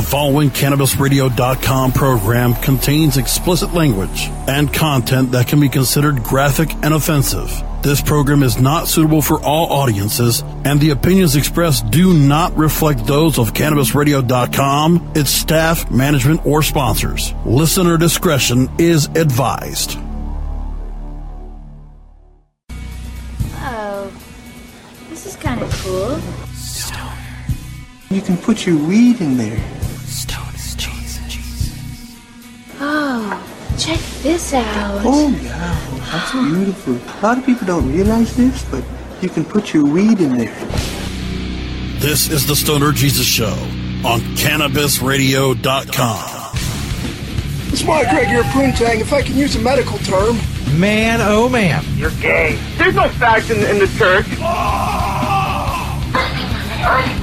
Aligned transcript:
The 0.00 0.06
following 0.06 0.48
CannabisRadio.com 0.48 1.92
program 1.92 2.54
contains 2.54 3.18
explicit 3.18 3.74
language 3.74 4.30
and 4.48 4.72
content 4.72 5.32
that 5.32 5.46
can 5.46 5.60
be 5.60 5.68
considered 5.68 6.22
graphic 6.22 6.72
and 6.82 6.94
offensive. 6.94 7.52
This 7.82 8.00
program 8.00 8.42
is 8.42 8.58
not 8.58 8.88
suitable 8.88 9.20
for 9.20 9.38
all 9.42 9.70
audiences, 9.70 10.42
and 10.64 10.80
the 10.80 10.88
opinions 10.88 11.36
expressed 11.36 11.90
do 11.90 12.14
not 12.14 12.56
reflect 12.56 13.06
those 13.06 13.38
of 13.38 13.52
CannabisRadio.com, 13.52 15.12
its 15.14 15.30
staff, 15.30 15.90
management, 15.90 16.46
or 16.46 16.62
sponsors. 16.62 17.34
Listener 17.44 17.98
discretion 17.98 18.70
is 18.78 19.04
advised. 19.08 19.98
Oh, 23.56 24.10
this 25.10 25.26
is 25.26 25.36
kind 25.36 25.60
of 25.60 25.70
cool. 25.82 26.18
You 28.08 28.20
can 28.20 28.36
put 28.38 28.66
your 28.66 28.76
weed 28.76 29.20
in 29.20 29.36
there. 29.36 29.62
Check 33.80 33.98
this 34.22 34.52
out. 34.52 35.00
Oh, 35.04 35.28
yeah. 35.42 35.78
That's 36.12 36.32
beautiful. 36.32 36.96
A 36.96 37.20
lot 37.22 37.38
of 37.38 37.46
people 37.46 37.66
don't 37.66 37.90
realize 37.92 38.36
this, 38.36 38.64
but 38.70 38.84
you 39.22 39.28
can 39.28 39.44
put 39.44 39.72
your 39.72 39.84
weed 39.86 40.20
in 40.20 40.36
there. 40.36 40.54
This 41.98 42.30
is 42.30 42.46
the 42.46 42.56
Stoner 42.56 42.92
Jesus 42.92 43.26
Show 43.26 43.52
on 44.04 44.20
CannabisRadio.com. 44.36 46.36
It's 47.72 47.84
my 47.84 48.02
Gregor 48.10 48.42
Poontang, 48.48 49.00
if 49.00 49.12
I 49.12 49.22
can 49.22 49.36
use 49.36 49.54
a 49.56 49.60
medical 49.60 49.98
term. 49.98 50.38
Man, 50.78 51.20
oh 51.22 51.48
man. 51.48 51.84
You're 51.96 52.10
gay. 52.12 52.58
There's 52.76 52.94
no 52.94 53.08
facts 53.08 53.50
in, 53.50 53.58
in 53.58 53.78
the 53.78 53.86
church. 53.98 54.26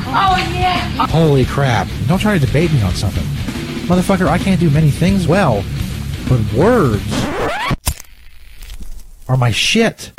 Oh, 0.10 0.38
yeah. 0.54 0.78
Holy 1.08 1.46
crap. 1.46 1.88
Don't 2.08 2.20
try 2.20 2.38
to 2.38 2.46
debate 2.46 2.72
me 2.72 2.82
on 2.82 2.94
something. 2.94 3.24
Motherfucker, 3.88 4.28
I 4.28 4.38
can't 4.38 4.60
do 4.60 4.70
many 4.70 4.90
things 4.90 5.28
well, 5.28 5.64
but 6.30 6.42
words 6.54 7.02
are 9.30 9.38
my 9.38 9.52
shit. 9.52 10.12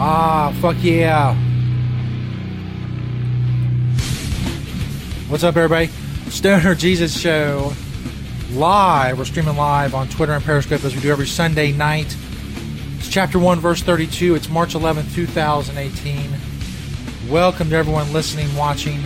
Ah, 0.00 0.52
fuck 0.60 0.76
yeah. 0.80 1.34
What's 5.28 5.44
up, 5.44 5.56
everybody? 5.56 5.90
Stoner 6.30 6.74
Jesus 6.74 7.18
Show 7.18 7.72
live. 8.52 9.18
We're 9.18 9.24
streaming 9.24 9.56
live 9.56 9.94
on 9.94 10.08
Twitter 10.08 10.32
and 10.32 10.44
Periscope 10.44 10.84
as 10.84 10.94
we 10.94 11.00
do 11.00 11.10
every 11.10 11.26
Sunday 11.26 11.72
night. 11.72 12.14
It's 12.98 13.08
chapter 13.08 13.38
1, 13.38 13.60
verse 13.60 13.82
32. 13.82 14.34
It's 14.34 14.48
March 14.48 14.74
11th, 14.74 15.14
2018. 15.14 16.30
Welcome 17.30 17.70
to 17.70 17.76
everyone 17.76 18.12
listening, 18.12 18.54
watching. 18.56 19.00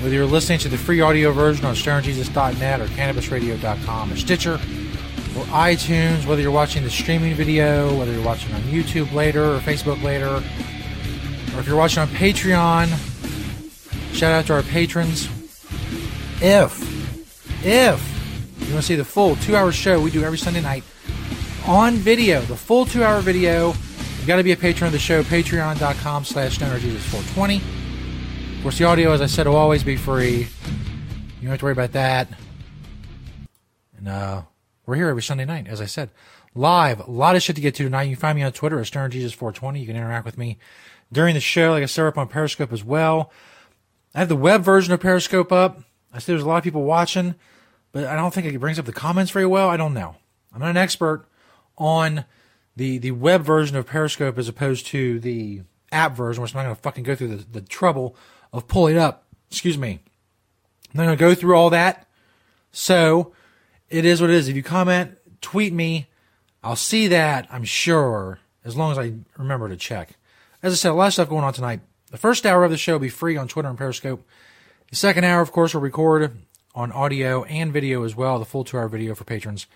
Whether 0.00 0.14
you're 0.14 0.26
listening 0.26 0.60
to 0.60 0.68
the 0.68 0.78
free 0.78 1.00
audio 1.00 1.32
version 1.32 1.64
on 1.64 1.74
stonerjesus.net 1.74 2.80
or 2.80 2.86
cannabisradio.com 2.86 4.12
or 4.12 4.16
Stitcher 4.16 4.54
or 4.54 5.44
iTunes, 5.46 6.24
whether 6.26 6.40
you're 6.40 6.50
watching 6.50 6.84
the 6.84 6.90
streaming 6.90 7.34
video, 7.34 7.96
whether 7.98 8.12
you're 8.12 8.24
watching 8.24 8.54
on 8.54 8.62
YouTube 8.62 9.12
later 9.12 9.54
or 9.54 9.58
Facebook 9.58 10.02
later, 10.02 10.36
or 11.54 11.60
if 11.60 11.66
you're 11.66 11.76
watching 11.76 12.00
on 12.00 12.08
Patreon, 12.08 12.86
shout 14.14 14.32
out 14.32 14.46
to 14.46 14.54
our 14.54 14.62
patrons. 14.62 15.28
If, 16.40 17.66
if 17.66 18.58
you 18.60 18.72
want 18.72 18.80
to 18.80 18.82
see 18.82 18.94
the 18.94 19.04
full 19.04 19.34
two 19.36 19.56
hour 19.56 19.72
show 19.72 20.00
we 20.00 20.12
do 20.12 20.22
every 20.22 20.38
Sunday 20.38 20.60
night 20.60 20.84
on 21.66 21.94
video, 21.94 22.40
the 22.42 22.56
full 22.56 22.86
two 22.86 23.02
hour 23.02 23.20
video, 23.20 23.74
you 24.20 24.26
got 24.26 24.36
to 24.36 24.44
be 24.44 24.52
a 24.52 24.56
patron 24.56 24.86
of 24.86 24.92
the 24.92 25.00
show, 25.00 25.24
patreon.com 25.24 26.24
slash 26.24 26.58
stonerjesus420. 26.58 27.56
Of 28.56 28.62
course, 28.62 28.78
the 28.78 28.84
audio, 28.84 29.10
as 29.10 29.20
I 29.20 29.26
said, 29.26 29.48
will 29.48 29.56
always 29.56 29.82
be 29.82 29.96
free. 29.96 30.38
You 30.38 30.46
don't 31.42 31.50
have 31.50 31.58
to 31.58 31.64
worry 31.64 31.72
about 31.72 31.92
that. 31.92 32.28
And, 33.96 34.08
uh, 34.08 34.42
we're 34.86 34.94
here 34.94 35.08
every 35.08 35.22
Sunday 35.22 35.44
night, 35.44 35.66
as 35.66 35.80
I 35.80 35.86
said. 35.86 36.10
Live. 36.54 37.00
A 37.00 37.10
lot 37.10 37.34
of 37.34 37.42
shit 37.42 37.56
to 37.56 37.62
get 37.62 37.74
to 37.74 37.82
tonight. 37.82 38.04
You 38.04 38.16
can 38.16 38.20
find 38.20 38.36
me 38.36 38.44
on 38.44 38.52
Twitter 38.52 38.78
at 38.78 38.86
StonerJesus420. 38.86 39.80
You 39.80 39.86
can 39.86 39.96
interact 39.96 40.24
with 40.24 40.38
me 40.38 40.58
during 41.12 41.34
the 41.34 41.40
show. 41.40 41.72
Like 41.72 41.82
I 41.82 41.86
said, 41.86 42.06
up 42.06 42.16
on 42.16 42.28
Periscope 42.28 42.72
as 42.72 42.84
well. 42.84 43.32
I 44.14 44.20
have 44.20 44.28
the 44.28 44.36
web 44.36 44.62
version 44.62 44.94
of 44.94 45.00
Periscope 45.00 45.52
up. 45.52 45.82
I 46.12 46.18
see 46.18 46.32
there's 46.32 46.42
a 46.42 46.48
lot 46.48 46.58
of 46.58 46.64
people 46.64 46.84
watching, 46.84 47.34
but 47.92 48.04
I 48.04 48.16
don't 48.16 48.32
think 48.32 48.46
it 48.46 48.58
brings 48.58 48.78
up 48.78 48.86
the 48.86 48.92
comments 48.92 49.30
very 49.30 49.46
well. 49.46 49.68
I 49.68 49.76
don't 49.76 49.94
know. 49.94 50.16
I'm 50.52 50.60
not 50.60 50.70
an 50.70 50.76
expert 50.76 51.26
on 51.76 52.24
the 52.76 52.98
the 52.98 53.10
web 53.10 53.42
version 53.42 53.76
of 53.76 53.86
Periscope 53.86 54.38
as 54.38 54.48
opposed 54.48 54.86
to 54.86 55.20
the 55.20 55.62
app 55.92 56.16
version, 56.16 56.42
which 56.42 56.54
I'm 56.54 56.58
not 56.58 56.64
going 56.64 56.76
to 56.76 56.82
fucking 56.82 57.04
go 57.04 57.14
through 57.14 57.36
the, 57.36 57.44
the 57.44 57.60
trouble 57.60 58.16
of 58.52 58.68
pulling 58.68 58.96
up. 58.96 59.24
Excuse 59.50 59.78
me. 59.78 60.00
I'm 60.90 60.98
not 60.98 61.04
going 61.04 61.18
to 61.18 61.20
go 61.20 61.34
through 61.34 61.56
all 61.56 61.70
that. 61.70 62.06
So 62.72 63.32
it 63.88 64.04
is 64.04 64.20
what 64.20 64.30
it 64.30 64.36
is. 64.36 64.48
If 64.48 64.56
you 64.56 64.62
comment, 64.62 65.16
tweet 65.40 65.72
me. 65.72 66.08
I'll 66.62 66.76
see 66.76 67.06
that, 67.08 67.46
I'm 67.50 67.64
sure, 67.64 68.40
as 68.64 68.76
long 68.76 68.90
as 68.90 68.98
I 68.98 69.14
remember 69.36 69.68
to 69.68 69.76
check. 69.76 70.16
As 70.62 70.72
I 70.72 70.76
said, 70.76 70.90
a 70.90 70.94
lot 70.94 71.06
of 71.06 71.12
stuff 71.12 71.28
going 71.28 71.44
on 71.44 71.52
tonight. 71.52 71.80
The 72.10 72.18
first 72.18 72.44
hour 72.44 72.64
of 72.64 72.70
the 72.70 72.76
show 72.76 72.94
will 72.94 73.00
be 73.00 73.08
free 73.08 73.36
on 73.36 73.48
Twitter 73.48 73.68
and 73.68 73.78
Periscope. 73.78 74.26
The 74.90 74.96
second 74.96 75.24
hour, 75.24 75.42
of 75.42 75.52
course, 75.52 75.74
will 75.74 75.82
record 75.82 76.32
on 76.74 76.92
audio 76.92 77.44
and 77.44 77.72
video 77.72 78.04
as 78.04 78.16
well, 78.16 78.38
the 78.38 78.44
full 78.44 78.64
two 78.64 78.78
hour 78.78 78.88
video 78.88 79.14
for 79.14 79.24
patrons. 79.24 79.66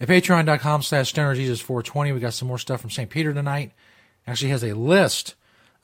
At 0.00 0.08
patreon.com 0.08 0.82
slash 0.82 1.12
stonerjesus420, 1.12 2.14
we 2.14 2.20
got 2.20 2.34
some 2.34 2.48
more 2.48 2.58
stuff 2.58 2.80
from 2.80 2.90
St. 2.90 3.10
Peter 3.10 3.32
tonight. 3.32 3.72
Actually 4.26 4.50
has 4.50 4.64
a 4.64 4.74
list 4.74 5.34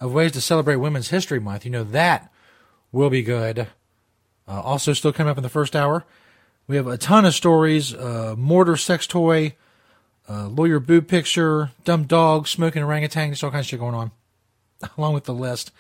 of 0.00 0.12
ways 0.12 0.32
to 0.32 0.40
celebrate 0.40 0.76
Women's 0.76 1.10
History 1.10 1.40
Month. 1.40 1.64
You 1.64 1.70
know, 1.70 1.84
that 1.84 2.32
will 2.92 3.10
be 3.10 3.22
good. 3.22 3.68
Uh, 4.46 4.60
also, 4.60 4.92
still 4.92 5.12
coming 5.12 5.30
up 5.30 5.36
in 5.36 5.42
the 5.42 5.48
first 5.48 5.76
hour, 5.76 6.04
we 6.66 6.76
have 6.76 6.86
a 6.86 6.98
ton 6.98 7.24
of 7.24 7.34
stories 7.34 7.94
uh, 7.94 8.34
mortar 8.36 8.76
sex 8.76 9.06
toy, 9.06 9.54
uh, 10.28 10.46
lawyer 10.48 10.80
boob 10.80 11.08
picture, 11.08 11.70
dumb 11.84 12.04
dog, 12.04 12.46
smoking 12.46 12.82
orangutan, 12.82 13.30
just 13.30 13.42
all 13.42 13.50
kinds 13.50 13.66
of 13.66 13.70
shit 13.70 13.80
going 13.80 13.94
on, 13.94 14.10
along 14.98 15.14
with 15.14 15.24
the 15.24 15.34
list. 15.34 15.72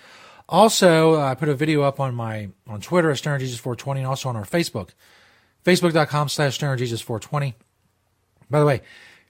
Also, 0.50 1.14
uh, 1.14 1.26
I 1.26 1.36
put 1.36 1.48
a 1.48 1.54
video 1.54 1.82
up 1.82 2.00
on 2.00 2.12
my 2.12 2.48
on 2.66 2.80
Twitter 2.80 3.08
at 3.08 3.16
StonerJesus420 3.18 3.98
and 3.98 4.06
also 4.06 4.28
on 4.28 4.34
our 4.34 4.44
Facebook, 4.44 4.90
facebook.com 5.64 6.28
slash 6.28 6.58
StonerJesus420. 6.58 7.54
By 8.50 8.58
the 8.58 8.66
way, 8.66 8.74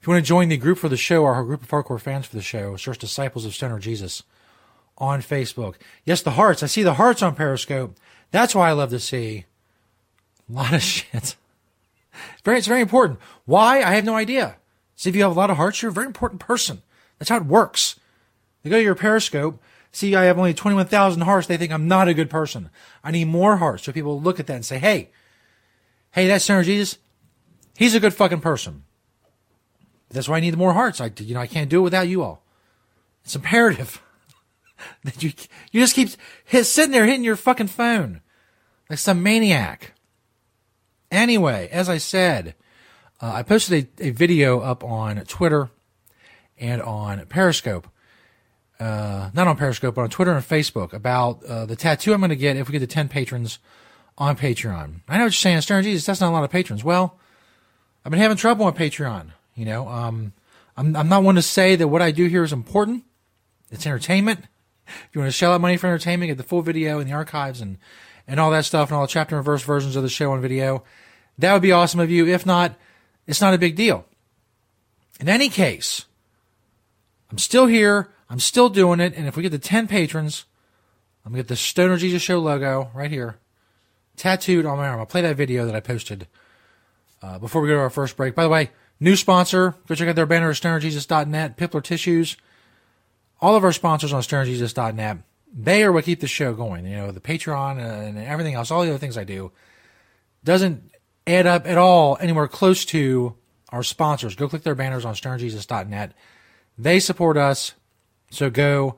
if 0.01 0.07
you 0.07 0.15
want 0.15 0.25
to 0.25 0.29
join 0.29 0.49
the 0.49 0.57
group 0.57 0.79
for 0.79 0.89
the 0.89 0.97
show, 0.97 1.27
our 1.27 1.45
group 1.45 1.63
of 1.63 1.69
hardcore 1.69 2.01
fans 2.01 2.25
for 2.25 2.37
the 2.37 2.43
show, 2.43 2.75
search 2.77 2.99
Disciples 2.99 3.45
of 3.45 3.55
Stoner 3.55 3.79
Jesus 3.79 4.23
on 4.97 5.21
Facebook. 5.21 5.75
Yes, 6.07 6.23
the 6.23 6.33
hearts. 6.33 6.63
I 6.63 6.67
see 6.67 6.83
the 6.83 6.95
hearts 6.95 7.23
on 7.23 7.35
Periscope. 7.35 7.97
That's 8.31 8.55
why 8.55 8.71
I 8.71 8.73
love 8.73 8.89
to 8.91 8.99
see 8.99 9.45
a 10.49 10.53
lot 10.53 10.73
of 10.73 10.83
shit. 10.83 11.07
It's 11.13 11.37
very, 12.45 12.57
it's 12.57 12.67
very 12.67 12.81
important. 12.81 13.19
Why? 13.45 13.83
I 13.83 13.95
have 13.95 14.07
no 14.07 14.17
idea. 14.17 14.57
See, 14.97 15.11
if 15.11 15.17
you 15.17 15.23
have 15.23 15.33
a 15.33 15.39
lot 15.39 15.51
of 15.51 15.59
hearts, 15.59 15.83
you're 15.83 15.91
a 15.91 15.95
very 15.95 16.07
important 16.07 16.41
person. 16.41 16.81
That's 17.19 17.29
how 17.29 17.37
it 17.37 17.45
works. 17.45 18.01
They 18.63 18.71
go 18.71 18.79
to 18.79 18.83
your 18.83 18.95
Periscope, 18.95 19.61
see 19.93 20.15
I 20.15 20.25
have 20.25 20.39
only 20.39 20.55
21,000 20.55 21.23
hearts, 21.23 21.47
they 21.47 21.57
think 21.57 21.73
I'm 21.73 21.89
not 21.89 22.09
a 22.09 22.15
good 22.15 22.31
person. 22.31 22.71
I 23.03 23.11
need 23.11 23.27
more 23.27 23.57
hearts. 23.57 23.85
So 23.85 23.93
people 23.93 24.21
look 24.21 24.41
at 24.41 24.47
that 24.47 24.55
and 24.55 24.65
say, 24.65 24.79
hey, 24.79 25.11
hey, 26.13 26.27
that's 26.27 26.45
sinner 26.45 26.63
Jesus. 26.63 26.99
He's 27.77 27.95
a 27.95 28.01
good 28.01 28.15
fucking 28.15 28.41
person. 28.41 28.85
That's 30.11 30.29
why 30.29 30.39
I 30.39 30.41
need 30.41 30.57
more 30.57 30.73
hearts. 30.73 31.01
I, 31.01 31.11
you 31.19 31.35
know, 31.35 31.41
I 31.41 31.47
can't 31.47 31.71
do 31.71 31.81
it 31.81 31.85
without 31.85 32.09
you 32.09 32.23
all. 32.23 32.43
It's 33.25 33.37
imperative 33.37 34.03
that 35.05 35.23
you, 35.23 35.33
you 35.71 35.81
just 35.81 35.95
keep 35.95 36.11
hit, 36.45 36.65
sitting 36.65 36.93
there 36.93 37.07
hitting 37.07 37.25
your 37.25 37.37
fucking 37.37 37.69
phone 37.69 38.21
like 38.89 38.99
some 38.99 39.23
maniac. 39.23 39.93
Anyway, 41.11 41.69
as 41.73 41.89
I 41.89 41.99
said, 41.99 42.55
uh, 43.21 43.33
I 43.33 43.43
posted 43.43 43.89
a, 43.99 44.09
a, 44.09 44.11
video 44.11 44.61
up 44.61 44.83
on 44.83 45.17
Twitter 45.25 45.71
and 46.59 46.83
on 46.83 47.25
Periscope. 47.27 47.89
Uh, 48.81 49.31
not 49.35 49.47
on 49.47 49.59
Periscope, 49.59 49.95
but 49.95 50.03
on 50.03 50.11
Twitter 50.11 50.33
and 50.33 50.43
Facebook 50.43 50.95
about 50.95 51.45
uh, 51.45 51.67
the 51.67 51.77
tattoo 51.77 52.15
I'm 52.15 52.21
going 52.21 52.31
to 52.31 52.37
get 52.37 52.57
if 52.57 52.67
we 52.67 52.73
get 52.73 52.79
to 52.79 52.87
10 52.87 53.09
patrons 53.09 53.59
on 54.17 54.37
Patreon. 54.37 55.01
I 55.07 55.19
know 55.19 55.25
what 55.25 55.27
you're 55.27 55.33
saying, 55.33 55.61
Stern, 55.61 55.85
Jesus, 55.85 56.07
that's 56.07 56.21
not 56.21 56.31
a 56.31 56.33
lot 56.33 56.45
of 56.45 56.51
patrons. 56.51 56.83
Well, 56.83 57.19
I've 58.05 58.11
been 58.11 58.21
having 58.21 58.39
trouble 58.39 58.65
on 58.65 58.75
Patreon. 58.75 59.33
You 59.55 59.67
know, 59.67 59.87
um, 59.87 60.33
I'm, 60.79 60.97
I'm 60.97 61.09
not 61.11 61.23
one 61.23 61.35
to 61.35 61.43
say 61.43 61.77
that 61.77 61.89
what 61.89 62.01
I 62.01 62.11
do 62.11 62.27
here 62.27 62.43
is 62.43 62.55
important. 62.55 63.05
It's 63.71 63.87
entertainment. 63.87 64.41
If 64.87 65.09
you 65.13 65.21
want 65.21 65.31
to 65.31 65.37
shell 65.37 65.53
out 65.53 65.61
money 65.61 65.77
for 65.77 65.87
entertainment, 65.87 66.31
get 66.31 66.39
the 66.39 66.43
full 66.43 66.63
video 66.63 67.01
in 67.01 67.07
the 67.07 67.13
archives 67.13 67.61
and, 67.61 67.77
and 68.27 68.41
all 68.41 68.51
that 68.51 68.65
stuff 68.65 68.89
and 68.89 68.97
all 68.97 69.03
the 69.03 69.09
chapter 69.09 69.37
and 69.37 69.45
verse 69.45 69.63
versions 69.63 69.95
of 69.95 70.03
the 70.03 70.09
show 70.09 70.33
on 70.33 70.41
video. 70.41 70.85
That 71.39 71.53
would 71.53 71.63
be 71.63 71.73
awesome 71.73 72.01
of 72.01 72.11
you. 72.11 72.27
If 72.27 72.47
not, 72.47 72.75
it's 73.27 73.41
not 73.41 73.55
a 73.55 73.59
big 73.59 73.77
deal. 73.77 74.07
In 75.21 75.29
any 75.29 75.49
case, 75.51 76.07
I'm 77.31 77.39
still 77.39 77.67
here. 77.67 78.11
I'm 78.31 78.41
still 78.41 78.71
doing 78.71 79.01
it. 79.01 79.15
And 79.15 79.27
if 79.27 79.37
we 79.37 79.43
get 79.43 79.53
to 79.53 79.59
10 79.59 79.89
patrons 79.89 80.47
I'm 81.25 81.33
gonna 81.33 81.43
get 81.43 81.49
the 81.49 81.57
Stoner 81.57 81.97
Jesus 81.97 82.23
Show 82.23 82.39
logo 82.39 82.91
right 82.95 83.11
here, 83.11 83.39
tattooed 84.17 84.67
on 84.67 84.79
my 84.79 84.89
arm. 84.89 85.01
I'll 85.01 85.07
play 85.07 85.23
that 85.23 85.37
video 85.37 85.67
that 85.67 85.75
I 85.75 85.81
posted 85.81 86.27
uh, 87.23 87.39
before 87.39 87.61
we 87.61 87.69
go 87.69 87.75
to 87.75 87.81
our 87.81 87.91
first 87.91 88.17
break. 88.17 88.35
By 88.35 88.43
the 88.43 88.49
way, 88.49 88.71
new 88.99 89.17
sponsor. 89.17 89.75
Go 89.87 89.95
check 89.95 90.09
out 90.09 90.17
their 90.17 90.27
banner 90.27 90.51
at 90.51 90.57
stonerjesus.net. 90.57 91.59
Pipler 91.59 91.83
Tissues. 91.83 92.37
All 93.41 93.55
of 93.55 93.65
our 93.65 93.73
sponsors 93.73 94.13
on 94.13 94.23
stonerjesus.net. 94.23 95.19
They 95.53 95.83
are 95.83 95.93
what 95.93 96.05
keep 96.05 96.21
the 96.21 96.27
show 96.27 96.55
going. 96.55 96.87
You 96.87 96.97
know, 96.97 97.11
the 97.11 97.21
Patreon 97.21 97.79
and 97.79 98.19
everything 98.19 98.55
else, 98.55 98.71
all 98.71 98.83
the 98.83 98.91
other 98.91 98.99
things 98.99 99.19
I 99.19 99.25
do, 99.25 99.53
doesn't 100.43 100.91
add 101.27 101.47
up 101.47 101.67
at 101.67 101.77
all 101.77 102.17
anywhere 102.21 102.49
close 102.49 102.85
to 102.87 103.35
our 103.71 103.83
sponsors. 103.83 104.35
Go 104.35 104.49
click 104.49 104.63
their 104.63 104.75
banners 104.75 105.05
on 105.05 105.15
stonerjesus.net. 105.15 106.13
They 106.79 106.99
support 106.99 107.37
us, 107.37 107.73
so 108.31 108.51
go 108.51 108.97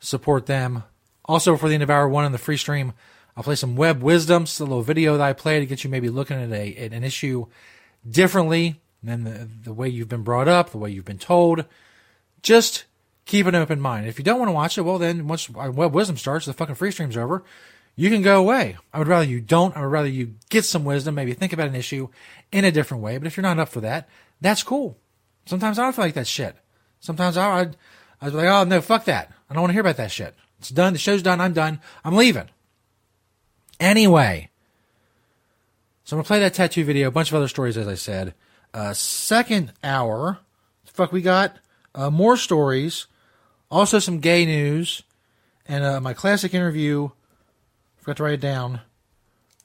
support 0.00 0.46
them. 0.46 0.84
Also, 1.24 1.56
for 1.56 1.68
the 1.68 1.74
end 1.74 1.82
of 1.82 1.90
hour 1.90 2.08
one 2.08 2.24
in 2.24 2.32
the 2.32 2.38
free 2.38 2.56
stream, 2.56 2.92
I'll 3.36 3.42
play 3.42 3.54
some 3.54 3.76
web 3.76 4.02
wisdoms, 4.02 4.60
a 4.60 4.64
little 4.64 4.82
video 4.82 5.16
that 5.16 5.24
I 5.24 5.32
play 5.32 5.60
to 5.60 5.66
get 5.66 5.84
you 5.84 5.90
maybe 5.90 6.08
looking 6.08 6.40
at, 6.40 6.50
a, 6.52 6.76
at 6.76 6.92
an 6.92 7.04
issue 7.04 7.46
differently 8.08 8.80
than 9.02 9.24
the, 9.24 9.48
the 9.64 9.72
way 9.72 9.88
you've 9.88 10.08
been 10.08 10.22
brought 10.22 10.48
up, 10.48 10.70
the 10.70 10.78
way 10.78 10.90
you've 10.90 11.04
been 11.04 11.18
told. 11.18 11.64
Just 12.42 12.84
keep 13.24 13.46
an 13.46 13.54
open 13.54 13.80
mind. 13.80 14.06
If 14.06 14.18
you 14.18 14.24
don't 14.24 14.38
want 14.38 14.48
to 14.48 14.54
watch 14.54 14.78
it, 14.78 14.82
well, 14.82 14.98
then 14.98 15.26
once 15.26 15.48
web 15.50 15.94
wisdom 15.94 16.16
starts, 16.16 16.46
the 16.46 16.52
fucking 16.52 16.74
free 16.74 16.90
stream's 16.90 17.16
over. 17.16 17.42
You 17.96 18.10
can 18.10 18.22
go 18.22 18.40
away. 18.40 18.76
I 18.92 18.98
would 18.98 19.08
rather 19.08 19.24
you 19.24 19.40
don't. 19.40 19.76
I 19.76 19.80
would 19.80 19.92
rather 19.92 20.08
you 20.08 20.34
get 20.50 20.64
some 20.64 20.84
wisdom, 20.84 21.14
maybe 21.14 21.32
think 21.32 21.52
about 21.52 21.68
an 21.68 21.76
issue 21.76 22.08
in 22.50 22.64
a 22.64 22.72
different 22.72 23.02
way. 23.02 23.18
But 23.18 23.26
if 23.26 23.36
you're 23.36 23.42
not 23.42 23.58
up 23.58 23.68
for 23.68 23.80
that, 23.80 24.08
that's 24.40 24.64
cool. 24.64 24.98
Sometimes 25.46 25.78
I 25.78 25.84
don't 25.84 25.94
feel 25.94 26.04
like 26.04 26.14
that 26.14 26.26
shit. 26.26 26.56
Sometimes 26.98 27.36
I, 27.36 27.60
I'd, 27.60 27.76
I'd 28.24 28.30
be 28.32 28.38
like, 28.38 28.48
oh 28.48 28.64
no, 28.64 28.80
fuck 28.80 29.04
that. 29.04 29.30
I 29.50 29.52
don't 29.52 29.60
want 29.60 29.70
to 29.70 29.74
hear 29.74 29.82
about 29.82 29.98
that 29.98 30.10
shit. 30.10 30.34
It's 30.58 30.70
done. 30.70 30.94
The 30.94 30.98
show's 30.98 31.20
done. 31.20 31.42
I'm 31.42 31.52
done. 31.52 31.78
I'm 32.02 32.16
leaving. 32.16 32.48
Anyway, 33.78 34.48
so 36.04 36.16
I'm 36.16 36.18
gonna 36.18 36.26
play 36.26 36.38
that 36.38 36.54
tattoo 36.54 36.84
video. 36.84 37.08
A 37.08 37.10
bunch 37.10 37.28
of 37.28 37.34
other 37.34 37.48
stories, 37.48 37.76
as 37.76 37.86
I 37.86 37.96
said. 37.96 38.32
Uh, 38.72 38.94
second 38.94 39.72
hour, 39.82 40.38
fuck, 40.86 41.12
we 41.12 41.20
got 41.20 41.56
uh, 41.94 42.08
more 42.08 42.38
stories, 42.38 43.08
also 43.70 43.98
some 43.98 44.20
gay 44.20 44.46
news, 44.46 45.02
and 45.66 45.84
uh, 45.84 46.00
my 46.00 46.14
classic 46.14 46.54
interview. 46.54 47.10
Forgot 47.98 48.16
to 48.16 48.22
write 48.22 48.34
it 48.34 48.40
down. 48.40 48.80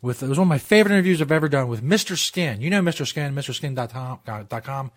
With 0.01 0.21
it 0.21 0.27
was 0.27 0.37
one 0.37 0.47
of 0.47 0.49
my 0.49 0.57
favorite 0.57 0.93
interviews 0.93 1.21
I've 1.21 1.31
ever 1.31 1.47
done 1.47 1.69
with 1.69 1.81
Mr. 1.81 2.17
Skin. 2.17 2.59
You 2.59 2.69
know 2.69 2.81
Mr. 2.81 3.07
Skin, 3.07 3.33
MrSkin.com. 3.33 4.91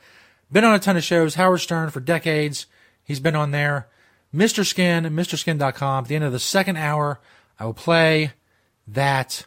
Been 0.50 0.64
on 0.64 0.74
a 0.74 0.78
ton 0.80 0.96
of 0.96 1.04
shows. 1.04 1.36
Howard 1.36 1.60
Stern 1.60 1.90
for 1.90 2.00
decades. 2.00 2.66
He's 3.04 3.20
been 3.20 3.36
on 3.36 3.50
there. 3.50 3.88
Mr. 4.34 4.64
Skin, 4.64 5.04
MrSkin.com. 5.04 6.04
At 6.04 6.08
the 6.08 6.14
end 6.14 6.24
of 6.24 6.32
the 6.32 6.38
second 6.38 6.76
hour, 6.76 7.20
I 7.58 7.66
will 7.66 7.74
play 7.74 8.32
that 8.86 9.46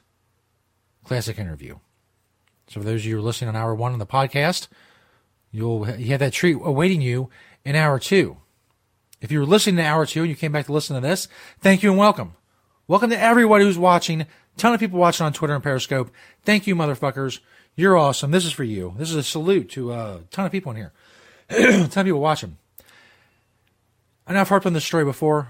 classic 1.04 1.40
interview. 1.40 1.78
So 2.68 2.80
for 2.80 2.86
those 2.86 3.02
of 3.02 3.06
you 3.06 3.16
who 3.16 3.22
are 3.22 3.26
listening 3.26 3.50
on 3.50 3.56
hour 3.56 3.74
one 3.74 3.94
of 3.94 4.00
the 4.00 4.06
podcast, 4.06 4.68
you'll 5.52 5.90
you 5.98 6.08
have 6.08 6.20
that 6.20 6.34
treat 6.34 6.58
awaiting 6.62 7.02
you 7.02 7.30
in 7.64 7.76
hour 7.76 8.00
two. 8.00 8.38
If 9.22 9.32
you 9.32 9.40
were 9.40 9.46
listening 9.46 9.78
to 9.78 9.84
hour 9.84 10.06
two 10.06 10.22
and 10.22 10.30
you 10.30 10.36
came 10.36 10.52
back 10.52 10.66
to 10.68 10.74
listen 10.74 10.96
to 10.96 11.02
this, 11.02 11.28
thank 11.60 11.84
you 11.84 11.90
and 11.90 12.00
welcome. 12.00 12.34
Welcome 12.88 13.10
to 13.10 13.20
everybody 13.20 13.64
who's 13.64 13.78
watching. 13.78 14.26
Ton 14.58 14.74
of 14.74 14.80
people 14.80 15.00
watching 15.00 15.26
on 15.26 15.34
Twitter 15.34 15.56
and 15.56 15.64
Periscope. 15.64 16.12
Thank 16.44 16.68
you, 16.68 16.76
motherfuckers. 16.76 17.40
You're 17.76 17.98
awesome. 17.98 18.32
This 18.32 18.46
is 18.46 18.52
for 18.52 18.64
you. 18.64 18.94
This 18.98 19.10
is 19.10 19.16
a 19.16 19.24
salute 19.24 19.70
to 19.72 19.92
a 19.92 20.22
ton 20.32 20.46
of 20.46 20.52
people 20.52 20.72
in 20.72 20.78
here. 20.78 20.94
ton 21.50 21.84
of 21.84 22.06
people 22.06 22.20
watching. 22.20 22.58
I 24.28 24.34
know 24.34 24.42
I've 24.42 24.50
harped 24.50 24.66
on 24.66 24.74
this 24.74 24.86
story 24.86 25.06
before, 25.06 25.50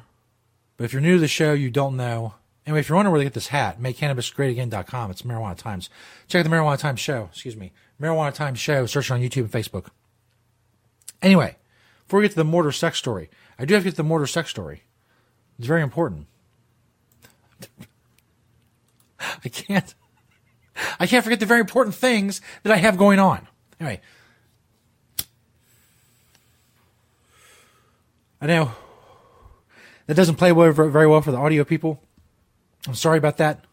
but 0.78 0.84
if 0.84 0.94
you're 0.94 1.02
new 1.02 1.16
to 1.16 1.20
the 1.20 1.28
show, 1.28 1.54
you 1.54 1.70
don't 1.70 1.96
know. 1.96 2.34
Anyway, 2.66 2.80
if 2.80 2.90
you're 2.90 2.96
wondering 2.96 3.12
where 3.12 3.20
to 3.20 3.26
get 3.26 3.34
this 3.34 3.48
hat, 3.48 3.80
makecannabisgreatagain.com. 3.80 5.12
It's 5.12 5.22
Marijuana 5.22 5.56
Times. 5.56 5.90
Check 6.28 6.40
out 6.40 6.50
the 6.50 6.56
Marijuana 6.56 6.80
Times 6.80 7.00
show. 7.00 7.30
Excuse 7.32 7.56
me. 7.56 7.72
Marijuana 8.02 8.34
Times 8.34 8.60
show. 8.60 8.86
Search 8.86 9.12
it 9.12 9.14
on 9.14 9.22
YouTube 9.22 9.44
and 9.44 9.52
Facebook. 9.52 9.88
Anyway, 11.22 11.56
before 12.06 12.20
we 12.20 12.26
get 12.26 12.32
to 12.32 12.38
the 12.38 12.44
mortar 12.44 12.72
sex 12.72 12.98
story, 12.98 13.30
I 13.58 13.66
do 13.66 13.76
have 13.76 13.84
to 13.84 13.86
get 13.86 13.92
to 13.92 13.98
the 13.98 14.04
mortar 14.04 14.28
sex 14.28 14.50
story. 14.50 14.84
It's 15.58 15.68
very 15.68 15.82
important. 15.82 16.28
I 19.20 19.50
can't. 19.50 19.94
I 21.00 21.08
can't 21.08 21.24
forget 21.24 21.40
the 21.40 21.46
very 21.46 21.62
important 21.62 21.96
things 21.96 22.42
that 22.64 22.74
I 22.74 22.78
have 22.78 22.98
going 22.98 23.20
on. 23.20 23.48
Anyway, 23.80 24.02
I 28.42 28.48
know 28.48 28.72
that 30.08 30.16
doesn't 30.16 30.36
play 30.36 30.52
very 30.52 31.08
well 31.08 31.22
for 31.22 31.32
the 31.32 31.38
audio 31.38 31.64
people. 31.64 32.02
I'm 32.88 32.96
sorry 32.96 33.18
about 33.18 33.38
that. 33.38 33.64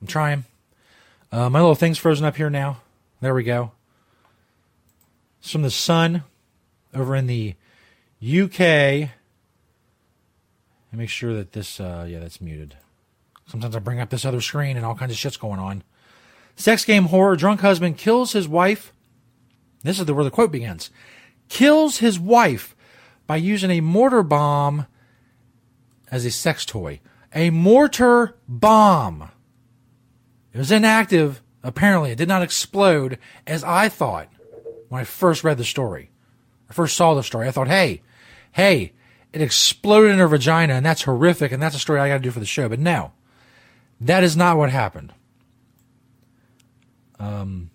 I'm 0.00 0.06
trying. 0.06 0.44
Uh, 1.32 1.50
my 1.50 1.60
little 1.60 1.74
thing's 1.74 1.98
frozen 1.98 2.24
up 2.24 2.36
here 2.36 2.50
now. 2.50 2.80
There 3.20 3.34
we 3.34 3.42
go. 3.42 3.72
It's 5.40 5.50
from 5.50 5.62
the 5.62 5.70
sun 5.70 6.22
over 6.94 7.16
in 7.16 7.26
the 7.26 7.54
UK. 8.22 8.60
And 8.60 9.10
make 10.92 11.10
sure 11.10 11.34
that 11.34 11.52
this, 11.52 11.80
uh, 11.80 12.06
yeah, 12.08 12.20
that's 12.20 12.40
muted. 12.40 12.76
Sometimes 13.46 13.74
I 13.74 13.78
bring 13.80 14.00
up 14.00 14.10
this 14.10 14.24
other 14.24 14.40
screen 14.40 14.76
and 14.76 14.86
all 14.86 14.94
kinds 14.94 15.12
of 15.12 15.18
shit's 15.18 15.36
going 15.36 15.58
on. 15.58 15.82
Sex 16.54 16.84
game 16.84 17.06
horror. 17.06 17.36
Drunk 17.36 17.60
husband 17.60 17.98
kills 17.98 18.32
his 18.32 18.48
wife. 18.48 18.92
This 19.82 19.98
is 19.98 20.06
the, 20.06 20.14
where 20.14 20.24
the 20.24 20.30
quote 20.30 20.52
begins. 20.52 20.90
Kills 21.48 21.98
his 21.98 22.18
wife 22.18 22.76
by 23.28 23.36
using 23.36 23.70
a 23.70 23.80
mortar 23.80 24.24
bomb 24.24 24.86
as 26.10 26.24
a 26.24 26.30
sex 26.32 26.64
toy. 26.64 27.00
A 27.34 27.50
mortar 27.50 28.36
bomb. 28.48 29.30
It 30.52 30.58
was 30.58 30.72
inactive. 30.72 31.42
Apparently, 31.62 32.10
it 32.10 32.18
did 32.18 32.26
not 32.26 32.42
explode 32.42 33.18
as 33.46 33.62
I 33.62 33.90
thought 33.90 34.28
when 34.88 35.02
I 35.02 35.04
first 35.04 35.44
read 35.44 35.58
the 35.58 35.64
story. 35.64 36.10
I 36.70 36.72
first 36.72 36.96
saw 36.96 37.14
the 37.14 37.22
story. 37.22 37.46
I 37.46 37.50
thought, 37.50 37.68
hey, 37.68 38.02
hey, 38.52 38.94
it 39.34 39.42
exploded 39.42 40.12
in 40.12 40.18
her 40.18 40.28
vagina, 40.28 40.72
and 40.72 40.86
that's 40.86 41.02
horrific, 41.02 41.52
and 41.52 41.62
that's 41.62 41.76
a 41.76 41.80
story 41.80 42.00
I 42.00 42.08
got 42.08 42.14
to 42.14 42.20
do 42.20 42.30
for 42.30 42.40
the 42.40 42.46
show. 42.46 42.68
But 42.68 42.80
no, 42.80 43.12
that 44.00 44.24
is 44.24 44.38
not 44.38 44.56
what 44.56 44.70
happened. 44.70 45.12
Um, 47.18 47.70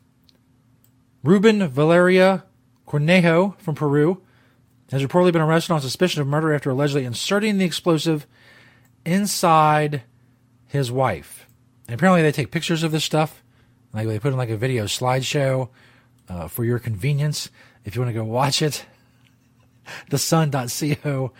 Ruben 1.23 1.67
Valeria 1.67 2.45
Cornejo 2.87 3.59
from 3.59 3.75
Peru 3.75 4.23
has 4.93 5.03
reportedly 5.03 5.33
been 5.33 5.41
arrested 5.41 5.73
on 5.73 5.81
suspicion 5.81 6.21
of 6.21 6.27
murder 6.27 6.53
after 6.53 6.69
allegedly 6.69 7.03
inserting 7.03 7.57
the 7.57 7.65
explosive 7.65 8.27
inside 9.05 10.03
his 10.67 10.91
wife. 10.91 11.47
And 11.87 11.95
apparently, 11.95 12.21
they 12.21 12.31
take 12.31 12.51
pictures 12.51 12.83
of 12.83 12.91
this 12.91 13.03
stuff. 13.03 13.43
Like 13.91 14.07
they 14.07 14.19
put 14.19 14.31
in 14.31 14.37
like 14.37 14.51
a 14.51 14.57
video 14.57 14.85
slideshow 14.85 15.69
uh, 16.29 16.47
for 16.47 16.63
your 16.63 16.77
convenience. 16.77 17.49
If 17.83 17.95
you 17.95 18.01
want 18.01 18.13
to 18.13 18.19
go 18.19 18.23
watch 18.23 18.61
it, 18.61 18.85
thesun.co.uk. 20.11 21.31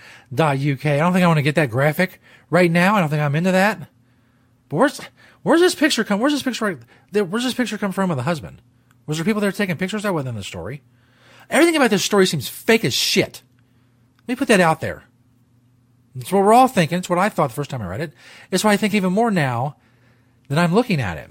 I 0.86 0.98
don't 0.98 1.13
think 1.13 1.24
I 1.24 1.27
want 1.27 1.38
to 1.38 1.43
get 1.43 1.55
that 1.55 1.69
graphic 1.69 2.19
right 2.50 2.72
now. 2.72 2.95
I 2.95 3.01
don't 3.01 3.10
think 3.10 3.22
I'm 3.22 3.36
into 3.36 3.51
that. 3.51 3.88
But 4.67 4.77
where's 4.77 5.01
where's 5.43 5.62
this 5.62 5.75
picture 5.75 6.03
come? 6.03 6.19
Where's 6.19 6.33
this 6.33 6.41
picture? 6.41 6.79
Where's 7.12 7.43
this 7.43 7.53
picture 7.53 7.77
come 7.77 7.91
from 7.91 8.10
of 8.10 8.17
the 8.17 8.24
husband? 8.24 8.63
Was 9.05 9.17
there 9.17 9.25
people 9.25 9.41
there 9.41 9.51
taking 9.51 9.77
pictures? 9.77 10.01
That 10.01 10.13
wasn't 10.15 10.29
in 10.29 10.36
the 10.36 10.43
story. 10.43 10.81
Everything 11.50 11.75
about 11.75 11.89
this 11.89 12.03
story 12.03 12.25
seems 12.25 12.47
fake 12.47 12.85
as 12.85 12.93
shit. 12.93 13.41
Let 14.21 14.27
me 14.27 14.35
put 14.35 14.47
that 14.47 14.59
out 14.59 14.81
there. 14.81 15.03
It's 16.15 16.31
what 16.31 16.43
we're 16.43 16.53
all 16.53 16.67
thinking. 16.67 16.97
It's 16.97 17.09
what 17.09 17.19
I 17.19 17.29
thought 17.29 17.47
the 17.50 17.55
first 17.55 17.69
time 17.69 17.81
I 17.81 17.88
read 17.88 18.01
it. 18.01 18.13
It's 18.51 18.63
why 18.63 18.71
I 18.71 18.77
think 18.77 18.93
even 18.93 19.13
more 19.13 19.31
now 19.31 19.77
that 20.47 20.59
I'm 20.59 20.73
looking 20.73 21.01
at 21.01 21.17
it. 21.17 21.29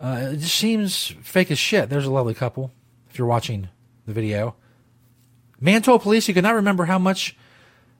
Uh, 0.00 0.30
it 0.32 0.36
just 0.38 0.56
seems 0.56 1.14
fake 1.22 1.50
as 1.50 1.58
shit. 1.58 1.88
There's 1.88 2.06
a 2.06 2.10
lovely 2.10 2.34
couple. 2.34 2.72
If 3.10 3.18
you're 3.18 3.28
watching 3.28 3.68
the 4.06 4.12
video, 4.12 4.56
man 5.60 5.82
told 5.82 6.02
police 6.02 6.26
he 6.26 6.32
could 6.32 6.44
not 6.44 6.54
remember 6.54 6.86
how 6.86 6.98
much, 6.98 7.36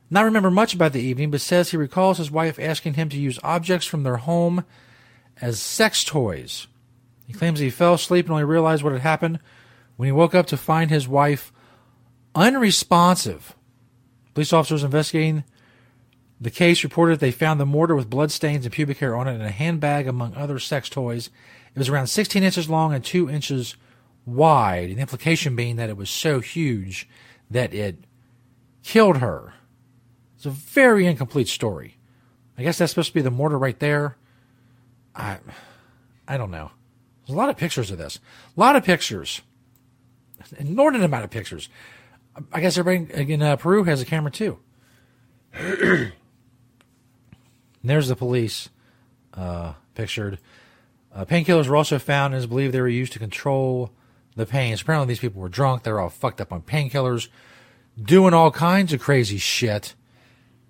not 0.08 0.24
remember 0.24 0.50
much 0.50 0.72
about 0.72 0.92
the 0.92 1.02
evening, 1.02 1.30
but 1.30 1.40
says 1.40 1.70
he 1.70 1.76
recalls 1.76 2.18
his 2.18 2.30
wife 2.30 2.58
asking 2.58 2.94
him 2.94 3.08
to 3.10 3.18
use 3.18 3.38
objects 3.42 3.86
from 3.86 4.02
their 4.02 4.16
home 4.18 4.64
as 5.40 5.60
sex 5.60 6.04
toys. 6.04 6.68
He 7.26 7.32
claims 7.32 7.58
he 7.58 7.70
fell 7.70 7.94
asleep 7.94 8.26
and 8.26 8.32
only 8.32 8.44
realized 8.44 8.82
what 8.82 8.92
had 8.92 9.02
happened 9.02 9.40
when 10.00 10.06
he 10.06 10.12
woke 10.12 10.34
up 10.34 10.46
to 10.46 10.56
find 10.56 10.90
his 10.90 11.06
wife 11.06 11.52
unresponsive. 12.34 13.54
Police 14.32 14.50
officers 14.50 14.82
investigating 14.82 15.44
the 16.40 16.50
case 16.50 16.82
reported 16.82 17.20
they 17.20 17.30
found 17.30 17.60
the 17.60 17.66
mortar 17.66 17.94
with 17.94 18.08
blood 18.08 18.32
stains 18.32 18.64
and 18.64 18.72
pubic 18.72 18.96
hair 18.96 19.14
on 19.14 19.28
it 19.28 19.34
in 19.34 19.42
a 19.42 19.50
handbag 19.50 20.08
among 20.08 20.34
other 20.34 20.58
sex 20.58 20.88
toys. 20.88 21.28
It 21.74 21.78
was 21.78 21.90
around 21.90 22.06
16 22.06 22.42
inches 22.42 22.70
long 22.70 22.94
and 22.94 23.04
2 23.04 23.28
inches 23.28 23.76
wide, 24.24 24.88
the 24.88 25.02
implication 25.02 25.54
being 25.54 25.76
that 25.76 25.90
it 25.90 25.98
was 25.98 26.08
so 26.08 26.40
huge 26.40 27.06
that 27.50 27.74
it 27.74 27.98
killed 28.82 29.18
her. 29.18 29.52
It's 30.36 30.46
a 30.46 30.50
very 30.50 31.06
incomplete 31.06 31.48
story. 31.48 31.98
I 32.56 32.62
guess 32.62 32.78
that's 32.78 32.92
supposed 32.92 33.08
to 33.08 33.14
be 33.14 33.20
the 33.20 33.30
mortar 33.30 33.58
right 33.58 33.78
there. 33.78 34.16
I, 35.14 35.40
I 36.26 36.38
don't 36.38 36.50
know. 36.50 36.70
There's 37.26 37.34
a 37.34 37.38
lot 37.38 37.50
of 37.50 37.58
pictures 37.58 37.90
of 37.90 37.98
this. 37.98 38.18
A 38.56 38.60
lot 38.60 38.76
of 38.76 38.82
pictures. 38.82 39.42
An 40.58 40.66
inordinate 40.68 41.04
amount 41.04 41.24
of 41.24 41.30
pictures. 41.30 41.68
I 42.52 42.60
guess 42.60 42.78
everybody 42.78 43.32
in 43.32 43.42
uh, 43.42 43.56
Peru 43.56 43.84
has 43.84 44.00
a 44.00 44.04
camera 44.04 44.30
too. 44.30 44.58
There's 47.82 48.08
the 48.08 48.16
police 48.16 48.68
uh, 49.34 49.74
pictured. 49.94 50.38
Uh, 51.14 51.24
painkillers 51.24 51.66
were 51.66 51.76
also 51.76 51.98
found 51.98 52.34
and 52.34 52.42
it's 52.42 52.48
believed 52.48 52.72
they 52.72 52.80
were 52.80 52.88
used 52.88 53.12
to 53.14 53.18
control 53.18 53.90
the 54.36 54.46
pain. 54.46 54.76
So 54.76 54.82
apparently, 54.82 55.08
these 55.08 55.18
people 55.18 55.40
were 55.40 55.48
drunk. 55.48 55.82
They 55.82 55.92
were 55.92 56.00
all 56.00 56.08
fucked 56.08 56.40
up 56.40 56.52
on 56.52 56.62
painkillers, 56.62 57.28
doing 58.00 58.34
all 58.34 58.50
kinds 58.50 58.92
of 58.92 59.00
crazy 59.00 59.38
shit. 59.38 59.94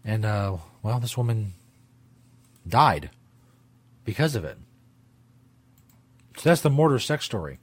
And, 0.05 0.25
uh, 0.25 0.59
well, 0.83 0.99
this 0.99 1.17
woman 1.17 1.53
died 2.67 3.11
because 4.05 4.35
of 4.35 4.45
it. 4.45 4.57
So 6.37 6.49
that's 6.49 6.63
the 6.63 6.71
mortar 6.71 6.99
sex 6.99 7.25
story. 7.25 7.59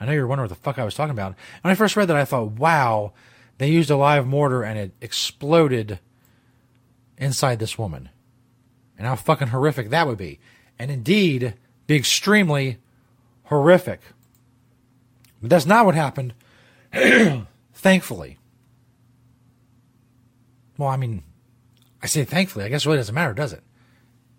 I 0.00 0.06
know 0.06 0.12
you're 0.12 0.26
wondering 0.26 0.48
what 0.48 0.56
the 0.56 0.62
fuck 0.62 0.78
I 0.78 0.84
was 0.84 0.94
talking 0.94 1.10
about. 1.10 1.34
When 1.62 1.72
I 1.72 1.74
first 1.74 1.96
read 1.96 2.06
that, 2.06 2.16
I 2.16 2.24
thought, 2.24 2.52
wow, 2.52 3.12
they 3.58 3.68
used 3.68 3.90
a 3.90 3.96
live 3.96 4.26
mortar 4.26 4.62
and 4.62 4.78
it 4.78 4.92
exploded 5.00 5.98
inside 7.16 7.58
this 7.58 7.78
woman. 7.78 8.08
And 8.96 9.06
how 9.06 9.16
fucking 9.16 9.48
horrific 9.48 9.90
that 9.90 10.06
would 10.06 10.18
be. 10.18 10.40
And 10.78 10.90
indeed, 10.90 11.54
be 11.86 11.96
extremely 11.96 12.78
horrific. 13.44 14.00
But 15.40 15.50
that's 15.50 15.66
not 15.66 15.86
what 15.86 15.94
happened, 15.94 16.34
thankfully. 17.72 18.38
Well, 20.76 20.88
I 20.88 20.96
mean, 20.96 21.22
I 22.02 22.06
say 22.06 22.24
thankfully. 22.24 22.64
I 22.64 22.68
guess 22.68 22.84
it 22.84 22.86
really 22.86 22.98
doesn't 22.98 23.14
matter, 23.14 23.34
does 23.34 23.52
it? 23.52 23.62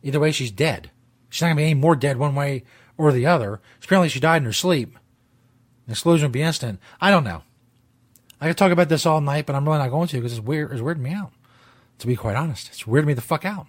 Either 0.04 0.20
way, 0.20 0.32
she's 0.32 0.52
dead. 0.52 0.92
She's 1.30 1.42
not 1.42 1.48
going 1.48 1.58
to 1.58 1.62
be 1.62 1.66
any 1.66 1.74
more 1.74 1.96
dead 1.96 2.18
one 2.18 2.36
way 2.36 2.64
or 2.98 3.12
the 3.12 3.26
other. 3.26 3.62
Apparently, 3.84 4.10
she 4.10 4.20
died 4.20 4.38
in 4.42 4.46
her 4.46 4.54
sleep. 4.54 4.98
Explosion 5.90 6.28
would 6.28 6.34
be 6.34 6.42
instant. 6.42 6.80
I 7.02 7.12
don't 7.12 7.24
know. 7.24 7.44
I 8.40 8.48
could 8.48 8.58
talk 8.58 8.72
about 8.72 8.90
this 8.90 9.06
all 9.06 9.22
night, 9.22 9.46
but 9.46 9.56
I'm 9.56 9.66
really 9.66 9.80
not 9.80 9.90
going 9.90 10.08
to 10.10 10.18
because 10.18 10.32
it's 10.32 10.46
weird. 10.46 10.72
It's 10.72 10.82
weirding 10.82 11.00
me 11.00 11.14
out. 11.14 11.32
To 12.00 12.08
be 12.08 12.16
quite 12.16 12.38
honest, 12.38 12.70
it's 12.70 12.84
weirding 12.84 13.08
me 13.08 13.14
the 13.14 13.22
fuck 13.22 13.44
out. 13.44 13.68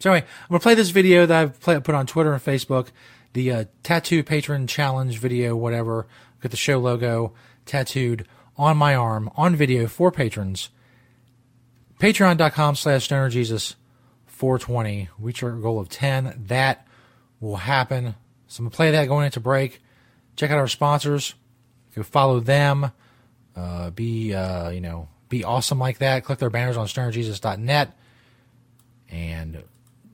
So 0.00 0.10
anyway, 0.10 0.26
I'm 0.26 0.48
gonna 0.48 0.60
play 0.60 0.74
this 0.74 0.90
video 0.90 1.26
that 1.26 1.40
I've 1.40 1.60
play, 1.60 1.78
put 1.80 1.94
on 1.94 2.06
Twitter 2.06 2.32
and 2.32 2.42
Facebook, 2.42 2.88
the 3.32 3.52
uh, 3.52 3.64
tattoo 3.82 4.22
patron 4.22 4.66
challenge 4.66 5.18
video, 5.18 5.56
whatever. 5.56 6.06
Got 6.40 6.50
the 6.50 6.56
show 6.56 6.78
logo 6.78 7.34
tattooed 7.66 8.26
on 8.56 8.76
my 8.76 8.94
arm 8.94 9.30
on 9.36 9.56
video 9.56 9.86
for 9.86 10.10
patrons. 10.10 10.70
Patreon.com 12.00 12.76
slash 12.76 13.04
stoner 13.04 13.28
Jesus 13.28 13.74
420. 14.26 15.08
Reach 15.18 15.42
our 15.42 15.50
goal 15.52 15.80
of 15.80 15.88
10. 15.88 16.44
That 16.46 16.86
will 17.40 17.56
happen. 17.56 18.14
So 18.46 18.60
I'm 18.60 18.66
gonna 18.66 18.76
play 18.76 18.90
that 18.92 19.06
going 19.06 19.26
into 19.26 19.40
break. 19.40 19.80
Check 20.38 20.52
out 20.52 20.58
our 20.58 20.68
sponsors. 20.68 21.34
Go 21.96 22.04
follow 22.04 22.38
them. 22.38 22.92
Uh, 23.56 23.90
be 23.90 24.32
uh, 24.32 24.68
you 24.70 24.80
know 24.80 25.08
be 25.28 25.42
awesome 25.42 25.80
like 25.80 25.98
that. 25.98 26.22
Click 26.22 26.38
their 26.38 26.48
banners 26.48 26.76
on 26.76 26.86
stonerjesus.net 26.86 27.98
and 29.10 29.64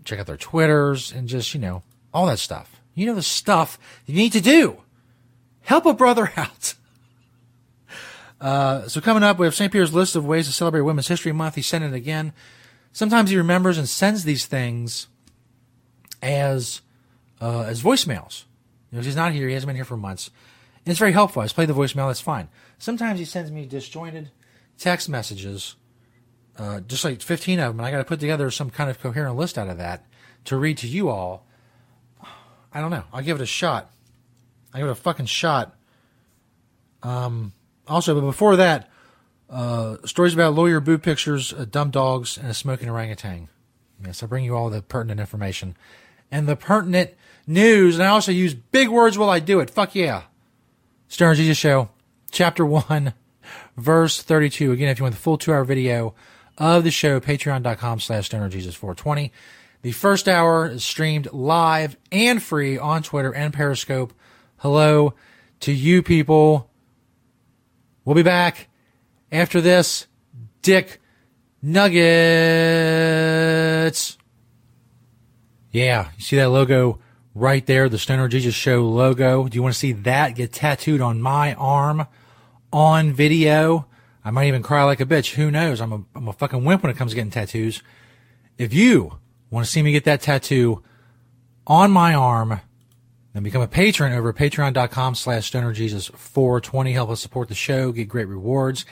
check 0.05 0.19
out 0.19 0.27
their 0.27 0.39
Twitters 0.39 1.13
and 1.13 1.29
just 1.29 1.53
you 1.53 1.61
know 1.61 1.83
all 2.15 2.25
that 2.25 2.39
stuff. 2.39 2.81
You 2.95 3.05
know 3.05 3.15
the 3.15 3.21
stuff 3.21 3.79
you 4.07 4.15
need 4.15 4.33
to 4.33 4.41
do. 4.41 4.79
Help 5.61 5.85
a 5.85 5.93
brother 5.93 6.33
out. 6.39 6.73
Uh, 8.41 8.89
so 8.89 9.03
coming 9.03 9.23
up, 9.23 9.39
we 9.39 9.47
have 9.47 9.55
St. 9.55 9.71
Peter's 9.71 9.93
list 9.93 10.17
of 10.17 10.25
ways 10.25 10.47
to 10.47 10.55
celebrate 10.55 10.81
Women's 10.81 11.09
History 11.09 11.33
Month. 11.33 11.57
He 11.57 11.63
sent 11.63 11.85
it 11.85 11.93
again. 11.93 12.33
Sometimes 12.93 13.29
he 13.29 13.37
remembers 13.37 13.77
and 13.77 13.87
sends 13.87 14.25
these 14.25 14.47
things 14.47 15.07
as 16.23 16.81
uh, 17.43 17.65
as 17.65 17.83
voicemails. 17.83 18.45
Know, 18.95 19.01
he's 19.01 19.17
not 19.17 19.33
here. 19.33 19.49
He 19.49 19.55
hasn't 19.55 19.69
been 19.69 19.77
here 19.77 19.85
for 19.85 19.97
months. 19.97 20.31
And 20.85 20.93
it's 20.93 20.99
very 20.99 21.13
helpful. 21.13 21.43
I 21.43 21.47
just 21.47 21.55
play 21.55 21.67
the 21.67 21.75
voicemail. 21.75 22.09
That's 22.09 22.21
fine. 22.21 22.49
Sometimes 22.79 23.19
he 23.19 23.25
sends 23.25 23.51
me 23.51 23.67
disjointed 23.67 24.31
text 24.79 25.09
messages, 25.09 25.77
uh, 26.59 26.81
just 26.81 27.05
like 27.05 27.21
15 27.21 27.59
of 27.61 27.71
them, 27.71 27.81
and 27.81 27.87
I 27.87 27.91
got 27.91 27.99
to 27.99 28.05
put 28.05 28.21
together 28.21 28.51
some 28.51 28.71
kind 28.71 28.91
of 28.91 29.01
coherent 29.01 29.37
list 29.37 29.59
out 29.59 29.69
of 29.69 29.79
that 29.79 30.05
to 30.45 30.57
read 30.57 30.79
to 30.79 30.89
you 30.89 31.09
all. 31.09 31.47
I 32.73 32.81
don't 32.81 32.91
know. 32.91 33.05
I'll 33.13 33.23
give 33.23 33.41
it 33.41 33.43
a 33.43 33.47
shot. 33.47 33.91
I 34.73 34.79
give 34.79 34.89
it 34.89 34.93
a 34.93 34.97
fucking 34.97 35.27
shot. 35.27 35.77
Um, 37.03 37.53
also, 37.87 38.15
but 38.15 38.27
before 38.27 38.57
that, 38.57 38.91
uh, 39.49 39.97
stories 40.05 40.35
about 40.35 40.55
lawyer 40.55 40.81
boob 40.81 41.03
pictures, 41.03 41.53
uh, 41.53 41.67
dumb 41.71 41.91
dogs, 41.91 42.37
and 42.37 42.49
a 42.49 42.55
smoking 42.55 42.91
orangutan. 42.91 43.49
Yes, 44.05 44.23
I 44.23 44.27
bring 44.27 44.45
you 44.45 44.57
all 44.57 44.71
the 44.71 44.83
pertinent 44.83 45.21
information 45.21 45.77
and 46.31 46.49
the 46.49 46.57
pertinent 46.57 47.15
news, 47.47 47.97
and 47.97 48.05
I 48.05 48.09
also 48.09 48.33
use 48.33 48.55
big 48.55 48.89
words 48.89 49.19
while 49.19 49.31
I 49.31 49.41
do 49.41 49.61
it. 49.61 49.71
Fuck 49.71 49.95
yeah. 49.95 50.23
Stoner 51.09 51.35
Jesus 51.35 51.59
Show, 51.59 51.91
Chapter 52.31 52.65
1, 52.67 53.15
Verse 53.77 54.23
32. 54.23 54.73
Again, 54.73 54.89
if 54.89 54.99
you 54.99 55.05
want 55.05 55.15
the 55.15 55.21
full 55.21 55.39
two-hour 55.39 55.65
video 55.65 56.15
of 56.59 56.85
the 56.85 56.91
show, 56.91 57.21
patreon.com 57.21 58.01
slash 58.01 58.31
stonerjesus420. 58.31 59.31
The 59.83 59.93
first 59.93 60.29
hour 60.29 60.69
is 60.69 60.85
streamed 60.85 61.33
live 61.33 61.97
and 62.11 62.43
free 62.43 62.79
on 62.79 63.03
Twitter 63.03 63.35
and 63.35 63.53
Periscope. 63.53 64.15
Hello 64.59 65.15
to 65.61 65.73
you 65.73 66.03
people. 66.03 66.71
We'll 68.05 68.15
be 68.15 68.23
back 68.23 68.69
after 69.33 69.61
this. 69.61 70.07
Dick 70.63 71.01
Nuggets. 71.61 72.07
Yeah, 75.71 76.09
you 76.17 76.23
see 76.23 76.37
that 76.37 76.51
logo 76.51 77.01
right 77.35 77.67
there, 77.67 77.89
the 77.89 77.99
Stoner 77.99 78.29
Jesus 78.29 78.55
Show 78.55 78.85
logo. 78.85 79.49
Do 79.49 79.57
you 79.57 79.63
want 79.63 79.75
to 79.75 79.79
see 79.79 79.93
that 79.93 80.37
get 80.37 80.53
tattooed 80.53 81.01
on 81.01 81.21
my 81.21 81.55
arm 81.55 82.07
on 82.73 83.13
video? 83.13 83.87
I 84.25 84.31
might 84.31 84.47
even 84.47 84.63
cry 84.63 84.85
like 84.85 85.01
a 85.01 85.07
bitch. 85.07 85.35
Who 85.35 85.51
knows? 85.51 85.81
I'm 85.81 85.93
a, 85.93 86.05
I'm 86.15 86.29
a 86.29 86.33
fucking 86.33 86.65
wimp 86.65 86.83
when 86.83 86.91
it 86.91 86.97
comes 86.97 87.11
to 87.13 87.17
getting 87.17 87.31
tattoos. 87.31 87.83
If 88.57 88.73
you 88.73 89.19
want 89.51 89.67
to 89.67 89.73
see 89.73 89.83
me 89.83 89.93
get 89.93 90.05
that 90.05 90.23
tattoo 90.23 90.83
on 91.67 91.91
my 91.91 92.15
arm, 92.15 92.61
then 93.33 93.43
become 93.43 93.63
a 93.63 93.69
patron 93.69 94.13
over 94.13 94.29
at 94.29 94.37
patreon.com 94.37 95.17
slash 95.17 95.51
stonerjesus420. 95.51 96.93
Help 96.93 97.11
us 97.11 97.21
support 97.21 97.49
the 97.49 97.55
show, 97.55 97.91
get 97.91 98.09
great 98.09 98.29
rewards. 98.29 98.85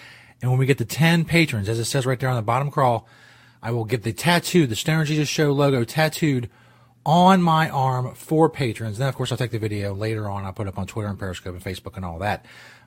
And 0.42 0.50
when 0.50 0.58
we 0.58 0.66
get 0.66 0.78
to 0.78 0.84
10 0.84 1.24
patrons, 1.24 1.68
as 1.68 1.78
it 1.78 1.84
says 1.84 2.04
right 2.04 2.18
there 2.18 2.28
on 2.28 2.36
the 2.36 2.42
bottom 2.42 2.70
crawl, 2.70 3.06
I 3.62 3.70
will 3.70 3.84
get 3.84 4.02
the 4.02 4.12
tattoo, 4.12 4.66
the 4.66 4.74
Stoner 4.74 5.04
Jesus 5.04 5.28
Show 5.28 5.52
logo 5.52 5.84
tattooed 5.84 6.50
on 7.04 7.42
my 7.42 7.68
arm 7.68 8.14
for 8.14 8.48
patrons. 8.48 8.98
Then, 8.98 9.08
of 9.08 9.16
course, 9.16 9.32
I'll 9.32 9.38
take 9.38 9.50
the 9.50 9.58
video 9.58 9.94
later 9.94 10.30
on. 10.30 10.44
I'll 10.44 10.52
put 10.52 10.66
it 10.66 10.70
up 10.70 10.78
on 10.78 10.86
Twitter 10.86 11.08
and 11.08 11.18
Periscope 11.18 11.54
and 11.54 11.64
Facebook 11.64 11.96
and 11.96 12.04
all 12.04 12.18
that. 12.20 12.46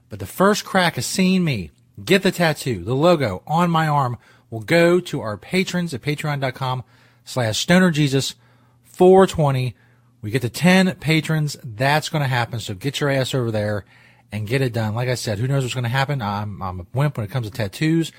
But 0.10 0.20
the 0.20 0.26
first 0.26 0.66
crack 0.66 0.98
of 0.98 1.04
seeing 1.04 1.44
me 1.44 1.72
get 2.04 2.24
the 2.24 2.32
tattoo, 2.32 2.84
the 2.84 2.96
logo 2.96 3.44
on 3.48 3.70
my 3.70 3.88
arm 3.88 4.18
will 4.50 4.62
go 4.62 5.00
to 5.02 5.22
our 5.22 5.38
patrons 5.38 5.94
at 5.94 6.02
patreon.com 6.02 6.84
slash 7.24 7.66
stonerjesus420. 7.66 9.74
We 10.22 10.32
get 10.32 10.42
to 10.44 10.50
10 10.50 10.96
patrons. 10.96 11.58
That's 11.64 12.10
going 12.10 12.24
to 12.24 12.28
happen. 12.28 12.60
So 12.60 12.74
get 12.74 13.00
your 13.00 13.10
ass 13.10 13.34
over 13.36 13.52
there 13.52 13.86
and 14.32 14.48
get 14.48 14.62
it 14.62 14.74
done. 14.74 14.96
Like 14.96 15.10
I 15.10 15.16
said, 15.16 15.40
who 15.40 15.48
knows 15.48 15.64
what's 15.64 15.74
going 15.74 15.84
to 15.84 15.90
happen? 15.90 16.22
I'm, 16.22 16.62
I'm 16.62 16.82
a 16.82 16.86
wimp 16.94 17.18
when 17.18 17.26
it 17.26 17.32
comes 17.32 17.50
to 17.50 17.54
tattoos. 17.54 18.12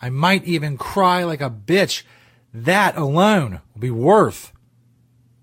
I 0.00 0.10
might 0.10 0.44
even 0.44 0.78
cry 0.78 1.24
like 1.24 1.40
a 1.40 1.50
bitch. 1.50 2.04
That 2.54 2.96
alone 2.96 3.60
will 3.74 3.80
be 3.80 3.90
worth 3.90 4.52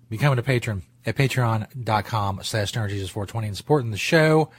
becoming 0.10 0.40
a 0.40 0.44
patron 0.44 0.84
at 1.06 1.16
patreon.com 1.16 2.40
slash 2.44 2.72
stonerjesus420 2.72 3.48
and 3.48 3.58
supporting 3.58 3.92
the 3.92 3.98
show. 3.98 4.50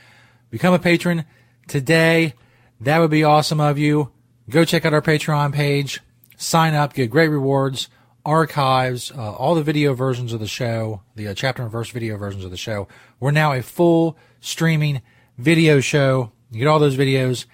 Become 0.50 0.74
a 0.74 0.78
patron 0.78 1.24
today. 1.66 2.34
That 2.80 2.98
would 2.98 3.10
be 3.10 3.24
awesome 3.24 3.60
of 3.60 3.78
you. 3.78 4.12
Go 4.48 4.64
check 4.64 4.86
out 4.86 4.94
our 4.94 5.02
Patreon 5.02 5.52
page. 5.52 6.00
Sign 6.36 6.74
up, 6.74 6.94
get 6.94 7.10
great 7.10 7.28
rewards, 7.28 7.88
archives, 8.24 9.10
uh, 9.10 9.32
all 9.32 9.54
the 9.54 9.62
video 9.62 9.92
versions 9.92 10.32
of 10.32 10.40
the 10.40 10.46
show, 10.46 11.02
the 11.16 11.28
uh, 11.28 11.34
chapter 11.34 11.62
and 11.62 11.70
verse 11.70 11.90
video 11.90 12.16
versions 12.16 12.44
of 12.44 12.50
the 12.50 12.56
show. 12.56 12.88
We're 13.20 13.32
now 13.32 13.52
a 13.52 13.62
full 13.62 14.16
streaming 14.40 15.02
video 15.36 15.80
show. 15.80 16.32
You 16.50 16.60
get 16.60 16.68
all 16.68 16.78
those 16.78 16.96
videos 16.96 17.44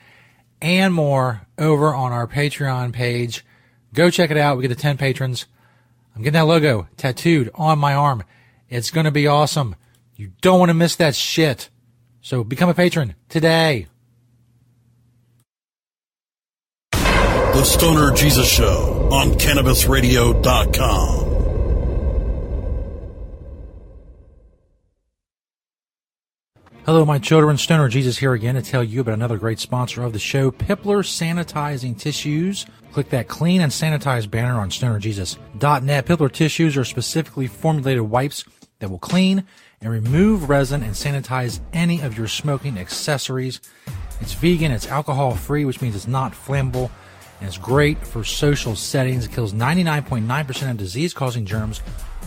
and 0.61 0.95
more 0.95 1.47
over 1.59 1.95
on 1.95 2.13
our 2.13 2.27
Patreon 2.27 2.93
page. 2.93 3.45
Go 3.93 4.11
check 4.11 4.31
it 4.31 4.37
out. 4.37 4.57
We 4.57 4.63
get 4.63 4.69
the 4.69 4.75
10 4.75 4.99
patrons. 4.99 5.47
I'm 6.15 6.23
getting 6.23 6.35
that 6.35 6.47
logo 6.47 6.89
tattooed 6.97 7.51
on 7.55 7.79
my 7.79 7.95
arm. 7.95 8.25
It's 8.69 8.91
going 8.91 9.05
to 9.05 9.11
be 9.11 9.27
awesome. 9.27 9.77
You 10.17 10.33
don't 10.41 10.59
want 10.59 10.71
to 10.71 10.75
miss 10.75 10.97
that 10.97 11.15
shit. 11.17 11.71
So 12.21 12.45
become 12.45 12.69
a 12.69 12.75
patron 12.75 13.15
today. 13.29 13.89
The 16.93 17.65
Stoner 17.65 18.13
Jesus 18.15 18.49
Show 18.51 19.09
on 19.13 19.33
CannabisRadio.com. 19.35 21.24
Hello, 26.87 27.03
my 27.07 27.19
children. 27.19 27.57
Stoner 27.57 27.89
Jesus 27.89 28.19
here 28.19 28.35
again 28.35 28.57
to 28.57 28.61
tell 28.61 28.85
you 28.85 29.01
about 29.01 29.15
another 29.15 29.39
great 29.39 29.59
sponsor 29.59 30.03
of 30.03 30.13
the 30.13 30.19
show, 30.19 30.51
Pipler 30.51 31.03
Sanitizing 31.03 31.99
Tissues. 31.99 32.67
Click 32.93 33.09
that 33.09 33.27
clean 33.27 33.63
and 33.63 33.73
sanitize 33.73 34.31
banner 34.31 34.61
on 34.61 34.69
stonerjesus.net. 34.69 36.05
Pipler 36.05 36.31
tissues 36.31 36.77
are 36.77 36.85
specifically 36.85 37.47
formulated 37.47 38.03
wipes 38.03 38.45
that 38.81 38.91
will 38.91 38.99
clean 38.99 39.45
and 39.81 39.91
remove 39.91 40.51
resin 40.51 40.83
and 40.83 40.93
sanitize 40.93 41.59
any 41.73 42.03
of 42.03 42.19
your 42.19 42.29
smoking 42.29 42.79
accessories. 42.79 43.63
It's 44.21 44.35
vegan, 44.35 44.71
it's 44.71 44.87
alcohol 44.87 45.37
free, 45.37 45.65
which 45.65 45.81
means 45.81 45.97
it's 45.97 46.07
not 46.07 46.35
flammable 46.35 46.91
and 47.41 47.49
it's 47.49 47.57
great 47.57 48.07
for 48.07 48.25
social 48.25 48.77
settings. 48.77 49.25
It 49.25 49.33
kills 49.33 49.55
99.9% 49.55 50.71
of 50.71 50.77
disease 50.77 51.15
causing 51.15 51.47
germs 51.47 51.81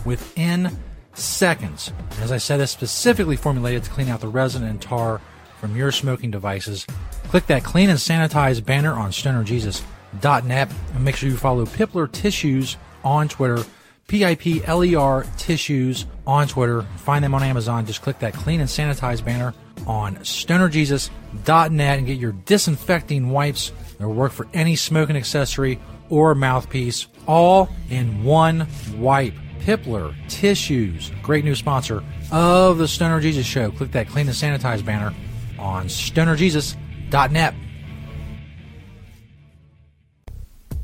within 0.04 0.76
seconds. 1.18 1.92
As 2.20 2.32
I 2.32 2.38
said, 2.38 2.60
it's 2.60 2.72
specifically 2.72 3.36
formulated 3.36 3.84
to 3.84 3.90
clean 3.90 4.08
out 4.08 4.20
the 4.20 4.28
resin 4.28 4.64
and 4.64 4.80
tar 4.80 5.20
from 5.60 5.76
your 5.76 5.92
smoking 5.92 6.30
devices. 6.30 6.86
Click 7.24 7.46
that 7.48 7.64
clean 7.64 7.90
and 7.90 7.98
sanitize 7.98 8.64
banner 8.64 8.92
on 8.92 9.10
stonerjesus.net 9.10 10.72
and 10.94 11.04
make 11.04 11.16
sure 11.16 11.28
you 11.28 11.36
follow 11.36 11.66
Pipler 11.66 12.10
Tissues 12.10 12.76
on 13.04 13.28
Twitter. 13.28 13.64
P 14.06 14.24
I 14.24 14.36
P 14.36 14.62
L 14.64 14.82
E 14.82 14.94
R 14.94 15.26
Tissues 15.36 16.06
on 16.26 16.48
Twitter. 16.48 16.82
Find 16.96 17.22
them 17.22 17.34
on 17.34 17.42
Amazon. 17.42 17.84
Just 17.84 18.00
click 18.00 18.18
that 18.20 18.32
clean 18.32 18.60
and 18.60 18.68
sanitize 18.68 19.22
banner 19.22 19.52
on 19.86 20.16
stonerjesus.net 20.16 21.98
and 21.98 22.06
get 22.06 22.18
your 22.18 22.32
disinfecting 22.32 23.30
wipes 23.30 23.70
that 23.98 24.08
will 24.08 24.14
work 24.14 24.32
for 24.32 24.48
any 24.54 24.76
smoking 24.76 25.16
accessory 25.16 25.78
or 26.08 26.34
mouthpiece, 26.34 27.06
all 27.26 27.68
in 27.90 28.24
one 28.24 28.66
wipe. 28.96 29.34
Pipler 29.68 30.14
Tissues, 30.30 31.12
great 31.22 31.44
new 31.44 31.54
sponsor 31.54 32.02
of 32.32 32.78
the 32.78 32.88
Stoner 32.88 33.20
Jesus 33.20 33.44
Show. 33.44 33.70
Click 33.70 33.90
that 33.90 34.08
clean 34.08 34.26
and 34.26 34.34
sanitize 34.34 34.82
banner 34.82 35.14
on 35.58 35.88
stonerjesus.net. 35.88 37.54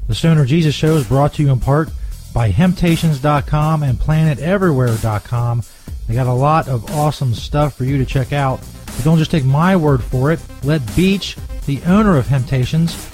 The 0.07 0.15
Stoner 0.15 0.45
Jesus 0.45 0.75
Show 0.75 0.97
is 0.97 1.09
brought 1.09 1.33
to 1.33 1.43
you 1.43 1.51
in 1.51 1.61
part 1.61 1.89
by 2.35 2.53
Hemptations.com 2.53 3.83
and 3.85 3.99
PlantedEverywhere.com. 3.99 5.63
They 6.07 6.15
got 6.15 6.27
a 6.27 6.35
lot 6.35 6.69
of 6.69 6.91
awesome 6.91 7.33
stuff 7.33 7.79
for 7.79 7.85
you 7.85 7.97
to 7.97 8.05
check 8.05 8.35
out. 8.35 8.61
But 8.85 9.03
don't 9.03 9.17
just 9.17 9.31
take 9.31 9.47
my 9.47 9.77
word 9.77 10.05
for 10.05 10.31
it. 10.31 10.41
Let 10.63 10.95
Beach, 10.95 11.39
the 11.65 11.81
owner 11.85 12.19
of 12.19 12.27
Hemptations, 12.27 13.14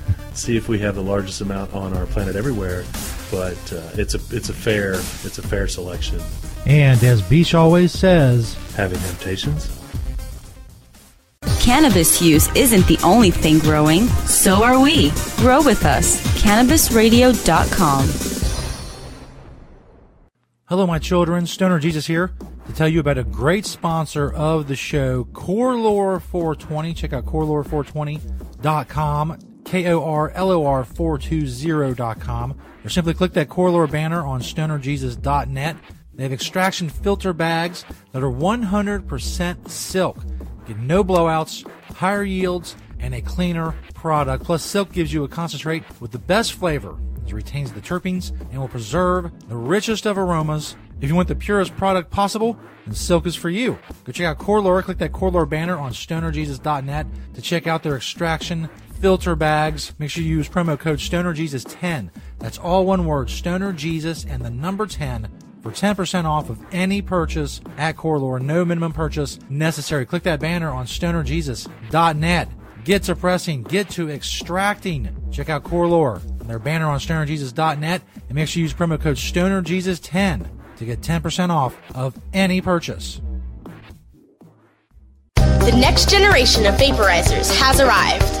see 0.33 0.57
if 0.57 0.67
we 0.67 0.79
have 0.79 0.95
the 0.95 1.03
largest 1.03 1.41
amount 1.41 1.73
on 1.73 1.95
our 1.95 2.05
planet 2.05 2.35
everywhere. 2.35 2.83
But 3.29 3.73
uh, 3.73 3.89
it's 3.93 4.15
a 4.15 4.35
it's 4.35 4.49
a 4.49 4.53
fair 4.53 4.93
it's 4.93 5.37
a 5.37 5.41
fair 5.41 5.67
selection. 5.67 6.19
And 6.65 7.01
as 7.03 7.21
Beach 7.21 7.53
always 7.53 7.91
says, 7.91 8.55
Having 8.75 8.99
temptations. 8.99 9.77
Cannabis 11.59 12.21
use 12.21 12.53
isn't 12.55 12.87
the 12.87 12.99
only 13.03 13.31
thing 13.31 13.59
growing, 13.59 14.07
so 14.25 14.63
are 14.63 14.79
we. 14.79 15.11
Grow 15.37 15.63
with 15.63 15.85
us. 15.85 16.21
CannabisRadio.com. 16.41 18.07
Hello, 20.65 20.87
my 20.87 20.99
children. 20.99 21.45
Stoner 21.45 21.79
Jesus 21.79 22.07
here 22.07 22.31
to 22.65 22.73
tell 22.73 22.87
you 22.87 22.99
about 22.99 23.17
a 23.17 23.23
great 23.23 23.65
sponsor 23.65 24.31
of 24.33 24.67
the 24.67 24.75
show, 24.75 25.25
Korlor 25.25 26.21
420. 26.21 26.93
Check 26.93 27.13
out 27.13 27.25
Korlor420.com, 27.25 29.39
K 29.71 29.89
O 29.89 30.03
R 30.03 30.31
L 30.31 30.51
O 30.51 30.65
R 30.65 30.83
420.com, 30.83 32.57
or 32.83 32.89
simply 32.89 33.13
click 33.13 33.31
that 33.31 33.47
Korlor 33.47 33.89
banner 33.89 34.21
on 34.21 34.41
stonerjesus.net. 34.41 35.77
They 36.13 36.23
have 36.23 36.33
extraction 36.33 36.89
filter 36.89 37.31
bags 37.31 37.85
that 38.11 38.21
are 38.21 38.29
100% 38.29 39.69
silk. 39.69 40.17
Get 40.67 40.77
no 40.77 41.05
blowouts, 41.05 41.65
higher 41.95 42.23
yields, 42.23 42.75
and 42.99 43.15
a 43.15 43.21
cleaner 43.21 43.73
product. 43.93 44.43
Plus, 44.43 44.61
silk 44.61 44.91
gives 44.91 45.13
you 45.13 45.23
a 45.23 45.29
concentrate 45.29 45.85
with 46.01 46.11
the 46.11 46.19
best 46.19 46.51
flavor. 46.51 46.97
It 47.25 47.31
retains 47.31 47.71
the 47.71 47.79
terpenes 47.79 48.37
and 48.51 48.59
will 48.59 48.67
preserve 48.67 49.31
the 49.47 49.55
richest 49.55 50.05
of 50.05 50.17
aromas. 50.17 50.75
If 50.99 51.07
you 51.07 51.15
want 51.15 51.29
the 51.29 51.35
purest 51.35 51.77
product 51.77 52.11
possible, 52.11 52.59
then 52.85 52.93
silk 52.93 53.25
is 53.25 53.37
for 53.37 53.49
you. 53.49 53.79
Go 54.03 54.11
check 54.11 54.25
out 54.27 54.37
Korlor. 54.37 54.83
Click 54.83 54.97
that 54.97 55.13
Korlor 55.13 55.47
banner 55.47 55.77
on 55.77 55.93
stonerjesus.net 55.93 57.07
to 57.35 57.41
check 57.41 57.67
out 57.67 57.83
their 57.83 57.95
extraction 57.95 58.69
filter 59.01 59.35
bags. 59.35 59.93
Make 59.97 60.11
sure 60.11 60.23
you 60.23 60.37
use 60.37 60.47
promo 60.47 60.77
code 60.77 60.99
StonerJesus10. 60.99 62.11
That's 62.37 62.59
all 62.59 62.85
one 62.85 63.05
word, 63.05 63.27
StonerJesus 63.27 64.25
and 64.29 64.45
the 64.45 64.51
number 64.51 64.85
10 64.85 65.27
for 65.61 65.71
10% 65.71 66.25
off 66.25 66.49
of 66.49 66.59
any 66.71 67.01
purchase 67.01 67.61
at 67.77 67.95
Korlor. 67.95 68.39
No 68.41 68.63
minimum 68.63 68.93
purchase 68.93 69.39
necessary. 69.49 70.05
Click 70.05 70.23
that 70.23 70.39
banner 70.39 70.69
on 70.69 70.85
stonerjesus.net. 70.85 72.49
Get 72.83 73.03
to 73.03 73.15
pressing, 73.15 73.63
get 73.63 73.89
to 73.91 74.09
extracting. 74.09 75.15
Check 75.31 75.49
out 75.49 75.63
Korlor 75.63 76.23
and 76.39 76.49
their 76.49 76.59
banner 76.59 76.87
on 76.87 76.99
stonerjesus.net 76.99 78.01
and 78.27 78.35
make 78.35 78.47
sure 78.47 78.59
you 78.59 78.65
use 78.65 78.73
promo 78.73 78.99
code 78.99 79.17
StonerJesus10 79.17 80.47
to 80.77 80.85
get 80.85 81.01
10% 81.01 81.49
off 81.49 81.75
of 81.95 82.19
any 82.33 82.61
purchase. 82.61 83.21
The 85.35 85.77
next 85.79 86.09
generation 86.09 86.65
of 86.65 86.73
vaporizers 86.75 87.55
has 87.59 87.79
arrived. 87.79 88.40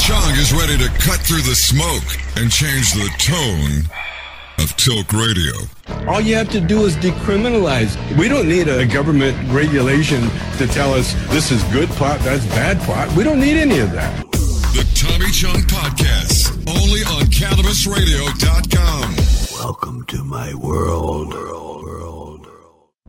Tommy 0.00 0.22
Chong 0.22 0.32
is 0.36 0.52
ready 0.52 0.76
to 0.78 0.88
cut 0.98 1.20
through 1.20 1.42
the 1.42 1.54
smoke 1.54 2.04
and 2.36 2.50
change 2.50 2.92
the 2.94 3.08
tone 3.18 3.84
of 4.58 4.74
Tilk 4.76 5.12
Radio. 5.12 5.52
All 6.08 6.20
you 6.20 6.34
have 6.36 6.48
to 6.50 6.60
do 6.60 6.84
is 6.84 6.96
decriminalize. 6.96 7.96
We 8.16 8.28
don't 8.28 8.48
need 8.48 8.68
a 8.68 8.86
government 8.86 9.36
regulation 9.52 10.22
to 10.58 10.66
tell 10.66 10.94
us 10.94 11.12
this 11.28 11.50
is 11.50 11.62
good 11.64 11.88
pot, 11.90 12.20
that's 12.20 12.46
bad 12.46 12.80
pot. 12.82 13.14
We 13.16 13.24
don't 13.24 13.40
need 13.40 13.56
any 13.58 13.80
of 13.80 13.92
that. 13.92 14.30
The 14.30 14.86
Tommy 14.94 15.30
Chong 15.32 15.62
Podcast, 15.62 16.50
only 16.68 17.00
on 17.02 17.26
CannabisRadio.com. 17.26 19.16
Welcome 19.58 20.04
to 20.04 20.24
my 20.24 20.54
world. 20.54 21.32
The 21.32 21.40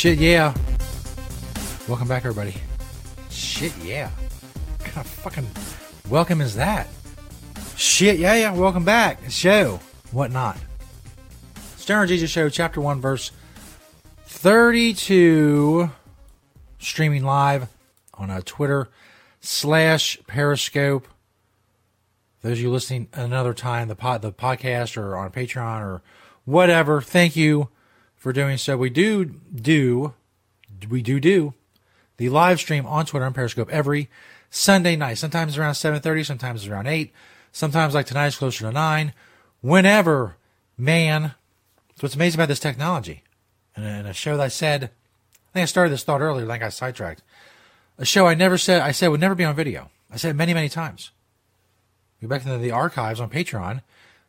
Shit, 0.00 0.18
yeah. 0.18 0.54
Welcome 1.86 2.08
back, 2.08 2.24
everybody. 2.24 2.54
Shit, 3.28 3.76
yeah. 3.84 4.08
What 4.08 4.84
kind 4.86 5.04
of 5.04 5.06
fucking 5.06 5.46
welcome 6.08 6.40
is 6.40 6.54
that? 6.54 6.88
Shit, 7.76 8.18
yeah, 8.18 8.34
yeah. 8.34 8.54
Welcome 8.54 8.86
back. 8.86 9.20
Show. 9.28 9.72
What 10.10 10.30
Whatnot. 10.30 10.56
Stoner 11.76 12.06
Jesus 12.06 12.30
Show, 12.30 12.48
Chapter 12.48 12.80
1, 12.80 13.02
Verse 13.02 13.30
32. 14.24 15.90
Streaming 16.78 17.22
live 17.22 17.68
on 18.14 18.30
uh, 18.30 18.40
Twitter 18.42 18.88
slash 19.42 20.18
Periscope. 20.26 21.06
Those 22.40 22.52
of 22.52 22.60
you 22.60 22.70
listening 22.70 23.08
another 23.12 23.52
time, 23.52 23.88
the 23.88 23.96
pod, 23.96 24.22
the 24.22 24.32
podcast 24.32 24.96
or 24.96 25.14
on 25.14 25.30
Patreon 25.30 25.82
or 25.82 26.00
whatever, 26.46 27.02
thank 27.02 27.36
you 27.36 27.68
for 28.20 28.32
doing 28.32 28.58
so. 28.58 28.76
We 28.76 28.90
do 28.90 29.24
do 29.24 30.12
we 30.88 31.02
do 31.02 31.18
do 31.18 31.54
the 32.18 32.28
live 32.28 32.60
stream 32.60 32.86
on 32.86 33.06
Twitter 33.06 33.26
and 33.26 33.34
Periscope 33.34 33.70
every 33.70 34.08
Sunday 34.50 34.94
night. 34.94 35.14
Sometimes 35.14 35.58
around 35.58 35.74
seven 35.74 36.00
thirty, 36.00 36.22
sometimes 36.22 36.68
around 36.68 36.86
eight, 36.86 37.12
sometimes 37.50 37.94
like 37.94 38.06
tonight 38.06 38.28
it's 38.28 38.36
closer 38.36 38.66
to 38.66 38.72
nine. 38.72 39.12
Whenever, 39.62 40.36
man, 40.78 41.34
that's 41.88 42.02
what's 42.02 42.14
amazing 42.14 42.38
about 42.38 42.48
this 42.48 42.60
technology. 42.60 43.24
And 43.74 43.84
in 43.84 44.06
a 44.06 44.12
show 44.12 44.36
that 44.36 44.44
I 44.44 44.48
said, 44.48 44.84
I 44.84 45.52
think 45.52 45.62
I 45.62 45.66
started 45.66 45.92
this 45.92 46.04
thought 46.04 46.20
earlier, 46.20 46.46
like 46.46 46.62
I 46.62 46.68
sidetracked. 46.68 47.22
A 47.98 48.04
show 48.04 48.26
I 48.26 48.34
never 48.34 48.58
said 48.58 48.80
I 48.80 48.92
said 48.92 49.08
would 49.08 49.20
never 49.20 49.34
be 49.34 49.44
on 49.44 49.56
video. 49.56 49.90
I 50.10 50.16
said 50.16 50.30
it 50.30 50.34
many, 50.34 50.54
many 50.54 50.68
times. 50.68 51.10
Go 52.20 52.28
back 52.28 52.44
into 52.44 52.58
the 52.58 52.70
archives 52.70 53.20
on 53.20 53.30
Patreon. 53.30 53.82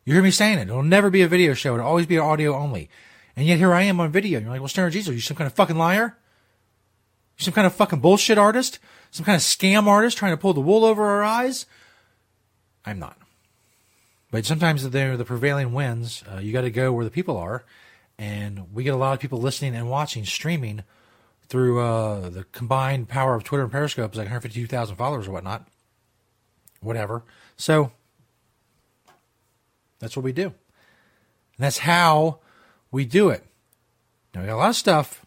You 0.05 0.13
hear 0.13 0.23
me 0.23 0.31
saying 0.31 0.59
it. 0.59 0.69
It'll 0.69 0.81
never 0.81 1.09
be 1.09 1.21
a 1.21 1.27
video 1.27 1.53
show. 1.53 1.73
It'll 1.73 1.85
always 1.85 2.05
be 2.05 2.17
audio 2.17 2.55
only. 2.55 2.89
And 3.41 3.47
yet 3.47 3.57
here 3.57 3.73
I 3.73 3.81
am 3.81 3.99
on 3.99 4.11
video. 4.11 4.39
You're 4.39 4.51
like, 4.51 4.61
well, 4.61 4.67
Stoner 4.67 4.91
Jesus, 4.91 5.09
are 5.09 5.15
you 5.15 5.19
some 5.19 5.35
kind 5.35 5.47
of 5.47 5.53
fucking 5.53 5.75
liar? 5.75 6.15
You 7.39 7.43
some 7.43 7.55
kind 7.55 7.65
of 7.65 7.73
fucking 7.73 7.99
bullshit 7.99 8.37
artist? 8.37 8.77
Some 9.09 9.25
kind 9.25 9.35
of 9.35 9.41
scam 9.41 9.87
artist 9.87 10.15
trying 10.15 10.33
to 10.33 10.37
pull 10.37 10.53
the 10.53 10.61
wool 10.61 10.85
over 10.85 11.03
our 11.03 11.23
eyes? 11.23 11.65
I'm 12.85 12.99
not. 12.99 13.17
But 14.29 14.45
sometimes 14.45 14.87
they're 14.87 15.17
the 15.17 15.25
prevailing 15.25 15.73
winds. 15.73 16.23
Uh, 16.31 16.37
you 16.37 16.53
got 16.53 16.61
to 16.61 16.69
go 16.69 16.93
where 16.93 17.03
the 17.03 17.09
people 17.09 17.35
are. 17.35 17.63
And 18.19 18.71
we 18.71 18.83
get 18.83 18.93
a 18.93 18.97
lot 18.97 19.13
of 19.13 19.19
people 19.19 19.41
listening 19.41 19.75
and 19.75 19.89
watching, 19.89 20.23
streaming 20.23 20.83
through 21.47 21.79
uh, 21.79 22.29
the 22.29 22.43
combined 22.51 23.09
power 23.09 23.33
of 23.33 23.43
Twitter 23.43 23.63
and 23.63 23.71
Periscope. 23.71 24.15
Like 24.15 24.25
152,000 24.25 24.97
followers 24.97 25.27
or 25.27 25.31
whatnot. 25.31 25.67
Whatever. 26.79 27.23
So 27.57 27.91
that's 29.97 30.15
what 30.15 30.23
we 30.23 30.31
do. 30.31 30.43
And 30.43 30.53
that's 31.57 31.79
how 31.79 32.37
we 32.91 33.05
do 33.05 33.29
it. 33.29 33.45
Now, 34.33 34.41
we 34.41 34.47
got 34.47 34.55
a 34.55 34.57
lot 34.57 34.69
of 34.69 34.75
stuff 34.75 35.25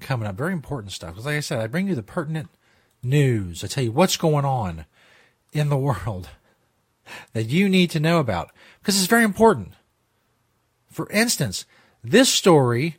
coming 0.00 0.26
up, 0.26 0.34
very 0.34 0.52
important 0.52 0.92
stuff. 0.92 1.10
Because, 1.10 1.26
like 1.26 1.36
I 1.36 1.40
said, 1.40 1.60
I 1.60 1.66
bring 1.66 1.88
you 1.88 1.94
the 1.94 2.02
pertinent 2.02 2.48
news. 3.02 3.62
I 3.62 3.66
tell 3.66 3.84
you 3.84 3.92
what's 3.92 4.16
going 4.16 4.44
on 4.44 4.86
in 5.52 5.68
the 5.68 5.76
world 5.78 6.28
that 7.32 7.48
you 7.48 7.68
need 7.68 7.90
to 7.90 8.00
know 8.00 8.18
about 8.18 8.50
because 8.80 8.96
it's 8.96 9.06
very 9.06 9.24
important. 9.24 9.72
For 10.90 11.08
instance, 11.10 11.66
this 12.04 12.28
story 12.28 12.98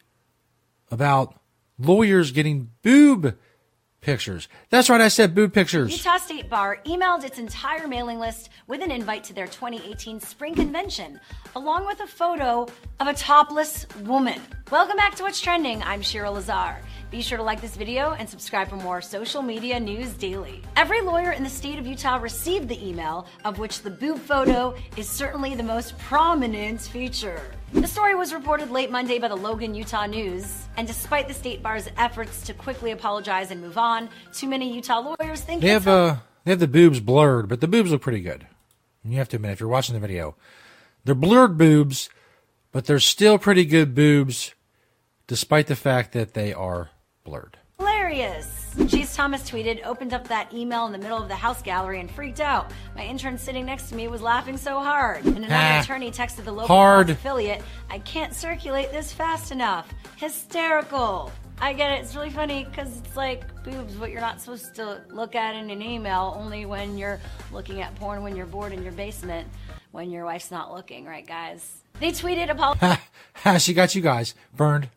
about 0.91 1.39
lawyers 1.79 2.31
getting 2.31 2.69
boob 2.81 3.37
pictures. 4.03 4.47
That's 4.69 4.89
right, 4.89 5.01
I 5.01 5.07
said 5.07 5.33
boob 5.33 5.53
pictures. 5.53 5.91
Utah 5.91 6.17
State 6.17 6.49
Bar 6.49 6.79
emailed 6.85 7.23
its 7.23 7.39
entire 7.39 7.87
mailing 7.87 8.19
list 8.19 8.49
with 8.67 8.81
an 8.81 8.91
invite 8.91 9.23
to 9.25 9.33
their 9.33 9.47
2018 9.47 10.19
spring 10.19 10.53
convention, 10.53 11.19
along 11.55 11.87
with 11.87 11.99
a 12.01 12.07
photo 12.07 12.67
of 12.99 13.07
a 13.07 13.13
topless 13.13 13.87
woman. 14.03 14.39
Welcome 14.71 14.97
back 14.97 15.15
to 15.15 15.23
What's 15.23 15.41
Trending. 15.41 15.81
I'm 15.83 16.01
Shira 16.01 16.29
Lazar. 16.29 16.77
Be 17.09 17.21
sure 17.21 17.37
to 17.37 17.43
like 17.43 17.61
this 17.61 17.75
video 17.75 18.11
and 18.11 18.29
subscribe 18.29 18.69
for 18.69 18.75
more 18.77 19.01
social 19.01 19.41
media 19.41 19.79
news 19.79 20.13
daily. 20.13 20.61
Every 20.75 21.01
lawyer 21.01 21.31
in 21.31 21.43
the 21.43 21.49
state 21.49 21.79
of 21.79 21.87
Utah 21.87 22.17
received 22.17 22.67
the 22.67 22.87
email, 22.87 23.27
of 23.45 23.59
which 23.59 23.81
the 23.81 23.89
boob 23.89 24.19
photo 24.19 24.75
is 24.97 25.07
certainly 25.07 25.55
the 25.55 25.63
most 25.63 25.97
prominent 25.99 26.81
feature. 26.81 27.41
The 27.73 27.87
story 27.87 28.13
was 28.13 28.33
reported 28.33 28.69
late 28.69 28.91
Monday 28.91 29.17
by 29.17 29.27
the 29.27 29.35
Logan 29.35 29.73
Utah 29.73 30.05
News, 30.05 30.67
and 30.77 30.85
despite 30.85 31.27
the 31.27 31.33
state 31.33 31.63
bar's 31.63 31.89
efforts 31.97 32.43
to 32.43 32.53
quickly 32.53 32.91
apologize 32.91 33.49
and 33.49 33.59
move 33.61 33.79
on, 33.79 34.09
too 34.31 34.47
many 34.47 34.71
Utah 34.71 35.15
lawyers 35.19 35.41
think 35.41 35.63
They 35.63 35.69
have 35.69 35.87
uh, 35.87 36.17
they 36.43 36.51
have 36.51 36.59
the 36.59 36.67
boobs 36.67 36.99
blurred, 36.99 37.49
but 37.49 37.61
the 37.61 37.67
boobs 37.67 37.89
look 37.89 38.03
pretty 38.03 38.21
good. 38.21 38.45
You 39.03 39.17
have 39.17 39.27
to 39.29 39.37
admit, 39.37 39.53
if 39.53 39.59
you're 39.59 39.69
watching 39.69 39.95
the 39.95 39.99
video, 39.99 40.35
they're 41.03 41.15
blurred 41.15 41.57
boobs, 41.57 42.09
but 42.71 42.85
they're 42.85 42.99
still 42.99 43.39
pretty 43.39 43.65
good 43.65 43.95
boobs, 43.95 44.53
despite 45.25 45.65
the 45.65 45.75
fact 45.75 46.11
that 46.11 46.35
they 46.35 46.53
are 46.53 46.91
blurred. 47.23 47.57
hilarious. 47.79 48.52
Cheese 48.87 49.15
Thomas 49.15 49.41
tweeted, 49.49 49.85
opened 49.85 50.13
up 50.13 50.27
that 50.27 50.51
email 50.53 50.85
in 50.85 50.91
the 50.91 50.97
middle 50.97 51.17
of 51.21 51.27
the 51.27 51.35
house 51.35 51.61
gallery 51.61 51.99
and 51.99 52.09
freaked 52.09 52.39
out. 52.39 52.71
My 52.95 53.03
intern 53.05 53.37
sitting 53.37 53.65
next 53.65 53.89
to 53.89 53.95
me 53.95 54.07
was 54.07 54.21
laughing 54.21 54.57
so 54.57 54.79
hard. 54.79 55.25
And 55.25 55.37
another 55.37 55.53
Ah, 55.55 55.81
attorney 55.81 56.11
texted 56.11 56.43
the 56.45 56.51
local 56.51 56.67
hard. 56.67 57.09
Affiliate, 57.09 57.61
I 57.89 57.99
can't 57.99 58.33
circulate 58.33 58.91
this 58.91 59.11
fast 59.13 59.51
enough. 59.51 59.87
Hysterical. 60.17 61.31
I 61.61 61.73
get 61.73 61.91
it. 61.91 62.01
It's 62.01 62.15
really 62.15 62.29
funny 62.31 62.65
because 62.65 62.97
it's 62.97 63.15
like 63.15 63.63
boobs, 63.63 63.95
what 63.97 64.09
you're 64.11 64.19
not 64.21 64.41
supposed 64.41 64.75
to 64.75 65.01
look 65.09 65.35
at 65.35 65.55
in 65.55 65.69
an 65.69 65.81
email, 65.81 66.33
only 66.37 66.65
when 66.65 66.97
you're 66.97 67.19
looking 67.51 67.81
at 67.81 67.95
porn 67.95 68.23
when 68.23 68.35
you're 68.35 68.45
bored 68.47 68.73
in 68.73 68.83
your 68.83 68.91
basement 68.93 69.47
when 69.91 70.09
your 70.09 70.25
wife's 70.25 70.49
not 70.49 70.73
looking, 70.73 71.05
right, 71.05 71.25
guys? 71.27 71.83
They 71.99 72.11
tweeted 72.11 72.49
apologies. 72.49 72.97
Ha, 73.35 73.57
she 73.57 73.73
got 73.73 73.93
you 73.93 74.01
guys 74.01 74.33
burned. 74.55 74.89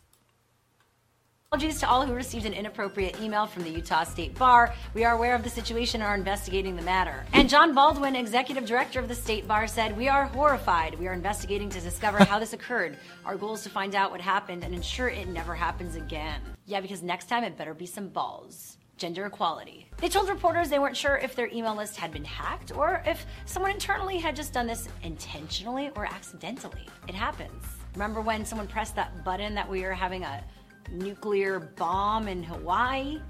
Apologies 1.53 1.79
to 1.79 1.89
all 1.89 2.05
who 2.05 2.13
received 2.13 2.45
an 2.45 2.53
inappropriate 2.53 3.21
email 3.21 3.47
from 3.47 3.63
the 3.63 3.71
Utah 3.71 4.03
State 4.03 4.37
Bar. 4.37 4.75
We 4.95 5.05
are 5.05 5.15
aware 5.15 5.33
of 5.33 5.45
the 5.45 5.49
situation 5.49 6.01
and 6.01 6.11
are 6.11 6.17
investigating 6.17 6.75
the 6.75 6.83
matter. 6.83 7.25
And 7.35 7.49
John 7.49 7.73
Baldwin, 7.73 8.17
executive 8.17 8.67
director 8.67 8.99
of 8.99 9.07
the 9.07 9.15
State 9.15 9.47
Bar, 9.47 9.69
said, 9.69 9.97
We 9.97 10.09
are 10.09 10.25
horrified. 10.25 10.99
We 10.99 11.07
are 11.07 11.13
investigating 11.13 11.71
to 11.71 11.81
discover 11.81 12.25
how 12.25 12.41
this 12.41 12.53
occurred. 12.53 12.99
Our 13.25 13.37
goal 13.37 13.55
is 13.55 13.63
to 13.63 13.71
find 13.71 13.95
out 13.95 14.11
what 14.11 14.21
happened 14.21 14.65
and 14.65 14.75
ensure 14.75 15.09
it 15.09 15.29
never 15.29 15.55
happens 15.55 15.95
again. 15.95 16.41
Yeah, 16.65 16.81
because 16.81 17.05
next 17.05 17.29
time 17.29 17.45
it 17.45 17.57
better 17.57 17.75
be 17.75 17.87
some 17.87 18.09
balls. 18.09 18.77
Gender 18.97 19.25
equality. 19.27 19.89
They 19.99 20.09
told 20.09 20.29
reporters 20.29 20.69
they 20.69 20.81
weren't 20.81 20.97
sure 20.97 21.17
if 21.17 21.37
their 21.37 21.49
email 21.53 21.77
list 21.77 21.97
had 21.97 22.11
been 22.11 22.25
hacked 22.25 22.77
or 22.77 23.05
if 23.07 23.25
someone 23.45 23.71
internally 23.71 24.19
had 24.19 24.35
just 24.35 24.53
done 24.53 24.67
this 24.67 24.89
intentionally 25.05 25.91
or 25.95 26.07
accidentally. 26.07 26.89
It 27.07 27.15
happens. 27.15 27.63
Remember 27.95 28.21
when 28.21 28.45
someone 28.45 28.67
pressed 28.67 28.97
that 28.97 29.25
button 29.25 29.55
that 29.55 29.71
we 29.71 29.83
were 29.83 29.93
having 29.93 30.25
a 30.25 30.43
nuclear 30.91 31.61
bomb 31.61 32.29
in 32.29 32.43
Hawaii? 32.43 33.21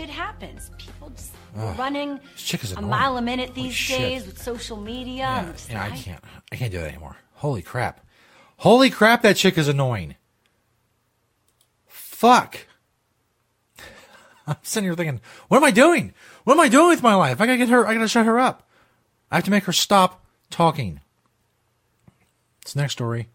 It 0.00 0.10
happens. 0.10 0.70
People 0.76 1.10
just 1.10 1.32
Ugh, 1.56 1.78
running 1.78 2.20
this 2.34 2.42
chick 2.42 2.62
is 2.64 2.72
a 2.72 2.82
mile 2.82 3.16
a 3.16 3.22
minute 3.22 3.50
Holy 3.50 3.62
these 3.62 3.74
shit. 3.74 3.98
days 3.98 4.26
with 4.26 4.40
social 4.40 4.76
media. 4.76 5.16
Yeah, 5.22 5.38
and 5.44 5.52
just 5.56 5.70
yeah, 5.70 5.84
I 5.84 5.90
can't. 5.90 6.24
I 6.52 6.56
can't 6.56 6.70
do 6.70 6.78
that 6.78 6.88
anymore. 6.88 7.16
Holy 7.34 7.62
crap! 7.62 8.00
Holy 8.58 8.90
crap! 8.90 9.22
That 9.22 9.36
chick 9.36 9.56
is 9.56 9.68
annoying. 9.68 10.16
Fuck. 11.86 12.66
I'm 14.46 14.56
sitting 14.62 14.86
here 14.86 14.94
thinking, 14.94 15.20
what 15.48 15.56
am 15.58 15.64
I 15.64 15.70
doing? 15.70 16.12
What 16.44 16.54
am 16.54 16.60
I 16.60 16.68
doing 16.68 16.88
with 16.88 17.02
my 17.02 17.14
life? 17.14 17.40
I 17.40 17.46
gotta 17.46 17.58
get 17.58 17.68
her. 17.70 17.86
I 17.86 17.94
gotta 17.94 18.08
shut 18.08 18.26
her 18.26 18.38
up. 18.38 18.68
I 19.30 19.36
have 19.36 19.44
to 19.44 19.50
make 19.50 19.64
her 19.64 19.72
stop 19.72 20.24
talking. 20.50 21.00
It's 22.62 22.74
the 22.74 22.80
next 22.80 22.92
story. 22.92 23.28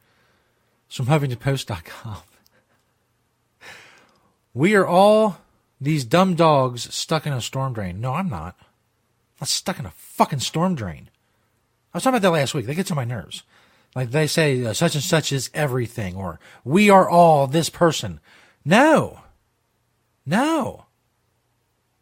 It's 0.87 0.95
from 0.97 1.07
HuffingtonPost.com. 1.07 2.17
We 4.53 4.75
are 4.75 4.85
all 4.85 5.37
these 5.79 6.05
dumb 6.05 6.35
dogs 6.35 6.93
stuck 6.93 7.25
in 7.25 7.33
a 7.33 7.41
storm 7.41 7.73
drain. 7.73 8.01
No, 8.01 8.13
I'm 8.13 8.29
not. 8.29 8.55
I'm 8.59 9.41
not 9.41 9.49
stuck 9.49 9.79
in 9.79 9.85
a 9.85 9.91
fucking 9.91 10.39
storm 10.39 10.75
drain. 10.75 11.09
I 11.93 11.97
was 11.97 12.03
talking 12.03 12.17
about 12.17 12.27
that 12.27 12.37
last 12.37 12.53
week. 12.53 12.65
They 12.65 12.75
get 12.75 12.87
to 12.87 12.95
my 12.95 13.05
nerves. 13.05 13.43
Like 13.95 14.11
they 14.11 14.27
say, 14.27 14.63
uh, 14.63 14.73
such 14.73 14.95
and 14.95 15.03
such 15.03 15.33
is 15.33 15.49
everything, 15.53 16.15
or 16.15 16.39
we 16.63 16.89
are 16.89 17.09
all 17.09 17.47
this 17.47 17.69
person. 17.69 18.19
No, 18.63 19.19
no. 20.25 20.85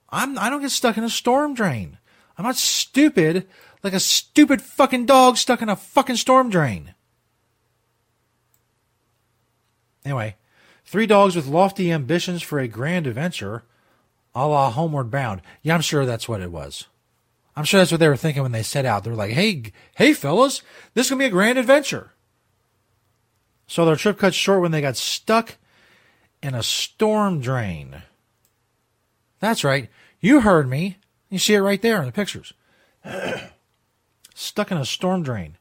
I'm. 0.09 0.37
I 0.37 0.49
don't 0.49 0.61
get 0.61 0.71
stuck 0.71 0.97
in 0.97 1.03
a 1.03 1.09
storm 1.09 1.53
drain. 1.53 1.97
I'm 2.37 2.45
not 2.45 2.57
stupid 2.57 3.47
like 3.83 3.93
a 3.93 3.99
stupid 3.99 4.61
fucking 4.61 5.05
dog 5.05 5.37
stuck 5.37 5.61
in 5.61 5.69
a 5.69 5.75
fucking 5.75 6.17
storm 6.17 6.49
drain. 6.49 6.93
Anyway, 10.05 10.35
three 10.89 11.05
dogs 11.05 11.35
with 11.35 11.45
lofty 11.45 11.91
ambitions 11.91 12.41
for 12.41 12.57
a 12.57 12.67
grand 12.67 13.05
adventure, 13.05 13.63
a 14.33 14.47
la 14.47 14.71
Homeward 14.71 15.11
Bound. 15.11 15.39
Yeah, 15.61 15.75
I'm 15.75 15.81
sure 15.81 16.03
that's 16.03 16.27
what 16.27 16.41
it 16.41 16.51
was. 16.51 16.87
I'm 17.55 17.63
sure 17.63 17.79
that's 17.79 17.91
what 17.91 17.99
they 17.99 18.09
were 18.09 18.17
thinking 18.17 18.41
when 18.41 18.53
they 18.53 18.63
set 18.63 18.85
out. 18.85 19.03
They're 19.03 19.13
like, 19.13 19.31
hey, 19.31 19.71
hey, 19.97 20.13
fellas, 20.13 20.63
this 20.95 21.05
is 21.05 21.11
going 21.11 21.19
to 21.19 21.23
be 21.25 21.27
a 21.27 21.31
grand 21.31 21.59
adventure. 21.59 22.13
So 23.67 23.85
their 23.85 23.97
trip 23.97 24.17
cut 24.17 24.33
short 24.33 24.61
when 24.61 24.71
they 24.71 24.81
got 24.81 24.97
stuck 24.97 25.57
in 26.41 26.55
a 26.55 26.63
storm 26.63 27.39
drain. 27.39 28.01
That's 29.39 29.63
right. 29.63 29.89
You 30.19 30.41
heard 30.41 30.67
me. 30.67 30.97
You 31.29 31.37
see 31.37 31.53
it 31.53 31.59
right 31.59 31.81
there 31.83 31.99
in 31.99 32.07
the 32.07 32.11
pictures. 32.11 32.53
stuck 34.33 34.71
in 34.71 34.77
a 34.77 34.85
storm 34.85 35.21
drain. 35.21 35.57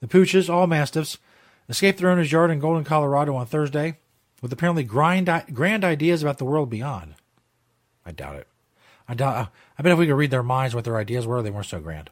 The 0.00 0.06
pooches, 0.06 0.52
all 0.52 0.66
mastiffs, 0.66 1.16
escaped 1.66 1.98
their 1.98 2.10
owner's 2.10 2.30
yard 2.30 2.50
in 2.50 2.58
Golden, 2.58 2.84
Colorado 2.84 3.34
on 3.36 3.46
Thursday 3.46 3.96
with 4.44 4.52
apparently 4.52 4.84
grand, 4.84 5.30
grand 5.54 5.84
ideas 5.84 6.22
about 6.22 6.36
the 6.36 6.44
world 6.44 6.68
beyond. 6.68 7.14
I 8.04 8.12
doubt 8.12 8.36
it. 8.36 8.46
I 9.08 9.14
doubt. 9.14 9.48
I 9.78 9.82
bet 9.82 9.92
if 9.92 9.98
we 9.98 10.06
could 10.06 10.16
read 10.16 10.30
their 10.30 10.42
minds 10.42 10.74
what 10.74 10.84
their 10.84 10.98
ideas 10.98 11.26
were, 11.26 11.40
they 11.40 11.50
weren't 11.50 11.64
so 11.64 11.80
grand. 11.80 12.10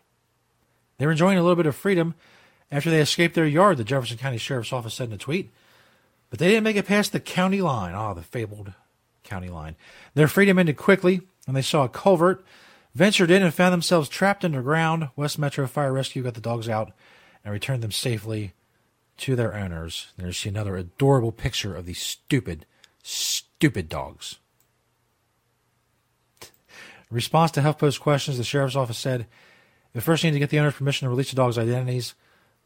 They 0.96 1.04
were 1.04 1.12
enjoying 1.12 1.36
a 1.36 1.42
little 1.42 1.56
bit 1.56 1.66
of 1.66 1.76
freedom 1.76 2.14
after 2.70 2.88
they 2.88 3.02
escaped 3.02 3.34
their 3.34 3.44
yard, 3.44 3.76
the 3.76 3.84
Jefferson 3.84 4.16
County 4.16 4.38
Sheriff's 4.38 4.72
Office 4.72 4.94
said 4.94 5.08
in 5.08 5.14
a 5.14 5.18
tweet. 5.18 5.52
But 6.30 6.38
they 6.38 6.48
didn't 6.48 6.64
make 6.64 6.76
it 6.76 6.86
past 6.86 7.12
the 7.12 7.20
county 7.20 7.60
line. 7.60 7.92
Ah, 7.94 8.12
oh, 8.12 8.14
the 8.14 8.22
fabled 8.22 8.72
county 9.24 9.50
line. 9.50 9.76
Their 10.14 10.26
freedom 10.26 10.58
ended 10.58 10.78
quickly 10.78 11.20
when 11.44 11.54
they 11.54 11.60
saw 11.60 11.84
a 11.84 11.90
culvert, 11.90 12.42
ventured 12.94 13.30
in, 13.30 13.42
and 13.42 13.52
found 13.52 13.74
themselves 13.74 14.08
trapped 14.08 14.42
underground. 14.42 15.10
West 15.16 15.38
Metro 15.38 15.66
Fire 15.66 15.92
Rescue 15.92 16.22
got 16.22 16.32
the 16.32 16.40
dogs 16.40 16.66
out 16.66 16.92
and 17.44 17.52
returned 17.52 17.82
them 17.82 17.92
safely 17.92 18.54
to 19.22 19.36
their 19.36 19.54
owners. 19.54 20.08
There's 20.16 20.44
another 20.44 20.76
adorable 20.76 21.30
picture 21.30 21.76
of 21.76 21.86
these 21.86 22.00
stupid, 22.02 22.66
stupid 23.04 23.88
dogs. 23.88 24.40
In 26.42 26.48
response 27.14 27.52
to 27.52 27.60
HuffPost 27.60 28.00
questions, 28.00 28.36
the 28.36 28.44
sheriff's 28.44 28.74
office 28.74 28.98
said, 28.98 29.28
"We 29.94 30.00
first 30.00 30.24
need 30.24 30.32
to 30.32 30.40
get 30.40 30.50
the 30.50 30.58
owner's 30.58 30.74
permission 30.74 31.06
to 31.06 31.10
release 31.10 31.30
the 31.30 31.36
dogs' 31.36 31.56
identities, 31.56 32.14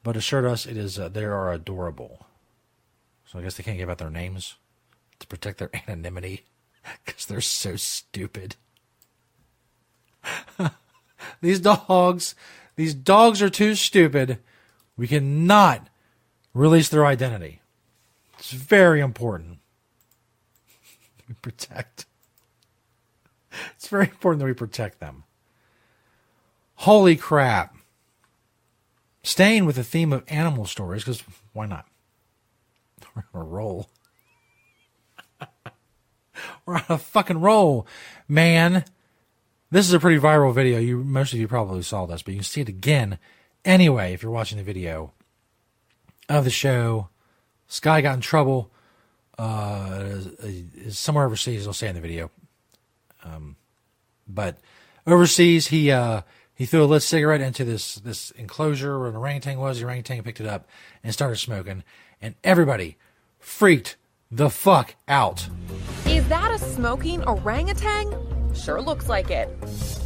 but 0.02 0.16
assured 0.16 0.46
us 0.46 0.64
it 0.64 0.78
is 0.78 0.98
uh, 0.98 1.10
they 1.10 1.24
are 1.24 1.52
adorable." 1.52 2.26
So 3.26 3.38
I 3.38 3.42
guess 3.42 3.56
they 3.56 3.62
can't 3.62 3.76
give 3.76 3.90
out 3.90 3.98
their 3.98 4.08
names 4.08 4.54
to 5.18 5.26
protect 5.26 5.58
their 5.58 5.70
anonymity 5.88 6.46
because 7.04 7.26
they're 7.26 7.42
so 7.42 7.76
stupid. 7.76 8.56
these 11.42 11.60
dogs, 11.60 12.34
these 12.76 12.94
dogs 12.94 13.42
are 13.42 13.50
too 13.50 13.74
stupid. 13.74 14.38
We 14.96 15.06
cannot 15.06 15.90
release 16.56 16.88
their 16.88 17.06
identity. 17.06 17.60
It's 18.38 18.50
very 18.50 19.00
important. 19.00 19.58
We 21.28 21.34
protect. 21.42 22.06
It's 23.76 23.88
very 23.88 24.04
important 24.04 24.40
that 24.40 24.46
we 24.46 24.54
protect 24.54 25.00
them. 25.00 25.24
Holy 26.76 27.16
crap. 27.16 27.76
Staying 29.22 29.64
with 29.64 29.76
the 29.76 29.84
theme 29.84 30.12
of 30.12 30.24
animal 30.28 30.66
stories, 30.66 31.02
because 31.02 31.22
why 31.52 31.66
not? 31.66 31.86
We're 33.14 33.24
on 33.34 33.40
a 33.40 33.44
roll. 33.44 33.90
We're 36.66 36.76
on 36.76 36.84
a 36.88 36.98
fucking 36.98 37.40
roll, 37.40 37.86
man. 38.28 38.84
This 39.70 39.88
is 39.88 39.94
a 39.94 40.00
pretty 40.00 40.20
viral 40.20 40.54
video. 40.54 40.78
You 40.78 41.02
most 41.02 41.32
of 41.32 41.40
you 41.40 41.48
probably 41.48 41.82
saw 41.82 42.06
this, 42.06 42.22
but 42.22 42.34
you 42.34 42.38
can 42.38 42.44
see 42.44 42.60
it 42.60 42.68
again 42.68 43.18
anyway 43.64 44.12
if 44.12 44.22
you're 44.22 44.30
watching 44.30 44.58
the 44.58 44.64
video 44.64 45.12
of 46.28 46.44
the 46.44 46.50
show. 46.50 47.08
Sky 47.68 48.00
got 48.00 48.14
in 48.14 48.20
trouble 48.20 48.70
uh, 49.38 50.18
somewhere 50.90 51.26
overseas. 51.26 51.66
I'll 51.66 51.72
say 51.72 51.88
in 51.88 51.94
the 51.94 52.00
video. 52.00 52.30
Um, 53.24 53.56
but 54.26 54.58
overseas, 55.06 55.68
he 55.68 55.90
uh, 55.90 56.22
he 56.54 56.66
threw 56.66 56.84
a 56.84 56.86
lit 56.86 57.02
cigarette 57.02 57.40
into 57.40 57.64
this 57.64 57.96
this 57.96 58.30
enclosure 58.32 58.98
where 58.98 59.08
an 59.08 59.16
orangutan 59.16 59.58
was. 59.58 59.78
The 59.78 59.84
orangutan 59.84 60.22
picked 60.22 60.40
it 60.40 60.46
up 60.46 60.68
and 61.02 61.12
started 61.12 61.36
smoking, 61.36 61.84
and 62.20 62.34
everybody 62.44 62.96
freaked 63.38 63.96
the 64.30 64.50
fuck 64.50 64.94
out. 65.06 65.48
Is 66.06 66.26
that 66.28 66.50
a 66.50 66.58
smoking 66.58 67.22
orangutan? 67.24 68.14
Sure 68.54 68.80
looks 68.80 69.08
like 69.08 69.30
it. 69.30 69.48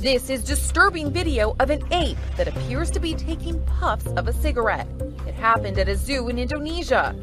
This 0.01 0.29
is 0.29 0.43
disturbing 0.43 1.13
video 1.13 1.55
of 1.61 1.71
an 1.71 1.83
ape 1.93 2.19
that 2.37 2.49
appears 2.49 2.91
to 2.91 3.01
be 3.01 3.15
taking 3.15 3.65
puffs 3.65 4.07
of 4.09 4.27
a 4.27 4.33
cigarette. 4.33 4.89
Happened 5.41 5.79
at 5.79 5.89
a 5.89 5.97
zoo 5.97 6.29
in 6.29 6.39
Indonesia. 6.39 7.17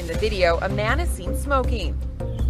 In 0.00 0.08
the 0.08 0.14
video, 0.14 0.58
a 0.58 0.68
man 0.68 0.98
is 0.98 1.08
seen 1.08 1.36
smoking. 1.36 1.96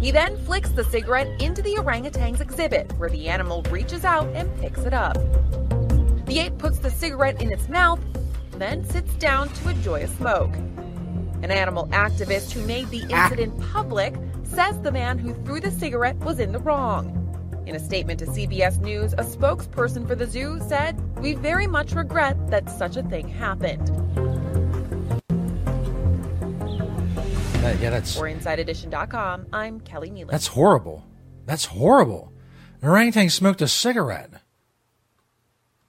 He 0.01 0.09
then 0.09 0.35
flicks 0.45 0.69
the 0.69 0.83
cigarette 0.83 1.39
into 1.39 1.61
the 1.61 1.77
orangutan's 1.77 2.41
exhibit, 2.41 2.91
where 2.97 3.09
the 3.09 3.29
animal 3.29 3.61
reaches 3.69 4.03
out 4.03 4.27
and 4.29 4.49
picks 4.59 4.79
it 4.79 4.95
up. 4.95 5.13
The 6.25 6.39
ape 6.39 6.57
puts 6.57 6.79
the 6.79 6.89
cigarette 6.89 7.39
in 7.39 7.51
its 7.51 7.69
mouth, 7.69 7.99
then 8.53 8.83
sits 8.83 9.13
down 9.17 9.49
to 9.49 9.69
enjoy 9.69 10.01
a 10.01 10.07
smoke. 10.07 10.55
An 11.43 11.51
animal 11.51 11.85
activist 11.89 12.51
who 12.51 12.65
made 12.65 12.89
the 12.89 13.03
ah. 13.11 13.25
incident 13.25 13.61
public 13.71 14.15
says 14.41 14.81
the 14.81 14.91
man 14.91 15.19
who 15.19 15.35
threw 15.45 15.59
the 15.59 15.69
cigarette 15.69 16.17
was 16.17 16.39
in 16.39 16.51
the 16.51 16.59
wrong. 16.59 17.11
In 17.67 17.75
a 17.75 17.79
statement 17.79 18.17
to 18.21 18.25
CBS 18.25 18.79
News, 18.79 19.13
a 19.13 19.23
spokesperson 19.23 20.07
for 20.07 20.15
the 20.15 20.25
zoo 20.25 20.59
said, 20.67 20.99
We 21.19 21.33
very 21.35 21.67
much 21.67 21.93
regret 21.93 22.49
that 22.49 22.71
such 22.71 22.97
a 22.97 23.03
thing 23.03 23.27
happened. 23.27 24.44
Uh, 27.65 27.75
yeah, 27.81 27.89
that's. 27.89 28.15
For 28.15 28.25
InsideEdition.com, 28.25 29.47
I'm 29.51 29.79
Kelly 29.79 30.11
Nealon. 30.11 30.29
That's 30.29 30.45
horrible. 30.45 31.03
That's 31.47 31.65
horrible. 31.65 32.31
An 32.79 32.89
orangutan 32.89 33.31
smoked 33.31 33.59
a 33.59 33.67
cigarette. 33.67 34.29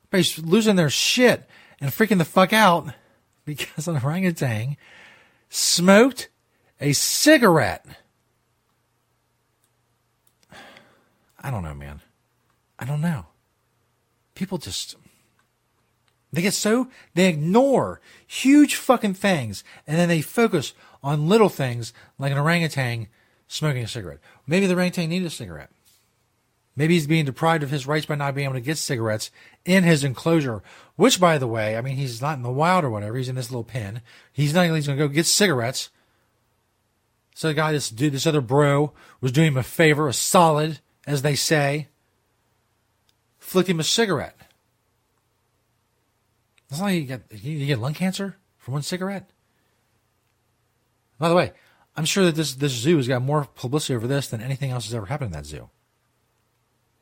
Everybody's 0.05 0.39
losing 0.39 0.77
their 0.77 0.89
shit 0.89 1.47
and 1.79 1.91
freaking 1.91 2.17
the 2.17 2.25
fuck 2.25 2.55
out 2.55 2.95
because 3.45 3.89
an 3.89 4.01
orangutan 4.03 4.79
smoked 5.51 6.31
a 6.81 6.95
cigarette. 6.95 7.85
I 11.39 11.51
don't 11.51 11.63
know, 11.63 11.75
man. 11.75 12.01
I 12.79 12.87
don't 12.87 13.03
know. 13.03 13.27
People 14.35 14.57
just 14.57 14.97
they 16.37 16.43
get 16.43 16.53
so 16.53 16.89
they 17.15 17.31
ignore 17.31 17.99
huge 18.27 18.75
fucking 18.75 19.15
things 19.15 19.65
and 19.87 19.99
then 19.99 20.11
they 20.11 20.21
focus 20.21 20.75
on 21.03 21.31
little 21.31 21.49
things 21.49 21.95
like 22.19 22.31
an 22.31 22.37
orangutan 22.37 23.09
smoking 23.49 23.83
a 23.83 23.89
cigarette. 23.89 24.19
Maybe 24.47 24.67
the 24.67 24.75
orangutan 24.75 25.09
needed 25.09 25.25
a 25.25 25.31
cigarette. 25.31 25.71
Maybe 26.77 26.93
he's 26.93 27.07
being 27.07 27.25
deprived 27.25 27.63
of 27.63 27.71
his 27.71 27.87
rights 27.87 28.05
by 28.05 28.17
not 28.17 28.35
being 28.35 28.45
able 28.45 28.57
to 28.57 28.61
get 28.61 28.77
cigarettes 28.77 29.31
in 29.65 29.85
his 29.85 30.05
enclosure, 30.05 30.63
which, 30.97 31.19
by 31.19 31.39
the 31.39 31.47
way, 31.47 31.75
I 31.75 31.81
mean, 31.81 31.97
he's 31.97 32.21
not 32.21 32.37
in 32.37 32.43
the 32.43 32.51
wild 32.51 32.85
or 32.85 32.91
whatever. 32.91 33.17
He's 33.17 33.31
in 33.31 33.35
this 33.35 33.51
little 33.51 33.65
pen. 33.65 34.03
He's 34.31 34.53
not 34.53 34.67
he's 34.67 34.87
going 34.87 34.99
to 34.99 35.09
go 35.09 35.09
get 35.09 35.25
cigarettes. 35.25 35.89
So 37.35 37.49
the 37.49 37.55
guy, 37.55 37.73
this 37.73 37.89
dude, 37.89 38.13
this 38.13 38.27
other 38.27 38.43
bro, 38.43 38.93
was 39.23 39.33
doing 39.33 39.49
him 39.49 39.57
a 39.57 39.63
favor, 39.63 40.07
a 40.07 40.13
solid, 40.13 40.81
as 41.07 41.23
they 41.23 41.35
say, 41.35 41.89
flicked 43.39 43.71
him 43.71 43.81
a 43.81 43.85
cigarette. 43.85 44.37
That's 46.69 46.81
not 46.81 46.87
like 46.87 46.95
you 46.97 47.03
get, 47.03 47.23
you 47.31 47.67
get 47.67 47.79
lung 47.79 47.95
cancer 47.95 48.37
from 48.59 48.75
one 48.75 48.83
cigarette. 48.83 49.31
By 51.19 51.29
the 51.29 51.35
way, 51.35 51.53
I'm 51.97 52.05
sure 52.05 52.25
that 52.25 52.35
this 52.35 52.55
this 52.55 52.73
zoo 52.73 52.97
has 52.97 53.09
got 53.09 53.23
more 53.23 53.45
publicity 53.45 53.95
over 53.95 54.07
this 54.07 54.29
than 54.29 54.41
anything 54.41 54.71
else 54.71 54.85
has 54.87 54.95
ever 54.95 55.07
happened 55.07 55.29
in 55.29 55.33
that 55.33 55.47
zoo. 55.47 55.71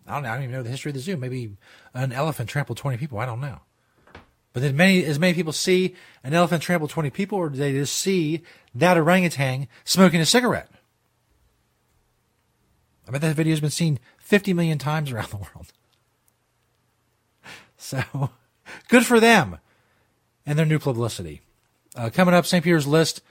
I 0.06 0.14
don't, 0.14 0.26
I 0.26 0.34
don't 0.34 0.44
even 0.44 0.54
know 0.54 0.62
the 0.62 0.70
history 0.70 0.90
of 0.90 0.94
the 0.94 1.00
zoo. 1.00 1.16
Maybe 1.16 1.56
an 1.94 2.12
elephant 2.12 2.48
trampled 2.48 2.78
20 2.78 2.98
people. 2.98 3.18
I 3.18 3.26
don't 3.26 3.40
know. 3.40 3.60
But 4.52 4.60
did 4.60 4.74
many 4.74 5.04
as 5.04 5.18
many 5.18 5.34
people 5.34 5.52
see 5.52 5.96
an 6.22 6.32
elephant 6.32 6.62
trample 6.62 6.86
20 6.86 7.10
people, 7.10 7.38
or 7.38 7.48
did 7.48 7.58
they 7.58 7.72
just 7.72 7.96
see 7.96 8.42
that 8.74 8.96
orangutan 8.96 9.66
smoking 9.84 10.20
a 10.20 10.26
cigarette? 10.26 10.70
I 13.08 13.10
bet 13.10 13.20
that 13.22 13.34
video 13.34 13.52
has 13.52 13.60
been 13.60 13.70
seen 13.70 13.98
50 14.18 14.54
million 14.54 14.78
times 14.78 15.10
around 15.10 15.30
the 15.30 15.36
world. 15.36 15.72
So, 17.76 18.30
good 18.88 19.06
for 19.06 19.20
them 19.20 19.58
and 20.46 20.58
their 20.58 20.66
new 20.66 20.78
publicity. 20.78 21.40
Uh, 21.96 22.10
coming 22.12 22.34
up, 22.34 22.46
St. 22.46 22.64
Peter's 22.64 22.86
list 22.86 23.22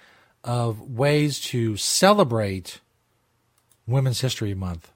of 0.43 0.81
ways 0.81 1.39
to 1.39 1.77
celebrate 1.77 2.79
Women's 3.87 4.21
History 4.21 4.53
Month. 4.53 4.91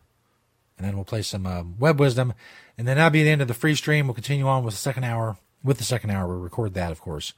And 0.77 0.85
then 0.85 0.95
we'll 0.95 1.05
play 1.05 1.21
some 1.21 1.45
uh, 1.45 1.63
web 1.79 1.99
wisdom. 1.99 2.33
And 2.77 2.87
then 2.87 2.97
that'll 2.97 3.09
be 3.09 3.23
the 3.23 3.29
end 3.29 3.41
of 3.41 3.47
the 3.47 3.53
free 3.53 3.75
stream. 3.75 4.07
We'll 4.07 4.13
continue 4.13 4.47
on 4.47 4.63
with 4.63 4.75
the 4.75 4.79
second 4.79 5.03
hour. 5.03 5.37
With 5.63 5.79
the 5.79 5.83
second 5.83 6.11
hour, 6.11 6.27
we'll 6.27 6.37
record 6.37 6.75
that, 6.75 6.91
of 6.91 7.01
course. 7.01 7.33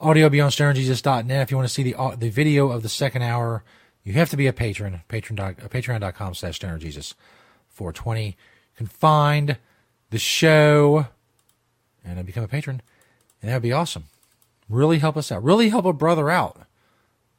Audio 0.00 0.28
be 0.28 0.40
on 0.40 0.50
stonerjesus.net. 0.50 1.42
If 1.42 1.50
you 1.50 1.56
want 1.56 1.68
to 1.68 1.74
see 1.74 1.82
the 1.82 1.96
uh, 1.96 2.14
the 2.14 2.30
video 2.30 2.70
of 2.70 2.84
the 2.84 2.88
second 2.88 3.22
hour, 3.22 3.64
you 4.04 4.12
have 4.12 4.30
to 4.30 4.36
be 4.36 4.46
a 4.46 4.52
patron. 4.52 5.00
Patron 5.08 5.40
uh, 5.40 5.52
Patreon.com 5.68 6.34
slash 6.34 6.60
stonerjesus. 6.60 7.14
420. 7.66 8.26
You 8.26 8.34
can 8.76 8.86
find 8.86 9.58
the 10.10 10.18
show 10.18 11.08
and 12.08 12.26
become 12.26 12.44
a 12.44 12.48
patron, 12.48 12.82
and 13.40 13.50
that 13.50 13.54
would 13.54 13.62
be 13.62 13.72
awesome. 13.72 14.04
Really 14.68 14.98
help 14.98 15.16
us 15.16 15.32
out. 15.32 15.42
Really 15.42 15.68
help 15.70 15.84
a 15.84 15.92
brother 15.92 16.30
out. 16.30 16.66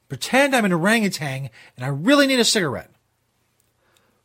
Pretend 0.08 0.55
I'm 0.55 0.65
an 0.65 0.73
orangutan 0.73 1.49
and 1.75 1.86
I 1.86 1.89
really 1.89 2.25
need 2.25 2.39
a 2.39 2.45
cigarette. 2.45 2.89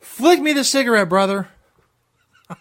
Flick 0.01 0.41
me 0.41 0.53
the 0.53 0.65
cigarette, 0.65 1.09
brother. 1.09 1.49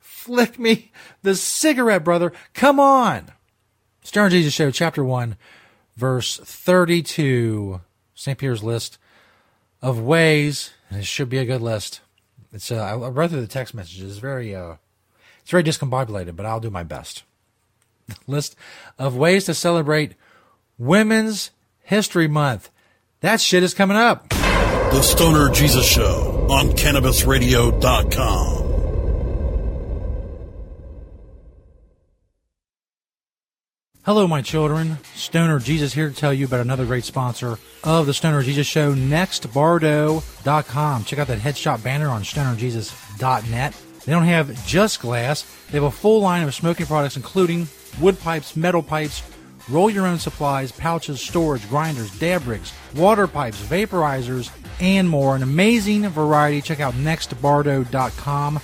Flick 0.00 0.58
me 0.58 0.92
the 1.22 1.34
cigarette, 1.34 2.04
brother. 2.04 2.32
Come 2.54 2.78
on. 2.78 3.32
Stoner 4.02 4.30
Jesus 4.30 4.54
Show, 4.54 4.70
Chapter 4.70 5.02
1, 5.02 5.36
verse 5.96 6.38
32. 6.38 7.80
St. 8.14 8.38
Peter's 8.38 8.62
list 8.62 8.98
of 9.82 10.00
ways, 10.00 10.72
and 10.88 11.00
it 11.00 11.06
should 11.06 11.28
be 11.28 11.38
a 11.38 11.44
good 11.44 11.60
list. 11.60 12.00
It's 12.52 12.72
uh, 12.72 12.76
I 12.76 12.94
read 13.08 13.30
through 13.30 13.42
the 13.42 13.46
text 13.46 13.74
messages. 13.74 14.10
It's 14.10 14.18
very 14.18 14.54
uh, 14.54 14.76
it's 15.46 15.52
very 15.52 15.62
discombobulated, 15.62 16.34
but 16.34 16.44
I'll 16.44 16.58
do 16.58 16.70
my 16.70 16.82
best. 16.82 17.22
list 18.26 18.56
of 18.98 19.16
ways 19.16 19.44
to 19.44 19.54
celebrate 19.54 20.14
Women's 20.76 21.52
History 21.84 22.26
Month. 22.26 22.68
That 23.20 23.40
shit 23.40 23.62
is 23.62 23.72
coming 23.72 23.96
up. 23.96 24.28
The 24.30 25.02
Stoner 25.02 25.48
Jesus 25.50 25.86
Show 25.86 26.48
on 26.50 26.70
CannabisRadio.com. 26.70 28.64
Hello, 34.04 34.26
my 34.26 34.42
children. 34.42 34.98
Stoner 35.14 35.60
Jesus 35.60 35.92
here 35.92 36.08
to 36.08 36.14
tell 36.14 36.34
you 36.34 36.46
about 36.46 36.58
another 36.58 36.86
great 36.86 37.04
sponsor 37.04 37.60
of 37.84 38.06
the 38.06 38.14
Stoner 38.14 38.42
Jesus 38.42 38.66
Show, 38.66 38.96
NextBardo.com. 38.96 41.04
Check 41.04 41.20
out 41.20 41.28
that 41.28 41.38
headshot 41.38 41.84
banner 41.84 42.08
on 42.08 42.22
StonerJesus.net. 42.22 43.76
They 44.06 44.12
don't 44.12 44.22
have 44.22 44.66
just 44.66 45.00
glass, 45.00 45.42
they 45.66 45.78
have 45.78 45.82
a 45.82 45.90
full 45.90 46.20
line 46.20 46.44
of 46.44 46.54
smoking 46.54 46.86
products, 46.86 47.16
including 47.16 47.68
wood 48.00 48.18
pipes, 48.20 48.56
metal 48.56 48.82
pipes, 48.82 49.22
roll 49.68 49.90
your 49.90 50.06
own 50.06 50.18
supplies, 50.18 50.70
pouches, 50.72 51.20
storage, 51.20 51.68
grinders, 51.68 52.16
dab 52.18 52.46
rigs, 52.46 52.72
water 52.94 53.26
pipes, 53.26 53.60
vaporizers, 53.62 54.50
and 54.80 55.08
more. 55.08 55.34
An 55.36 55.42
amazing 55.42 56.08
variety. 56.08 56.60
Check 56.60 56.80
out 56.80 56.94
nextbardo.com. 56.94 58.60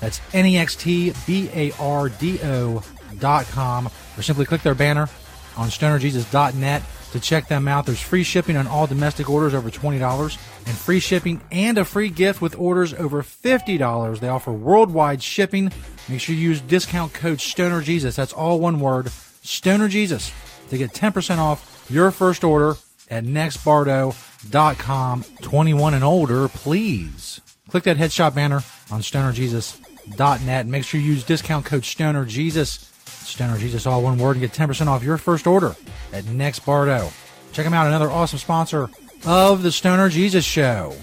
That's 0.00 0.20
N 0.32 0.46
E 0.46 0.56
X 0.58 0.76
T 0.76 1.12
B 1.26 1.50
A 1.52 1.72
R 1.78 2.08
D 2.08 2.38
O.com. 2.42 3.86
Or 4.16 4.22
simply 4.22 4.46
click 4.46 4.62
their 4.62 4.74
banner 4.74 5.08
on 5.56 5.68
stonerjesus.net 5.68 6.82
to 7.16 7.22
check 7.22 7.48
them 7.48 7.66
out. 7.66 7.86
There's 7.86 8.00
free 8.00 8.22
shipping 8.22 8.56
on 8.56 8.66
all 8.66 8.86
domestic 8.86 9.28
orders 9.28 9.54
over 9.54 9.70
$20 9.70 10.38
and 10.66 10.76
free 10.76 11.00
shipping 11.00 11.40
and 11.50 11.78
a 11.78 11.84
free 11.84 12.08
gift 12.08 12.40
with 12.40 12.56
orders 12.56 12.94
over 12.94 13.22
$50. 13.22 14.20
They 14.20 14.28
offer 14.28 14.52
worldwide 14.52 15.22
shipping. 15.22 15.72
Make 16.08 16.20
sure 16.20 16.34
you 16.34 16.40
use 16.40 16.60
discount 16.60 17.14
code 17.14 17.40
Stoner 17.40 17.80
Jesus. 17.80 18.16
That's 18.16 18.32
all 18.32 18.60
one 18.60 18.80
word, 18.80 19.10
Stoner 19.42 19.88
Jesus, 19.88 20.32
to 20.70 20.78
get 20.78 20.92
10% 20.92 21.38
off 21.38 21.86
your 21.90 22.10
first 22.10 22.44
order 22.44 22.76
at 23.10 23.24
nextbardo.com. 23.24 25.24
21 25.42 25.94
and 25.94 26.04
older, 26.04 26.48
please. 26.48 27.40
Click 27.68 27.84
that 27.84 27.96
headshot 27.96 28.34
banner 28.34 28.62
on 28.90 29.00
stonerjesus.net. 29.00 30.66
Make 30.66 30.84
sure 30.84 31.00
you 31.00 31.12
use 31.12 31.24
discount 31.24 31.64
code 31.64 31.82
STONERJesus. 31.82 32.85
Stoner 33.26 33.58
Jesus, 33.58 33.86
all 33.86 34.02
one 34.02 34.18
word, 34.18 34.36
and 34.36 34.40
get 34.40 34.52
10% 34.52 34.86
off 34.86 35.02
your 35.02 35.18
first 35.18 35.46
order 35.46 35.74
at 36.12 36.24
Next 36.26 36.60
Bardo. 36.60 37.10
Check 37.52 37.64
them 37.64 37.74
out, 37.74 37.86
another 37.86 38.10
awesome 38.10 38.38
sponsor 38.38 38.88
of 39.26 39.62
the 39.62 39.72
Stoner 39.72 40.08
Jesus 40.08 40.44
Show. 40.44 40.94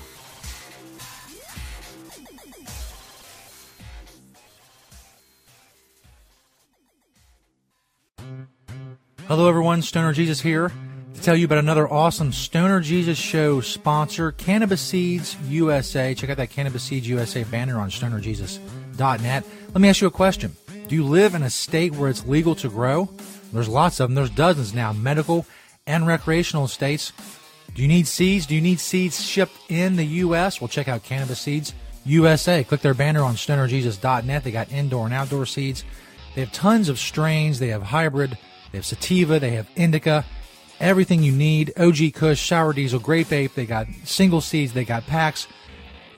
Hello, 9.27 9.49
everyone. 9.49 9.81
Stoner 9.81 10.13
Jesus 10.13 10.41
here 10.41 10.71
to 11.15 11.21
tell 11.21 11.35
you 11.35 11.45
about 11.45 11.57
another 11.57 11.91
awesome 11.91 12.31
Stoner 12.31 12.81
Jesus 12.81 13.17
Show 13.17 13.61
sponsor, 13.61 14.31
Cannabis 14.31 14.81
Seeds 14.81 15.37
USA. 15.47 16.13
Check 16.13 16.29
out 16.29 16.37
that 16.37 16.49
Cannabis 16.49 16.83
Seeds 16.83 17.07
USA 17.07 17.43
banner 17.45 17.79
on 17.79 17.89
stonerjesus.net. 17.89 19.45
Let 19.67 19.81
me 19.81 19.89
ask 19.89 20.01
you 20.01 20.07
a 20.07 20.11
question. 20.11 20.55
Do 20.87 20.95
you 20.95 21.05
live 21.05 21.33
in 21.33 21.43
a 21.43 21.49
state 21.49 21.95
where 21.95 22.09
it's 22.09 22.25
legal 22.25 22.55
to 22.55 22.69
grow? 22.69 23.09
There's 23.51 23.69
lots 23.69 23.99
of 23.99 24.09
them. 24.09 24.15
There's 24.15 24.29
dozens 24.29 24.73
now, 24.73 24.93
medical 24.93 25.45
and 25.87 26.05
recreational 26.05 26.67
states. 26.67 27.13
Do 27.73 27.81
you 27.81 27.87
need 27.87 28.07
seeds? 28.07 28.45
Do 28.45 28.55
you 28.55 28.61
need 28.61 28.79
seeds 28.79 29.23
shipped 29.23 29.57
in 29.69 29.95
the 29.95 30.05
U.S.? 30.05 30.59
Well, 30.59 30.67
check 30.67 30.87
out 30.87 31.03
Cannabis 31.03 31.39
Seeds 31.39 31.73
USA. 32.05 32.63
Click 32.63 32.81
their 32.81 32.93
banner 32.93 33.21
on 33.21 33.35
stonerjesus.net. 33.35 34.43
They 34.43 34.51
got 34.51 34.71
indoor 34.71 35.05
and 35.05 35.13
outdoor 35.13 35.45
seeds. 35.45 35.83
They 36.35 36.41
have 36.41 36.51
tons 36.51 36.89
of 36.89 36.99
strains. 36.99 37.59
They 37.59 37.69
have 37.69 37.83
hybrid. 37.83 38.37
They 38.71 38.77
have 38.77 38.85
sativa. 38.85 39.39
They 39.39 39.51
have 39.51 39.69
indica. 39.75 40.25
Everything 40.79 41.23
you 41.23 41.31
need. 41.31 41.73
OG 41.77 42.13
Kush, 42.13 42.45
Sour 42.45 42.73
Diesel, 42.73 42.99
Grape 42.99 43.31
Ape. 43.31 43.55
They 43.55 43.65
got 43.65 43.87
single 44.03 44.41
seeds. 44.41 44.73
They 44.73 44.85
got 44.85 45.07
packs. 45.07 45.47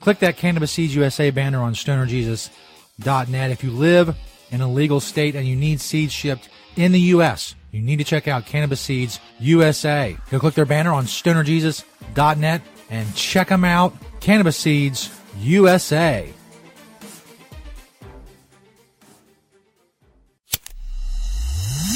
Click 0.00 0.18
that 0.20 0.36
Cannabis 0.36 0.72
Seeds 0.72 0.94
USA 0.94 1.30
banner 1.30 1.60
on 1.60 1.74
stonerjesus.net. 1.74 3.50
If 3.50 3.64
you 3.64 3.70
live 3.70 4.16
in 4.50 4.60
a 4.60 4.70
legal 4.70 5.00
state 5.00 5.34
and 5.34 5.46
you 5.46 5.56
need 5.56 5.80
seeds 5.80 6.12
shipped 6.12 6.48
in 6.76 6.92
the 6.92 7.00
U.S., 7.00 7.54
you 7.72 7.82
need 7.82 7.96
to 7.96 8.04
check 8.04 8.26
out 8.26 8.46
Cannabis 8.46 8.80
Seeds 8.80 9.20
USA. 9.38 10.16
Go 10.30 10.38
click 10.38 10.54
their 10.54 10.64
banner 10.64 10.92
on 10.92 11.04
stonerjesus.net 11.04 12.62
and 12.88 13.14
check 13.14 13.48
them 13.48 13.64
out. 13.64 13.94
Cannabis 14.20 14.56
Seeds 14.56 15.10
USA. 15.40 16.32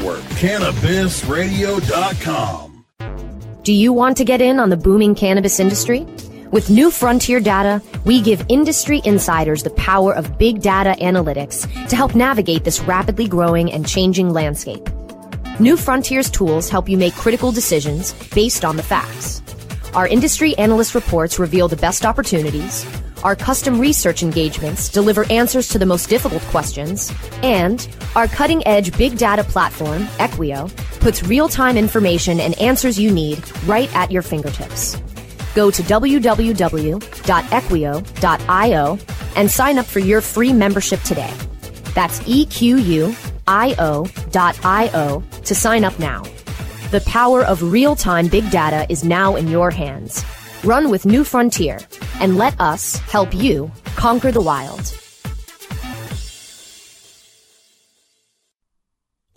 CannabisRadio.com. 0.00 2.84
Do 3.62 3.72
you 3.74 3.92
want 3.92 4.16
to 4.16 4.24
get 4.24 4.40
in 4.40 4.58
on 4.60 4.70
the 4.70 4.76
booming 4.76 5.14
cannabis 5.14 5.60
industry? 5.60 6.06
With 6.50 6.70
New 6.70 6.90
Frontier 6.90 7.40
Data, 7.40 7.82
we 8.06 8.22
give 8.22 8.42
industry 8.48 9.02
insiders 9.04 9.62
the 9.62 9.70
power 9.70 10.14
of 10.14 10.38
big 10.38 10.62
data 10.62 10.96
analytics 11.02 11.66
to 11.88 11.96
help 11.96 12.14
navigate 12.14 12.64
this 12.64 12.80
rapidly 12.80 13.28
growing 13.28 13.70
and 13.70 13.86
changing 13.86 14.32
landscape. 14.32 14.88
New 15.60 15.76
Frontier's 15.76 16.30
tools 16.30 16.70
help 16.70 16.88
you 16.88 16.96
make 16.96 17.14
critical 17.14 17.52
decisions 17.52 18.14
based 18.34 18.64
on 18.64 18.76
the 18.76 18.82
facts. 18.82 19.42
Our 19.92 20.08
industry 20.08 20.56
analyst 20.56 20.94
reports 20.94 21.38
reveal 21.38 21.68
the 21.68 21.76
best 21.76 22.06
opportunities. 22.06 22.86
Our 23.24 23.34
custom 23.34 23.80
research 23.80 24.22
engagements 24.22 24.88
deliver 24.88 25.24
answers 25.30 25.68
to 25.68 25.78
the 25.78 25.86
most 25.86 26.08
difficult 26.08 26.42
questions. 26.42 27.12
And 27.42 27.88
our 28.14 28.28
cutting 28.28 28.64
edge 28.66 28.96
big 28.96 29.18
data 29.18 29.42
platform, 29.42 30.02
Equio, 30.18 30.70
puts 31.00 31.24
real 31.24 31.48
time 31.48 31.76
information 31.76 32.38
and 32.40 32.56
answers 32.60 32.98
you 32.98 33.10
need 33.10 33.42
right 33.64 33.92
at 33.94 34.10
your 34.12 34.22
fingertips. 34.22 34.96
Go 35.54 35.70
to 35.70 35.82
www.equio.io 35.82 36.98
and 39.36 39.50
sign 39.50 39.78
up 39.78 39.86
for 39.86 39.98
your 39.98 40.20
free 40.20 40.52
membership 40.52 41.00
today. 41.02 41.32
That's 41.94 42.20
EQUIO.io 42.20 43.14
to 45.44 45.54
sign 45.54 45.84
up 45.84 45.98
now. 45.98 46.22
The 46.90 47.02
power 47.06 47.44
of 47.44 47.62
real 47.62 47.96
time 47.96 48.28
big 48.28 48.50
data 48.50 48.86
is 48.88 49.02
now 49.04 49.34
in 49.36 49.48
your 49.48 49.70
hands. 49.70 50.24
Run 50.64 50.90
with 50.90 51.06
New 51.06 51.22
Frontier 51.22 51.78
and 52.20 52.36
let 52.36 52.60
us 52.60 52.96
help 52.96 53.32
you 53.32 53.70
conquer 53.96 54.32
the 54.32 54.40
wild. 54.40 54.80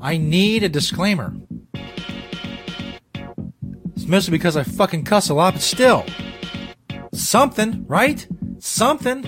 I 0.00 0.16
need 0.16 0.62
a 0.62 0.68
disclaimer. 0.68 1.34
It's 3.94 4.06
mostly 4.06 4.30
because 4.30 4.56
I 4.56 4.62
fucking 4.62 5.04
cuss 5.04 5.28
a 5.28 5.34
lot, 5.34 5.54
but 5.54 5.62
still. 5.62 6.04
Something, 7.12 7.86
right? 7.86 8.26
Something. 8.58 9.26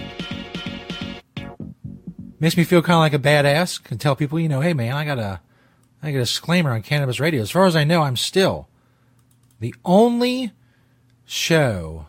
Makes 2.40 2.56
me 2.56 2.64
feel 2.64 2.82
kind 2.82 2.94
of 2.94 3.00
like 3.00 3.14
a 3.14 3.18
badass. 3.18 3.82
Can 3.82 3.98
tell 3.98 4.14
people, 4.14 4.38
you 4.38 4.48
know, 4.48 4.60
hey 4.60 4.74
man, 4.74 4.92
I 4.92 5.04
got 5.04 5.18
a, 5.18 5.40
I 6.02 6.12
got 6.12 6.18
a 6.18 6.20
disclaimer 6.20 6.70
on 6.70 6.82
Cannabis 6.82 7.18
Radio. 7.18 7.42
As 7.42 7.50
far 7.50 7.66
as 7.66 7.74
I 7.74 7.84
know, 7.84 8.02
I'm 8.02 8.16
still 8.16 8.68
the 9.60 9.74
only 9.84 10.52
show 11.24 12.06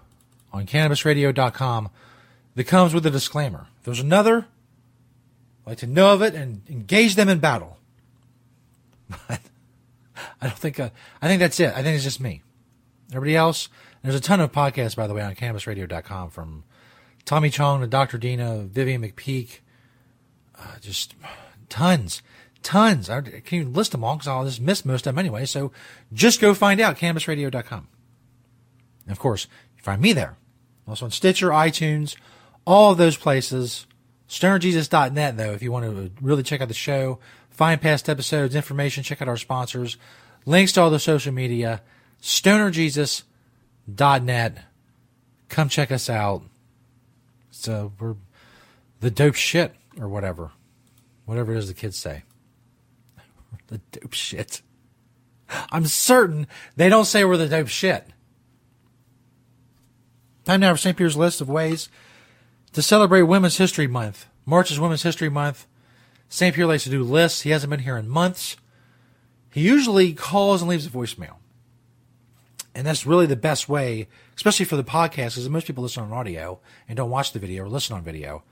on 0.54 0.66
CannabisRadio.com 0.66 1.90
that 2.56 2.64
comes 2.66 2.94
with 2.94 3.06
a 3.06 3.12
disclaimer. 3.12 3.68
There's 3.84 4.00
another, 4.00 4.46
I'd 5.66 5.70
like 5.72 5.78
to 5.80 5.88
know 5.88 6.14
of 6.14 6.22
it 6.22 6.36
and 6.36 6.62
engage 6.70 7.16
them 7.16 7.30
in 7.30 7.40
battle. 7.40 7.79
But 9.28 9.42
I 10.42 10.48
don't 10.48 10.58
think, 10.58 10.80
uh, 10.80 10.90
I 11.22 11.28
think 11.28 11.40
that's 11.40 11.60
it. 11.60 11.74
I 11.76 11.82
think 11.82 11.96
it's 11.96 12.04
just 12.04 12.20
me. 12.20 12.42
Everybody 13.12 13.36
else, 13.36 13.70
there's 14.04 14.16
a 14.16 14.20
ton 14.20 14.40
of 14.40 14.52
podcasts, 14.52 14.96
by 14.96 15.08
the 15.08 15.14
way, 15.14 15.22
on 15.22 15.36
CannabisRadio.com 15.36 16.30
from 16.30 16.64
Tommy 17.26 17.50
Chong 17.50 17.82
to 17.82 17.88
Dr. 17.88 18.18
Dina, 18.18 18.60
Vivian 18.64 19.02
McPeak, 19.02 19.60
uh, 20.58 20.78
just 20.82 21.16
tons, 21.70 22.22
tons. 22.64 23.10
I 23.10 23.22
can't 23.22 23.54
even 23.54 23.74
list 23.74 23.92
them 23.92 24.04
all 24.04 24.16
because 24.16 24.28
I'll 24.28 24.46
just 24.46 24.62
miss 24.62 24.86
most 24.86 25.08
of 25.08 25.16
them 25.16 25.20
anyway. 25.20 25.46
So 25.46 25.72
just 26.14 26.42
go 26.42 26.54
find 26.54 26.80
out, 26.80 26.98
CannabisRadio.com. 26.98 27.88
And 29.06 29.12
of 29.12 29.20
course, 29.20 29.48
you 29.78 29.84
find 29.84 30.02
me 30.02 30.14
there. 30.14 30.38
Also 30.88 31.06
on 31.06 31.12
Stitcher, 31.12 31.50
iTunes, 31.50 32.16
all 32.66 32.92
of 32.92 32.98
those 32.98 33.18
places. 33.18 33.86
StonerJesus.net, 34.28 35.38
though, 35.38 35.54
if 35.54 35.64
you 35.64 35.72
want 35.72 35.86
to 35.86 36.12
really 36.22 36.44
check 36.44 36.62
out 36.62 36.68
the 36.68 36.74
show, 36.74 37.20
find 37.60 37.80
past 37.82 38.08
episodes, 38.08 38.56
information, 38.56 39.04
check 39.04 39.22
out 39.22 39.28
our 39.28 39.36
sponsors, 39.36 39.98
links 40.46 40.72
to 40.72 40.82
all 40.82 40.90
the 40.90 40.98
social 40.98 41.34
media, 41.34 41.82
StonerJesus.net. 42.22 44.64
Come 45.50 45.68
check 45.68 45.92
us 45.92 46.10
out. 46.10 46.44
So 47.52 47.92
we're 48.00 48.16
the 49.02 49.12
dope 49.12 49.36
shit 49.36 49.76
or 50.00 50.08
whatever. 50.08 50.52
Whatever 51.26 51.54
it 51.54 51.58
is 51.58 51.68
the 51.68 51.74
kids 51.74 51.98
say. 51.98 52.24
the 53.68 53.82
dope 53.92 54.14
shit. 54.14 54.62
I'm 55.70 55.86
certain 55.86 56.48
they 56.78 56.88
don't 56.88 57.04
say 57.04 57.26
we're 57.26 57.36
the 57.36 57.50
dope 57.50 57.68
shit. 57.68 58.08
Time 60.46 60.62
now 60.62 60.76
for 60.76 60.78
St. 60.78 60.96
Peter's 60.96 61.18
list 61.18 61.42
of 61.42 61.50
ways 61.50 61.90
to 62.72 62.82
celebrate 62.82 63.24
Women's 63.24 63.58
History 63.58 63.88
Month. 63.88 64.28
March 64.46 64.72
is 64.72 64.80
Women's 64.80 65.04
History 65.04 65.28
Month. 65.28 65.68
St. 66.30 66.54
Peter 66.54 66.68
likes 66.68 66.84
to 66.84 66.90
do 66.90 67.04
lists. 67.04 67.42
He 67.42 67.50
hasn't 67.50 67.72
been 67.72 67.80
here 67.80 67.98
in 67.98 68.08
months. 68.08 68.56
He 69.52 69.62
usually 69.62 70.14
calls 70.14 70.62
and 70.62 70.70
leaves 70.70 70.86
a 70.86 70.90
voicemail. 70.90 71.36
And 72.76 72.86
that's 72.86 73.06
really 73.06 73.26
the 73.26 73.36
best 73.36 73.68
way, 73.68 74.08
especially 74.38 74.66
for 74.66 74.76
the 74.76 74.84
podcast, 74.84 75.36
because 75.36 75.50
most 75.50 75.66
people 75.66 75.84
listen 75.84 76.04
on 76.04 76.14
audio 76.14 76.60
and 76.88 76.96
don't 76.96 77.10
watch 77.10 77.34
the 77.34 77.40
video 77.40 77.64
or 77.64 77.68
listen 77.68 77.96
on 77.96 78.04
video. 78.04 78.44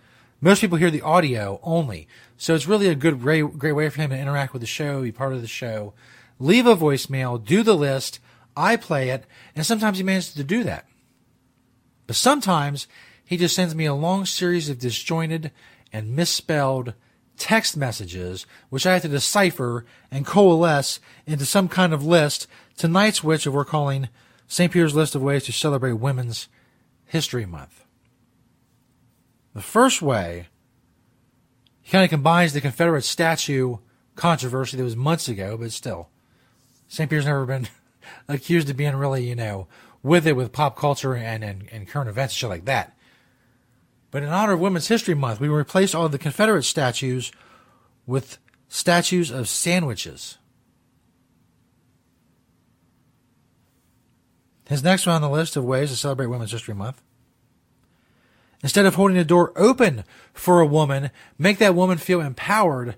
Most 0.41 0.59
people 0.59 0.78
hear 0.78 0.91
the 0.91 1.01
audio 1.01 1.59
only. 1.63 2.07
So 2.36 2.55
it's 2.55 2.67
really 2.67 2.88
a 2.88 2.95
good, 2.95 3.21
great, 3.21 3.57
great 3.57 3.73
way 3.73 3.89
for 3.89 4.01
him 4.01 4.09
to 4.09 4.17
interact 4.17 4.53
with 4.53 4.61
the 4.61 4.67
show, 4.67 5.03
be 5.03 5.11
part 5.11 5.34
of 5.34 5.41
the 5.41 5.47
show. 5.47 5.93
Leave 6.39 6.65
a 6.65 6.75
voicemail, 6.75 7.43
do 7.43 7.63
the 7.63 7.75
list, 7.75 8.19
I 8.55 8.75
play 8.75 9.09
it, 9.09 9.25
and 9.55 9.65
sometimes 9.65 9.97
he 9.97 10.03
manages 10.03 10.34
to 10.34 10.43
do 10.43 10.63
that. 10.63 10.88
But 12.07 12.15
sometimes 12.15 12.88
he 13.23 13.38
just 13.38 13.55
sends 13.55 13.75
me 13.75 13.86
a 13.86 13.93
long 13.93 14.25
series 14.25 14.69
of 14.69 14.80
disjointed 14.80 15.51
and 15.93 16.15
misspelled 16.15 16.93
text 17.38 17.77
messages, 17.77 18.45
which 18.69 18.85
I 18.85 18.93
have 18.93 19.03
to 19.03 19.07
decipher 19.07 19.85
and 20.11 20.25
coalesce 20.25 20.99
into 21.25 21.45
some 21.45 21.67
kind 21.67 21.93
of 21.93 22.05
list, 22.05 22.47
tonight's 22.75 23.23
which 23.23 23.47
we're 23.47 23.65
calling 23.65 24.09
St. 24.47 24.71
Peter's 24.71 24.95
List 24.95 25.15
of 25.15 25.21
Ways 25.21 25.45
to 25.45 25.51
Celebrate 25.51 25.93
Women's 25.93 26.47
History 27.05 27.45
Month. 27.45 27.85
The 29.53 29.61
first 29.61 30.01
way, 30.01 30.47
he 31.81 31.91
kind 31.91 32.03
of 32.03 32.09
combines 32.09 32.53
the 32.53 32.61
Confederate 32.61 33.03
statue 33.03 33.77
controversy 34.15 34.77
that 34.77 34.83
was 34.83 34.95
months 34.95 35.27
ago, 35.27 35.57
but 35.57 35.71
still, 35.71 36.09
St. 36.88 37.09
Peter's 37.09 37.25
never 37.25 37.45
been 37.45 37.67
accused 38.27 38.69
of 38.69 38.77
being 38.77 38.95
really, 38.95 39.27
you 39.27 39.35
know, 39.35 39.67
with 40.03 40.27
it 40.27 40.35
with 40.35 40.51
pop 40.51 40.77
culture 40.77 41.15
and, 41.15 41.43
and, 41.43 41.67
and 41.71 41.88
current 41.88 42.09
events 42.09 42.33
and 42.33 42.38
shit 42.38 42.49
like 42.49 42.65
that. 42.65 42.97
But 44.12 44.24
in 44.24 44.30
honor 44.30 44.53
of 44.53 44.60
Women's 44.60 44.88
History 44.88 45.16
Month, 45.16 45.39
we 45.39 45.47
replaced 45.47 45.93
all 45.93 46.08
the 46.10 46.18
Confederate 46.18 46.64
statues 46.64 47.32
with 48.05 48.38
statues 48.70 49.32
of 49.32 49.49
sandwiches. 49.49 50.38
His 54.68 54.84
next 54.84 55.05
one 55.05 55.16
on 55.16 55.22
the 55.22 55.30
list 55.30 55.55
of 55.55 55.64
ways 55.64 55.91
to 55.91 55.95
celebrate 55.95 56.28
Women's 56.28 56.51
History 56.51 56.74
Month. 56.74 57.01
Instead 58.64 58.86
of 58.86 58.95
holding 58.95 59.18
the 59.18 59.24
door 59.24 59.53
open 59.55 60.03
for 60.34 60.60
a 60.60 60.66
woman, 60.66 61.12
make 61.38 61.58
that 61.60 61.76
woman 61.76 61.97
feel 61.97 62.22
empowered 62.22 62.95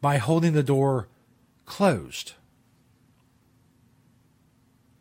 by 0.00 0.16
holding 0.16 0.54
the 0.54 0.62
door 0.62 1.08
closed. 1.66 2.32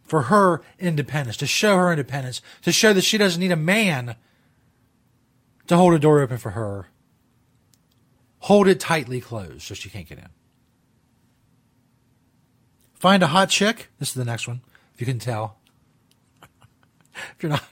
For 0.04 0.24
her 0.24 0.62
independence, 0.80 1.38
to 1.38 1.48
show 1.48 1.78
her 1.78 1.92
independence, 1.92 2.42
to 2.64 2.72
show 2.72 2.94
that 2.94 3.04
she 3.04 3.18
doesn't 3.18 3.40
need 3.40 3.52
a 3.52 3.56
man 3.56 4.16
to 5.68 5.78
hold 5.78 5.93
a 5.93 5.99
door 5.99 6.22
open 6.22 6.38
for 6.38 6.51
her. 6.51 6.88
Hold 8.39 8.68
it 8.68 8.80
tightly 8.80 9.20
closed 9.20 9.61
so 9.61 9.74
she 9.74 9.89
can't 9.89 10.07
get 10.07 10.18
in. 10.18 10.30
Find 12.93 13.22
a 13.22 13.28
hot 13.28 13.49
chick. 13.49 13.89
This 13.99 14.09
is 14.09 14.15
the 14.15 14.26
next 14.26 14.47
one, 14.47 14.61
if 14.93 15.01
you 15.01 15.05
can 15.05 15.20
tell. 15.20 15.59
if 16.41 17.36
you're 17.41 17.51
not 17.51 17.63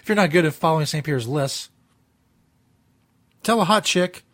if 0.00 0.08
you're 0.08 0.16
not 0.16 0.30
good 0.30 0.44
at 0.44 0.54
following 0.54 0.86
St. 0.86 1.04
Peter's 1.04 1.28
lists, 1.28 1.70
tell 3.42 3.60
a 3.60 3.64
hot 3.64 3.84
chick 3.84 4.24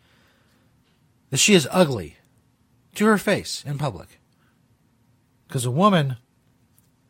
that 1.29 1.37
she 1.37 1.53
is 1.53 1.67
ugly 1.71 2.17
to 2.95 3.05
her 3.05 3.17
face 3.17 3.63
in 3.65 3.77
public. 3.77 4.19
Because 5.47 5.65
a 5.65 5.71
woman 5.71 6.17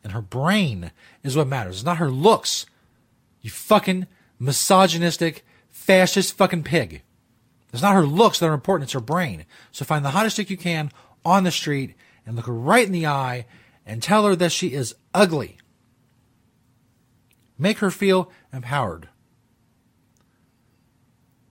and 0.03 0.11
her 0.11 0.21
brain 0.21 0.91
is 1.23 1.37
what 1.37 1.47
matters. 1.47 1.77
It's 1.77 1.85
not 1.85 1.97
her 1.97 2.09
looks. 2.09 2.65
You 3.41 3.49
fucking 3.49 4.07
misogynistic 4.39 5.45
fascist 5.73 6.37
fucking 6.37 6.63
pig. 6.63 7.01
It's 7.73 7.81
not 7.81 7.95
her 7.95 8.05
looks 8.05 8.39
that 8.39 8.45
are 8.45 8.53
important, 8.53 8.85
it's 8.85 8.93
her 8.93 9.01
brain. 9.01 9.45
So 9.71 9.83
find 9.83 10.05
the 10.05 10.11
hottest 10.11 10.37
chick 10.37 10.49
you 10.49 10.55
can 10.55 10.91
on 11.25 11.43
the 11.43 11.51
street 11.51 11.95
and 12.25 12.35
look 12.35 12.45
her 12.45 12.53
right 12.53 12.85
in 12.85 12.93
the 12.93 13.07
eye 13.07 13.45
and 13.85 14.01
tell 14.01 14.25
her 14.25 14.35
that 14.35 14.51
she 14.51 14.73
is 14.73 14.95
ugly. 15.13 15.57
Make 17.57 17.79
her 17.79 17.91
feel 17.91 18.31
empowered. 18.53 19.09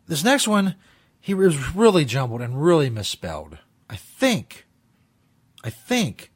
This 0.06 0.24
next 0.24 0.46
one, 0.46 0.76
he 1.20 1.34
was 1.34 1.74
really 1.74 2.04
jumbled 2.04 2.40
and 2.40 2.62
really 2.62 2.90
misspelled. 2.90 3.58
I 3.90 3.96
think, 3.96 4.66
I 5.64 5.70
think, 5.70 6.32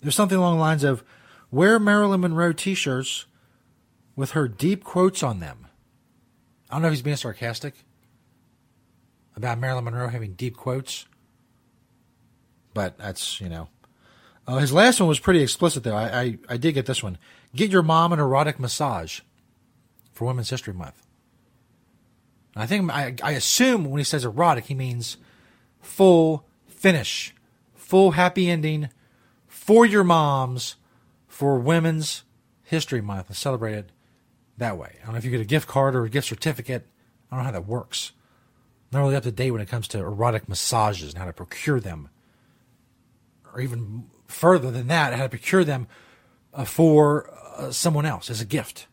there's 0.00 0.14
something 0.14 0.38
along 0.38 0.56
the 0.56 0.62
lines 0.62 0.84
of 0.84 1.04
wear 1.50 1.78
Marilyn 1.78 2.20
Monroe 2.20 2.52
t 2.52 2.74
shirts 2.74 3.26
with 4.14 4.32
her 4.32 4.48
deep 4.48 4.84
quotes 4.84 5.22
on 5.22 5.40
them. 5.40 5.67
I 6.70 6.74
don't 6.74 6.82
know 6.82 6.88
if 6.88 6.94
he's 6.94 7.02
being 7.02 7.16
sarcastic 7.16 7.74
about 9.36 9.58
Marilyn 9.58 9.84
Monroe 9.84 10.08
having 10.08 10.34
deep 10.34 10.56
quotes, 10.56 11.06
but 12.74 12.98
that's, 12.98 13.40
you 13.40 13.48
know. 13.48 13.68
Uh, 14.46 14.58
his 14.58 14.72
last 14.72 15.00
one 15.00 15.08
was 15.08 15.20
pretty 15.20 15.42
explicit, 15.42 15.84
though. 15.84 15.94
I, 15.94 16.20
I, 16.20 16.38
I 16.48 16.56
did 16.56 16.72
get 16.72 16.86
this 16.86 17.02
one. 17.02 17.18
get 17.54 17.70
your 17.70 17.82
mom 17.82 18.12
an 18.12 18.18
erotic 18.18 18.58
massage 18.58 19.20
for 20.12 20.26
Women's 20.26 20.50
History 20.50 20.72
Month. 20.74 21.06
I 22.56 22.66
think 22.66 22.90
I, 22.90 23.14
I 23.22 23.32
assume 23.32 23.84
when 23.84 23.98
he 23.98 24.04
says 24.04 24.24
erotic, 24.24 24.64
he 24.64 24.74
means 24.74 25.16
full 25.80 26.46
finish, 26.66 27.34
full 27.74 28.12
happy 28.12 28.50
ending 28.50 28.90
for 29.46 29.86
your 29.86 30.02
moms 30.02 30.76
for 31.28 31.58
Women's 31.58 32.24
History 32.64 33.00
Month 33.00 33.28
and 33.28 33.36
celebrate 33.36 33.74
it 33.74 33.90
that 34.58 34.76
way. 34.76 34.96
I 35.00 35.04
don't 35.04 35.12
know 35.12 35.18
if 35.18 35.24
you 35.24 35.30
get 35.30 35.40
a 35.40 35.44
gift 35.44 35.66
card 35.68 35.94
or 35.94 36.04
a 36.04 36.10
gift 36.10 36.28
certificate. 36.28 36.86
I 37.30 37.36
don't 37.36 37.44
know 37.44 37.46
how 37.46 37.52
that 37.52 37.66
works. 37.66 38.12
I'm 38.90 38.98
not 38.98 39.04
really 39.04 39.16
up 39.16 39.22
to 39.24 39.32
date 39.32 39.50
when 39.50 39.60
it 39.60 39.68
comes 39.68 39.88
to 39.88 39.98
erotic 39.98 40.48
massages 40.48 41.10
and 41.10 41.18
how 41.18 41.26
to 41.26 41.32
procure 41.32 41.80
them. 41.80 42.08
Or 43.52 43.60
even 43.60 44.04
further 44.26 44.70
than 44.70 44.88
that, 44.88 45.14
how 45.14 45.24
to 45.24 45.28
procure 45.28 45.64
them 45.64 45.88
uh, 46.54 46.64
for 46.64 47.30
uh, 47.56 47.70
someone 47.70 48.06
else 48.06 48.30
as 48.30 48.40
a 48.40 48.46
gift. 48.46 48.86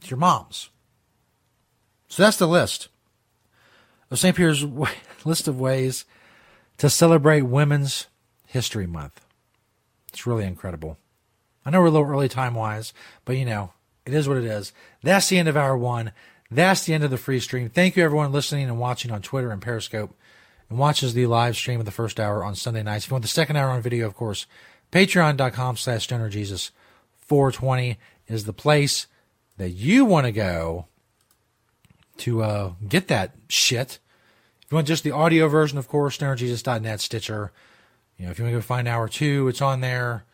It's 0.00 0.10
your 0.10 0.18
mom's. 0.18 0.70
So 2.08 2.22
that's 2.22 2.36
the 2.36 2.48
list 2.48 2.88
of 4.10 4.18
St. 4.18 4.36
Peter's 4.36 4.64
list 5.24 5.48
of 5.48 5.58
ways 5.58 6.04
to 6.78 6.90
celebrate 6.90 7.42
Women's 7.42 8.06
History 8.46 8.86
Month. 8.86 9.20
It's 10.08 10.26
really 10.26 10.44
incredible. 10.44 10.98
I 11.64 11.70
know 11.70 11.80
we're 11.80 11.86
a 11.86 11.90
little 11.90 12.08
early 12.08 12.28
time 12.28 12.54
wise, 12.54 12.92
but 13.24 13.36
you 13.36 13.44
know, 13.44 13.72
it 14.06 14.14
is 14.14 14.28
what 14.28 14.38
it 14.38 14.44
is. 14.44 14.72
That's 15.02 15.28
the 15.28 15.38
end 15.38 15.48
of 15.48 15.56
hour 15.56 15.76
one. 15.76 16.12
That's 16.50 16.84
the 16.84 16.94
end 16.94 17.04
of 17.04 17.10
the 17.10 17.18
free 17.18 17.40
stream. 17.40 17.68
Thank 17.68 17.96
you 17.96 18.04
everyone 18.04 18.32
listening 18.32 18.68
and 18.68 18.78
watching 18.78 19.10
on 19.10 19.20
Twitter 19.20 19.50
and 19.50 19.60
Periscope 19.60 20.14
and 20.70 20.78
watches 20.78 21.12
the 21.12 21.26
live 21.26 21.56
stream 21.56 21.80
of 21.80 21.86
the 21.86 21.92
first 21.92 22.20
hour 22.20 22.44
on 22.44 22.54
Sunday 22.54 22.82
nights. 22.82 23.04
If 23.04 23.10
you 23.10 23.14
want 23.14 23.22
the 23.22 23.28
second 23.28 23.56
hour 23.56 23.70
on 23.70 23.82
video, 23.82 24.06
of 24.06 24.14
course, 24.14 24.46
patreon.com 24.92 25.76
slash 25.76 26.06
stonerjesus 26.06 26.70
420 27.18 27.98
is 28.28 28.44
the 28.44 28.52
place 28.52 29.06
that 29.56 29.70
you 29.70 30.04
want 30.04 30.26
to 30.26 30.32
go 30.32 30.86
to 32.18 32.42
uh, 32.42 32.72
get 32.88 33.08
that 33.08 33.32
shit. 33.48 33.98
If 34.62 34.70
you 34.70 34.76
want 34.76 34.86
just 34.86 35.04
the 35.04 35.10
audio 35.10 35.48
version, 35.48 35.78
of 35.78 35.88
course, 35.88 36.18
stonerjesus.net, 36.18 37.00
Stitcher. 37.00 37.52
You 38.16 38.26
know, 38.26 38.30
if 38.30 38.38
you 38.38 38.44
want 38.44 38.54
to 38.54 38.58
go 38.58 38.62
find 38.62 38.88
hour 38.88 39.08
two, 39.08 39.48
it's 39.48 39.60
on 39.60 39.80
there. 39.80 40.24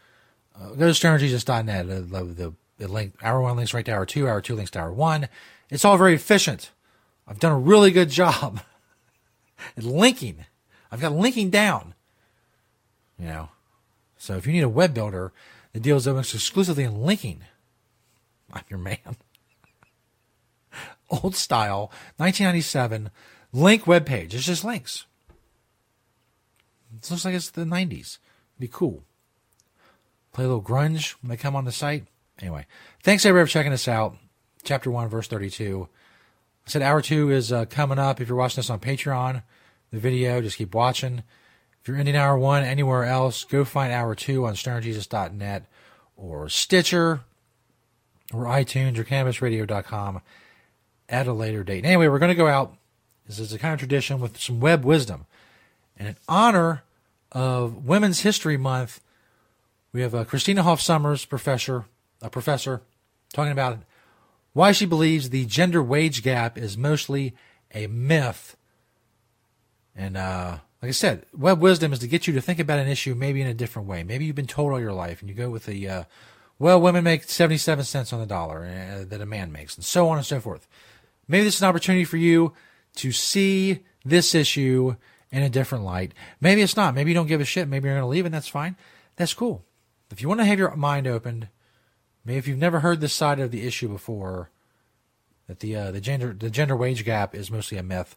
Uh, 0.58 0.70
go 0.70 0.92
to 0.92 0.92
stonerjesus.net. 0.92 1.88
The, 1.88 2.00
the, 2.00 2.24
the 2.24 2.54
link, 2.90 3.14
hour 3.22 3.40
one 3.40 3.56
links 3.56 3.74
right 3.74 3.84
to 3.84 3.92
hour 3.92 4.06
two, 4.06 4.28
hour 4.28 4.40
two 4.40 4.54
links 4.54 4.70
to 4.72 4.80
hour 4.80 4.92
one. 4.92 5.28
It's 5.70 5.84
all 5.84 5.96
very 5.96 6.14
efficient. 6.14 6.70
I've 7.26 7.38
done 7.38 7.52
a 7.52 7.58
really 7.58 7.90
good 7.90 8.10
job 8.22 8.60
at 9.76 9.84
linking. 9.84 10.44
I've 10.90 11.00
got 11.00 11.12
linking 11.12 11.50
down. 11.50 11.94
You 13.18 13.26
know, 13.26 13.48
so 14.16 14.36
if 14.36 14.46
you 14.46 14.52
need 14.52 14.64
a 14.64 14.68
web 14.68 14.94
builder 14.94 15.32
that 15.72 15.82
deals 15.82 16.06
almost 16.06 16.34
exclusively 16.34 16.84
in 16.84 17.02
linking, 17.02 17.42
I'm 18.52 18.64
your 18.68 18.78
man. 18.78 19.16
Old 21.10 21.36
style, 21.36 21.92
1997 22.16 23.10
link 23.52 23.86
web 23.86 24.06
page. 24.06 24.34
It's 24.34 24.46
just 24.46 24.64
links. 24.64 25.04
It 26.96 27.10
looks 27.10 27.24
like 27.24 27.34
it's 27.34 27.50
the 27.50 27.64
90s. 27.64 27.90
It'd 27.90 28.18
be 28.58 28.68
cool. 28.68 29.04
Play 30.32 30.44
a 30.44 30.48
little 30.48 30.62
grunge 30.62 31.12
when 31.20 31.28
they 31.28 31.36
come 31.36 31.54
on 31.54 31.64
the 31.64 31.72
site. 31.72 32.06
Anyway, 32.42 32.66
thanks 33.04 33.24
everybody 33.24 33.48
for 33.48 33.52
checking 33.52 33.72
us 33.72 33.86
out. 33.86 34.16
Chapter 34.64 34.90
1, 34.90 35.08
verse 35.08 35.28
32. 35.28 35.88
I 36.66 36.70
said 36.70 36.82
hour 36.82 37.00
2 37.00 37.30
is 37.30 37.52
uh, 37.52 37.64
coming 37.66 38.00
up. 38.00 38.20
If 38.20 38.28
you're 38.28 38.36
watching 38.36 38.56
this 38.56 38.68
on 38.68 38.80
Patreon, 38.80 39.44
the 39.92 39.98
video, 39.98 40.40
just 40.40 40.58
keep 40.58 40.74
watching. 40.74 41.22
If 41.80 41.88
you're 41.88 41.96
ending 41.96 42.16
hour 42.16 42.36
1 42.36 42.64
anywhere 42.64 43.04
else, 43.04 43.44
go 43.44 43.64
find 43.64 43.92
hour 43.92 44.16
2 44.16 44.44
on 44.44 44.54
stonerjesus.net 44.54 45.66
or 46.16 46.48
Stitcher 46.48 47.20
or 48.32 48.44
iTunes 48.44 48.98
or 48.98 49.04
cannabisradio.com 49.04 50.20
at 51.08 51.26
a 51.28 51.32
later 51.32 51.62
date. 51.62 51.84
Anyway, 51.84 52.08
we're 52.08 52.18
going 52.18 52.28
to 52.28 52.34
go 52.34 52.48
out. 52.48 52.74
This 53.26 53.38
is 53.38 53.52
a 53.52 53.58
kind 53.58 53.72
of 53.72 53.78
tradition 53.78 54.18
with 54.18 54.40
some 54.40 54.58
web 54.58 54.84
wisdom. 54.84 55.26
And 55.96 56.08
in 56.08 56.16
honor 56.28 56.82
of 57.30 57.84
Women's 57.86 58.20
History 58.20 58.56
Month, 58.56 59.00
we 59.92 60.00
have 60.00 60.14
uh, 60.14 60.24
Christina 60.24 60.64
Hoff 60.64 60.80
Sommers, 60.80 61.28
professor, 61.28 61.84
a 62.22 62.30
professor, 62.30 62.82
talking 63.34 63.52
about 63.52 63.80
why 64.52 64.72
she 64.72 64.86
believes 64.86 65.30
the 65.30 65.44
gender 65.46 65.82
wage 65.82 66.22
gap 66.22 66.56
is 66.56 66.78
mostly 66.78 67.34
a 67.74 67.86
myth. 67.86 68.56
And 69.94 70.16
uh, 70.16 70.58
like 70.80 70.88
I 70.88 70.92
said, 70.92 71.26
web 71.36 71.60
wisdom 71.60 71.92
is 71.92 71.98
to 72.00 72.08
get 72.08 72.26
you 72.26 72.32
to 72.34 72.40
think 72.40 72.58
about 72.58 72.78
an 72.78 72.88
issue 72.88 73.14
maybe 73.14 73.40
in 73.40 73.46
a 73.46 73.54
different 73.54 73.88
way. 73.88 74.02
Maybe 74.02 74.24
you've 74.24 74.36
been 74.36 74.46
told 74.46 74.72
all 74.72 74.80
your 74.80 74.92
life, 74.92 75.20
and 75.20 75.28
you 75.28 75.34
go 75.34 75.50
with 75.50 75.66
the, 75.66 75.88
uh, 75.88 76.04
well, 76.58 76.80
women 76.80 77.04
make 77.04 77.24
77 77.24 77.84
cents 77.84 78.12
on 78.12 78.20
the 78.20 78.26
dollar 78.26 78.64
uh, 78.64 79.04
that 79.04 79.20
a 79.20 79.26
man 79.26 79.52
makes, 79.52 79.76
and 79.76 79.84
so 79.84 80.08
on 80.08 80.18
and 80.18 80.26
so 80.26 80.40
forth. 80.40 80.66
Maybe 81.28 81.44
this 81.44 81.56
is 81.56 81.62
an 81.62 81.68
opportunity 81.68 82.04
for 82.04 82.16
you 82.16 82.52
to 82.96 83.12
see 83.12 83.80
this 84.04 84.34
issue 84.34 84.96
in 85.30 85.42
a 85.42 85.48
different 85.48 85.84
light. 85.84 86.12
Maybe 86.40 86.60
it's 86.60 86.76
not. 86.76 86.94
Maybe 86.94 87.10
you 87.10 87.14
don't 87.14 87.26
give 87.26 87.40
a 87.40 87.44
shit. 87.44 87.68
Maybe 87.68 87.86
you're 87.86 87.96
going 87.96 88.04
to 88.04 88.08
leave, 88.08 88.26
and 88.26 88.34
that's 88.34 88.48
fine. 88.48 88.76
That's 89.16 89.34
cool. 89.34 89.64
If 90.10 90.20
you 90.20 90.28
want 90.28 90.40
to 90.40 90.44
have 90.44 90.58
your 90.58 90.76
mind 90.76 91.06
opened, 91.06 91.48
maybe 92.24 92.38
if 92.38 92.46
you've 92.48 92.58
never 92.58 92.80
heard 92.80 93.00
this 93.00 93.12
side 93.12 93.40
of 93.40 93.50
the 93.50 93.66
issue 93.66 93.88
before, 93.88 94.50
that 95.46 95.60
the 95.60 95.76
uh, 95.76 95.90
the 95.90 96.00
gender 96.00 96.32
the 96.32 96.50
gender 96.50 96.76
wage 96.76 97.04
gap 97.04 97.34
is 97.34 97.50
mostly 97.50 97.78
a 97.78 97.82
myth. 97.82 98.16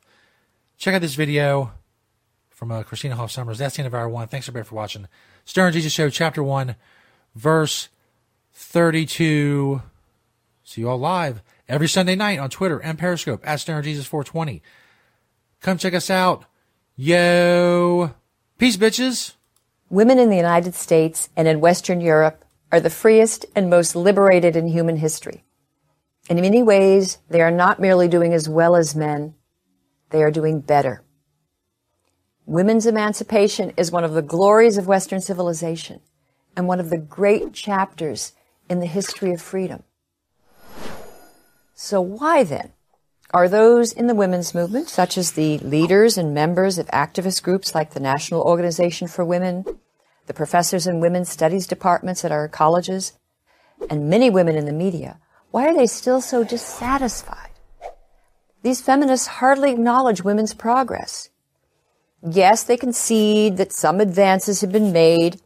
Check 0.77 0.95
out 0.95 1.01
this 1.01 1.15
video 1.15 1.71
from 2.49 2.71
uh, 2.71 2.83
Christina 2.83 3.15
Hoff 3.15 3.31
Sommers. 3.31 3.57
That's 3.57 3.75
the 3.75 3.81
end 3.81 3.87
of 3.87 3.95
hour 3.95 4.09
one. 4.09 4.27
Thanks 4.27 4.47
everybody 4.47 4.67
for 4.67 4.75
watching. 4.75 5.07
Stoner 5.45 5.71
Jesus 5.71 5.93
Show, 5.93 6.09
chapter 6.09 6.43
one, 6.43 6.75
verse 7.35 7.89
thirty-two. 8.53 9.81
See 10.63 10.81
you 10.81 10.89
all 10.89 10.97
live 10.97 11.41
every 11.67 11.87
Sunday 11.87 12.15
night 12.15 12.39
on 12.39 12.49
Twitter 12.49 12.79
and 12.79 12.97
Periscope 12.97 13.41
at 13.47 13.59
Stoner 13.59 13.81
Jesus 13.81 14.05
420. 14.05 14.61
Come 15.61 15.77
check 15.77 15.93
us 15.93 16.09
out. 16.09 16.45
Yo. 16.95 18.13
Peace, 18.57 18.77
bitches. 18.77 19.33
Women 19.89 20.17
in 20.17 20.29
the 20.29 20.35
United 20.35 20.73
States 20.73 21.29
and 21.35 21.47
in 21.47 21.59
Western 21.59 22.01
Europe 22.01 22.44
are 22.71 22.79
the 22.79 22.89
freest 22.89 23.45
and 23.55 23.69
most 23.69 23.95
liberated 23.95 24.55
in 24.55 24.67
human 24.67 24.97
history. 24.97 25.43
In 26.29 26.41
many 26.41 26.63
ways, 26.63 27.19
they 27.29 27.41
are 27.41 27.51
not 27.51 27.79
merely 27.79 28.07
doing 28.07 28.33
as 28.33 28.49
well 28.49 28.75
as 28.75 28.95
men, 28.95 29.35
they 30.09 30.23
are 30.23 30.31
doing 30.31 30.59
better. 30.59 31.03
Women's 32.45 32.85
emancipation 32.85 33.73
is 33.77 33.91
one 33.91 34.03
of 34.03 34.13
the 34.13 34.21
glories 34.21 34.77
of 34.77 34.87
Western 34.87 35.21
civilization 35.21 36.01
and 36.55 36.67
one 36.67 36.79
of 36.79 36.89
the 36.89 36.97
great 36.97 37.53
chapters 37.53 38.33
in 38.69 38.79
the 38.79 38.85
history 38.85 39.31
of 39.31 39.41
freedom. 39.41 39.83
So 41.73 42.01
why 42.01 42.43
then 42.43 42.71
are 43.33 43.49
those 43.49 43.91
in 43.91 44.07
the 44.07 44.15
women's 44.15 44.55
movement, 44.55 44.89
such 44.89 45.17
as 45.17 45.31
the 45.31 45.57
leaders 45.59 46.17
and 46.17 46.33
members 46.33 46.77
of 46.77 46.87
activist 46.87 47.43
groups 47.43 47.75
like 47.75 47.93
the 47.93 47.99
National 47.99 48.41
Organization 48.41 49.07
for 49.07 49.25
Women, 49.25 49.65
the 50.27 50.33
professors 50.33 50.87
in 50.87 50.99
women's 50.99 51.29
studies 51.29 51.67
departments 51.67 52.25
at 52.25 52.31
our 52.31 52.47
colleges, 52.47 53.13
and 53.89 54.09
many 54.09 54.29
women 54.29 54.55
in 54.55 54.65
the 54.65 54.73
media, 54.73 55.19
why 55.51 55.67
are 55.67 55.75
they 55.75 55.87
still 55.87 56.21
so 56.21 56.43
dissatisfied? 56.43 57.51
These 58.63 58.81
feminists 58.81 59.27
hardly 59.27 59.71
acknowledge 59.71 60.23
women's 60.23 60.53
progress. 60.53 61.29
Yes, 62.27 62.63
they 62.63 62.77
concede 62.77 63.57
that 63.57 63.71
some 63.71 63.99
advances 63.99 64.61
have 64.61 64.71
been 64.71 64.91
made, 64.91 65.39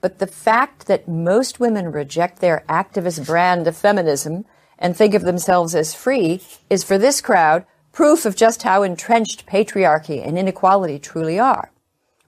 but 0.00 0.18
the 0.18 0.26
fact 0.26 0.86
that 0.86 1.08
most 1.08 1.58
women 1.58 1.92
reject 1.92 2.40
their 2.40 2.64
activist 2.68 3.26
brand 3.26 3.66
of 3.66 3.76
feminism 3.76 4.44
and 4.78 4.96
think 4.96 5.14
of 5.14 5.22
themselves 5.22 5.74
as 5.74 5.94
free 5.94 6.42
is 6.68 6.84
for 6.84 6.98
this 6.98 7.20
crowd 7.20 7.64
proof 7.92 8.24
of 8.24 8.36
just 8.36 8.62
how 8.62 8.82
entrenched 8.82 9.46
patriarchy 9.46 10.26
and 10.26 10.38
inequality 10.38 10.98
truly 10.98 11.38
are. 11.38 11.72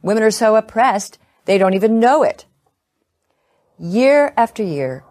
Women 0.03 0.23
are 0.23 0.31
so 0.31 0.57
oppressed, 0.57 1.19
they 1.45 1.59
don't 1.59 1.75
even 1.75 2.01
know 2.01 2.23
it. 2.23 2.47
Year 3.79 4.33
after 4.37 4.63
year, 4.63 5.05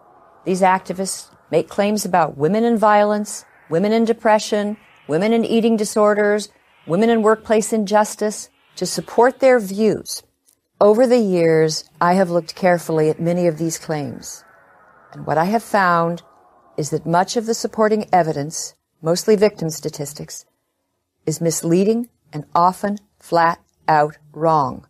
these 0.44 0.62
activists 0.62 1.28
make 1.50 1.68
claims 1.68 2.04
about 2.04 2.38
women 2.38 2.64
in 2.64 2.78
violence, 2.78 3.44
women 3.68 3.92
in 3.92 4.04
depression, 4.04 4.76
women 5.08 5.32
in 5.32 5.44
eating 5.44 5.76
disorders, 5.76 6.48
women 6.86 7.10
in 7.10 7.22
workplace 7.22 7.72
injustice 7.72 8.48
to 8.76 8.86
support 8.86 9.40
their 9.40 9.60
views. 9.60 10.22
Over 10.80 11.06
the 11.06 11.18
years, 11.18 11.84
I 12.00 12.14
have 12.14 12.30
looked 12.30 12.54
carefully 12.54 13.08
at 13.10 13.20
many 13.20 13.46
of 13.46 13.58
these 13.58 13.78
claims. 13.78 14.42
And 15.12 15.26
what 15.26 15.38
I 15.38 15.44
have 15.44 15.62
found 15.62 16.22
is 16.76 16.90
that 16.90 17.06
much 17.06 17.36
of 17.36 17.46
the 17.46 17.54
supporting 17.54 18.08
evidence, 18.12 18.74
mostly 19.02 19.36
victim 19.36 19.70
statistics, 19.70 20.44
is 21.26 21.40
misleading 21.40 22.08
and 22.32 22.46
often 22.54 22.98
flat 23.18 23.60
out 23.86 24.16
wrong. 24.32 24.86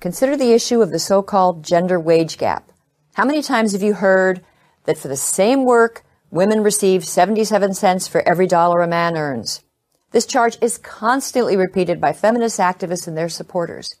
Consider 0.00 0.36
the 0.36 0.52
issue 0.52 0.82
of 0.82 0.90
the 0.90 0.98
so-called 0.98 1.64
gender 1.64 1.98
wage 1.98 2.36
gap. 2.36 2.70
How 3.14 3.24
many 3.24 3.42
times 3.42 3.72
have 3.72 3.82
you 3.82 3.94
heard 3.94 4.44
that 4.84 4.98
for 4.98 5.08
the 5.08 5.16
same 5.16 5.64
work, 5.64 6.04
women 6.30 6.62
receive 6.62 7.06
77 7.06 7.72
cents 7.72 8.06
for 8.06 8.26
every 8.28 8.46
dollar 8.46 8.82
a 8.82 8.86
man 8.86 9.16
earns? 9.16 9.62
This 10.10 10.26
charge 10.26 10.58
is 10.60 10.78
constantly 10.78 11.56
repeated 11.56 12.00
by 12.00 12.12
feminist 12.12 12.60
activists 12.60 13.08
and 13.08 13.16
their 13.16 13.30
supporters. 13.30 13.94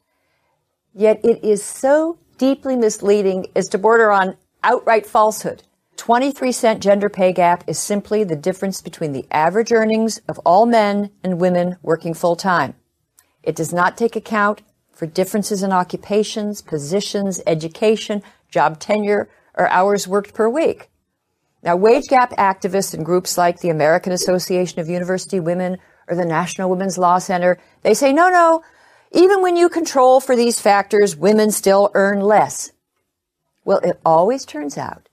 Yet 0.94 1.18
it 1.24 1.42
is 1.42 1.64
so 1.64 2.18
deeply 2.36 2.76
misleading 2.76 3.46
as 3.56 3.68
to 3.68 3.78
border 3.78 4.12
on 4.12 4.36
outright 4.62 5.06
falsehood. 5.06 5.62
23 5.96 6.52
cent 6.52 6.82
gender 6.82 7.08
pay 7.08 7.32
gap 7.32 7.64
is 7.66 7.78
simply 7.78 8.22
the 8.22 8.36
difference 8.36 8.82
between 8.82 9.12
the 9.12 9.26
average 9.30 9.72
earnings 9.72 10.20
of 10.28 10.38
all 10.40 10.66
men 10.66 11.10
and 11.24 11.40
women 11.40 11.78
working 11.82 12.12
full 12.12 12.36
time. 12.36 12.74
It 13.42 13.56
does 13.56 13.72
not 13.72 13.96
take 13.96 14.14
account 14.14 14.60
for 14.96 15.06
differences 15.06 15.62
in 15.62 15.72
occupations, 15.72 16.62
positions, 16.62 17.40
education, 17.46 18.22
job 18.50 18.80
tenure, 18.80 19.28
or 19.54 19.68
hours 19.68 20.08
worked 20.08 20.32
per 20.32 20.48
week. 20.48 20.88
Now, 21.62 21.76
wage 21.76 22.08
gap 22.08 22.30
activists 22.36 22.94
and 22.94 23.04
groups 23.04 23.36
like 23.36 23.60
the 23.60 23.68
American 23.68 24.12
Association 24.12 24.80
of 24.80 24.88
University 24.88 25.38
Women 25.38 25.76
or 26.08 26.16
the 26.16 26.24
National 26.24 26.70
Women's 26.70 26.96
Law 26.96 27.18
Center, 27.18 27.58
they 27.82 27.92
say, 27.92 28.12
no, 28.12 28.30
no, 28.30 28.62
even 29.12 29.42
when 29.42 29.56
you 29.56 29.68
control 29.68 30.20
for 30.20 30.34
these 30.34 30.60
factors, 30.60 31.14
women 31.14 31.50
still 31.50 31.90
earn 31.94 32.20
less. 32.20 32.72
Well, 33.64 33.78
it 33.78 34.00
always 34.04 34.46
turns 34.46 34.78
out 34.78 35.08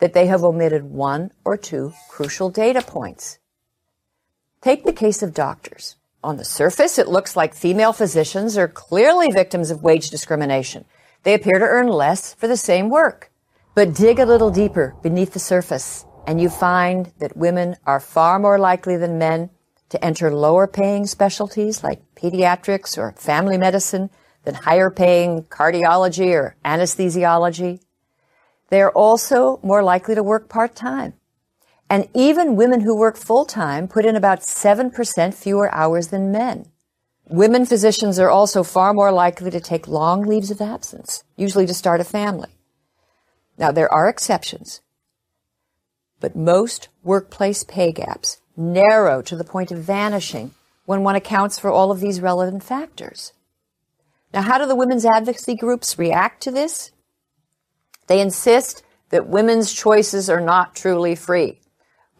that 0.00 0.14
they 0.14 0.26
have 0.26 0.42
omitted 0.42 0.82
one 0.82 1.30
or 1.44 1.56
two 1.56 1.92
crucial 2.08 2.50
data 2.50 2.82
points. 2.82 3.38
Take 4.60 4.84
the 4.84 4.92
case 4.92 5.22
of 5.22 5.32
doctors. 5.32 5.94
On 6.24 6.36
the 6.36 6.44
surface, 6.44 6.98
it 6.98 7.06
looks 7.06 7.36
like 7.36 7.54
female 7.54 7.92
physicians 7.92 8.58
are 8.58 8.66
clearly 8.66 9.28
victims 9.30 9.70
of 9.70 9.84
wage 9.84 10.10
discrimination. 10.10 10.84
They 11.22 11.34
appear 11.34 11.60
to 11.60 11.64
earn 11.64 11.86
less 11.86 12.34
for 12.34 12.48
the 12.48 12.56
same 12.56 12.90
work. 12.90 13.30
But 13.76 13.94
dig 13.94 14.18
a 14.18 14.26
little 14.26 14.50
deeper 14.50 14.96
beneath 15.00 15.32
the 15.32 15.38
surface, 15.38 16.04
and 16.26 16.40
you 16.40 16.48
find 16.48 17.12
that 17.20 17.36
women 17.36 17.76
are 17.86 18.00
far 18.00 18.40
more 18.40 18.58
likely 18.58 18.96
than 18.96 19.18
men 19.18 19.50
to 19.90 20.04
enter 20.04 20.34
lower 20.34 20.66
paying 20.66 21.06
specialties 21.06 21.84
like 21.84 22.02
pediatrics 22.16 22.98
or 22.98 23.12
family 23.12 23.56
medicine 23.56 24.10
than 24.42 24.54
higher 24.54 24.90
paying 24.90 25.44
cardiology 25.44 26.32
or 26.32 26.56
anesthesiology. 26.64 27.80
They 28.70 28.82
are 28.82 28.90
also 28.90 29.60
more 29.62 29.84
likely 29.84 30.16
to 30.16 30.22
work 30.24 30.48
part 30.48 30.74
time. 30.74 31.14
And 31.90 32.08
even 32.14 32.56
women 32.56 32.82
who 32.82 32.98
work 32.98 33.16
full 33.16 33.44
time 33.44 33.88
put 33.88 34.04
in 34.04 34.16
about 34.16 34.40
7% 34.40 35.34
fewer 35.34 35.74
hours 35.74 36.08
than 36.08 36.30
men. 36.30 36.66
Women 37.30 37.66
physicians 37.66 38.18
are 38.18 38.30
also 38.30 38.62
far 38.62 38.94
more 38.94 39.12
likely 39.12 39.50
to 39.50 39.60
take 39.60 39.88
long 39.88 40.22
leaves 40.22 40.50
of 40.50 40.60
absence, 40.60 41.24
usually 41.36 41.66
to 41.66 41.74
start 41.74 42.00
a 42.00 42.04
family. 42.04 42.48
Now, 43.58 43.72
there 43.72 43.92
are 43.92 44.08
exceptions, 44.08 44.80
but 46.20 46.36
most 46.36 46.88
workplace 47.02 47.64
pay 47.64 47.92
gaps 47.92 48.40
narrow 48.56 49.20
to 49.22 49.36
the 49.36 49.44
point 49.44 49.70
of 49.70 49.78
vanishing 49.78 50.52
when 50.84 51.02
one 51.02 51.16
accounts 51.16 51.58
for 51.58 51.70
all 51.70 51.90
of 51.90 52.00
these 52.00 52.20
relevant 52.20 52.62
factors. 52.62 53.32
Now, 54.32 54.42
how 54.42 54.58
do 54.58 54.66
the 54.66 54.76
women's 54.76 55.04
advocacy 55.04 55.54
groups 55.54 55.98
react 55.98 56.42
to 56.42 56.50
this? 56.50 56.92
They 58.06 58.20
insist 58.20 58.82
that 59.10 59.28
women's 59.28 59.72
choices 59.72 60.30
are 60.30 60.40
not 60.40 60.74
truly 60.74 61.14
free. 61.14 61.60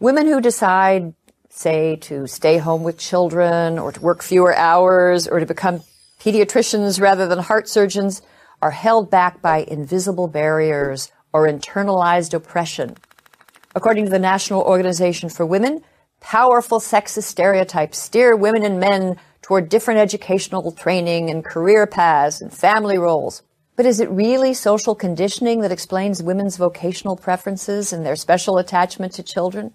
Women 0.01 0.27
who 0.27 0.39
decide, 0.39 1.13
say, 1.49 1.97
to 1.97 2.25
stay 2.25 2.57
home 2.57 2.83
with 2.83 2.97
children 2.97 3.77
or 3.77 3.91
to 3.91 3.99
work 3.99 4.23
fewer 4.23 4.55
hours 4.55 5.27
or 5.27 5.41
to 5.41 5.45
become 5.45 5.81
pediatricians 6.21 7.01
rather 7.01 7.27
than 7.27 7.39
heart 7.39 7.67
surgeons 7.67 8.21
are 8.61 8.71
held 8.71 9.11
back 9.11 9.41
by 9.41 9.65
invisible 9.67 10.29
barriers 10.29 11.11
or 11.33 11.49
internalized 11.49 12.33
oppression. 12.33 12.95
According 13.75 14.05
to 14.05 14.09
the 14.09 14.19
National 14.19 14.61
Organization 14.61 15.27
for 15.27 15.45
Women, 15.45 15.83
powerful 16.21 16.79
sexist 16.79 17.23
stereotypes 17.23 17.97
steer 17.97 18.37
women 18.37 18.63
and 18.63 18.79
men 18.79 19.17
toward 19.41 19.67
different 19.67 19.99
educational 19.99 20.71
training 20.71 21.29
and 21.29 21.43
career 21.43 21.85
paths 21.85 22.39
and 22.39 22.53
family 22.53 22.97
roles. 22.97 23.43
But 23.75 23.85
is 23.85 23.99
it 23.99 24.09
really 24.09 24.53
social 24.53 24.95
conditioning 24.95 25.59
that 25.59 25.73
explains 25.73 26.23
women's 26.23 26.55
vocational 26.55 27.17
preferences 27.17 27.91
and 27.91 28.05
their 28.05 28.15
special 28.15 28.57
attachment 28.57 29.11
to 29.15 29.23
children? 29.23 29.73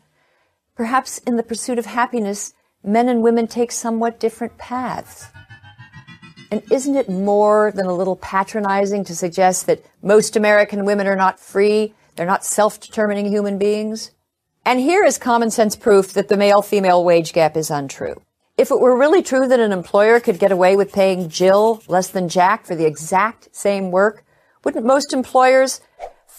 Perhaps 0.76 1.18
in 1.18 1.36
the 1.36 1.44
pursuit 1.44 1.78
of 1.78 1.86
happiness, 1.86 2.52
men 2.82 3.08
and 3.08 3.22
women 3.22 3.46
take 3.46 3.70
somewhat 3.70 4.18
different 4.18 4.58
paths. 4.58 5.28
And 6.50 6.62
isn't 6.70 6.96
it 6.96 7.08
more 7.08 7.72
than 7.72 7.86
a 7.86 7.94
little 7.94 8.16
patronizing 8.16 9.04
to 9.04 9.14
suggest 9.14 9.66
that 9.66 9.84
most 10.02 10.34
American 10.34 10.84
women 10.84 11.06
are 11.06 11.14
not 11.16 11.38
free, 11.38 11.94
they're 12.16 12.26
not 12.26 12.44
self-determining 12.44 13.26
human 13.26 13.56
beings? 13.56 14.10
And 14.64 14.80
here 14.80 15.04
is 15.04 15.16
common 15.16 15.50
sense 15.50 15.76
proof 15.76 16.12
that 16.14 16.28
the 16.28 16.36
male-female 16.36 17.04
wage 17.04 17.32
gap 17.32 17.56
is 17.56 17.70
untrue. 17.70 18.20
If 18.56 18.70
it 18.70 18.80
were 18.80 18.96
really 18.96 19.22
true 19.22 19.46
that 19.46 19.60
an 19.60 19.72
employer 19.72 20.18
could 20.18 20.38
get 20.38 20.52
away 20.52 20.76
with 20.76 20.92
paying 20.92 21.28
Jill 21.28 21.82
less 21.86 22.08
than 22.08 22.28
Jack 22.28 22.66
for 22.66 22.74
the 22.74 22.86
exact 22.86 23.54
same 23.54 23.90
work, 23.92 24.24
wouldn't 24.64 24.86
most 24.86 25.12
employers 25.12 25.80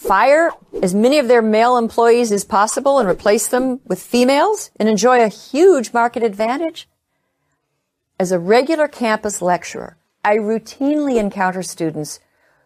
fire 0.08 0.52
as 0.82 0.94
many 0.94 1.20
of 1.20 1.28
their 1.28 1.42
male 1.42 1.78
employees 1.78 2.32
as 2.32 2.44
possible 2.44 3.00
and 3.00 3.10
replace 3.10 3.48
them 3.48 3.82
with 3.86 4.02
females 4.02 4.72
and 4.80 4.88
enjoy 4.88 5.24
a 5.24 5.28
huge 5.28 5.94
market 5.94 6.24
advantage? 6.24 6.88
As 8.20 8.32
a 8.32 8.40
regular 8.40 8.88
campus 8.88 9.42
lecturer, 9.42 9.98
I 10.24 10.38
routinely 10.38 11.18
encounter 11.18 11.64
students 11.64 12.20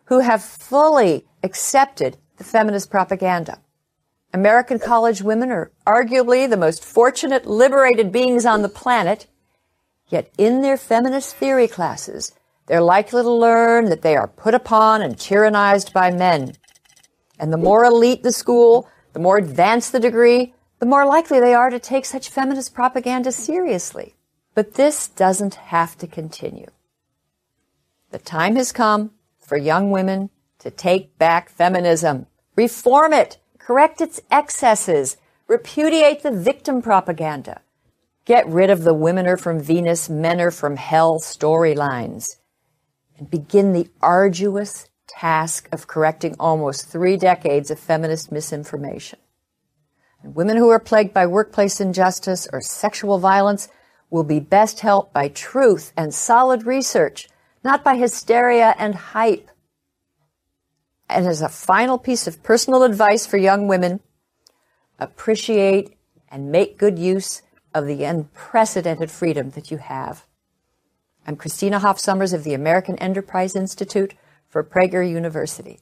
who 0.06 0.20
have 0.20 0.44
fully 0.44 1.26
accepted 1.44 2.18
the 2.38 2.44
feminist 2.44 2.90
propaganda. 2.90 3.60
American 4.34 4.80
college 4.80 5.22
women 5.22 5.52
are 5.52 5.72
arguably 5.88 6.50
the 6.50 6.58
most 6.58 6.86
fortunate, 6.86 7.46
liberated 7.48 8.12
beings 8.12 8.46
on 8.46 8.62
the 8.62 8.70
planet, 8.70 9.28
yet 10.08 10.32
in 10.38 10.62
their 10.62 10.78
feminist 10.78 11.36
theory 11.36 11.68
classes, 11.68 12.34
they're 12.68 12.82
likely 12.82 13.24
to 13.24 13.32
learn 13.32 13.86
that 13.86 14.04
they 14.04 14.16
are 14.16 14.28
put 14.28 14.54
upon 14.54 15.02
and 15.02 15.18
tyrannized 15.18 15.92
by 15.92 16.12
men. 16.12 16.54
And 17.40 17.54
the 17.54 17.58
more 17.58 17.86
elite 17.86 18.22
the 18.22 18.34
school, 18.34 18.90
the 19.14 19.20
more 19.20 19.38
advanced 19.38 19.92
the 19.92 20.00
degree, 20.00 20.54
the 20.80 20.86
more 20.86 21.06
likely 21.06 21.40
they 21.40 21.54
are 21.54 21.70
to 21.70 21.80
take 21.80 22.06
such 22.06 22.30
feminist 22.30 22.74
propaganda 22.74 23.32
seriously. 23.32 24.16
But 24.56 24.74
this 24.74 25.08
doesn't 25.08 25.56
have 25.56 25.98
to 26.00 26.08
continue. 26.08 26.68
The 28.12 28.20
time 28.20 28.56
has 28.56 28.72
come 28.72 29.12
for 29.40 29.58
young 29.58 29.92
women 29.92 30.30
to 30.60 30.70
take 30.70 31.18
back 31.18 31.50
feminism, 31.50 32.28
reform 32.56 33.14
it, 33.14 33.38
correct 33.58 34.02
its 34.02 34.20
excesses, 34.30 35.18
repudiate 35.48 36.24
the 36.24 36.32
victim 36.32 36.82
propaganda, 36.82 37.62
get 38.26 38.48
rid 38.48 38.70
of 38.70 38.84
the 38.84 38.94
women 38.94 39.28
are 39.28 39.38
from 39.38 39.62
Venus, 39.62 40.10
men 40.10 40.42
are 40.42 40.52
from 40.52 40.76
hell 40.76 41.20
storylines, 41.20 42.26
and 43.18 43.30
begin 43.30 43.74
the 43.74 43.90
arduous 44.02 44.89
task 45.10 45.68
of 45.72 45.88
correcting 45.88 46.36
almost 46.40 46.88
three 46.88 47.18
decades 47.18 47.70
of 47.72 47.80
feminist 47.80 48.32
misinformation. 48.32 49.20
And 50.24 50.36
women 50.36 50.58
who 50.58 50.70
are 50.70 50.80
plagued 50.80 51.14
by 51.14 51.28
workplace 51.28 51.82
injustice 51.82 52.48
or 52.52 52.62
sexual 52.62 53.20
violence 53.20 53.70
will 54.10 54.24
be 54.24 54.40
best 54.40 54.80
helped 54.82 55.14
by 55.14 55.28
truth 55.30 55.94
and 55.98 56.14
solid 56.14 56.66
research, 56.66 57.28
not 57.64 57.84
by 57.84 57.96
hysteria 57.96 58.76
and 58.78 58.96
hype. 58.96 59.50
And 61.10 61.26
as 61.26 61.42
a 61.42 61.50
final 61.50 61.98
piece 61.98 62.28
of 62.28 62.44
personal 62.44 62.84
advice 62.84 63.26
for 63.26 63.38
young 63.38 63.68
women, 63.68 64.00
appreciate 65.00 65.96
and 66.30 66.52
make 66.52 66.78
good 66.78 67.00
use 67.00 67.42
of 67.74 67.86
the 67.86 68.04
unprecedented 68.04 69.10
freedom 69.10 69.52
that 69.52 69.72
you 69.72 69.78
have. 69.78 70.26
I'm 71.26 71.36
Christina 71.36 71.80
Hoff 71.80 72.00
Sommers 72.00 72.34
of 72.34 72.44
the 72.44 72.54
American 72.54 72.98
Enterprise 72.98 73.56
Institute 73.56 74.14
for 74.50 74.64
Prager 74.64 75.08
University. 75.08 75.80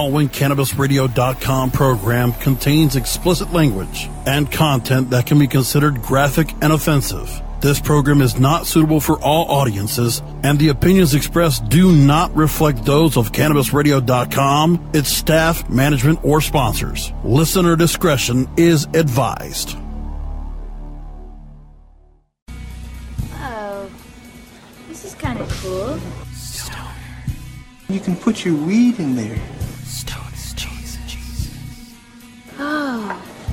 Following 0.00 0.30
CannabisRadio.com 0.30 1.70
program 1.72 2.32
contains 2.32 2.96
explicit 2.96 3.52
language 3.52 4.08
and 4.24 4.50
content 4.50 5.10
that 5.10 5.26
can 5.26 5.38
be 5.38 5.46
considered 5.46 6.00
graphic 6.00 6.54
and 6.62 6.72
offensive. 6.72 7.28
This 7.60 7.78
program 7.78 8.22
is 8.22 8.40
not 8.40 8.66
suitable 8.66 9.00
for 9.00 9.18
all 9.22 9.44
audiences, 9.50 10.22
and 10.42 10.58
the 10.58 10.68
opinions 10.68 11.12
expressed 11.12 11.68
do 11.68 11.92
not 11.92 12.34
reflect 12.34 12.82
those 12.86 13.18
of 13.18 13.32
CannabisRadio.com, 13.32 14.90
its 14.94 15.10
staff, 15.10 15.68
management, 15.68 16.24
or 16.24 16.40
sponsors. 16.40 17.12
Listener 17.22 17.76
discretion 17.76 18.48
is 18.56 18.86
advised. 18.94 19.76
Oh, 23.34 23.90
this 24.88 25.04
is 25.04 25.14
kind 25.14 25.38
of 25.38 25.50
cool. 25.60 26.00
you 27.94 28.00
can 28.00 28.16
put 28.16 28.46
your 28.46 28.56
weed 28.56 28.98
in 28.98 29.14
there. 29.14 29.38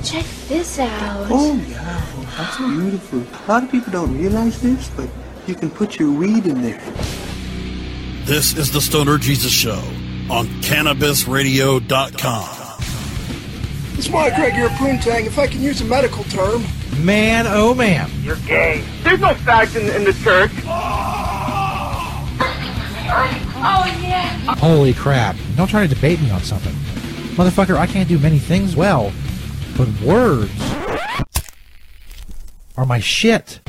Check 0.07 0.25
this 0.47 0.79
out. 0.79 1.27
Oh, 1.29 1.55
yeah, 1.67 2.05
that's 2.37 2.57
beautiful. 2.57 3.19
A 3.19 3.43
lot 3.51 3.63
of 3.63 3.71
people 3.71 3.91
don't 3.91 4.17
realize 4.17 4.61
this, 4.61 4.89
but 4.91 5.09
you 5.47 5.55
can 5.55 5.69
put 5.69 5.99
your 5.99 6.09
weed 6.11 6.45
in 6.45 6.61
there. 6.61 6.81
This 8.23 8.55
is 8.55 8.71
the 8.71 8.79
Stoner 8.79 9.17
Jesus 9.17 9.51
Show 9.51 9.81
on 10.29 10.47
CannabisRadio.com. 10.61 12.63
It's 13.97 14.09
my 14.09 14.29
Gregor 14.29 14.69
Poontang, 14.75 15.25
if 15.25 15.37
I 15.37 15.47
can 15.47 15.61
use 15.61 15.81
a 15.81 15.85
medical 15.85 16.23
term. 16.25 16.63
Man, 17.03 17.45
oh 17.47 17.73
man. 17.73 18.09
You're 18.21 18.37
gay. 18.37 18.85
There's 19.03 19.19
no 19.19 19.33
fact 19.33 19.75
in, 19.75 19.89
in 19.89 20.05
the 20.05 20.13
church. 20.13 20.51
Oh, 23.59 23.85
yeah. 24.01 24.29
Holy 24.55 24.93
crap. 24.93 25.35
Don't 25.55 25.67
try 25.67 25.85
to 25.85 25.93
debate 25.93 26.21
me 26.21 26.29
on 26.31 26.41
something. 26.41 26.73
Motherfucker, 27.35 27.75
I 27.75 27.87
can't 27.87 28.07
do 28.07 28.17
many 28.19 28.39
things 28.39 28.75
well, 28.75 29.11
but 29.77 29.87
words 30.01 30.51
are 32.75 32.85
my 32.87 32.99
shit. 32.99 33.59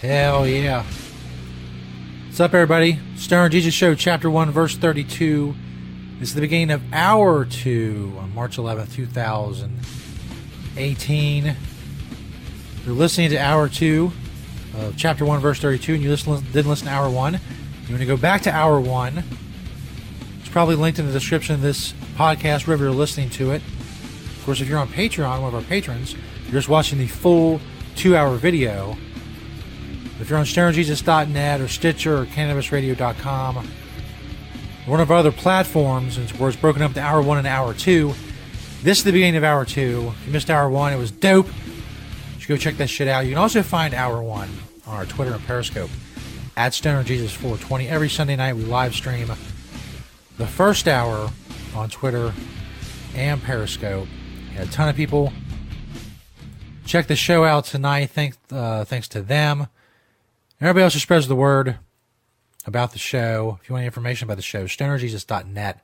Hell 0.00 0.46
yeah. 0.46 0.84
What's 2.26 2.38
up, 2.38 2.54
everybody? 2.54 3.00
Stoner 3.16 3.48
Jesus 3.48 3.74
Show, 3.74 3.96
Chapter 3.96 4.30
1, 4.30 4.52
Verse 4.52 4.76
32. 4.76 5.56
This 6.20 6.28
is 6.28 6.36
the 6.36 6.40
beginning 6.40 6.70
of 6.70 6.82
Hour 6.92 7.46
2 7.46 8.18
on 8.20 8.32
March 8.32 8.58
11th, 8.58 8.94
2018. 8.94 11.56
You're 12.84 12.94
listening 12.94 13.30
to 13.30 13.38
Hour 13.38 13.70
2 13.70 14.12
of 14.76 14.96
Chapter 14.98 15.24
1, 15.24 15.40
Verse 15.40 15.58
32, 15.58 15.94
and 15.94 16.02
you 16.02 16.10
listen, 16.10 16.44
didn't 16.52 16.68
listen 16.68 16.86
to 16.86 16.92
Hour 16.92 17.08
1. 17.08 17.32
You 17.32 17.40
want 17.88 18.00
to 18.00 18.04
go 18.04 18.18
back 18.18 18.42
to 18.42 18.52
Hour 18.52 18.78
1. 18.78 19.24
It's 20.40 20.50
probably 20.50 20.74
linked 20.74 20.98
in 20.98 21.06
the 21.06 21.12
description 21.12 21.54
of 21.54 21.62
this 21.62 21.94
podcast, 22.16 22.66
wherever 22.66 22.84
you're 22.84 22.92
listening 22.92 23.30
to 23.30 23.52
it. 23.52 23.62
Of 23.62 24.42
course, 24.44 24.60
if 24.60 24.68
you're 24.68 24.78
on 24.78 24.88
Patreon, 24.88 25.40
one 25.40 25.48
of 25.48 25.54
our 25.54 25.62
patrons, 25.62 26.14
you're 26.42 26.52
just 26.52 26.68
watching 26.68 26.98
the 26.98 27.06
full 27.06 27.58
two 27.96 28.16
hour 28.16 28.36
video. 28.36 28.98
If 30.20 30.28
you're 30.28 30.38
on 30.38 30.44
StonerJesus.net 30.44 31.62
or 31.62 31.68
Stitcher 31.68 32.18
or 32.18 32.26
CannabisRadio.com, 32.26 33.66
one 34.84 35.00
of 35.00 35.10
our 35.10 35.16
other 35.16 35.32
platforms, 35.32 36.18
and 36.18 36.30
where 36.32 36.50
it's 36.50 36.58
broken 36.58 36.82
up 36.82 36.92
to 36.92 37.00
hour 37.00 37.22
one 37.22 37.38
and 37.38 37.46
hour 37.46 37.72
two, 37.72 38.12
this 38.82 38.98
is 38.98 39.04
the 39.04 39.12
beginning 39.12 39.36
of 39.36 39.44
hour 39.44 39.64
two. 39.64 40.12
If 40.20 40.26
you 40.26 40.32
missed 40.34 40.50
hour 40.50 40.68
one, 40.68 40.92
it 40.92 40.98
was 40.98 41.10
dope. 41.10 41.48
Should 42.44 42.48
go 42.50 42.56
check 42.58 42.76
that 42.76 42.90
shit 42.90 43.08
out. 43.08 43.24
You 43.24 43.30
can 43.30 43.38
also 43.38 43.62
find 43.62 43.94
hour 43.94 44.22
one 44.22 44.50
on 44.86 44.96
our 44.96 45.06
Twitter 45.06 45.32
and 45.32 45.42
Periscope 45.46 45.88
at 46.58 46.72
StonerJesus420. 46.72 47.88
Every 47.88 48.10
Sunday 48.10 48.36
night, 48.36 48.54
we 48.54 48.64
live 48.64 48.94
stream 48.94 49.28
the 50.36 50.46
first 50.46 50.86
hour 50.86 51.30
on 51.74 51.88
Twitter 51.88 52.34
and 53.14 53.42
Periscope. 53.42 54.06
A 54.58 54.66
ton 54.66 54.90
of 54.90 54.94
people 54.94 55.32
check 56.84 57.06
the 57.06 57.16
show 57.16 57.44
out 57.44 57.64
tonight. 57.64 58.10
Thanks, 58.10 58.36
uh, 58.52 58.84
thanks 58.84 59.08
to 59.08 59.22
them. 59.22 59.68
Everybody 60.60 60.82
else 60.82 60.92
who 60.92 61.00
spreads 61.00 61.28
the 61.28 61.34
word 61.34 61.78
about 62.66 62.92
the 62.92 62.98
show. 62.98 63.58
If 63.62 63.70
you 63.70 63.72
want 63.72 63.84
any 63.84 63.86
information 63.86 64.26
about 64.26 64.36
the 64.36 64.42
show, 64.42 64.66
stonerjesus.net. 64.66 65.82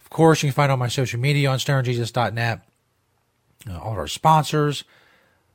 Of 0.00 0.10
course, 0.10 0.44
you 0.44 0.50
can 0.50 0.54
find 0.54 0.70
all 0.70 0.78
my 0.78 0.86
social 0.86 1.18
media 1.18 1.50
on 1.50 1.58
stonerjesus.net. 1.58 2.60
Uh, 3.68 3.78
all 3.80 3.90
of 3.90 3.98
our 3.98 4.06
sponsors, 4.06 4.84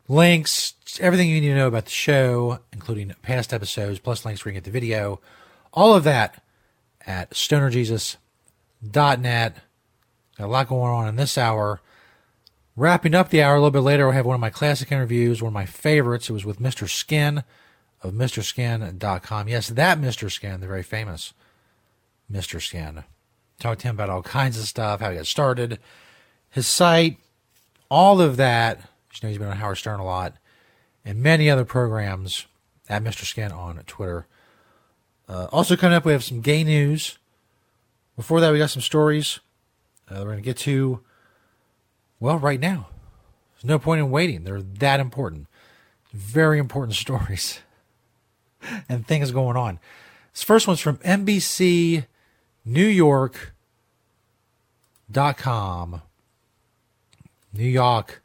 links, 0.09 0.73
everything 0.99 1.29
you 1.29 1.39
need 1.39 1.47
to 1.47 1.55
know 1.55 1.67
about 1.67 1.85
the 1.85 1.91
show, 1.91 2.59
including 2.73 3.13
past 3.21 3.53
episodes, 3.53 3.99
plus 3.99 4.25
links 4.25 4.43
where 4.43 4.51
you 4.51 4.57
get 4.57 4.65
the 4.65 4.71
video. 4.71 5.21
All 5.71 5.95
of 5.95 6.03
that 6.03 6.43
at 7.05 7.29
stonerjesus.net. 7.31 8.17
Got 10.37 10.45
a 10.45 10.47
lot 10.47 10.67
going 10.67 10.91
on 10.91 11.07
in 11.07 11.15
this 11.15 11.37
hour. 11.37 11.79
Wrapping 12.75 13.15
up 13.15 13.29
the 13.29 13.41
hour 13.43 13.55
a 13.55 13.59
little 13.59 13.71
bit 13.71 13.79
later, 13.81 14.09
I 14.09 14.13
have 14.13 14.25
one 14.25 14.35
of 14.35 14.41
my 14.41 14.49
classic 14.49 14.91
interviews, 14.91 15.41
one 15.41 15.49
of 15.49 15.53
my 15.53 15.65
favorites. 15.65 16.29
It 16.29 16.33
was 16.33 16.45
with 16.45 16.59
Mr. 16.59 16.89
Skin 16.89 17.43
of 18.01 18.13
MrSkin.com. 18.13 19.47
Yes, 19.47 19.67
that 19.69 19.99
Mr. 19.99 20.31
Skin, 20.31 20.61
the 20.61 20.67
very 20.67 20.83
famous 20.83 21.33
Mr. 22.31 22.61
Skin. 22.61 23.03
Talked 23.59 23.81
to 23.81 23.89
him 23.89 23.95
about 23.95 24.09
all 24.09 24.23
kinds 24.23 24.57
of 24.57 24.65
stuff, 24.65 25.01
how 25.01 25.09
he 25.09 25.17
got 25.17 25.25
started, 25.25 25.79
his 26.49 26.65
site, 26.65 27.17
all 27.91 28.21
of 28.21 28.37
that. 28.37 28.88
You 29.13 29.19
know 29.23 29.29
he's 29.29 29.37
been 29.37 29.47
on 29.47 29.57
Howard 29.57 29.77
Stern 29.77 29.99
a 29.99 30.05
lot, 30.05 30.35
and 31.03 31.21
many 31.21 31.49
other 31.49 31.65
programs 31.65 32.45
at 32.87 33.03
Mr. 33.03 33.25
Skin 33.25 33.51
on 33.51 33.77
Twitter. 33.85 34.27
Uh, 35.27 35.47
also 35.51 35.75
coming 35.75 35.95
up, 35.95 36.05
we 36.05 36.11
have 36.11 36.23
some 36.23 36.41
gay 36.41 36.63
news. 36.63 37.17
Before 38.15 38.39
that, 38.41 38.51
we 38.51 38.57
got 38.57 38.69
some 38.69 38.81
stories 38.81 39.39
uh, 40.09 40.15
we're 40.19 40.31
going 40.31 40.37
to 40.37 40.43
get 40.43 40.57
to, 40.57 41.01
well, 42.19 42.37
right 42.37 42.59
now. 42.59 42.87
There's 43.53 43.65
no 43.65 43.79
point 43.79 43.99
in 43.99 44.09
waiting. 44.09 44.43
They're 44.43 44.61
that 44.61 44.99
important. 44.99 45.47
Very 46.11 46.57
important 46.59 46.95
stories 46.97 47.59
and 48.87 49.05
things 49.07 49.31
going 49.31 49.55
on. 49.57 49.79
This 50.33 50.43
first 50.43 50.67
one's 50.67 50.79
from 50.79 50.97
NBC 50.97 52.05
New 52.65 52.85
York.com. 52.85 53.53
New 57.51 57.67
York. 57.67 58.21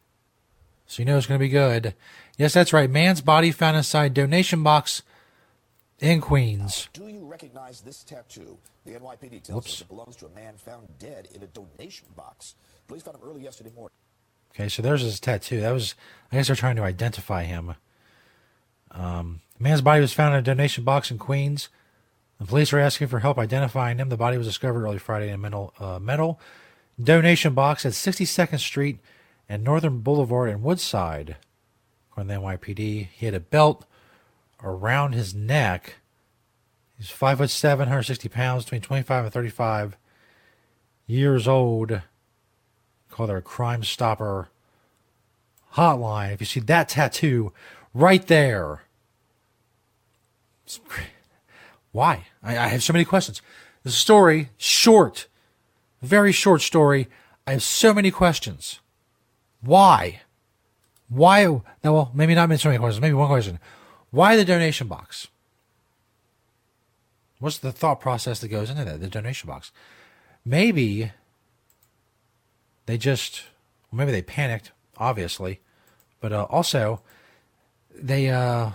So 0.87 1.01
you 1.03 1.07
know 1.07 1.17
it's 1.17 1.27
going 1.27 1.39
to 1.39 1.45
be 1.45 1.49
good. 1.49 1.95
Yes, 2.37 2.53
that's 2.53 2.73
right. 2.73 2.91
Man's 2.91 3.21
body 3.21 3.51
found 3.53 3.77
inside 3.77 4.15
donation 4.15 4.63
box 4.63 5.03
in 5.99 6.21
Queens. 6.21 6.89
Do 6.93 7.07
you 7.09 7.25
recognize 7.25 7.81
this 7.81 8.03
tattoo? 8.05 8.59
The 8.85 8.93
NYPD 8.93 9.43
tells 9.43 9.55
Whoops. 9.55 9.73
us 9.75 9.81
it 9.83 9.89
belongs 9.89 10.17
to 10.17 10.27
a 10.27 10.31
man 10.31 10.55
found 10.57 10.89
dead 10.99 11.29
in 11.35 11.43
a 11.43 11.47
donation 11.47 12.07
box. 12.17 12.55
Police 12.87 13.03
found 13.03 13.17
him 13.17 13.23
early 13.25 13.43
yesterday 13.43 13.71
morning. 13.75 13.95
Okay, 14.55 14.69
so 14.69 14.83
there's 14.83 15.03
his 15.03 15.19
tattoo. 15.19 15.61
That 15.61 15.73
was, 15.73 15.95
I 16.31 16.37
guess 16.37 16.49
they're 16.49 16.57
trying 16.57 16.77
to 16.77 16.83
identify 16.83 17.45
him. 17.45 17.75
Um, 18.91 19.41
the 19.57 19.65
man's 19.65 19.81
body 19.81 20.01
was 20.01 20.13
found 20.13 20.35
in 20.35 20.41
a 20.41 20.43
donation 20.43 20.85
box 20.85 21.11
in 21.11 21.19
Queens. 21.19 21.69
The 22.39 22.47
police 22.47 22.73
are 22.73 22.79
asking 22.79 23.09
for 23.09 23.21
help 23.21 23.39
identifying 23.39 23.99
him. 23.99 24.11
The 24.11 24.17
body 24.17 24.37
was 24.37 24.47
discovered 24.47 24.85
early 24.85 24.99
Friday 24.99 25.29
in 25.29 25.35
a 25.35 25.39
metal, 25.39 25.73
uh, 25.79 25.99
metal 25.99 26.39
donation 27.03 27.55
box 27.55 27.85
at 27.87 27.93
62nd 27.93 28.59
Street 28.59 28.99
and 29.49 29.63
Northern 29.63 29.99
Boulevard 29.99 30.51
in 30.51 30.63
Woodside. 30.63 31.37
According 32.11 32.29
to 32.29 32.35
the 32.35 32.41
NYPD, 32.41 33.09
he 33.13 33.27
had 33.27 33.35
a 33.35 33.41
belt 33.41 33.85
around 34.63 35.13
his 35.13 35.35
neck. 35.35 35.97
He's 36.97 37.11
five 37.11 37.39
foot 37.39 37.51
seven, 37.51 37.87
160 37.87 38.29
pounds, 38.29 38.65
between 38.65 38.81
25 38.81 39.25
and 39.25 39.33
35 39.33 39.97
years 41.07 41.49
old. 41.49 42.01
Call 43.11 43.27
there 43.27 43.37
a 43.37 43.43
Crime 43.43 43.85
Stopper 43.85 44.49
hotline. 45.75 46.33
If 46.33 46.41
you 46.41 46.47
see 46.47 46.61
that 46.61 46.89
tattoo 46.89 47.53
right 47.93 48.27
there, 48.27 48.83
why? 51.93 52.27
I, 52.43 52.59
I 52.59 52.67
have 52.69 52.83
so 52.83 52.93
many 52.93 53.05
questions. 53.05 53.43
The 53.83 53.91
story, 53.91 54.51
short, 54.57 55.27
very 56.03 56.33
short 56.33 56.63
story. 56.63 57.09
I 57.47 57.53
have 57.53 57.63
so 57.63 57.93
many 57.93 58.11
questions. 58.11 58.81
Why? 59.65 60.21
Why? 61.09 61.45
No, 61.83 61.93
well, 61.93 62.11
maybe 62.15 62.35
not 62.35 62.49
so 62.59 62.69
many 62.69 62.79
questions. 62.79 63.01
Maybe 63.01 63.15
one 63.15 63.29
question. 63.29 63.59
Why 64.11 64.37
the 64.37 64.45
donation 64.45 64.89
box? 64.89 65.29
What's 67.39 67.59
the 67.59 67.73
thought 67.73 68.01
process 68.01 68.41
that 68.41 68.49
goes 68.49 68.71
into 68.71 68.85
that? 68.85 69.01
The 69.01 69.09
donation 69.09 69.49
box. 69.49 69.73
Maybe 70.45 71.13
they 72.87 72.99
just, 72.99 73.45
maybe 73.93 74.13
they 74.13 74.23
panicked, 74.23 74.73
obviously, 74.99 75.61
but 76.21 76.33
uh, 76.33 76.45
also 76.45 77.03
they, 77.95 78.31
uh, 78.31 78.71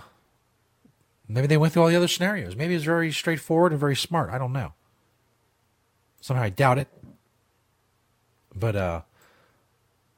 maybe 1.28 1.46
they 1.46 1.56
went 1.56 1.72
through 1.72 1.82
all 1.82 1.88
the 1.88 1.96
other 1.96 2.08
scenarios. 2.08 2.56
Maybe 2.56 2.74
it's 2.74 2.84
very 2.84 3.12
straightforward 3.12 3.72
and 3.72 3.80
very 3.80 3.96
smart. 3.96 4.30
I 4.30 4.38
don't 4.38 4.52
know. 4.52 4.72
Somehow 6.20 6.44
I 6.44 6.50
doubt 6.50 6.78
it. 6.78 6.88
But, 8.54 8.76
uh, 8.76 9.02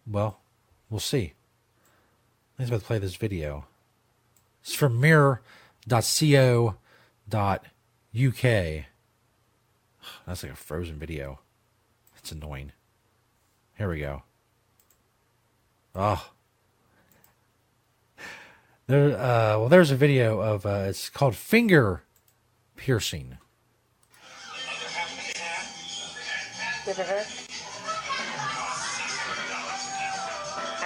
well, 0.07 0.42
we'll 0.93 1.01
see. 1.01 1.33
I'm 2.59 2.67
about 2.67 2.81
to 2.81 2.87
play 2.87 2.99
this 2.99 3.17
video. 3.17 3.65
It's 4.61 4.75
from 4.75 5.01
mirror.co.uk. 5.01 5.43
That's 10.27 10.43
like 10.43 10.53
a 10.53 10.57
frozen 10.57 10.99
video. 10.99 11.41
That's 12.15 12.31
annoying. 12.31 12.73
Here 13.79 13.89
we 13.89 14.01
go. 14.01 14.23
Oh. 15.95 16.31
There, 18.87 19.17
uh, 19.17 19.59
well, 19.59 19.69
there's 19.69 19.91
a 19.91 19.97
video 19.97 20.41
of, 20.41 20.67
uh, 20.67 20.85
it's 20.89 21.09
called 21.09 21.35
Finger 21.35 22.03
Piercing. 22.77 23.39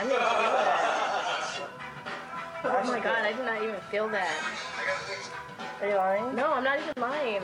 Give 0.06 0.14
it 0.14 0.20
her. 0.20 1.68
Oh 2.68 2.84
my 2.86 3.00
god, 3.00 3.24
I 3.24 3.32
did 3.32 3.44
not 3.44 3.62
even 3.62 3.76
feel 3.90 4.08
that. 4.10 4.34
Are 5.80 5.88
you 5.88 5.94
lying? 5.96 6.34
No, 6.34 6.52
I'm 6.54 6.64
not 6.64 6.78
even 6.78 6.92
lying. 6.98 7.42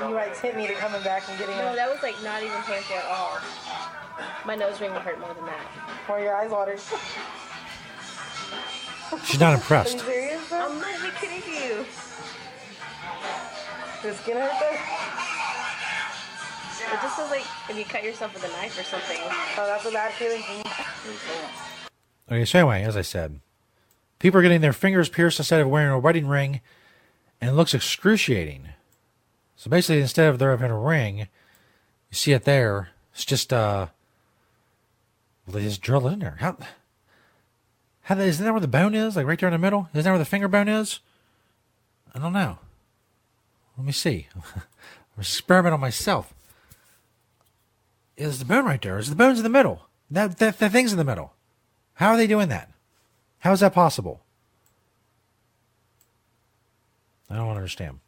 You 0.00 0.14
like 0.14 0.36
hit 0.38 0.56
me 0.56 0.66
to 0.66 0.74
coming 0.74 1.02
back 1.02 1.22
and 1.28 1.38
getting 1.38 1.56
No, 1.56 1.66
up. 1.66 1.76
that 1.76 1.88
was 1.90 2.02
like 2.02 2.14
not 2.22 2.42
even 2.42 2.60
painful 2.62 2.96
at 2.96 3.04
all. 3.06 3.38
My 4.46 4.54
nose 4.54 4.80
ring 4.80 4.92
would 4.92 5.02
hurt 5.02 5.18
more 5.20 5.34
than 5.34 5.44
that. 5.46 5.66
Or 6.08 6.20
your 6.20 6.34
eyes 6.36 6.50
watered. 6.50 6.80
She's 9.24 9.38
not 9.40 9.52
Are 9.52 9.56
impressed. 9.56 9.94
you 9.94 10.00
serious, 10.00 10.48
bro? 10.48 10.58
I'm 10.60 10.80
not 10.80 10.94
even 10.98 11.10
kidding 11.20 11.42
you. 11.52 11.84
Your 14.02 14.14
skin 14.14 14.36
hurt 14.36 14.52
though? 14.60 14.78
It 16.94 17.00
just 17.00 17.16
feels 17.16 17.30
like 17.30 17.44
if 17.70 17.76
you 17.78 17.84
cut 17.84 18.02
yourself 18.04 18.34
with 18.34 18.44
a 18.44 18.48
knife 18.60 18.78
or 18.78 18.82
something. 18.84 19.18
Oh, 19.56 19.66
that's 19.66 19.86
a 19.86 19.90
bad 19.90 20.12
feeling 20.12 20.42
for 20.42 20.52
me. 20.52 20.62
Okay, 22.30 22.44
so 22.44 22.60
anyway, 22.60 22.82
as 22.82 22.96
I 22.96 23.02
said, 23.02 23.40
people 24.18 24.40
are 24.40 24.42
getting 24.42 24.60
their 24.60 24.72
fingers 24.72 25.08
pierced 25.08 25.38
instead 25.38 25.60
of 25.60 25.68
wearing 25.68 25.92
a 25.92 25.98
wedding 25.98 26.26
ring, 26.26 26.60
and 27.40 27.50
it 27.50 27.54
looks 27.54 27.74
excruciating. 27.74 28.68
So 29.56 29.70
basically, 29.70 30.00
instead 30.00 30.28
of 30.28 30.38
there 30.38 30.50
having 30.50 30.70
a 30.70 30.78
ring, 30.78 31.18
you 31.18 31.26
see 32.12 32.32
it 32.32 32.44
there. 32.44 32.90
It's 33.12 33.24
just 33.24 33.52
uh, 33.52 33.88
well, 35.46 35.54
they 35.54 35.62
just 35.62 35.82
drill 35.82 36.08
it 36.08 36.14
in 36.14 36.18
there. 36.20 36.38
How? 36.40 36.56
How 38.02 38.18
isn't 38.18 38.44
that 38.44 38.52
where 38.52 38.60
the 38.60 38.68
bone 38.68 38.94
is? 38.94 39.16
Like 39.16 39.26
right 39.26 39.38
there 39.38 39.48
in 39.48 39.52
the 39.52 39.58
middle? 39.58 39.88
Isn't 39.92 40.04
that 40.04 40.10
where 40.10 40.18
the 40.18 40.24
finger 40.24 40.48
bone 40.48 40.68
is? 40.68 41.00
I 42.14 42.18
don't 42.18 42.32
know. 42.32 42.58
Let 43.76 43.86
me 43.86 43.92
see. 43.92 44.28
I'm 44.36 45.20
experiment 45.20 45.74
on 45.74 45.80
myself. 45.80 46.32
Is 48.16 48.38
the 48.38 48.44
bone 48.44 48.64
right 48.64 48.80
there? 48.80 48.98
Is 48.98 49.10
the 49.10 49.16
bone's 49.16 49.38
in 49.38 49.44
the 49.44 49.48
middle? 49.48 49.82
That 50.10 50.38
that, 50.38 50.58
that 50.58 50.72
thing's 50.72 50.92
in 50.92 50.98
the 50.98 51.04
middle. 51.04 51.33
How 51.94 52.08
are 52.08 52.16
they 52.16 52.26
doing 52.26 52.48
that? 52.48 52.70
How 53.40 53.52
is 53.52 53.60
that 53.60 53.74
possible? 53.74 54.22
I 57.30 57.36
don't 57.36 57.50
understand. 57.50 58.00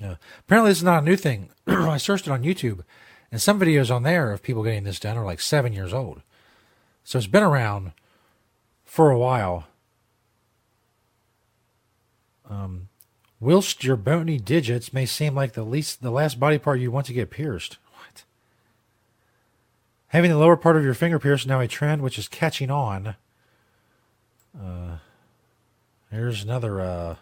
Apparently, 0.00 0.70
this 0.70 0.78
is 0.78 0.84
not 0.84 1.02
a 1.02 1.06
new 1.06 1.16
thing. 1.16 1.50
I 1.66 1.98
searched 1.98 2.26
it 2.26 2.30
on 2.30 2.42
YouTube, 2.42 2.82
and 3.30 3.40
some 3.40 3.60
videos 3.60 3.94
on 3.94 4.02
there 4.02 4.32
of 4.32 4.42
people 4.42 4.62
getting 4.62 4.84
this 4.84 5.00
done 5.00 5.16
are 5.16 5.24
like 5.24 5.40
seven 5.40 5.72
years 5.72 5.92
old. 5.92 6.22
So 7.04 7.18
it's 7.18 7.26
been 7.26 7.42
around 7.42 7.92
for 8.84 9.10
a 9.10 9.18
while. 9.18 9.66
Um, 12.48 12.88
whilst 13.38 13.84
your 13.84 13.96
bony 13.96 14.38
digits 14.38 14.92
may 14.92 15.06
seem 15.06 15.34
like 15.34 15.52
the 15.52 15.62
least, 15.62 16.02
the 16.02 16.10
last 16.10 16.40
body 16.40 16.58
part 16.58 16.80
you 16.80 16.90
want 16.90 17.06
to 17.06 17.12
get 17.12 17.30
pierced. 17.30 17.78
Having 20.10 20.32
the 20.32 20.38
lower 20.38 20.56
part 20.56 20.76
of 20.76 20.82
your 20.82 20.94
finger 20.94 21.20
pierced 21.20 21.46
now 21.46 21.60
a 21.60 21.68
trend 21.68 22.02
which 22.02 22.18
is 22.18 22.26
catching 22.26 22.68
on. 22.68 23.14
Uh, 24.60 24.96
here's 26.10 26.42
another 26.42 26.80
uh, 26.80 27.16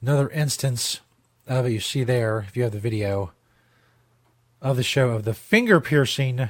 another 0.00 0.30
instance 0.30 1.00
of 1.48 1.66
it. 1.66 1.72
You 1.72 1.80
see 1.80 2.04
there, 2.04 2.44
if 2.46 2.56
you 2.56 2.62
have 2.62 2.70
the 2.70 2.78
video 2.78 3.32
of 4.62 4.76
the 4.76 4.84
show 4.84 5.10
of 5.10 5.24
the 5.24 5.34
finger 5.34 5.80
piercing. 5.80 6.48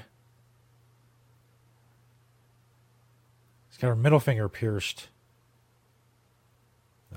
He's 3.69 3.79
got 3.79 3.89
her 3.89 3.97
middle 3.97 4.21
finger 4.21 4.51
pierced. 4.51 5.09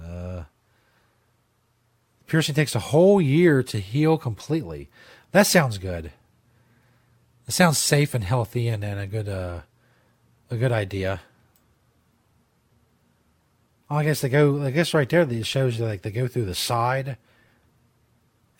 Uh, 0.01 0.43
piercing 2.25 2.55
takes 2.55 2.73
a 2.73 2.79
whole 2.79 3.19
year 3.21 3.61
to 3.63 3.81
heal 3.81 4.17
completely. 4.17 4.89
That 5.33 5.45
sounds 5.45 5.77
good. 5.77 6.13
It 7.47 7.51
sounds 7.51 7.77
safe 7.77 8.13
and 8.13 8.23
healthy 8.23 8.67
and, 8.67 8.83
and 8.83 8.99
a 8.99 9.07
good 9.07 9.27
uh, 9.27 9.61
a 10.49 10.57
good 10.57 10.71
idea. 10.71 11.21
Oh, 13.89 13.97
I 13.97 14.03
guess 14.03 14.21
they 14.21 14.29
go. 14.29 14.61
I 14.63 14.71
guess 14.71 14.93
right 14.93 15.09
there, 15.09 15.21
it 15.21 15.45
shows 15.45 15.77
you 15.77 15.85
like 15.85 16.01
they 16.01 16.11
go 16.11 16.27
through 16.27 16.45
the 16.45 16.55
side 16.55 17.17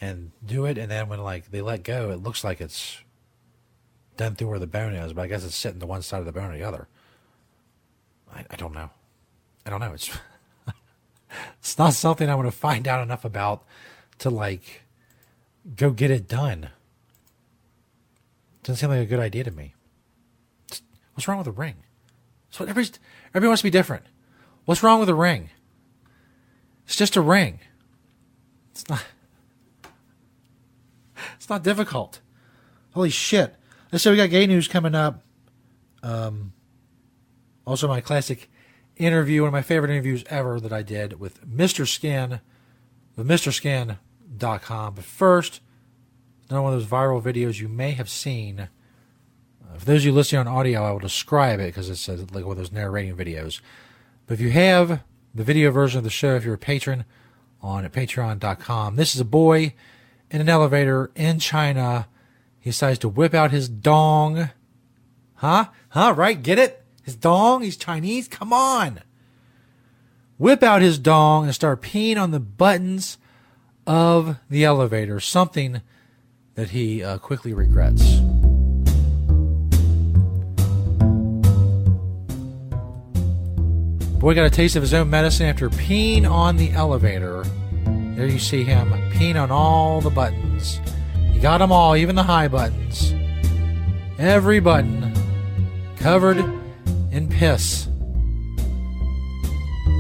and 0.02 0.32
do 0.46 0.66
it, 0.66 0.78
and 0.78 0.92
then 0.92 1.08
when 1.08 1.20
like 1.20 1.50
they 1.52 1.62
let 1.62 1.84
go, 1.84 2.12
it 2.12 2.22
looks 2.22 2.44
like 2.44 2.60
it's 2.60 2.98
done 4.18 4.36
through 4.36 4.50
where 4.50 4.60
the 4.60 4.68
bone 4.68 4.94
is, 4.94 5.14
but 5.14 5.24
I 5.24 5.28
guess 5.28 5.44
it's 5.44 5.56
sitting 5.56 5.80
to 5.80 5.86
one 5.86 6.02
side 6.02 6.20
of 6.20 6.26
the 6.26 6.32
bone 6.32 6.52
or 6.52 6.58
the 6.58 6.64
other. 6.64 6.88
I, 8.34 8.46
I 8.50 8.56
don't 8.56 8.74
know. 8.74 8.90
I 9.66 9.70
don't 9.70 9.80
know. 9.80 9.94
It's 9.94 10.12
it's 11.60 11.78
not 11.78 11.94
something 11.94 12.30
I 12.30 12.36
want 12.36 12.48
to 12.48 12.52
find 12.52 12.88
out 12.88 13.02
enough 13.02 13.26
about 13.26 13.64
to 14.20 14.30
like 14.30 14.84
go 15.76 15.92
get 15.92 16.12
it 16.12 16.28
done. 16.28 16.70
Doesn't 18.64 18.78
seem 18.78 18.90
like 18.90 19.02
a 19.02 19.06
good 19.06 19.20
idea 19.20 19.44
to 19.44 19.52
me. 19.52 19.76
What's 21.14 21.28
wrong 21.28 21.38
with 21.38 21.48
a 21.48 21.52
ring? 21.52 21.76
So 22.50 22.66
everybody 22.66 23.48
wants 23.48 23.62
to 23.62 23.66
be 23.66 23.70
different. 23.70 24.06
What's 24.66 24.82
wrong 24.82 25.00
with 25.00 25.10
a 25.10 25.16
ring? 25.16 25.50
It's 26.86 26.96
just 26.96 27.16
a 27.16 27.22
ring. 27.22 27.60
It's 28.72 28.88
not. 28.90 29.04
It's 31.36 31.50
not 31.50 31.64
difficult. 31.64 32.22
Holy 32.94 33.10
shit! 33.10 33.56
Let's 33.92 34.04
say 34.04 34.12
we 34.12 34.18
got 34.18 34.30
gay 34.30 34.48
news 34.48 34.68
coming 34.68 34.96
up. 34.96 35.24
Um, 36.02 36.54
also, 37.66 37.88
my 37.88 38.02
classic 38.02 38.50
interview, 38.98 39.42
one 39.42 39.50
of 39.50 39.54
my 39.54 39.62
favorite 39.62 39.92
interviews 39.92 40.24
ever 40.30 40.60
that 40.60 40.74
I 40.74 40.84
did 40.84 41.20
with 41.20 41.46
Mr. 41.48 41.88
Skin, 41.88 42.40
with 43.16 43.28
MrSkin.com. 43.28 44.96
But 44.96 45.04
first, 45.04 45.62
another 46.54 46.64
one 46.64 46.74
of 46.74 46.80
those 46.80 46.90
viral 46.90 47.22
videos 47.22 47.60
you 47.60 47.68
may 47.68 47.92
have 47.92 48.08
seen. 48.08 48.60
Uh, 48.60 49.78
for 49.78 49.86
those 49.86 50.02
of 50.02 50.06
you 50.06 50.12
listening 50.12 50.42
on 50.42 50.48
audio, 50.48 50.84
I 50.84 50.92
will 50.92 51.00
describe 51.00 51.60
it 51.60 51.66
because 51.66 51.90
it's 51.90 52.08
like 52.08 52.46
one 52.46 52.52
of 52.52 52.58
those 52.58 52.72
narrating 52.72 53.18
videos. 53.18 53.60
But 54.28 54.36
if 54.36 54.40
you 54.40 54.52
have 54.52 55.02
the 55.34 55.44
video 55.44 55.72
version 55.72 55.98
of 55.98 56.04
the 56.04 56.12
show, 56.12 56.36
if 56.36 56.46
you're 56.46 56.54
a 56.54 56.60
patron 56.60 57.06
on 57.60 57.90
patreon.com, 57.90 58.98
this 58.98 59.16
is 59.16 59.22
a 59.22 59.26
boy 59.26 59.74
in 60.30 60.42
an 60.42 60.50
elevator 60.50 61.10
in 61.16 61.40
China. 61.40 62.08
He 62.60 62.70
decides 62.70 63.00
to 63.00 63.10
whip 63.10 63.34
out 63.34 63.50
his 63.50 63.68
dong. 63.68 64.52
Huh? 65.36 65.70
Huh? 65.90 66.14
Right? 66.16 66.42
Get 66.42 66.60
it? 66.60 66.86
His 67.02 67.16
dong? 67.16 67.64
He's 67.64 67.78
Chinese? 67.78 68.28
Come 68.28 68.54
on. 68.54 69.02
Whip 70.38 70.62
out 70.62 70.84
his 70.84 71.00
dong 71.00 71.46
and 71.46 71.56
start 71.56 71.82
peeing 71.82 72.22
on 72.22 72.30
the 72.30 72.40
buttons 72.40 73.18
of 73.88 74.38
the 74.52 74.64
elevator. 74.64 75.20
Something 75.20 75.82
that 76.56 76.70
he 76.70 77.04
uh, 77.04 77.18
quickly 77.18 77.54
regrets. 77.54 78.04
Boy 84.20 84.36
got 84.36 84.46
a 84.46 84.50
taste 84.50 84.76
of 84.76 84.82
his 84.84 84.94
own 84.94 85.10
medicine 85.10 85.48
after 85.48 85.70
peeing 85.70 86.30
on 86.30 86.56
the 86.56 86.72
elevator. 86.72 87.44
There 88.16 88.28
you 88.28 88.40
see 88.40 88.64
him 88.64 88.92
peeing 89.12 89.42
on 89.42 89.52
all 89.52 90.00
the 90.00 90.10
buttons. 90.10 90.80
He 91.32 91.40
got 91.40 91.58
them 91.58 91.72
all, 91.72 91.96
even 91.96 92.16
the 92.16 92.24
high 92.24 92.48
buttons. 92.48 93.14
Every 94.18 94.60
button 94.60 95.14
covered 95.98 96.38
in 97.12 97.28
piss. 97.28 97.88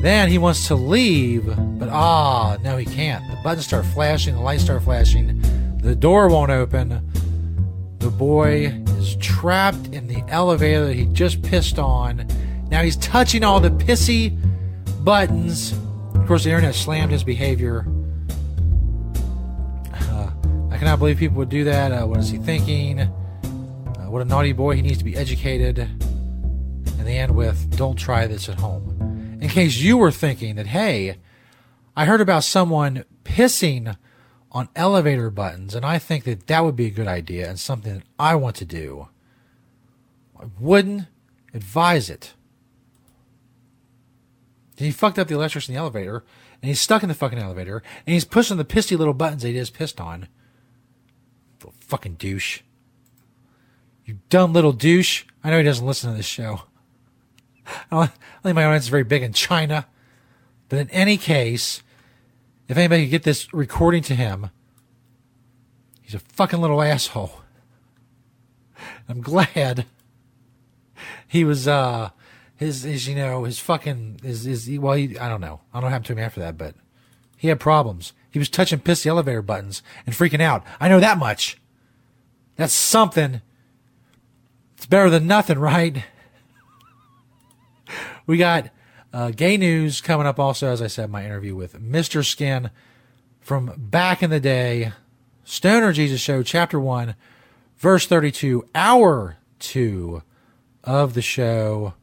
Then 0.01 0.29
he 0.29 0.37
wants 0.37 0.67
to 0.67 0.75
leave, 0.75 1.45
but 1.79 1.89
ah, 1.89 2.57
no, 2.63 2.77
he 2.77 2.85
can't. 2.85 3.29
The 3.29 3.37
buttons 3.43 3.65
start 3.65 3.85
flashing, 3.87 4.35
the 4.35 4.41
lights 4.41 4.63
start 4.63 4.83
flashing, 4.83 5.41
the 5.83 5.95
door 5.95 6.29
won't 6.29 6.49
open. 6.49 7.05
The 7.99 8.09
boy 8.09 8.67
is 8.97 9.17
trapped 9.17 9.87
in 9.87 10.07
the 10.07 10.23
elevator 10.29 10.87
that 10.87 10.93
he 10.95 11.05
just 11.07 11.41
pissed 11.41 11.77
on. 11.77 12.25
Now 12.69 12.81
he's 12.81 12.95
touching 12.97 13.43
all 13.43 13.59
the 13.59 13.69
pissy 13.69 14.37
buttons. 15.03 15.73
Of 16.15 16.25
course, 16.25 16.45
the 16.45 16.51
internet 16.51 16.73
slammed 16.73 17.11
his 17.11 17.23
behavior. 17.23 17.85
Uh, 19.93 20.31
I 20.71 20.77
cannot 20.77 20.99
believe 20.99 21.17
people 21.17 21.37
would 21.37 21.49
do 21.49 21.65
that. 21.65 21.91
Uh, 21.91 22.05
what 22.05 22.19
is 22.19 22.29
he 22.29 22.37
thinking? 22.37 23.01
Uh, 23.01 23.09
what 24.07 24.21
a 24.21 24.25
naughty 24.25 24.53
boy. 24.53 24.75
He 24.75 24.81
needs 24.81 24.99
to 24.99 25.03
be 25.03 25.17
educated. 25.17 25.79
And 25.79 27.05
they 27.05 27.17
end 27.17 27.35
with, 27.35 27.75
don't 27.77 27.97
try 27.97 28.25
this 28.25 28.47
at 28.47 28.59
home. 28.59 29.37
In 29.41 29.49
case 29.49 29.77
you 29.77 29.97
were 29.97 30.11
thinking 30.11 30.55
that, 30.55 30.67
hey, 30.67 31.17
I 31.95 32.05
heard 32.05 32.21
about 32.21 32.45
someone 32.45 33.03
pissing 33.25 33.97
on 34.53 34.69
elevator 34.75 35.29
buttons, 35.29 35.73
and 35.73 35.85
I 35.85 35.97
think 35.97 36.25
that 36.25 36.47
that 36.47 36.63
would 36.63 36.75
be 36.75 36.85
a 36.85 36.91
good 36.91 37.07
idea 37.07 37.49
and 37.49 37.59
something 37.59 37.95
that 37.95 38.03
I 38.19 38.35
want 38.35 38.55
to 38.57 38.65
do. 38.65 39.07
I 40.39 40.45
wouldn't 40.59 41.07
advise 41.53 42.09
it. 42.09 42.33
He 44.77 44.91
fucked 44.91 45.17
up 45.17 45.27
the 45.27 45.35
electrics 45.35 45.67
in 45.67 45.75
the 45.75 45.79
elevator, 45.79 46.23
and 46.61 46.69
he's 46.69 46.81
stuck 46.81 47.03
in 47.03 47.09
the 47.09 47.15
fucking 47.15 47.39
elevator, 47.39 47.81
and 48.05 48.13
he's 48.13 48.25
pushing 48.25 48.57
the 48.57 48.65
pissy 48.65 48.97
little 48.97 49.13
buttons 49.13 49.41
that 49.41 49.49
he 49.49 49.55
just 49.55 49.73
pissed 49.73 49.99
on. 49.99 50.27
Little 51.59 51.73
fucking 51.79 52.15
douche. 52.15 52.61
You 54.05 54.19
dumb 54.29 54.53
little 54.53 54.73
douche. 54.73 55.25
I 55.43 55.49
know 55.49 55.57
he 55.57 55.63
doesn't 55.63 55.85
listen 55.85 56.11
to 56.11 56.17
this 56.17 56.25
show. 56.25 56.63
I 57.91 58.07
think 58.41 58.55
my 58.55 58.65
audience 58.65 58.85
is 58.85 58.89
very 58.89 59.03
big 59.03 59.23
in 59.23 59.33
China. 59.33 59.87
But 60.69 60.79
in 60.79 60.89
any 60.89 61.17
case, 61.17 61.82
if 62.67 62.77
anybody 62.77 63.05
could 63.05 63.11
get 63.11 63.23
this 63.23 63.53
recording 63.53 64.01
to 64.03 64.15
him, 64.15 64.49
he's 66.01 66.15
a 66.15 66.19
fucking 66.19 66.61
little 66.61 66.81
asshole. 66.81 67.41
I'm 69.09 69.21
glad 69.21 69.85
he 71.27 71.43
was 71.43 71.67
uh 71.67 72.09
his 72.55 72.83
his 72.83 73.07
you 73.07 73.15
know 73.15 73.43
his 73.43 73.59
fucking 73.59 74.19
his 74.23 74.43
his 74.43 74.69
well 74.79 74.93
he, 74.93 75.17
I 75.17 75.27
don't 75.27 75.41
know 75.41 75.61
I 75.73 75.77
don't 75.77 75.81
know 75.81 75.85
what 75.87 75.91
happened 75.91 76.05
to 76.05 76.13
him 76.13 76.19
after 76.19 76.39
that, 76.39 76.57
but 76.57 76.75
he 77.37 77.49
had 77.49 77.59
problems. 77.59 78.13
He 78.31 78.39
was 78.39 78.49
touching 78.49 78.79
piss 78.79 79.03
the 79.03 79.09
elevator 79.09 79.41
buttons 79.41 79.83
and 80.05 80.15
freaking 80.15 80.41
out. 80.41 80.63
I 80.79 80.87
know 80.87 80.99
that 80.99 81.17
much. 81.17 81.59
That's 82.55 82.73
something. 82.73 83.41
It's 84.77 84.85
better 84.85 85.09
than 85.09 85.27
nothing, 85.27 85.59
right? 85.59 86.03
We 88.25 88.37
got 88.37 88.69
uh, 89.13 89.29
gay 89.29 89.57
news 89.57 90.01
coming 90.01 90.25
up 90.25 90.39
also, 90.39 90.71
as 90.71 90.81
I 90.81 90.87
said, 90.87 91.09
my 91.09 91.23
interview 91.23 91.55
with 91.55 91.79
Mr. 91.79 92.25
Skin 92.25 92.71
from 93.39 93.73
back 93.77 94.23
in 94.23 94.31
the 94.31 94.39
day. 94.39 94.91
Stoner 95.45 95.93
Jesus 95.93 96.19
Show, 96.19 96.41
Chapter 96.41 96.79
1, 96.79 97.15
Verse 97.77 98.07
32, 98.07 98.67
Hour 98.73 99.37
2 99.59 100.23
of 100.85 101.13
the 101.13 101.21
show. 101.21 101.93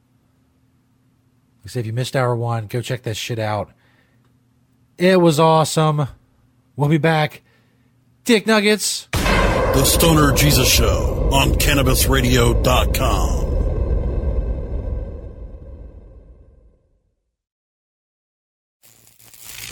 I 1.64 1.68
if 1.80 1.86
you 1.86 1.92
missed 1.92 2.14
Hour 2.14 2.36
1, 2.36 2.66
go 2.66 2.82
check 2.82 3.02
that 3.02 3.16
shit 3.16 3.38
out. 3.38 3.70
It 4.98 5.20
was 5.20 5.40
awesome. 5.40 6.06
We'll 6.76 6.90
be 6.90 6.98
back. 6.98 7.42
Dick 8.24 8.46
Nuggets. 8.46 9.08
The 9.12 9.84
Stoner 9.84 10.32
Jesus 10.32 10.70
Show 10.70 11.30
on 11.32 11.52
CannabisRadio.com. 11.54 13.39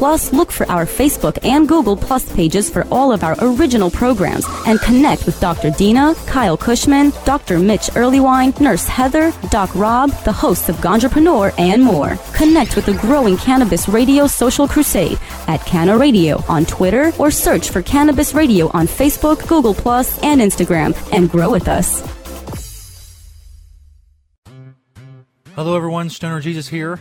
Plus, 0.00 0.32
look 0.32 0.50
for 0.50 0.66
our 0.70 0.86
Facebook 0.86 1.38
and 1.44 1.68
Google 1.68 1.94
Plus 1.94 2.24
pages 2.32 2.70
for 2.70 2.86
all 2.90 3.12
of 3.12 3.22
our 3.22 3.36
original 3.42 3.90
programs 3.90 4.46
and 4.66 4.80
connect 4.80 5.26
with 5.26 5.38
Dr. 5.40 5.70
Dina, 5.72 6.14
Kyle 6.26 6.56
Kushman, 6.56 7.12
Dr. 7.26 7.58
Mitch 7.58 7.90
Earleywine, 7.90 8.58
Nurse 8.62 8.86
Heather, 8.86 9.30
Doc 9.50 9.68
Rob, 9.74 10.08
the 10.24 10.32
hosts 10.32 10.70
of 10.70 10.76
Ganjapreneur, 10.76 11.52
and 11.58 11.82
more. 11.82 12.16
Connect 12.32 12.76
with 12.76 12.86
the 12.86 12.94
growing 12.94 13.36
Cannabis 13.36 13.90
Radio 13.90 14.26
social 14.26 14.66
crusade 14.66 15.18
at 15.48 15.66
Canna 15.66 15.98
Radio 15.98 16.42
on 16.48 16.64
Twitter 16.64 17.12
or 17.18 17.30
search 17.30 17.68
for 17.68 17.82
Cannabis 17.82 18.32
Radio 18.32 18.70
on 18.72 18.86
Facebook, 18.86 19.46
Google 19.48 19.74
Plus, 19.74 20.18
and 20.22 20.40
Instagram 20.40 20.96
and 21.12 21.30
grow 21.30 21.50
with 21.50 21.68
us. 21.68 22.00
Hello, 25.54 25.76
everyone. 25.76 26.08
Stoner 26.08 26.40
Jesus 26.40 26.68
here 26.68 26.98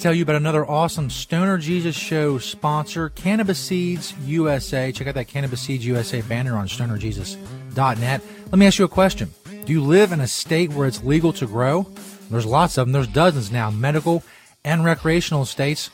tell 0.00 0.14
you 0.14 0.22
about 0.22 0.36
another 0.36 0.66
awesome 0.66 1.10
Stoner 1.10 1.58
Jesus 1.58 1.94
show 1.94 2.38
sponsor, 2.38 3.10
Cannabis 3.10 3.58
Seeds 3.58 4.14
USA. 4.24 4.92
Check 4.92 5.06
out 5.06 5.14
that 5.14 5.28
Cannabis 5.28 5.60
Seeds 5.60 5.84
USA 5.84 6.22
banner 6.22 6.56
on 6.56 6.68
stonerjesus.net. 6.68 8.22
Let 8.46 8.58
me 8.58 8.66
ask 8.66 8.78
you 8.78 8.86
a 8.86 8.88
question. 8.88 9.30
Do 9.66 9.72
you 9.74 9.82
live 9.82 10.12
in 10.12 10.22
a 10.22 10.26
state 10.26 10.72
where 10.72 10.88
it's 10.88 11.04
legal 11.04 11.34
to 11.34 11.46
grow? 11.46 11.82
There's 12.30 12.46
lots 12.46 12.78
of 12.78 12.86
them. 12.86 12.92
There's 12.92 13.08
dozens 13.08 13.52
now, 13.52 13.70
medical 13.70 14.22
and 14.64 14.86
recreational 14.86 15.44
states. 15.44 15.90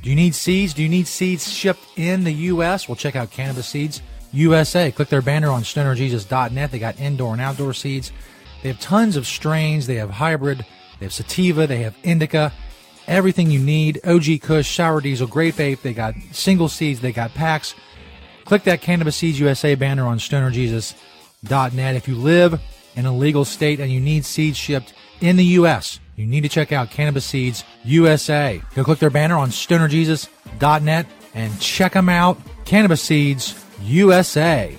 Do 0.00 0.10
you 0.10 0.16
need 0.16 0.36
seeds? 0.36 0.72
Do 0.72 0.84
you 0.84 0.88
need 0.88 1.08
seeds 1.08 1.52
shipped 1.52 1.82
in 1.96 2.22
the 2.22 2.32
U.S.? 2.32 2.88
Well, 2.88 2.94
check 2.94 3.16
out 3.16 3.32
Cannabis 3.32 3.66
Seeds 3.66 4.00
USA. 4.32 4.92
Click 4.92 5.08
their 5.08 5.22
banner 5.22 5.50
on 5.50 5.62
stonerjesus.net. 5.62 6.70
They 6.70 6.78
got 6.78 7.00
indoor 7.00 7.32
and 7.32 7.42
outdoor 7.42 7.74
seeds. 7.74 8.12
They 8.62 8.68
have 8.68 8.78
tons 8.78 9.16
of 9.16 9.26
strains. 9.26 9.88
They 9.88 9.96
have 9.96 10.10
hybrid. 10.10 10.64
They 11.00 11.06
have 11.06 11.12
sativa. 11.12 11.66
They 11.66 11.78
have 11.78 11.96
indica. 12.04 12.52
Everything 13.10 13.50
you 13.50 13.58
need. 13.58 14.00
OG 14.06 14.40
Kush, 14.40 14.72
Sour 14.72 15.00
Diesel, 15.00 15.26
Grape 15.26 15.58
Ape. 15.58 15.82
They 15.82 15.92
got 15.92 16.14
single 16.30 16.68
seeds. 16.68 17.00
They 17.00 17.10
got 17.10 17.34
packs. 17.34 17.74
Click 18.44 18.62
that 18.64 18.82
Cannabis 18.82 19.16
Seeds 19.16 19.40
USA 19.40 19.74
banner 19.74 20.06
on 20.06 20.18
stonerjesus.net. 20.18 21.96
If 21.96 22.06
you 22.06 22.14
live 22.14 22.60
in 22.94 23.06
a 23.06 23.16
legal 23.16 23.44
state 23.44 23.80
and 23.80 23.90
you 23.90 24.00
need 24.00 24.24
seeds 24.24 24.56
shipped 24.56 24.94
in 25.20 25.36
the 25.36 25.44
U.S., 25.44 25.98
you 26.14 26.24
need 26.24 26.42
to 26.42 26.48
check 26.48 26.70
out 26.70 26.90
Cannabis 26.90 27.24
Seeds 27.24 27.64
USA. 27.82 28.62
Go 28.76 28.84
click 28.84 29.00
their 29.00 29.10
banner 29.10 29.36
on 29.36 29.48
stonerjesus.net 29.48 31.06
and 31.34 31.60
check 31.60 31.92
them 31.94 32.08
out. 32.08 32.38
Cannabis 32.64 33.02
Seeds 33.02 33.64
USA. 33.82 34.78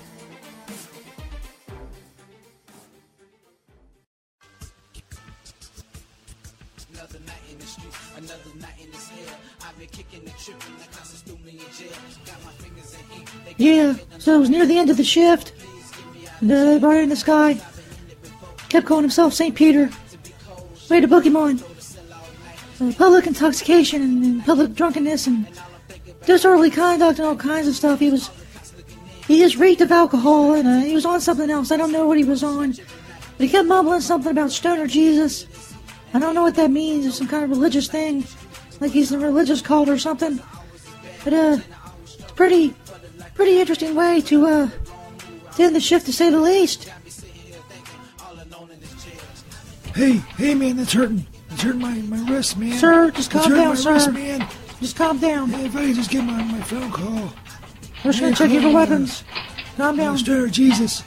Yeah, 13.62 13.94
so 14.18 14.34
it 14.34 14.38
was 14.40 14.50
near 14.50 14.66
the 14.66 14.76
end 14.76 14.90
of 14.90 14.96
the 14.96 15.04
shift. 15.04 15.52
And 16.40 16.50
uh, 16.50 16.64
they 16.64 16.78
brought 16.80 16.96
in 16.96 17.08
this 17.08 17.22
guy. 17.22 17.60
Kept 18.68 18.86
calling 18.86 19.04
himself 19.04 19.34
St. 19.34 19.54
Peter. 19.54 19.88
Played 20.88 21.04
a 21.04 21.06
Pokemon. 21.06 21.62
Uh, 22.80 22.92
public 22.98 23.24
intoxication 23.28 24.02
and, 24.02 24.24
and 24.24 24.44
public 24.44 24.74
drunkenness 24.74 25.28
and 25.28 25.46
disorderly 26.26 26.72
conduct 26.72 27.20
and 27.20 27.28
all 27.28 27.36
kinds 27.36 27.68
of 27.68 27.76
stuff. 27.76 28.00
He 28.00 28.10
was. 28.10 28.30
He 29.28 29.38
just 29.38 29.54
reeked 29.54 29.80
of 29.80 29.92
alcohol 29.92 30.54
and 30.54 30.66
uh, 30.66 30.80
he 30.80 30.96
was 30.96 31.06
on 31.06 31.20
something 31.20 31.48
else. 31.48 31.70
I 31.70 31.76
don't 31.76 31.92
know 31.92 32.08
what 32.08 32.18
he 32.18 32.24
was 32.24 32.42
on. 32.42 32.72
But 32.72 33.46
he 33.46 33.48
kept 33.48 33.68
mumbling 33.68 34.00
something 34.00 34.32
about 34.32 34.50
stoner 34.50 34.88
Jesus. 34.88 35.46
I 36.12 36.18
don't 36.18 36.34
know 36.34 36.42
what 36.42 36.56
that 36.56 36.72
means. 36.72 37.06
It's 37.06 37.18
some 37.18 37.28
kind 37.28 37.44
of 37.44 37.50
religious 37.50 37.86
thing. 37.86 38.24
Like 38.80 38.90
he's 38.90 39.12
a 39.12 39.20
religious 39.20 39.62
cult 39.62 39.88
or 39.88 39.98
something. 39.98 40.40
But, 41.22 41.32
uh, 41.32 41.58
it's 42.02 42.32
pretty, 42.32 42.74
pretty 43.34 43.60
interesting 43.60 43.94
way 43.94 44.20
to, 44.22 44.46
uh, 44.46 44.70
to 45.56 45.62
end 45.62 45.76
the 45.76 45.80
shift 45.80 46.06
to 46.06 46.12
say 46.12 46.30
the 46.30 46.40
least. 46.40 46.90
Hey, 49.94 50.16
hey, 50.38 50.54
man, 50.54 50.76
that's 50.76 50.92
hurting. 50.92 51.26
It's 51.50 51.62
hurting 51.62 51.80
my, 51.80 51.94
my 51.94 52.30
wrist, 52.30 52.56
man. 52.56 52.78
Sir, 52.78 53.10
just 53.10 53.30
calm 53.30 53.50
down, 53.50 53.68
my 53.68 53.74
sir. 53.74 53.92
Wrist, 53.92 54.12
man. 54.12 54.48
Just 54.80 54.96
calm 54.96 55.18
down. 55.18 55.50
Hey, 55.50 55.66
if 55.66 55.76
I 55.76 55.86
could 55.86 55.96
just 55.96 56.10
get 56.10 56.24
my, 56.24 56.42
my 56.42 56.60
phone 56.62 56.90
call. 56.90 57.32
We're 58.04 58.12
just 58.12 58.20
gonna 58.20 58.34
check 58.34 58.50
you 58.50 58.62
for 58.62 58.72
weapons. 58.72 59.22
Calm 59.76 59.96
down. 59.96 60.14
Coaster 60.16 60.48
Jesus. 60.48 61.04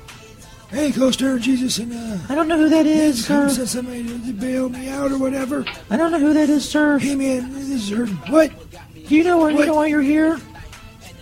Hey, 0.70 0.92
Coaster 0.92 1.40
Jesus, 1.40 1.78
and 1.80 1.94
uh. 1.94 2.18
I 2.30 2.36
don't 2.36 2.48
know 2.48 2.58
who 2.58 2.70
that 2.70 2.86
is, 2.86 3.26
sir. 3.26 3.50
send 3.50 3.70
somebody 3.70 4.04
to 4.04 4.34
bail 4.34 4.70
me 4.70 4.90
out 4.90 5.12
or 5.12 5.18
whatever. 5.18 5.66
I 5.90 5.98
don't 5.98 6.12
know 6.12 6.20
who 6.20 6.34
that 6.34 6.50
is, 6.50 6.68
sir. 6.68 7.00
Hey, 7.00 7.16
man, 7.16 7.54
this 7.54 7.70
is 7.70 7.90
hurting. 7.90 8.16
What? 8.30 8.52
Do 9.08 9.16
you 9.16 9.24
know 9.24 9.38
why? 9.38 9.52
You 9.52 9.66
know 9.66 9.76
why 9.76 9.88
you're 9.88 10.02
here? 10.02 10.40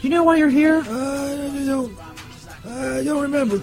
Do 0.03 0.09
you 0.09 0.13
know 0.15 0.23
why 0.25 0.35
you're 0.35 0.49
here? 0.49 0.83
Uh, 0.85 1.31
I 1.31 1.65
don't. 1.65 1.97
I 2.67 3.03
don't 3.05 3.21
remember. 3.21 3.61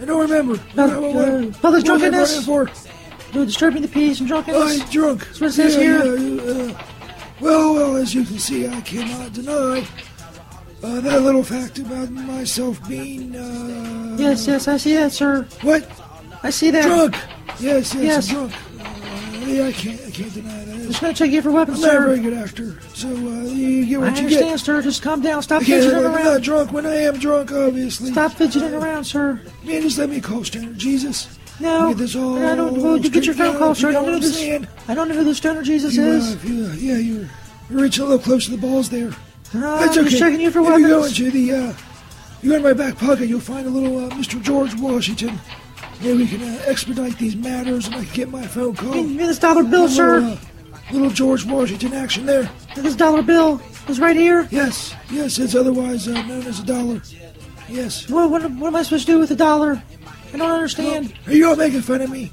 I 0.00 0.04
don't 0.04 0.20
remember. 0.20 0.60
No, 0.76 0.86
What- 0.86 1.00
what- 1.14 1.28
uh, 1.28 1.32
what- 1.32 1.60
public 1.62 1.62
what 1.62 1.72
was 1.72 1.82
I 1.82 1.86
drunkenness? 1.88 2.46
for? 2.46 2.68
Uh, 2.70 3.44
disturbing 3.44 3.82
the 3.82 3.88
peace 3.88 4.20
and 4.20 4.28
drunkenness. 4.28 4.82
I'm 4.82 4.88
drunk. 4.90 5.26
That's 5.26 5.40
what 5.40 5.50
it 5.50 5.52
says 5.54 5.74
Yeah, 5.74 5.80
here. 5.82 6.16
yeah, 6.16 6.42
uh, 6.74 6.82
well, 7.40 7.74
well, 7.74 7.96
as 7.96 8.14
you 8.14 8.22
can 8.22 8.38
see, 8.38 8.68
I 8.68 8.80
cannot 8.82 9.32
deny 9.32 9.84
uh, 10.84 11.00
that 11.00 11.22
little 11.22 11.42
fact 11.42 11.80
about 11.80 12.08
myself 12.12 12.78
being. 12.86 13.34
Uh, 13.34 14.14
Yes, 14.16 14.46
yes, 14.46 14.68
I 14.68 14.76
see 14.76 14.94
that, 14.94 15.12
sir. 15.12 15.44
What? 15.62 15.90
I 16.44 16.50
see 16.50 16.70
that. 16.70 16.84
Drunk. 16.84 17.16
Yes, 17.58 17.92
yes, 17.94 17.94
Yes. 17.96 18.28
I'm 18.30 18.34
drunk. 18.36 18.52
Uh, 19.44 19.48
yeah, 19.48 19.66
I 19.66 19.72
can't, 19.72 20.00
I 20.06 20.10
can't 20.10 20.32
deny 20.34 20.64
that. 20.64 20.86
Just 20.86 21.00
gonna 21.00 21.14
check 21.14 21.30
you 21.30 21.42
for 21.42 21.50
weapons, 21.50 21.78
I'm 21.78 21.82
not 21.82 21.90
a 21.90 21.98
sir. 21.98 22.06
very 22.06 22.20
good 22.20 22.32
actor, 22.34 22.80
so 22.94 23.08
uh, 23.08 23.12
you 23.12 23.84
get 23.86 23.96
I 23.96 23.98
what 24.00 24.16
you 24.16 24.24
understand, 24.24 24.50
get. 24.50 24.60
sir. 24.60 24.82
Just 24.82 25.02
calm 25.02 25.20
down. 25.20 25.42
Stop 25.42 25.62
I 25.62 25.64
can't, 25.64 25.82
fidgeting 25.82 26.04
I'm 26.06 26.12
not 26.12 26.26
around. 26.26 26.42
drunk 26.42 26.72
when 26.72 26.86
I 26.86 26.94
am 26.96 27.18
drunk, 27.18 27.52
obviously. 27.52 28.10
Stop 28.12 28.32
fidgeting 28.32 28.74
around, 28.74 29.04
sir. 29.04 29.40
Man, 29.64 29.82
just 29.82 29.98
let 29.98 30.08
me 30.10 30.20
call 30.20 30.44
Standard 30.44 30.78
Jesus. 30.78 31.38
No, 31.60 31.94
this 31.94 32.16
I 32.16 32.54
don't. 32.56 32.80
Well, 32.82 32.96
you 32.96 33.08
get 33.10 33.26
your 33.26 33.34
phone 33.34 33.56
call, 33.58 33.74
sir. 33.74 33.90
I 33.90 33.92
don't 33.92 34.06
know 34.06 34.10
who 34.12 34.16
I'm 34.16 34.22
this. 34.22 34.68
I 34.88 34.94
don't 34.94 35.08
know 35.08 35.14
who 35.14 35.24
the 35.24 35.34
stoner 35.34 35.62
Jesus 35.62 35.94
You, 35.94 36.02
uh, 36.02 36.06
is. 36.06 36.32
if 36.34 36.44
you, 36.44 36.64
uh, 36.66 36.72
yeah, 36.74 36.96
you're, 36.96 37.28
you're 37.70 37.80
reaching 37.80 38.02
a 38.04 38.06
little 38.08 38.22
close 38.24 38.46
to 38.46 38.50
the 38.50 38.56
balls 38.56 38.90
there. 38.90 39.10
No, 39.52 39.78
That's 39.78 39.96
I'm 39.96 40.00
okay. 40.02 40.10
just 40.10 40.18
checking 40.18 40.40
you 40.40 40.50
for 40.50 40.60
if 40.62 40.78
you 40.80 40.88
go 40.88 41.00
weapons. 41.02 41.20
into 41.20 41.30
the, 41.30 41.52
uh, 41.54 41.72
you 42.42 42.50
go 42.50 42.56
in 42.56 42.62
my 42.64 42.72
back 42.72 42.98
pocket, 42.98 43.28
you'll 43.28 43.38
find 43.38 43.68
a 43.68 43.70
little 43.70 44.04
uh, 44.04 44.10
Mr. 44.10 44.42
George 44.42 44.74
Washington. 44.80 45.38
Maybe 46.00 46.18
we 46.18 46.26
can 46.26 46.42
uh, 46.42 46.62
expedite 46.66 47.18
these 47.18 47.36
matters, 47.36 47.86
and 47.86 47.96
I 47.96 48.04
can 48.04 48.14
get 48.14 48.28
my 48.30 48.46
phone 48.46 48.74
call. 48.74 48.92
Give 48.92 49.06
me 49.08 49.16
this 49.26 49.38
dollar 49.38 49.62
bill, 49.64 49.88
sir. 49.88 50.20
Little, 50.20 50.32
uh, 50.32 50.92
little 50.92 51.10
George 51.10 51.44
Washington 51.46 51.94
action 51.94 52.26
there. 52.26 52.50
This 52.76 52.94
dollar 52.96 53.22
bill 53.22 53.60
is 53.88 53.98
right 54.00 54.16
here. 54.16 54.46
Yes, 54.50 54.94
yes, 55.10 55.38
it's 55.38 55.54
otherwise 55.54 56.08
uh, 56.08 56.12
known 56.26 56.42
as 56.46 56.60
a 56.60 56.64
dollar. 56.66 57.00
Yes. 57.68 58.08
What, 58.10 58.30
what, 58.30 58.42
what 58.52 58.68
am 58.68 58.76
I 58.76 58.82
supposed 58.82 59.06
to 59.06 59.12
do 59.12 59.18
with 59.18 59.30
a 59.30 59.36
dollar? 59.36 59.82
I 60.32 60.36
don't 60.36 60.50
understand. 60.50 61.14
Are 61.26 61.32
you 61.32 61.48
all 61.48 61.56
making 61.56 61.80
fun 61.82 62.02
of 62.02 62.10
me? 62.10 62.30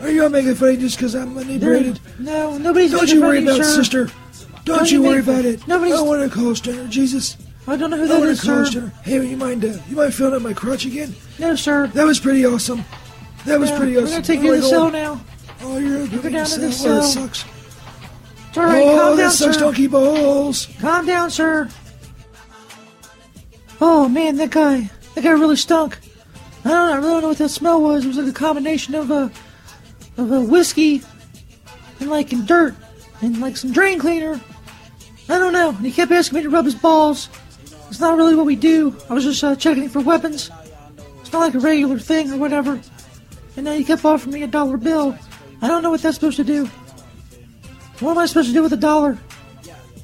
Are 0.00 0.10
you 0.10 0.22
all 0.24 0.28
making 0.30 0.54
fun 0.56 0.70
of 0.70 0.74
me 0.76 0.80
just 0.80 0.96
because 0.96 1.14
I'm 1.14 1.36
inebriated? 1.38 2.00
No, 2.18 2.58
nobody's 2.58 2.90
Don't 2.90 3.02
making 3.02 3.16
you 3.16 3.22
worry 3.22 3.38
of 3.38 3.44
you, 3.44 3.50
worry 3.50 3.58
about 3.60 3.68
it, 3.68 3.74
sister. 3.74 4.06
Don't, 4.64 4.78
Don't 4.78 4.90
you 4.90 5.02
you 5.02 5.08
worry 5.08 5.20
about 5.20 5.44
it. 5.44 5.66
nobody's- 5.68 5.98
I 5.98 6.02
want 6.02 6.28
to 6.30 6.36
call 6.36 6.54
Stoner 6.56 6.88
Jesus. 6.88 7.36
I 7.68 7.76
don't 7.76 7.90
know 7.90 7.96
who 7.96 8.06
that 8.06 8.22
is, 8.22 8.40
sir. 8.40 8.92
Hey, 9.02 9.24
you 9.26 9.36
mind? 9.36 9.64
Uh, 9.64 9.74
you 9.88 9.96
mind 9.96 10.14
feeling 10.14 10.34
up 10.34 10.42
my 10.42 10.52
crotch 10.52 10.84
again? 10.86 11.14
No, 11.38 11.56
sir. 11.56 11.88
That 11.88 12.06
was 12.06 12.20
pretty 12.20 12.46
awesome. 12.46 12.84
That 13.44 13.58
was 13.58 13.70
Yeah, 13.70 13.76
pretty 13.78 13.92
we're 13.96 14.02
awesome. 14.04 14.10
gonna 14.12 14.24
take 14.24 14.40
you 14.42 14.54
to 14.54 14.60
the 14.60 14.68
cell 14.68 14.90
now. 14.90 15.20
Oh, 15.62 15.78
you're 15.78 16.06
Go 16.06 16.18
going 16.18 16.34
down 16.34 16.46
to 16.46 16.60
the 16.60 16.70
cell. 16.72 16.98
Oh, 16.98 17.00
that 17.00 17.08
sucks. 17.08 17.44
It's 18.48 18.58
all 18.58 18.64
right. 18.64 18.82
Oh, 18.82 18.86
Calm 18.96 19.08
down, 19.08 19.16
this 19.16 19.38
sucks 19.38 19.54
sir. 19.56 19.60
donkey 19.60 19.86
balls. 19.88 20.68
Calm 20.80 21.06
down, 21.06 21.30
sir. 21.30 21.68
Oh 23.80 24.08
man, 24.08 24.36
that 24.36 24.50
guy, 24.50 24.90
that 25.14 25.22
guy 25.24 25.30
really 25.30 25.56
stunk. 25.56 25.98
I 26.64 26.68
don't, 26.70 26.76
I 26.92 26.96
really 26.96 27.08
don't 27.08 27.22
know 27.22 27.28
what 27.28 27.38
that 27.38 27.48
smell 27.50 27.80
was. 27.82 28.04
It 28.04 28.08
was 28.08 28.16
like 28.16 28.28
a 28.28 28.32
combination 28.32 28.94
of 28.94 29.10
a, 29.10 29.30
of 30.16 30.32
a 30.32 30.40
whiskey, 30.40 31.02
and 32.00 32.10
like 32.10 32.32
and 32.32 32.46
dirt, 32.46 32.74
and 33.22 33.40
like 33.40 33.56
some 33.56 33.72
drain 33.72 33.98
cleaner. 33.98 34.40
I 35.28 35.38
don't 35.38 35.52
know. 35.52 35.70
And 35.70 35.84
he 35.84 35.92
kept 35.92 36.10
asking 36.12 36.36
me 36.36 36.42
to 36.44 36.50
rub 36.50 36.64
his 36.64 36.74
balls. 36.74 37.28
It's 37.88 38.00
not 38.00 38.16
really 38.16 38.34
what 38.34 38.46
we 38.46 38.56
do. 38.56 38.96
I 39.08 39.14
was 39.14 39.24
just 39.24 39.42
uh, 39.42 39.56
checking 39.56 39.88
for 39.88 40.00
weapons. 40.00 40.50
It's 41.20 41.32
not 41.32 41.40
like 41.40 41.54
a 41.54 41.58
regular 41.58 41.98
thing 41.98 42.32
or 42.32 42.36
whatever. 42.36 42.80
And 43.56 43.66
then 43.66 43.78
he 43.78 43.84
kept 43.84 44.04
offering 44.04 44.34
me 44.34 44.42
a 44.42 44.46
dollar 44.46 44.76
bill. 44.76 45.16
I 45.62 45.68
don't 45.68 45.82
know 45.82 45.90
what 45.90 46.02
that's 46.02 46.16
supposed 46.16 46.36
to 46.36 46.44
do. 46.44 46.66
What 48.00 48.12
am 48.12 48.18
I 48.18 48.26
supposed 48.26 48.48
to 48.48 48.54
do 48.54 48.62
with 48.62 48.72
a 48.72 48.76
dollar? 48.76 49.18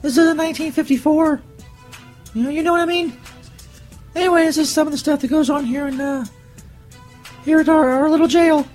This 0.00 0.12
is 0.12 0.18
a 0.18 0.34
1954. 0.34 1.42
You 2.34 2.42
know, 2.42 2.50
you 2.50 2.62
know 2.62 2.72
what 2.72 2.80
I 2.80 2.86
mean? 2.86 3.16
Anyway, 4.14 4.44
this 4.44 4.58
is 4.58 4.70
some 4.70 4.86
of 4.86 4.92
the 4.92 4.98
stuff 4.98 5.20
that 5.20 5.28
goes 5.28 5.50
on 5.50 5.64
here 5.64 5.86
in 5.86 6.00
uh, 6.00 6.24
here 7.44 7.60
at 7.60 7.68
our, 7.68 7.88
our 7.90 8.10
little 8.10 8.28
jail. 8.28 8.66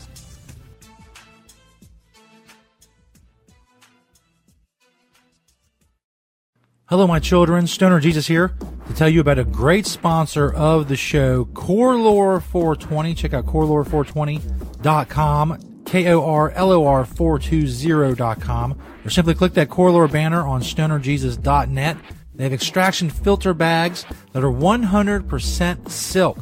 Hello, 6.90 7.06
my 7.06 7.20
children. 7.20 7.68
Stoner 7.68 8.00
Jesus 8.00 8.28
here 8.28 8.54
to 8.88 8.94
tell 8.94 9.10
you 9.10 9.20
about 9.20 9.38
a 9.38 9.44
great 9.44 9.86
sponsor 9.86 10.54
of 10.54 10.88
the 10.88 10.96
show, 10.96 11.44
Korlor 11.48 12.42
420. 12.42 13.14
Check 13.14 13.34
out 13.34 13.46
korlor420.com, 13.46 15.84
K 15.86 16.14
O 16.14 16.24
R 16.24 16.52
L 16.52 16.72
O 16.72 16.88
R 16.88 17.04
420.com, 17.04 18.82
or 19.04 19.10
simply 19.10 19.34
click 19.34 19.54
that 19.56 19.68
Korlor 19.68 20.10
banner 20.10 20.48
on 20.48 20.62
stonerjesus.net. 20.62 21.98
They 22.36 22.44
have 22.46 22.54
extraction 22.54 23.10
filter 23.10 23.54
bags 23.54 24.06
that 24.32 24.42
are 24.42 24.50
100% 24.50 25.90
silk. 25.90 26.38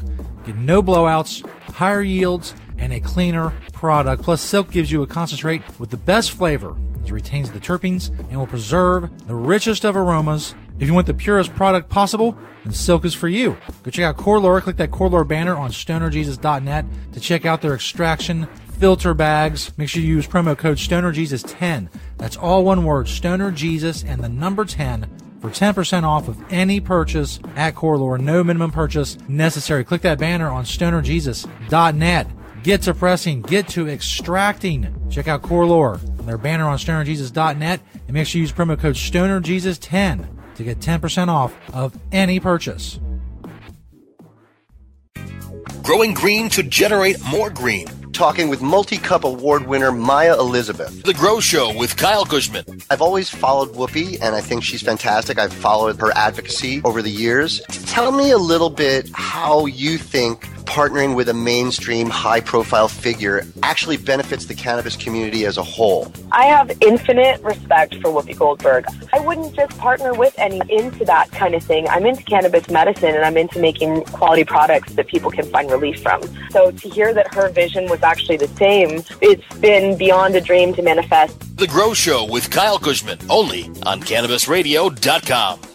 Get 0.45 0.57
no 0.57 0.83
blowouts, 0.83 1.43
higher 1.73 2.03
yields, 2.03 2.53
and 2.77 2.93
a 2.93 2.99
cleaner 2.99 3.51
product. 3.73 4.21
Plus, 4.21 4.41
silk 4.41 4.69
gives 4.69 4.91
you 4.91 5.01
a 5.01 5.07
concentrate 5.07 5.63
with 5.79 5.89
the 5.89 5.97
best 5.97 6.29
flavor. 6.29 6.77
It 7.07 7.13
retains 7.13 7.51
the 7.51 7.59
terpenes 7.59 8.09
and 8.29 8.37
will 8.37 8.47
preserve 8.47 9.27
the 9.27 9.35
richest 9.35 9.85
of 9.85 9.95
aromas. 9.95 10.55
If 10.79 10.87
you 10.87 10.93
want 10.93 11.07
the 11.07 11.13
purest 11.13 11.55
product 11.55 11.89
possible, 11.89 12.37
then 12.63 12.73
Silk 12.73 13.05
is 13.05 13.13
for 13.13 13.27
you. 13.27 13.57
Go 13.83 13.91
check 13.91 14.05
out 14.05 14.17
Korlor. 14.17 14.61
Click 14.61 14.77
that 14.77 14.91
Korlor 14.91 15.27
banner 15.27 15.55
on 15.55 15.71
stonerjesus.net 15.71 16.85
to 17.13 17.19
check 17.19 17.45
out 17.45 17.61
their 17.61 17.75
extraction 17.75 18.47
filter 18.79 19.13
bags. 19.13 19.71
Make 19.77 19.89
sure 19.89 20.01
you 20.01 20.15
use 20.15 20.27
promo 20.27 20.57
code 20.57 20.77
StonerJesus10. 20.77 21.89
That's 22.17 22.37
all 22.37 22.65
one 22.65 22.83
word, 22.83 23.07
StonerJesus 23.07 24.03
and 24.07 24.23
the 24.23 24.29
number 24.29 24.65
10 24.65 25.09
for 25.41 25.49
10% 25.49 26.03
off 26.03 26.27
of 26.27 26.41
any 26.51 26.79
purchase 26.79 27.39
at 27.55 27.75
Korlor. 27.75 28.19
No 28.19 28.43
minimum 28.43 28.71
purchase 28.71 29.17
necessary. 29.27 29.83
Click 29.83 30.01
that 30.01 30.19
banner 30.19 30.49
on 30.49 30.65
stonerjesus.net. 30.65 32.27
Get 32.65 32.81
to 32.81 32.95
pressing, 32.95 33.43
get 33.43 33.67
to 33.69 33.87
extracting. 33.87 34.91
Check 35.11 35.27
out 35.27 35.43
Korlor 35.43 36.01
and 36.01 36.27
their 36.27 36.39
banner 36.39 36.65
on 36.65 36.79
stonerjesus.net 36.79 37.79
and 37.93 38.11
make 38.11 38.25
sure 38.25 38.39
you 38.39 38.41
use 38.41 38.51
promo 38.51 38.79
code 38.79 38.95
StonerJesus10 38.95 40.55
to 40.55 40.63
get 40.63 40.79
10% 40.79 41.27
off 41.27 41.55
of 41.73 41.95
any 42.11 42.39
purchase. 42.39 42.99
Growing 45.83 46.15
green 46.15 46.49
to 46.49 46.63
generate 46.63 47.23
more 47.25 47.51
green. 47.51 47.85
Talking 48.13 48.49
with 48.49 48.63
multi 48.63 48.97
cup 48.97 49.25
award 49.25 49.67
winner 49.67 49.91
Maya 49.91 50.33
Elizabeth. 50.33 51.03
The 51.03 51.13
Grow 51.13 51.39
Show 51.39 51.77
with 51.77 51.95
Kyle 51.95 52.25
Kushman. 52.25 52.83
I've 52.89 53.01
always 53.01 53.29
followed 53.29 53.75
Whoopi, 53.75 54.19
and 54.23 54.33
I 54.33 54.41
think 54.41 54.63
she's 54.63 54.81
fantastic. 54.81 55.37
I've 55.37 55.53
followed 55.53 56.01
her 56.01 56.11
advocacy 56.15 56.81
over 56.83 57.03
the 57.03 57.11
years. 57.11 57.61
Tell 57.85 58.11
me 58.11 58.31
a 58.31 58.39
little 58.39 58.71
bit 58.71 59.11
how 59.13 59.67
you 59.67 59.99
think 59.99 60.49
partnering 60.65 61.15
with 61.15 61.29
a 61.29 61.33
mainstream 61.33 62.09
high 62.09 62.41
profile 62.41 62.87
figure 62.87 63.43
actually 63.63 63.97
benefits 63.97 64.45
the 64.45 64.55
cannabis 64.55 64.95
community 64.95 65.45
as 65.45 65.57
a 65.57 65.63
whole. 65.63 66.11
I 66.31 66.45
have 66.45 66.71
infinite 66.81 67.41
respect 67.41 67.95
for 67.95 68.09
Whoopi 68.09 68.37
Goldberg. 68.37 68.85
I 69.13 69.19
wouldn't 69.19 69.55
just 69.55 69.77
partner 69.77 70.13
with 70.13 70.33
any 70.37 70.61
into 70.69 71.05
that 71.05 71.31
kind 71.31 71.55
of 71.55 71.63
thing. 71.63 71.87
I'm 71.87 72.05
into 72.05 72.23
cannabis 72.23 72.69
medicine 72.69 73.15
and 73.15 73.23
I'm 73.23 73.37
into 73.37 73.59
making 73.59 74.03
quality 74.05 74.43
products 74.43 74.93
that 74.93 75.07
people 75.07 75.31
can 75.31 75.45
find 75.49 75.71
relief 75.71 76.01
from. 76.01 76.21
So 76.51 76.71
to 76.71 76.89
hear 76.89 77.13
that 77.13 77.33
her 77.33 77.49
vision 77.49 77.89
was 77.89 78.03
actually 78.03 78.37
the 78.37 78.47
same, 78.49 79.03
it's 79.21 79.57
been 79.59 79.97
beyond 79.97 80.35
a 80.35 80.41
dream 80.41 80.73
to 80.75 80.81
manifest. 80.81 81.57
The 81.57 81.67
Grow 81.67 81.93
Show 81.93 82.25
with 82.25 82.49
Kyle 82.51 82.79
Kushman, 82.79 83.25
only 83.29 83.65
on 83.85 84.01
CannabisRadio.com. 84.01 85.74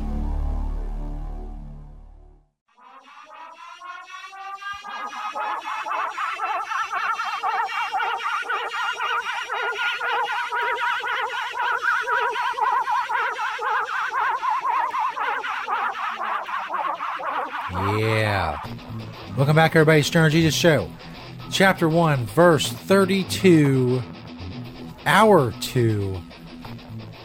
Welcome 19.37 19.55
back, 19.55 19.75
everybody. 19.75 20.01
Stoner 20.01 20.29
Jesus 20.29 20.53
Show. 20.53 20.89
Chapter 21.51 21.89
1, 21.89 22.25
verse 22.27 22.67
32, 22.69 24.01
hour 25.05 25.51
2. 25.61 26.21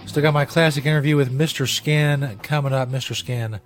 Still 0.07 0.23
got 0.23 0.35
my 0.35 0.45
classic 0.45 0.87
interview 0.87 1.17
with 1.17 1.33
Mr. 1.33 1.69
Skin 1.69 2.39
coming 2.43 2.73
up, 2.73 2.89
MrSkin.com. 2.89 3.61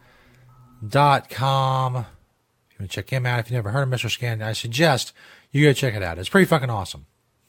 If 0.83 2.73
you 2.73 2.79
want 2.79 2.79
to 2.79 2.87
check 2.89 3.11
him 3.11 3.27
out, 3.27 3.41
if 3.41 3.47
you've 3.47 3.55
never 3.55 3.71
heard 3.71 3.83
of 3.83 3.89
Mr. 3.89 4.11
Skin, 4.11 4.43
I 4.43 4.53
suggest 4.53 5.13
you 5.51 5.65
go 5.65 5.73
check 5.73 5.95
it 5.95 6.03
out. 6.03 6.19
It's 6.19 6.29
pretty 6.29 6.47
fucking 6.47 6.71
awesome. 6.71 7.07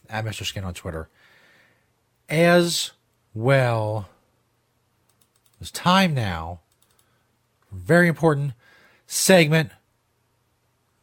At 0.09 0.25
Mr. 0.25 0.45
Skin 0.45 0.63
on 0.63 0.73
Twitter. 0.73 1.09
As 2.29 2.91
well, 3.33 4.09
it's 5.59 5.71
time 5.71 6.13
now. 6.13 6.59
Very 7.71 8.07
important 8.07 8.53
segment, 9.07 9.71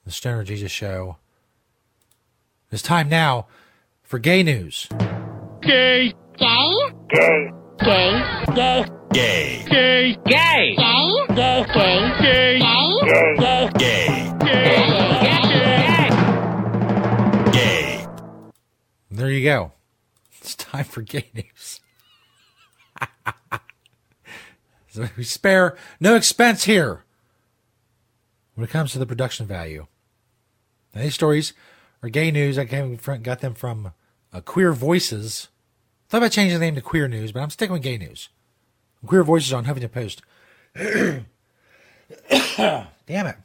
the 0.09 0.13
Stoner 0.13 0.43
Jesus 0.43 0.73
Show. 0.73 1.17
It's 2.73 2.81
time 2.81 3.11
now 3.11 3.47
for 4.03 4.19
gay 4.19 4.43
news. 4.43 4.89
Gay. 5.61 6.15
Gay. 6.39 6.77
Gay. 7.11 7.53
Gay. 7.85 8.25
Gay. 8.55 8.87
Gay. 9.13 9.65
Gay. 9.69 10.17
Gay. 10.17 10.17
Gay. 10.25 10.77
Gay. 10.77 12.15
Gay. 12.19 12.59
Gay. 12.59 14.33
Gay. 14.41 14.89
Gay. 15.83 16.11
Gay. 17.53 18.07
There 19.11 19.31
you 19.31 19.45
go. 19.45 19.73
It's 20.41 20.55
time 20.55 20.85
for 20.85 21.03
gay 21.03 21.29
news. 21.35 21.81
so 24.89 25.07
we 25.19 25.25
spare 25.25 25.77
no 26.01 26.15
expense 26.15 26.65
here 26.65 27.05
when 28.55 28.65
it 28.65 28.71
comes 28.71 28.93
to 28.93 28.99
the 28.99 29.05
production 29.05 29.45
value. 29.45 29.87
Now, 30.99 31.05
these 31.05 31.15
stories 31.15 31.53
are 32.03 32.09
gay 32.09 32.33
news. 32.33 32.59
I 32.59 32.65
came 32.65 32.97
from, 32.97 33.23
got 33.23 33.39
them 33.39 33.55
from 33.55 33.93
uh, 34.33 34.41
Queer 34.41 34.73
Voices. 34.73 35.47
Thought 36.09 36.17
about 36.19 36.33
changing 36.33 36.59
the 36.59 36.65
name 36.65 36.75
to 36.75 36.81
Queer 36.81 37.07
News, 37.07 37.31
but 37.31 37.41
I'm 37.41 37.51
sticking 37.51 37.75
with 37.75 37.85
Gay 37.85 37.99
News. 37.99 38.31
Queer 39.07 39.23
Voices 39.23 39.53
on 39.53 39.67
Huffington 39.67 39.93
Post. 39.93 40.23
Damn 43.07 43.27
it. 43.29 43.37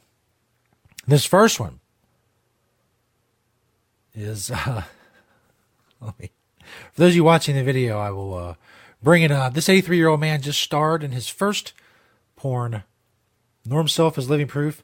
This 1.06 1.24
first 1.24 1.60
one 1.60 1.78
is 4.14 4.50
uh, 4.50 4.82
let 6.00 6.18
me, 6.18 6.32
for 6.90 7.02
those 7.02 7.12
of 7.12 7.16
you 7.16 7.22
watching 7.22 7.54
the 7.54 7.62
video, 7.62 8.00
I 8.00 8.10
will 8.10 8.34
uh, 8.34 8.54
bring 9.00 9.22
it 9.22 9.30
up. 9.30 9.54
This 9.54 9.68
83 9.68 9.96
year 9.96 10.08
old 10.08 10.18
man 10.18 10.42
just 10.42 10.60
starred 10.60 11.04
in 11.04 11.12
his 11.12 11.28
first 11.28 11.72
porn. 12.34 12.82
Norm 13.64 13.86
Self 13.86 14.18
is 14.18 14.28
living 14.28 14.48
proof 14.48 14.82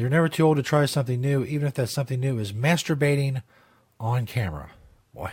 you're 0.00 0.10
never 0.10 0.28
too 0.28 0.44
old 0.44 0.56
to 0.56 0.62
try 0.62 0.86
something 0.86 1.20
new, 1.20 1.44
even 1.44 1.66
if 1.66 1.74
that 1.74 1.88
something 1.88 2.20
new 2.20 2.38
is 2.38 2.52
masturbating 2.52 3.42
on 3.98 4.26
camera. 4.26 4.70
Boy, 5.14 5.32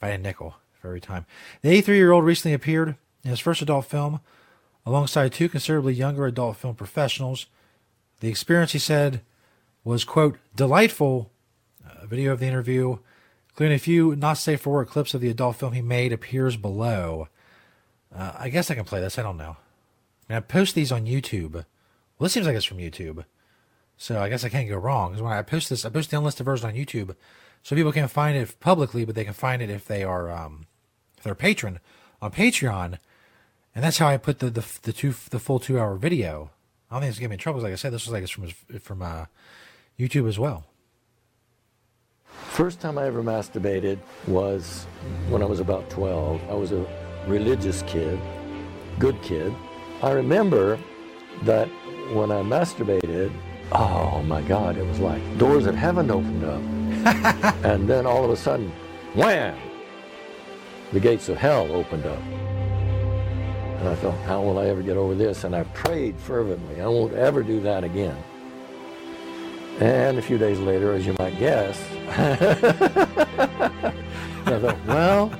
had 0.00 0.12
a 0.12 0.18
nickel 0.18 0.56
for 0.80 0.88
every 0.88 1.00
time. 1.00 1.26
The 1.62 1.70
83 1.70 1.96
year 1.96 2.12
old 2.12 2.24
recently 2.24 2.54
appeared 2.54 2.96
in 3.24 3.30
his 3.30 3.40
first 3.40 3.62
adult 3.62 3.86
film 3.86 4.20
alongside 4.84 5.32
two 5.32 5.48
considerably 5.48 5.94
younger 5.94 6.26
adult 6.26 6.56
film 6.56 6.74
professionals. 6.74 7.46
The 8.20 8.28
experience, 8.28 8.72
he 8.72 8.78
said, 8.78 9.20
was, 9.84 10.04
quote, 10.04 10.38
delightful. 10.54 11.30
A 12.00 12.06
video 12.06 12.32
of 12.32 12.40
the 12.40 12.46
interview, 12.46 12.98
including 13.50 13.74
a 13.74 13.80
few 13.80 14.14
not 14.14 14.34
safe 14.34 14.60
for 14.60 14.72
work 14.72 14.90
clips 14.90 15.14
of 15.14 15.20
the 15.20 15.30
adult 15.30 15.56
film 15.56 15.72
he 15.72 15.82
made, 15.82 16.12
appears 16.12 16.56
below. 16.56 17.28
Uh, 18.14 18.32
I 18.38 18.48
guess 18.48 18.70
I 18.70 18.74
can 18.74 18.84
play 18.84 19.00
this. 19.00 19.18
I 19.18 19.22
don't 19.22 19.36
know. 19.36 19.56
Mean, 20.28 20.36
I 20.36 20.40
post 20.40 20.74
these 20.74 20.92
on 20.92 21.06
YouTube. 21.06 21.54
Well, 21.54 21.64
this 22.20 22.32
seems 22.32 22.46
like 22.46 22.56
it's 22.56 22.64
from 22.64 22.78
YouTube. 22.78 23.24
So 23.96 24.20
I 24.20 24.28
guess 24.28 24.44
I 24.44 24.48
can't 24.48 24.68
go 24.68 24.76
wrong. 24.76 25.10
Because 25.10 25.22
when 25.22 25.32
I 25.32 25.42
post 25.42 25.70
this, 25.70 25.84
I 25.84 25.90
post 25.90 26.10
the 26.10 26.18
unlisted 26.18 26.44
version 26.44 26.68
on 26.68 26.74
YouTube. 26.74 27.16
So 27.62 27.74
people 27.74 27.92
can 27.92 28.08
find 28.08 28.36
it 28.36 28.60
publicly, 28.60 29.04
but 29.04 29.14
they 29.14 29.24
can 29.24 29.32
find 29.32 29.60
it 29.62 29.70
if 29.70 29.86
they 29.86 30.04
are 30.04 30.30
um, 30.30 30.66
if 31.16 31.24
they're 31.24 31.32
a 31.32 31.36
patron 31.36 31.80
on 32.22 32.30
Patreon. 32.30 32.98
And 33.74 33.84
that's 33.84 33.98
how 33.98 34.06
I 34.06 34.16
put 34.16 34.38
the, 34.38 34.50
the, 34.50 34.64
the 34.82 34.92
two 34.92 35.14
the 35.30 35.38
full 35.38 35.58
two 35.58 35.78
hour 35.78 35.96
video. 35.96 36.50
I 36.90 36.94
don't 36.94 37.02
think 37.02 37.10
it's 37.10 37.18
gonna 37.18 37.30
me 37.30 37.34
in 37.34 37.40
trouble. 37.40 37.60
Like 37.60 37.72
I 37.72 37.76
said, 37.76 37.92
this 37.92 38.06
was 38.06 38.12
like 38.12 38.22
it's 38.22 38.30
from 38.30 38.48
from 38.80 39.02
uh, 39.02 39.26
YouTube 39.98 40.28
as 40.28 40.38
well. 40.38 40.66
First 42.28 42.80
time 42.80 42.98
I 42.98 43.06
ever 43.06 43.22
masturbated 43.22 43.98
was 44.26 44.86
when 45.28 45.42
I 45.42 45.46
was 45.46 45.60
about 45.60 45.90
12. 45.90 46.40
I 46.48 46.54
was 46.54 46.72
a 46.72 46.86
religious 47.26 47.82
kid, 47.82 48.18
good 48.98 49.20
kid. 49.22 49.54
I 50.02 50.12
remember 50.12 50.78
that 51.42 51.66
when 52.14 52.30
I 52.30 52.42
masturbated, 52.42 53.32
oh 53.72 54.22
my 54.22 54.42
God, 54.42 54.76
it 54.76 54.86
was 54.86 54.98
like 54.98 55.38
doors 55.38 55.66
of 55.66 55.74
heaven 55.74 56.10
opened 56.10 56.44
up. 56.44 56.62
and 57.64 57.88
then 57.88 58.06
all 58.06 58.24
of 58.24 58.30
a 58.30 58.36
sudden, 58.36 58.72
wham! 59.14 59.56
The 60.92 61.00
gates 61.00 61.28
of 61.28 61.36
hell 61.36 61.70
opened 61.72 62.06
up. 62.06 62.20
And 63.80 63.88
I 63.88 63.94
thought, 63.96 64.18
how 64.22 64.40
will 64.42 64.58
I 64.58 64.66
ever 64.66 64.82
get 64.82 64.96
over 64.96 65.14
this? 65.14 65.44
And 65.44 65.54
I 65.54 65.64
prayed 65.64 66.16
fervently, 66.16 66.80
I 66.80 66.86
won't 66.86 67.12
ever 67.12 67.42
do 67.42 67.60
that 67.60 67.84
again. 67.84 68.16
And 69.80 70.16
a 70.16 70.22
few 70.22 70.38
days 70.38 70.58
later, 70.58 70.94
as 70.94 71.04
you 71.04 71.14
might 71.18 71.38
guess, 71.38 71.78
I 72.08 72.36
thought, 74.58 74.86
well, 74.86 75.30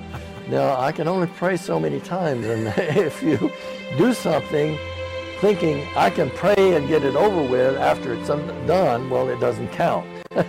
now 0.48 0.78
I 0.78 0.92
can 0.92 1.08
only 1.08 1.26
pray 1.26 1.56
so 1.56 1.80
many 1.80 2.00
times, 2.00 2.44
and 2.46 2.66
if 2.76 3.22
you 3.22 3.50
do 3.96 4.12
something 4.12 4.78
thinking 5.40 5.86
I 5.96 6.10
can 6.10 6.30
pray 6.30 6.76
and 6.76 6.88
get 6.88 7.04
it 7.04 7.14
over 7.14 7.42
with 7.42 7.76
after 7.76 8.14
it's 8.14 8.28
done, 8.28 9.10
well, 9.10 9.28
it 9.28 9.38
doesn't 9.38 9.68
count. 9.68 10.06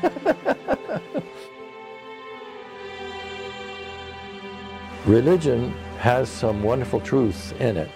Religion 5.05 5.71
has 5.99 6.29
some 6.29 6.63
wonderful 6.63 6.99
truths 6.99 7.53
in 7.59 7.77
it 7.77 7.89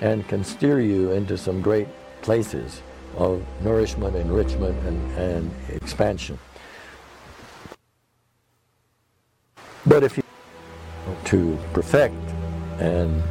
and 0.00 0.26
can 0.28 0.44
steer 0.44 0.80
you 0.80 1.12
into 1.12 1.38
some 1.38 1.62
great 1.62 1.88
places 2.22 2.82
of 3.16 3.42
nourishment, 3.62 4.16
enrichment, 4.16 4.76
and, 4.86 5.12
and 5.12 5.50
expansion. 5.70 6.38
But 9.86 10.02
if 10.02 10.16
you 10.16 10.22
to 11.24 11.58
perfect 11.72 12.14
and 12.78 13.22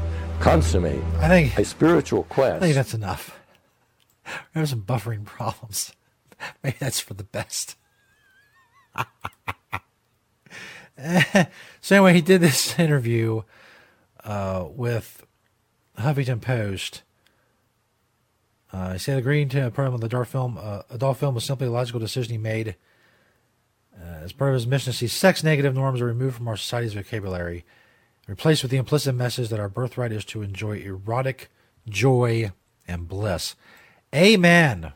consummate 0.44 1.02
I 1.20 1.30
think 1.30 1.58
a 1.58 1.64
spiritual 1.64 2.24
quest. 2.24 2.58
I 2.58 2.60
think 2.60 2.76
that's 2.76 2.94
enough. 2.94 3.40
We 4.54 4.60
have 4.60 4.68
some 4.68 4.82
buffering 4.82 5.24
problems. 5.24 5.94
Maybe 6.64 6.76
that's 6.80 7.00
for 7.00 7.14
the 7.14 7.24
best. 7.24 7.78
so 11.80 11.96
anyway, 11.96 12.14
he 12.14 12.20
did 12.20 12.42
this 12.42 12.78
interview 12.80 13.44
uh, 14.26 14.66
with 14.70 15.26
Huffington 15.98 16.42
Post. 16.42 17.04
Uh, 18.74 18.94
he 18.94 19.00
said 19.00 19.18
agreeing 19.18 19.48
to 19.48 19.68
a 19.68 19.72
program 19.72 19.94
of 19.94 20.02
the 20.02 20.10
dark 20.10 20.28
film, 20.28 20.58
uh, 20.60 20.82
adult 20.90 21.20
film 21.20 21.36
was 21.36 21.46
simply 21.46 21.68
a 21.68 21.72
logical 21.72 22.02
decision 22.02 22.34
he 22.34 22.38
made. 22.38 22.76
Uh, 23.98 24.24
as 24.24 24.34
part 24.34 24.50
of 24.50 24.56
his 24.56 24.68
mission 24.68 24.92
to 24.92 24.98
see 24.98 25.08
sex 25.08 25.42
negative 25.42 25.74
norms 25.74 26.02
are 26.02 26.06
removed 26.06 26.36
from 26.36 26.50
our 26.50 26.58
society's 26.58 26.96
vocabulary, 26.96 27.64
replaced 28.28 28.64
with 28.64 28.72
the 28.72 28.78
implicit 28.78 29.16
message 29.16 29.50
that 29.50 29.60
our 29.60 29.70
birthright 29.70 30.12
is 30.12 30.26
to 30.26 30.42
enjoy 30.42 30.78
erotic 30.78 31.50
joy 31.88 32.52
and 32.88 33.08
bliss. 33.08 33.56
Amen. 34.14 34.94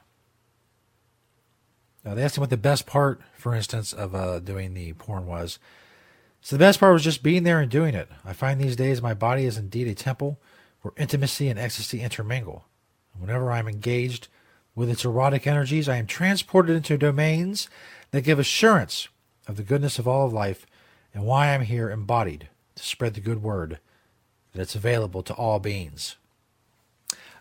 Now, 2.05 2.13
they 2.13 2.23
asked 2.23 2.37
him 2.37 2.41
what 2.41 2.49
the 2.49 2.57
best 2.57 2.85
part, 2.85 3.21
for 3.33 3.53
instance, 3.53 3.91
of 3.91 4.15
uh, 4.15 4.39
doing 4.39 4.73
the 4.73 4.93
porn 4.93 5.25
was. 5.25 5.59
So 6.41 6.55
the 6.55 6.61
best 6.61 6.79
part 6.79 6.93
was 6.93 7.03
just 7.03 7.23
being 7.23 7.43
there 7.43 7.59
and 7.59 7.69
doing 7.69 7.95
it. 7.95 8.07
I 8.23 8.31
find 8.31 8.61
these 8.61 8.75
days 8.75 9.01
my 9.01 9.13
body 9.13 9.45
is 9.45 9.57
indeed 9.57 9.87
a 9.87 9.95
temple 9.95 10.39
where 10.81 10.93
intimacy 10.95 11.49
and 11.49 11.59
ecstasy 11.59 12.01
intermingle. 12.01 12.65
Whenever 13.17 13.51
I 13.51 13.59
am 13.59 13.67
engaged 13.67 14.27
with 14.75 14.89
its 14.89 15.03
erotic 15.03 15.47
energies, 15.47 15.89
I 15.89 15.97
am 15.97 16.05
transported 16.05 16.75
into 16.75 16.97
domains 16.97 17.67
that 18.11 18.21
give 18.21 18.39
assurance 18.39 19.09
of 19.47 19.57
the 19.57 19.63
goodness 19.63 19.99
of 19.99 20.07
all 20.07 20.27
of 20.27 20.33
life 20.33 20.65
and 21.13 21.25
why 21.25 21.53
I'm 21.53 21.63
here 21.63 21.89
embodied 21.89 22.47
to 22.77 22.83
spread 22.83 23.13
the 23.13 23.21
good 23.21 23.43
word 23.43 23.79
that 24.53 24.61
it's 24.61 24.75
available 24.75 25.23
to 25.23 25.33
all 25.33 25.59
beings. 25.59 26.15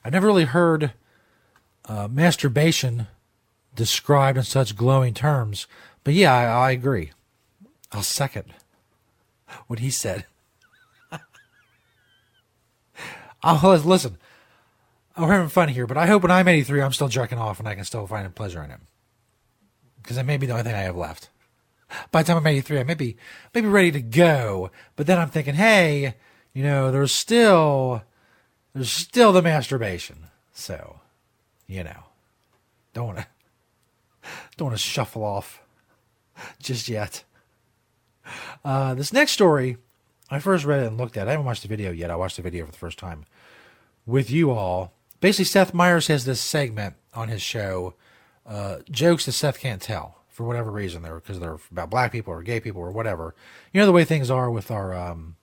I've 0.04 0.12
never 0.12 0.26
really 0.26 0.44
heard 0.44 0.92
uh, 1.84 2.08
masturbation 2.10 3.06
described 3.74 4.38
in 4.38 4.44
such 4.44 4.76
glowing 4.76 5.14
terms, 5.14 5.66
but 6.04 6.14
yeah, 6.14 6.34
I, 6.34 6.68
I 6.68 6.70
agree. 6.72 7.12
I'll 7.92 8.02
second 8.02 8.54
what 9.66 9.78
he 9.78 9.90
said. 9.90 10.26
I'll 13.42 13.76
listen. 13.78 14.18
We're 15.18 15.32
having 15.32 15.48
fun 15.48 15.68
here, 15.68 15.86
but 15.86 15.96
I 15.96 16.06
hope 16.06 16.22
when 16.22 16.30
I'm 16.30 16.46
83, 16.46 16.82
I'm 16.82 16.92
still 16.92 17.08
jerking 17.08 17.38
off 17.38 17.58
and 17.58 17.66
I 17.66 17.74
can 17.74 17.84
still 17.84 18.06
find 18.06 18.34
pleasure 18.34 18.62
in 18.62 18.70
it. 18.70 18.80
Because 20.02 20.16
that 20.16 20.26
may 20.26 20.36
be 20.36 20.46
the 20.46 20.52
only 20.52 20.64
thing 20.64 20.74
I 20.74 20.80
have 20.80 20.96
left. 20.96 21.30
By 22.10 22.22
the 22.22 22.28
time 22.28 22.38
I'm 22.38 22.46
83, 22.46 22.80
I 22.80 22.84
may 22.84 22.94
be, 22.94 23.16
may 23.54 23.60
be 23.60 23.68
ready 23.68 23.92
to 23.92 24.00
go. 24.00 24.70
But 24.96 25.06
then 25.06 25.18
I'm 25.18 25.30
thinking, 25.30 25.54
hey, 25.54 26.14
you 26.52 26.62
know, 26.62 26.90
there's 26.90 27.12
still, 27.12 28.02
there's 28.74 28.90
still 28.90 29.32
the 29.32 29.42
masturbation. 29.42 30.26
So, 30.52 31.00
you 31.66 31.84
know, 31.84 32.04
don't 32.92 33.06
want 33.06 33.18
to, 33.18 33.26
don't 34.56 34.68
want 34.68 34.78
to 34.78 34.82
shuffle 34.82 35.24
off 35.24 35.62
just 36.60 36.88
yet. 36.88 37.24
Uh, 38.64 38.94
this 38.94 39.12
next 39.12 39.32
story, 39.32 39.76
I 40.30 40.40
first 40.40 40.64
read 40.64 40.82
it 40.82 40.86
and 40.86 40.98
looked 40.98 41.16
at. 41.16 41.26
it. 41.26 41.28
I 41.28 41.32
haven't 41.32 41.46
watched 41.46 41.62
the 41.62 41.68
video 41.68 41.92
yet. 41.92 42.10
I 42.10 42.16
watched 42.16 42.36
the 42.36 42.42
video 42.42 42.66
for 42.66 42.72
the 42.72 42.78
first 42.78 42.98
time 42.98 43.24
with 44.04 44.30
you 44.30 44.50
all. 44.50 44.92
Basically, 45.20 45.44
Seth 45.44 45.72
Meyers 45.72 46.08
has 46.08 46.24
this 46.24 46.40
segment 46.40 46.94
on 47.14 47.28
his 47.28 47.42
show, 47.42 47.94
uh, 48.44 48.78
jokes 48.90 49.26
that 49.26 49.32
Seth 49.32 49.60
can't 49.60 49.80
tell 49.80 50.18
for 50.36 50.44
whatever 50.44 50.70
reason. 50.70 51.02
They're 51.02 51.14
because 51.14 51.40
they're 51.40 51.56
about 51.72 51.88
black 51.88 52.12
people 52.12 52.30
or 52.30 52.42
gay 52.42 52.60
people 52.60 52.82
or 52.82 52.90
whatever. 52.90 53.34
You 53.72 53.80
know 53.80 53.86
the 53.86 53.92
way 53.92 54.04
things 54.04 54.30
are 54.30 54.50
with 54.50 54.70
our 54.70 54.92
um, 54.92 55.36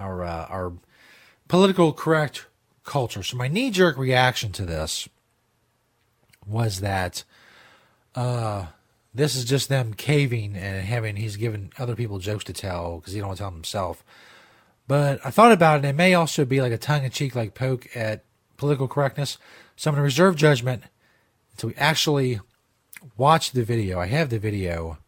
our 0.00 0.24
uh, 0.24 0.46
our 0.46 0.72
political 1.46 1.92
correct 1.92 2.46
culture. 2.82 3.22
So 3.22 3.36
my 3.36 3.46
knee 3.46 3.70
jerk 3.70 3.96
reaction 3.96 4.50
to 4.52 4.64
this 4.64 5.08
was 6.44 6.80
that 6.80 7.22
uh, 8.16 8.66
this 9.14 9.36
is 9.36 9.44
just 9.44 9.68
them 9.68 9.94
caving 9.94 10.56
and 10.56 10.84
having 10.84 11.14
he's 11.14 11.36
given 11.36 11.70
other 11.78 11.94
people 11.94 12.18
jokes 12.18 12.42
to 12.44 12.52
tell 12.52 12.98
because 12.98 13.12
he 13.12 13.20
don't 13.20 13.28
want 13.28 13.38
to 13.38 13.42
tell 13.44 13.52
himself. 13.52 14.02
But 14.88 15.20
I 15.24 15.30
thought 15.30 15.52
about 15.52 15.76
it, 15.76 15.78
and 15.78 15.86
it 15.86 15.96
may 15.96 16.14
also 16.14 16.44
be 16.44 16.60
like 16.60 16.72
a 16.72 16.78
tongue 16.78 17.04
in 17.04 17.12
cheek, 17.12 17.36
like 17.36 17.54
poke 17.54 17.86
at 17.94 18.24
political 18.56 18.88
correctness. 18.88 19.38
So 19.76 19.88
I'm 19.88 19.94
going 19.94 20.00
to 20.00 20.04
reserve 20.04 20.34
judgment 20.34 20.82
until 21.52 21.68
we 21.68 21.76
actually 21.76 22.40
watch 23.16 23.52
the 23.52 23.64
video. 23.64 24.00
I 24.00 24.06
have 24.06 24.30
the 24.30 24.38
video 24.38 24.98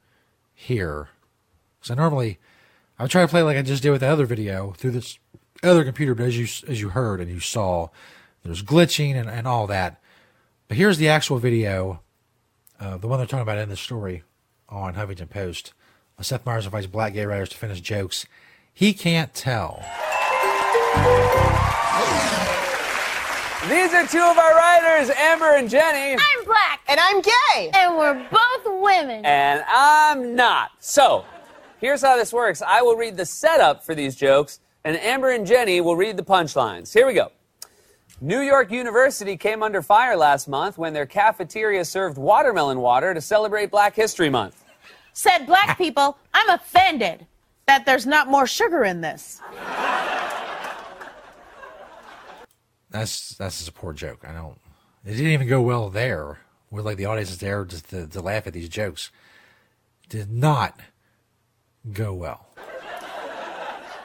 here. 0.55 1.09
So 1.81 1.95
normally 1.95 2.39
I 2.99 3.05
would 3.05 3.11
try 3.11 3.23
to 3.23 3.29
play 3.29 3.43
like 3.43 3.57
I 3.57 3.63
just 3.63 3.83
did 3.83 3.91
with 3.91 4.01
the 4.01 4.09
other 4.09 4.27
video 4.27 4.73
through 4.73 4.93
this 4.93 5.19
other 5.63 5.85
computer, 5.85 6.15
but 6.15 6.27
as 6.27 6.39
you 6.39 6.45
as 6.71 6.81
you 6.81 6.91
heard 6.91 7.21
and 7.21 7.31
you 7.31 7.41
saw, 7.41 7.89
there's 8.43 8.63
glitching 8.63 9.15
and, 9.15 9.29
and 9.29 9.47
all 9.47 9.67
that. 9.67 10.01
But 10.69 10.77
here's 10.77 10.99
the 10.99 11.09
actual 11.09 11.39
video, 11.39 12.01
uh, 12.79 12.99
the 12.99 13.09
one 13.09 13.19
they're 13.19 13.27
talking 13.27 13.43
about 13.43 13.59
in 13.59 13.69
the 13.69 13.77
story 13.77 14.23
on 14.69 14.95
Huffington 14.95 15.31
Post. 15.31 15.73
Seth 16.21 16.45
Meyers 16.45 16.65
invites 16.65 16.87
black 16.87 17.15
gay 17.15 17.25
writers 17.27 17.51
to 17.51 17.57
finish 17.57 17.81
jokes. 17.81 18.27
He 18.75 18.93
can't 18.93 19.33
tell. 19.35 19.85
These 23.69 23.93
are 23.93 24.07
two 24.07 24.23
of 24.23 24.39
our 24.39 24.55
writers, 24.55 25.11
Amber 25.11 25.57
and 25.57 25.69
Jenny. 25.69 26.15
I'm 26.15 26.45
black. 26.45 26.78
And 26.89 26.99
I'm 26.99 27.21
gay. 27.21 27.71
And 27.75 27.97
we're 27.97 28.15
both 28.31 28.83
women. 28.83 29.25
And 29.25 29.63
I'm 29.69 30.35
not. 30.35 30.71
So, 30.79 31.27
here's 31.81 32.01
how 32.01 32.17
this 32.17 32.33
works 32.33 32.63
I 32.63 32.81
will 32.81 32.97
read 32.97 33.17
the 33.17 33.27
setup 33.27 33.85
for 33.85 33.95
these 33.95 34.17
jokes, 34.17 34.61
and 34.85 34.97
Amber 34.97 35.31
and 35.31 35.47
Jenny 35.47 35.83
will 35.83 35.97
read 35.97 36.17
the 36.17 36.25
punchlines. 36.25 36.93
Here 36.93 37.07
we 37.07 37.13
go. 37.13 37.31
New 38.21 38.41
York 38.41 38.73
University 38.73 39.37
came 39.37 39.63
under 39.63 39.83
fire 39.83 40.17
last 40.17 40.49
month 40.49 40.79
when 40.79 40.93
their 40.93 41.07
cafeteria 41.07 41.85
served 41.85 42.19
watermelon 42.19 42.81
water 42.81 43.15
to 43.15 43.21
celebrate 43.21 43.71
Black 43.71 43.95
History 43.95 44.31
Month. 44.31 44.65
Said 45.13 45.47
black 45.47 45.77
people, 45.79 46.17
I'm 46.33 46.49
offended 46.51 47.27
that 47.67 47.85
there's 47.85 48.07
not 48.07 48.29
more 48.29 48.47
sugar 48.47 48.85
in 48.85 49.01
this. 49.01 49.41
That's 52.91 53.35
that's 53.37 53.69
a 53.69 53.73
poor 53.73 53.93
joke. 53.93 54.25
I 54.27 54.33
don't. 54.33 54.59
It 55.05 55.13
didn't 55.13 55.33
even 55.33 55.47
go 55.47 55.61
well 55.61 55.91
there. 55.91 56.39
Where 56.71 56.83
like 56.83 56.97
the 56.97 57.07
audience 57.07 57.31
is 57.31 57.39
there 57.39 57.65
just 57.65 57.91
to, 57.91 58.07
to 58.07 58.21
laugh 58.21 58.47
at 58.47 58.53
these 58.53 58.69
jokes, 58.69 59.11
did 60.09 60.31
not 60.31 60.81
go 61.93 62.15
well. 62.15 62.47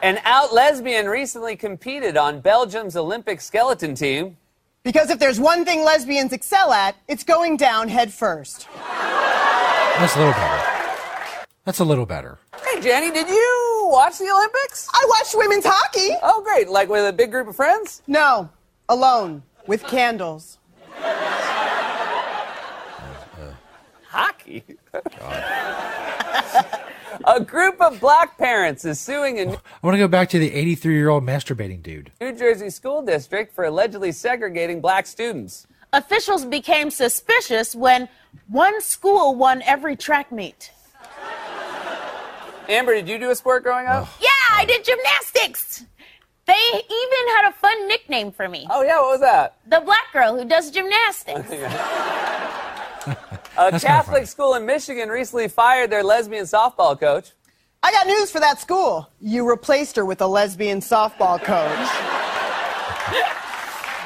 An 0.02 0.20
out 0.24 0.52
lesbian 0.52 1.08
recently 1.08 1.56
competed 1.56 2.16
on 2.16 2.40
Belgium's 2.40 2.96
Olympic 2.96 3.40
skeleton 3.40 3.94
team. 3.94 4.36
Because 4.82 5.08
if 5.08 5.18
there's 5.18 5.40
one 5.40 5.64
thing 5.64 5.82
lesbians 5.82 6.34
excel 6.34 6.70
at, 6.70 6.94
it's 7.08 7.24
going 7.24 7.56
down 7.56 7.88
head 7.88 8.12
first. 8.12 8.68
That's 8.76 10.14
a 10.14 10.18
little 10.18 10.34
better. 10.34 11.46
That's 11.64 11.78
a 11.78 11.84
little 11.84 12.04
better. 12.04 12.38
Hey, 12.62 12.82
Jenny, 12.82 13.10
did 13.10 13.26
you 13.26 13.88
watch 13.90 14.18
the 14.18 14.30
Olympics? 14.30 14.90
I 14.92 15.06
watched 15.08 15.34
women's 15.34 15.64
hockey. 15.66 16.14
Oh, 16.22 16.42
great. 16.42 16.68
Like 16.68 16.90
with 16.90 17.08
a 17.08 17.12
big 17.14 17.30
group 17.30 17.48
of 17.48 17.56
friends? 17.56 18.02
No, 18.06 18.50
alone, 18.90 19.42
with 19.66 19.82
candles. 19.84 20.58
Hockey? 24.44 24.64
a 27.24 27.40
group 27.40 27.80
of 27.80 28.00
black 28.00 28.36
parents 28.38 28.84
is 28.84 29.00
suing 29.00 29.38
a 29.38 29.52
I 29.52 29.56
want 29.82 29.94
to 29.94 29.98
go 29.98 30.08
back 30.08 30.28
to 30.30 30.38
the 30.38 30.52
83 30.52 30.94
year 30.94 31.08
old 31.08 31.24
masturbating 31.24 31.82
dude. 31.82 32.12
New 32.20 32.32
Jersey 32.32 32.70
school 32.70 33.02
district 33.02 33.54
for 33.54 33.64
allegedly 33.64 34.12
segregating 34.12 34.80
black 34.80 35.06
students. 35.06 35.66
Officials 35.92 36.44
became 36.44 36.90
suspicious 36.90 37.74
when 37.74 38.08
one 38.48 38.80
school 38.80 39.34
won 39.34 39.62
every 39.62 39.96
track 39.96 40.32
meet. 40.32 40.70
Amber, 42.68 42.94
did 42.94 43.08
you 43.08 43.18
do 43.18 43.30
a 43.30 43.34
sport 43.34 43.62
growing 43.62 43.86
up? 43.86 44.08
Yeah, 44.20 44.28
I 44.50 44.64
did 44.64 44.84
gymnastics. 44.84 45.84
They 46.46 46.54
even 46.72 47.36
had 47.36 47.50
a 47.50 47.52
fun 47.52 47.88
nickname 47.88 48.32
for 48.32 48.48
me. 48.48 48.66
Oh, 48.70 48.82
yeah, 48.82 49.00
what 49.00 49.12
was 49.12 49.20
that? 49.20 49.56
The 49.66 49.80
black 49.80 50.12
girl 50.12 50.36
who 50.36 50.46
does 50.46 50.70
gymnastics. 50.70 51.50
A 53.56 53.70
That's 53.70 53.84
kinda 53.84 53.86
Catholic 54.02 54.26
school 54.26 54.54
in 54.54 54.66
Michigan 54.66 55.08
recently 55.08 55.48
fired 55.48 55.90
their 55.90 56.02
lesbian 56.02 56.44
softball 56.44 56.98
coach. 56.98 57.32
I 57.82 57.92
got 57.92 58.06
news 58.06 58.30
for 58.30 58.40
that 58.40 58.60
school. 58.60 59.08
You 59.20 59.48
replaced 59.48 59.96
her 59.96 60.04
with 60.04 60.20
a 60.20 60.26
lesbian 60.26 60.80
softball 60.80 61.42
coach. 61.42 61.88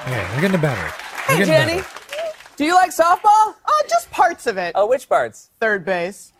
Okay, 0.06 0.26
we're 0.34 0.40
getting 0.40 0.58
better. 0.60 0.80
They're 0.80 1.36
Hey, 1.36 1.44
getting 1.44 1.46
Jenny, 1.68 1.74
better. 1.82 2.32
do 2.56 2.64
you 2.64 2.74
like 2.74 2.90
softball? 2.92 3.54
Oh, 3.66 3.82
just 3.90 4.10
parts 4.10 4.46
of 4.46 4.56
it. 4.56 4.72
Oh, 4.74 4.86
which 4.86 5.06
parts? 5.06 5.50
Third 5.60 5.84
base. 5.84 6.32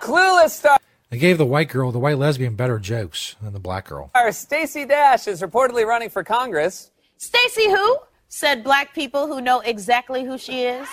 Clueless 0.00 0.50
star 0.50 0.78
They 1.10 1.18
gave 1.18 1.36
the 1.36 1.44
white 1.44 1.68
girl, 1.68 1.92
the 1.92 1.98
white 1.98 2.16
lesbian, 2.16 2.54
better 2.54 2.78
jokes 2.78 3.36
than 3.42 3.52
the 3.52 3.60
black 3.60 3.88
girl. 3.88 4.10
Our 4.14 4.32
Stacey 4.32 4.86
Dash 4.86 5.28
is 5.28 5.42
reportedly 5.42 5.84
running 5.86 6.08
for 6.08 6.24
Congress. 6.24 6.90
Stacy 7.18 7.68
who? 7.68 7.98
Said 8.34 8.64
black 8.64 8.94
people 8.94 9.26
who 9.26 9.42
know 9.42 9.60
exactly 9.60 10.24
who 10.24 10.38
she 10.38 10.62
is. 10.62 10.88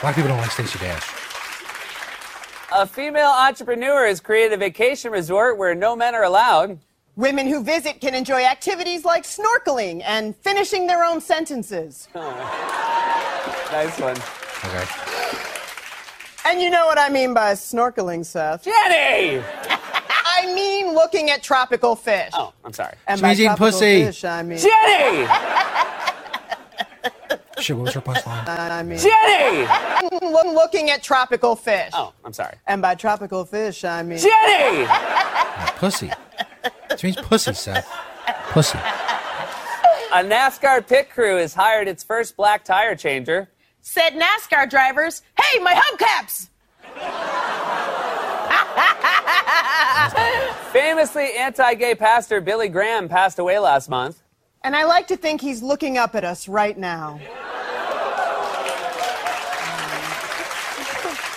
Black 0.00 0.16
people 0.16 0.26
don't 0.26 0.38
like 0.38 0.50
Stacey 0.50 0.76
Dash. 0.80 1.08
A 2.74 2.84
female 2.84 3.30
entrepreneur 3.30 4.08
has 4.08 4.18
created 4.18 4.54
a 4.54 4.56
vacation 4.56 5.12
resort 5.12 5.56
where 5.56 5.72
no 5.72 5.94
men 5.94 6.16
are 6.16 6.24
allowed. 6.24 6.80
Women 7.14 7.46
who 7.46 7.62
visit 7.62 8.00
can 8.00 8.12
enjoy 8.12 8.44
activities 8.44 9.04
like 9.04 9.22
snorkeling 9.22 10.02
and 10.04 10.34
finishing 10.34 10.88
their 10.88 11.04
own 11.04 11.20
sentences. 11.20 12.08
Nice 13.70 13.98
one. 14.00 14.16
Okay. 14.64 14.84
And 16.44 16.60
you 16.60 16.70
know 16.70 16.86
what 16.86 16.98
I 16.98 17.08
mean 17.08 17.34
by 17.34 17.52
snorkeling, 17.52 18.24
Seth. 18.24 18.64
Jenny! 18.64 19.42
I 20.44 20.54
mean 20.54 20.94
looking 20.94 21.30
at 21.30 21.42
tropical 21.42 21.96
fish. 21.96 22.30
Oh, 22.34 22.52
I'm 22.64 22.72
sorry. 22.72 22.94
And 23.06 23.18
She 23.18 23.22
by 23.22 23.32
eating 23.32 23.46
tropical 23.46 23.66
pussy. 23.70 24.04
Fish, 24.04 24.24
I 24.24 24.42
mean. 24.42 24.58
Jenny! 24.58 25.26
Shit, 27.62 27.76
what 27.76 27.84
was 27.84 27.94
her 27.94 28.00
punchline? 28.02 28.46
I 28.48 28.82
mean. 28.82 28.98
Jenny! 30.20 30.26
Lo- 30.32 30.52
Looking 30.54 30.90
at 30.90 31.02
tropical 31.02 31.56
fish. 31.56 31.90
Oh, 31.94 32.12
I'm 32.24 32.32
sorry. 32.32 32.56
And 32.66 32.82
by 32.82 32.94
tropical 32.94 33.44
fish, 33.44 33.84
I 33.84 34.02
mean. 34.02 34.18
Jenny! 34.18 34.86
Pussy. 35.78 36.10
She 36.98 37.06
means 37.06 37.16
pussy, 37.16 37.54
Seth. 37.54 37.88
Pussy. 38.50 38.78
A 38.78 40.22
NASCAR 40.22 40.86
pit 40.86 41.10
crew 41.10 41.36
has 41.38 41.54
hired 41.54 41.88
its 41.88 42.04
first 42.04 42.36
black 42.36 42.64
tire 42.64 42.94
changer. 42.94 43.48
Said 43.80 44.10
NASCAR 44.14 44.68
drivers, 44.68 45.22
hey, 45.40 45.58
my 45.60 45.72
hubcaps! 45.74 46.48
Famously 50.72 51.36
anti 51.36 51.74
gay 51.74 51.94
pastor 51.94 52.40
Billy 52.40 52.68
Graham 52.68 53.08
passed 53.08 53.38
away 53.38 53.58
last 53.58 53.88
month. 53.88 54.22
And 54.62 54.74
I 54.74 54.84
like 54.84 55.06
to 55.08 55.16
think 55.16 55.40
he's 55.40 55.62
looking 55.62 55.98
up 55.98 56.14
at 56.14 56.24
us 56.24 56.48
right 56.48 56.76
now. 56.76 57.20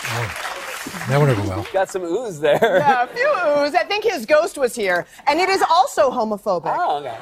Oh, 0.10 1.03
that 1.10 1.19
went 1.19 1.31
over 1.31 1.48
well. 1.48 1.68
Got 1.73 1.89
some 1.89 2.03
oohs 2.03 2.39
there. 2.39 2.60
Yeah, 2.61 3.03
a 3.03 3.07
few 3.07 3.27
oohs. 3.27 3.76
I 3.76 3.84
think 3.84 4.03
his 4.06 4.26
ghost 4.26 4.57
was 4.57 4.76
here. 4.76 5.06
And 5.27 5.39
it 5.39 5.49
is 5.49 5.61
also 5.69 6.10
homophobic. 6.10 6.73
Oh, 6.76 6.99
okay. 6.99 7.18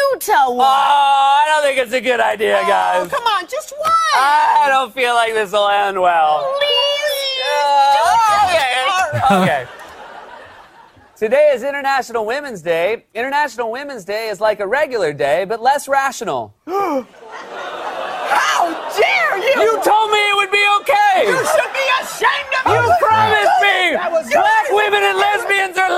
Hey, 0.00 0.16
Seth, 0.16 0.16
why 0.16 0.16
don't 0.16 0.16
you 0.16 0.18
tell 0.20 0.48
Oh, 0.50 0.54
one? 0.54 0.66
I 0.66 1.44
don't 1.48 1.62
think 1.62 1.78
it's 1.78 1.92
a 1.94 2.00
good 2.00 2.20
idea, 2.20 2.58
Oh, 2.62 2.66
guys. 2.66 3.10
come 3.10 3.24
on, 3.24 3.46
just 3.46 3.72
one. 3.78 3.90
I 4.14 4.66
don't 4.68 4.92
feel 4.94 5.14
like 5.14 5.32
this 5.34 5.52
will 5.52 5.68
end 5.68 6.00
well. 6.00 6.56
Please. 6.58 7.42
Uh, 7.52 8.46
okay. 8.46 9.42
okay. 9.42 9.66
Today 11.16 11.52
is 11.54 11.62
International 11.62 12.24
Women's 12.24 12.62
Day. 12.62 13.04
International 13.14 13.70
Women's 13.70 14.04
Day 14.04 14.28
is 14.30 14.40
like 14.40 14.60
a 14.60 14.66
regular 14.66 15.12
day, 15.12 15.44
but 15.44 15.60
less 15.60 15.86
rational. 15.88 16.54
How 16.66 18.62
dare 18.96 19.36
you! 19.38 19.60
You 19.60 19.82
told 19.84 20.10
me 20.10 20.18
it 20.18 20.36
would 20.36 20.50
be 20.50 20.64
okay. 20.80 21.24
You 21.28 21.36
should 21.44 21.72
be 21.76 21.86
ashamed 22.00 22.52
of 22.64 22.72
You 22.72 22.78
yourself. 22.80 23.00
promised 23.00 23.60
me. 23.60 23.92
That 24.00 24.08
was 24.12 24.30
Black 24.32 24.70
women 24.70 25.02
and 25.02 25.18
lesbians 25.18 25.76
are 25.76 25.89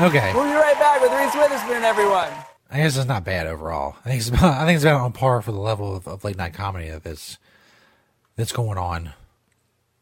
Okay. 0.00 0.32
We'll 0.32 0.44
be 0.44 0.52
right 0.52 0.78
back 0.78 1.00
with 1.00 1.10
Reese 1.10 1.34
Witherspoon, 1.34 1.82
everyone. 1.82 2.28
I 2.70 2.76
guess 2.76 2.96
it's 2.96 3.08
not 3.08 3.24
bad 3.24 3.48
overall. 3.48 3.96
I 4.04 4.10
think 4.10 4.20
it's 4.20 4.28
about, 4.28 4.54
I 4.60 4.64
think 4.64 4.76
it's 4.76 4.84
about 4.84 5.00
on 5.00 5.12
par 5.12 5.42
for 5.42 5.50
the 5.50 5.58
level 5.58 5.96
of, 5.96 6.06
of 6.06 6.22
late 6.22 6.36
night 6.36 6.54
comedy 6.54 6.90
that's 7.02 7.38
that's 8.36 8.52
going 8.52 8.78
on 8.78 9.12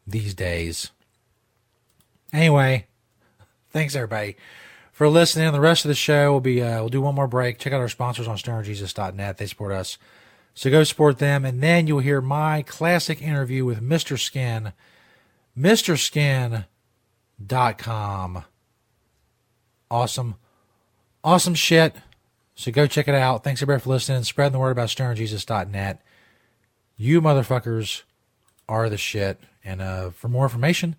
these 0.07 0.35
days. 0.35 0.91
Anyway, 2.31 2.87
thanks 3.71 3.97
everybody 3.97 4.37
for 4.93 5.09
listening. 5.09 5.51
The 5.53 5.61
rest 5.61 5.87
of 5.87 5.89
the 5.89 5.95
show 5.95 6.31
will 6.31 6.41
be 6.41 6.61
uh, 6.61 6.81
we'll 6.81 6.91
do 6.91 7.01
one 7.01 7.15
more 7.15 7.27
break. 7.27 7.59
Check 7.59 7.73
out 7.73 7.81
our 7.81 7.89
sponsors 7.89 8.29
on 8.29 8.37
stonerjesus.net. 8.37 9.39
They 9.39 9.47
support 9.47 9.73
us. 9.73 9.97
So 10.55 10.71
go 10.71 10.85
support 10.85 11.19
them 11.19 11.47
and 11.47 11.63
then 11.63 11.87
you'll 11.87 12.01
hear 12.01 12.21
my 12.21 12.61
classic 12.63 13.23
interview 13.23 13.65
with 13.65 13.83
Mr. 13.83 14.19
Skin. 14.19 14.75
mr 15.57 16.65
MrSkin.com. 17.39 18.45
Awesome. 19.91 20.37
Awesome 21.23 21.55
shit. 21.55 21.95
So 22.55 22.73
go 22.73 22.87
check 22.87 23.09
it 23.09 23.15
out. 23.15 23.45
Thanks 23.45 23.61
everybody 23.63 23.83
for 23.83 23.91
listening. 23.91 24.25
Spreading 24.25 24.53
the 24.53 24.59
word 24.59 24.71
about 24.71 24.89
stonerjesus.net. 24.89 26.01
You 26.97 27.21
motherfuckers 27.21 28.03
are 28.69 28.89
the 28.89 28.97
shit. 28.97 29.41
And 29.65 29.83
uh, 29.83 30.11
for 30.11 30.29
more 30.29 30.45
information 30.45 30.95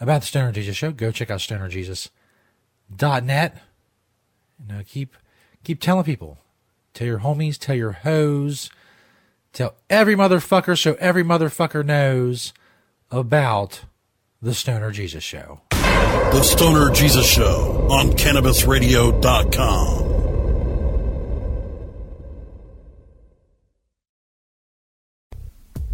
about 0.00 0.22
the 0.22 0.26
Stoner 0.26 0.52
Jesus 0.52 0.76
Show, 0.76 0.92
go 0.92 1.10
check 1.10 1.30
out 1.30 1.40
stonerjesus.net. 1.40 3.62
And 4.58 4.72
uh, 4.72 4.82
keep 4.86 5.14
keep 5.62 5.80
telling 5.80 6.04
people. 6.04 6.38
Tell 6.94 7.06
your 7.06 7.20
homies, 7.20 7.58
tell 7.58 7.76
your 7.76 7.92
hoes, 7.92 8.70
tell 9.52 9.74
every 9.90 10.14
motherfucker 10.14 10.80
so 10.80 10.96
every 10.98 11.22
motherfucker 11.22 11.84
knows 11.84 12.54
about 13.10 13.82
the 14.40 14.54
Stoner 14.54 14.90
Jesus 14.90 15.22
Show. 15.22 15.60
The 16.16 16.42
Stoner 16.42 16.90
Jesus 16.90 17.26
Show 17.26 17.88
on 17.90 18.12
CannabisRadio.com. 18.12 20.06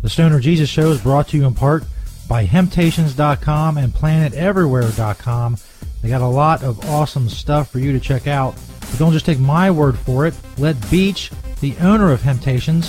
The 0.02 0.08
Stoner 0.08 0.40
Jesus 0.40 0.68
Show 0.68 0.90
is 0.90 1.00
brought 1.00 1.28
to 1.28 1.36
you 1.36 1.46
in 1.46 1.54
part 1.54 1.84
by 2.28 2.46
Hemptations.com 2.46 3.76
and 3.78 3.92
PlantedEverywhere.com. 3.92 5.56
They 6.02 6.08
got 6.08 6.20
a 6.20 6.26
lot 6.26 6.62
of 6.62 6.88
awesome 6.88 7.28
stuff 7.28 7.70
for 7.70 7.78
you 7.80 7.92
to 7.92 8.00
check 8.00 8.26
out. 8.26 8.54
But 8.80 8.98
don't 8.98 9.12
just 9.12 9.26
take 9.26 9.38
my 9.40 9.70
word 9.70 9.98
for 9.98 10.26
it. 10.26 10.34
Let 10.56 10.90
Beach, 10.90 11.30
the 11.60 11.76
owner 11.78 12.12
of 12.12 12.22
Hemptations, 12.22 12.88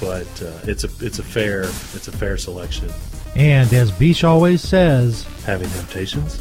But 0.00 0.42
uh, 0.42 0.58
it's 0.64 0.84
a 0.84 0.88
it's 1.00 1.18
a 1.18 1.22
fair 1.22 1.62
it's 1.62 2.08
a 2.08 2.12
fair 2.12 2.36
selection. 2.36 2.90
And 3.36 3.72
as 3.72 3.90
Beach 3.90 4.24
always 4.24 4.60
says, 4.60 5.24
having 5.44 5.68
temptations. 5.70 6.40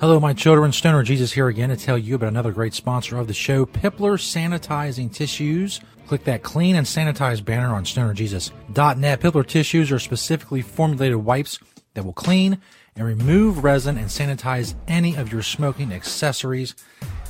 Hello, 0.00 0.18
my 0.18 0.32
children. 0.32 0.72
Stoner 0.72 1.02
Jesus 1.02 1.32
here 1.32 1.48
again 1.48 1.68
to 1.68 1.76
tell 1.76 1.98
you 1.98 2.14
about 2.14 2.28
another 2.28 2.52
great 2.52 2.72
sponsor 2.72 3.18
of 3.18 3.26
the 3.26 3.34
show, 3.34 3.66
Pipler 3.66 4.16
Sanitizing 4.16 5.12
Tissues. 5.12 5.80
Click 6.06 6.24
that 6.24 6.42
clean 6.42 6.74
and 6.74 6.86
sanitize 6.86 7.44
banner 7.44 7.74
on 7.74 7.84
stonerjesus.net. 7.84 9.20
Pipler 9.20 9.46
tissues 9.46 9.92
are 9.92 9.98
specifically 9.98 10.62
formulated 10.62 11.18
wipes 11.18 11.58
that 11.94 12.04
will 12.04 12.14
clean 12.14 12.58
and 12.96 13.04
remove 13.04 13.62
resin 13.62 13.96
and 13.96 14.08
sanitize 14.08 14.74
any 14.88 15.16
of 15.16 15.30
your 15.30 15.42
smoking 15.42 15.92
accessories. 15.92 16.74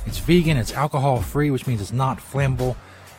It's 0.05 0.17
vegan, 0.17 0.57
it's 0.57 0.73
alcohol 0.73 1.21
free, 1.21 1.51
which 1.51 1.67
means 1.67 1.81
it's 1.81 1.91
not 1.91 2.19
flammable, 2.19 2.75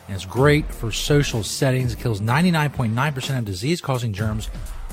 and 0.07 0.15
it's 0.15 0.25
great 0.25 0.65
for 0.73 0.91
social 0.91 1.43
settings. 1.43 1.93
It 1.93 1.99
kills 1.99 2.21
99.9% 2.21 3.37
of 3.37 3.45
disease 3.45 3.81
causing 3.81 4.13
germs 4.13 4.49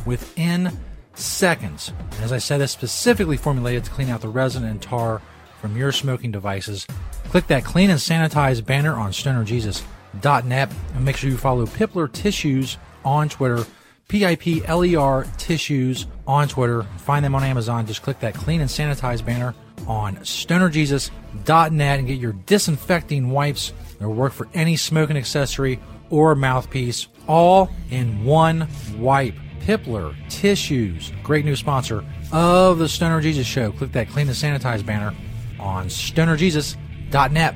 within 0.07 0.77
seconds. 1.15 1.93
And 2.13 2.25
as 2.25 2.33
I 2.33 2.39
said, 2.39 2.61
it's 2.61 2.73
specifically 2.73 3.37
formulated 3.37 3.85
to 3.85 3.91
clean 3.91 4.09
out 4.09 4.21
the 4.21 4.29
resin 4.29 4.65
and 4.65 4.81
tar 4.81 5.21
from 5.61 5.77
your 5.77 5.93
smoking 5.93 6.31
devices. 6.31 6.87
Click 7.25 7.47
that 7.49 7.65
clean 7.65 7.91
and 7.91 7.99
sanitize 7.99 8.65
banner 8.65 8.95
on 8.95 9.11
stonerjesus.net 9.13 10.71
and 10.95 11.05
make 11.05 11.17
sure 11.17 11.31
you 11.31 11.37
follow 11.37 11.67
Pipler 11.67 12.11
Tissues 12.11 12.79
on 13.05 13.29
Twitter. 13.29 13.65
P 14.09 14.27
I 14.27 14.35
P 14.35 14.63
L 14.65 14.85
E 14.85 14.97
R 14.97 15.25
Tissues 15.39 16.07
on 16.27 16.49
Twitter. 16.49 16.83
Find 16.99 17.25
them 17.25 17.35
on 17.35 17.45
Amazon. 17.45 17.87
Just 17.87 18.03
click 18.03 18.19
that 18.21 18.35
clean 18.35 18.61
and 18.61 18.69
sanitize 18.69 19.25
banner 19.25 19.55
on 19.91 20.15
stonerjesus.net 20.19 21.99
and 21.99 22.07
get 22.07 22.21
your 22.21 22.33
disinfecting 22.33 23.29
wipes 23.29 23.73
that 23.99 24.07
will 24.07 24.15
work 24.15 24.33
for 24.33 24.47
any 24.55 24.77
smoking 24.77 25.17
accessory 25.17 25.81
or 26.11 26.37
mouthpiece, 26.37 27.09
all 27.27 27.69
in 27.91 28.25
one 28.25 28.69
wipe. 28.97 29.35
Pipler 29.61 30.17
Tissues, 30.31 31.13
great 31.23 31.45
new 31.45 31.55
sponsor 31.55 32.03
of 32.33 32.79
the 32.79 32.89
Stoner 32.89 33.21
Jesus 33.21 33.47
Show. 33.47 33.73
Click 33.73 33.93
that 33.93 34.09
clean 34.09 34.27
and 34.27 34.37
sanitize 34.37 34.85
banner 34.85 35.15
on 35.59 35.89
stonerjesus.net. 35.89 37.55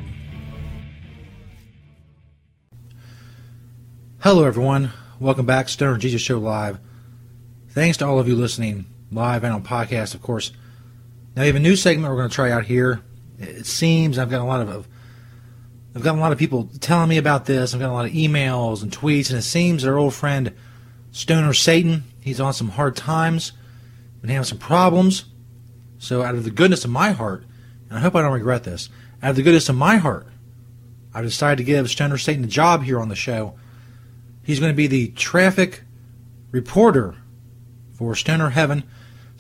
Hello, 4.21 4.45
everyone. 4.45 4.91
Welcome 5.19 5.47
back, 5.47 5.71
Stoner 5.71 5.97
Jesus 5.97 6.21
Show 6.21 6.39
Live. 6.39 6.79
Thanks 7.71 7.97
to 7.99 8.07
all 8.07 8.19
of 8.19 8.29
you 8.29 8.37
listening 8.37 8.85
live 9.11 9.45
and 9.45 9.55
on 9.55 9.63
podcast, 9.63 10.15
of 10.15 10.21
course. 10.21 10.53
Now 11.37 11.43
we 11.43 11.49
have 11.49 11.57
a 11.57 11.61
new 11.61 11.77
segment 11.77 12.11
we're 12.11 12.19
going 12.19 12.29
to 12.29 12.35
try 12.35 12.51
out 12.51 12.65
here. 12.65 13.01
It 13.39 13.67
seems 13.67 14.19
I've 14.19 14.31
got 14.31 14.41
a 14.41 14.45
lot 14.45 14.61
of 14.61 14.89
I've 15.95 16.03
got 16.03 16.17
a 16.17 16.21
lot 16.21 16.33
of 16.33 16.39
people 16.39 16.71
telling 16.81 17.09
me 17.09 17.19
about 17.19 17.47
this. 17.47 17.75
I've 17.75 17.81
got 17.81 17.91
a 17.91 17.93
lot 17.93 18.07
of 18.07 18.13
emails 18.13 18.83
and 18.83 18.91
tweets, 18.91 19.31
and 19.31 19.39
it 19.39 19.43
seems 19.43 19.85
our 19.85 19.97
old 19.97 20.15
friend 20.15 20.53
Stoner 21.13 21.53
Satan 21.53 22.05
he's 22.25 22.41
on 22.41 22.55
some 22.55 22.71
hard 22.71 22.97
times, 22.97 23.53
been 24.21 24.31
having 24.31 24.45
some 24.45 24.59
problems. 24.59 25.27
So 25.99 26.23
out 26.23 26.35
of 26.35 26.45
the 26.45 26.51
goodness 26.51 26.85
of 26.85 26.91
my 26.91 27.13
heart, 27.13 27.45
and 27.89 27.99
I 27.99 28.01
hope 28.01 28.15
I 28.15 28.23
don't 28.23 28.33
regret 28.33 28.65
this, 28.65 28.89
out 29.23 29.31
of 29.31 29.37
the 29.37 29.43
goodness 29.43 29.69
of 29.69 29.77
my 29.77 29.97
heart, 29.97 30.27
I've 31.13 31.25
decided 31.25 31.59
to 31.59 31.65
give 31.65 31.89
Stoner 31.91 32.19
Satan 32.19 32.45
a 32.45 32.49
job 32.49 32.83
here 32.83 32.99
on 32.99 33.09
the 33.09 33.15
show. 33.15 33.55
He's 34.43 34.59
going 34.59 34.73
to 34.73 34.77
be 34.77 34.87
the 34.87 35.09
traffic 35.09 35.83
reporter 36.51 37.15
for 37.93 38.15
Stoner 38.15 38.51
Heaven. 38.51 38.85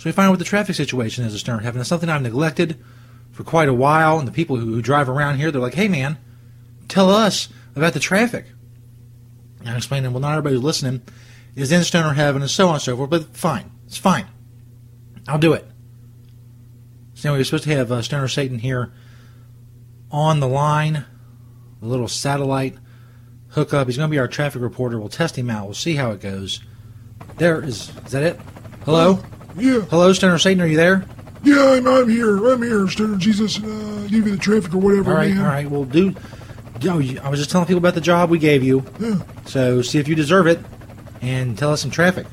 So 0.04 0.10
we 0.10 0.12
find 0.12 0.26
out 0.26 0.32
what 0.32 0.38
the 0.38 0.44
traffic 0.44 0.74
situation 0.74 1.24
is 1.24 1.32
at 1.32 1.40
Stoner 1.40 1.62
Heaven. 1.62 1.80
It's 1.80 1.88
something 1.88 2.10
I've 2.10 2.20
neglected 2.20 2.78
for 3.32 3.42
quite 3.42 3.70
a 3.70 3.72
while, 3.72 4.18
and 4.18 4.28
the 4.28 4.32
people 4.32 4.56
who, 4.56 4.82
drive 4.82 5.08
around 5.08 5.38
here, 5.38 5.50
they're 5.50 5.62
like, 5.62 5.72
hey 5.72 5.88
man, 5.88 6.18
tell 6.88 7.08
us 7.08 7.48
about 7.74 7.94
the 7.94 8.00
traffic. 8.00 8.44
And 9.60 9.70
I 9.70 9.76
explain 9.78 10.02
to 10.02 10.08
them, 10.08 10.12
well, 10.12 10.20
not 10.20 10.32
everybody 10.32 10.56
who's 10.56 10.62
listening 10.62 11.00
is 11.56 11.72
in 11.72 11.84
Stoner 11.84 12.12
Heaven, 12.12 12.42
and 12.42 12.50
so 12.50 12.68
on 12.68 12.74
and 12.74 12.82
so 12.82 12.98
forth, 12.98 13.08
but 13.08 13.34
fine. 13.34 13.70
It's 13.86 13.96
fine. 13.96 14.26
I'll 15.26 15.38
do 15.38 15.54
it. 15.54 15.64
So 17.14 17.30
anyway, 17.30 17.38
we're 17.38 17.44
supposed 17.44 17.64
to 17.64 17.74
have 17.74 17.90
uh, 17.90 18.02
Stoner 18.02 18.28
Satan 18.28 18.58
here 18.58 18.92
on 20.10 20.38
the 20.38 20.48
line, 20.48 21.06
a 21.80 21.86
little 21.86 22.08
satellite 22.08 22.76
hookup. 23.52 23.86
He's 23.86 23.96
going 23.96 24.10
to 24.10 24.14
be 24.14 24.18
our 24.18 24.28
traffic 24.28 24.60
reporter. 24.60 25.00
We'll 25.00 25.08
test 25.08 25.38
him 25.38 25.48
out. 25.48 25.64
We'll 25.64 25.72
see 25.72 25.94
how 25.94 26.10
it 26.10 26.20
goes. 26.20 26.60
There 27.38 27.64
is. 27.64 27.90
Is 28.04 28.12
that 28.12 28.22
it? 28.22 28.40
Hello? 28.84 29.22
Yeah. 29.56 29.80
Hello, 29.82 30.12
Stoner 30.12 30.38
Satan. 30.38 30.62
Are 30.62 30.66
you 30.66 30.76
there? 30.76 31.04
Yeah, 31.42 31.72
I'm, 31.74 31.86
I'm 31.86 32.08
here. 32.08 32.44
I'm 32.46 32.62
here, 32.62 32.88
Stoner 32.88 33.16
Jesus. 33.18 33.58
Uh, 33.58 34.06
give 34.08 34.26
you 34.26 34.32
the 34.36 34.38
traffic 34.38 34.74
or 34.74 34.78
whatever, 34.78 35.10
All 35.12 35.16
right, 35.18 35.34
man. 35.34 35.44
all 35.44 35.50
right. 35.50 35.70
Well, 35.70 35.84
do. 35.84 36.14
Yo, 36.80 37.00
I 37.22 37.28
was 37.28 37.38
just 37.38 37.50
telling 37.50 37.66
people 37.66 37.78
about 37.78 37.94
the 37.94 38.00
job 38.00 38.30
we 38.30 38.38
gave 38.38 38.62
you. 38.62 38.84
Yeah. 38.98 39.20
So 39.46 39.80
see 39.82 39.98
if 39.98 40.08
you 40.08 40.14
deserve 40.14 40.46
it, 40.46 40.58
and 41.22 41.56
tell 41.56 41.72
us 41.72 41.80
some 41.82 41.90
traffic. 41.90 42.26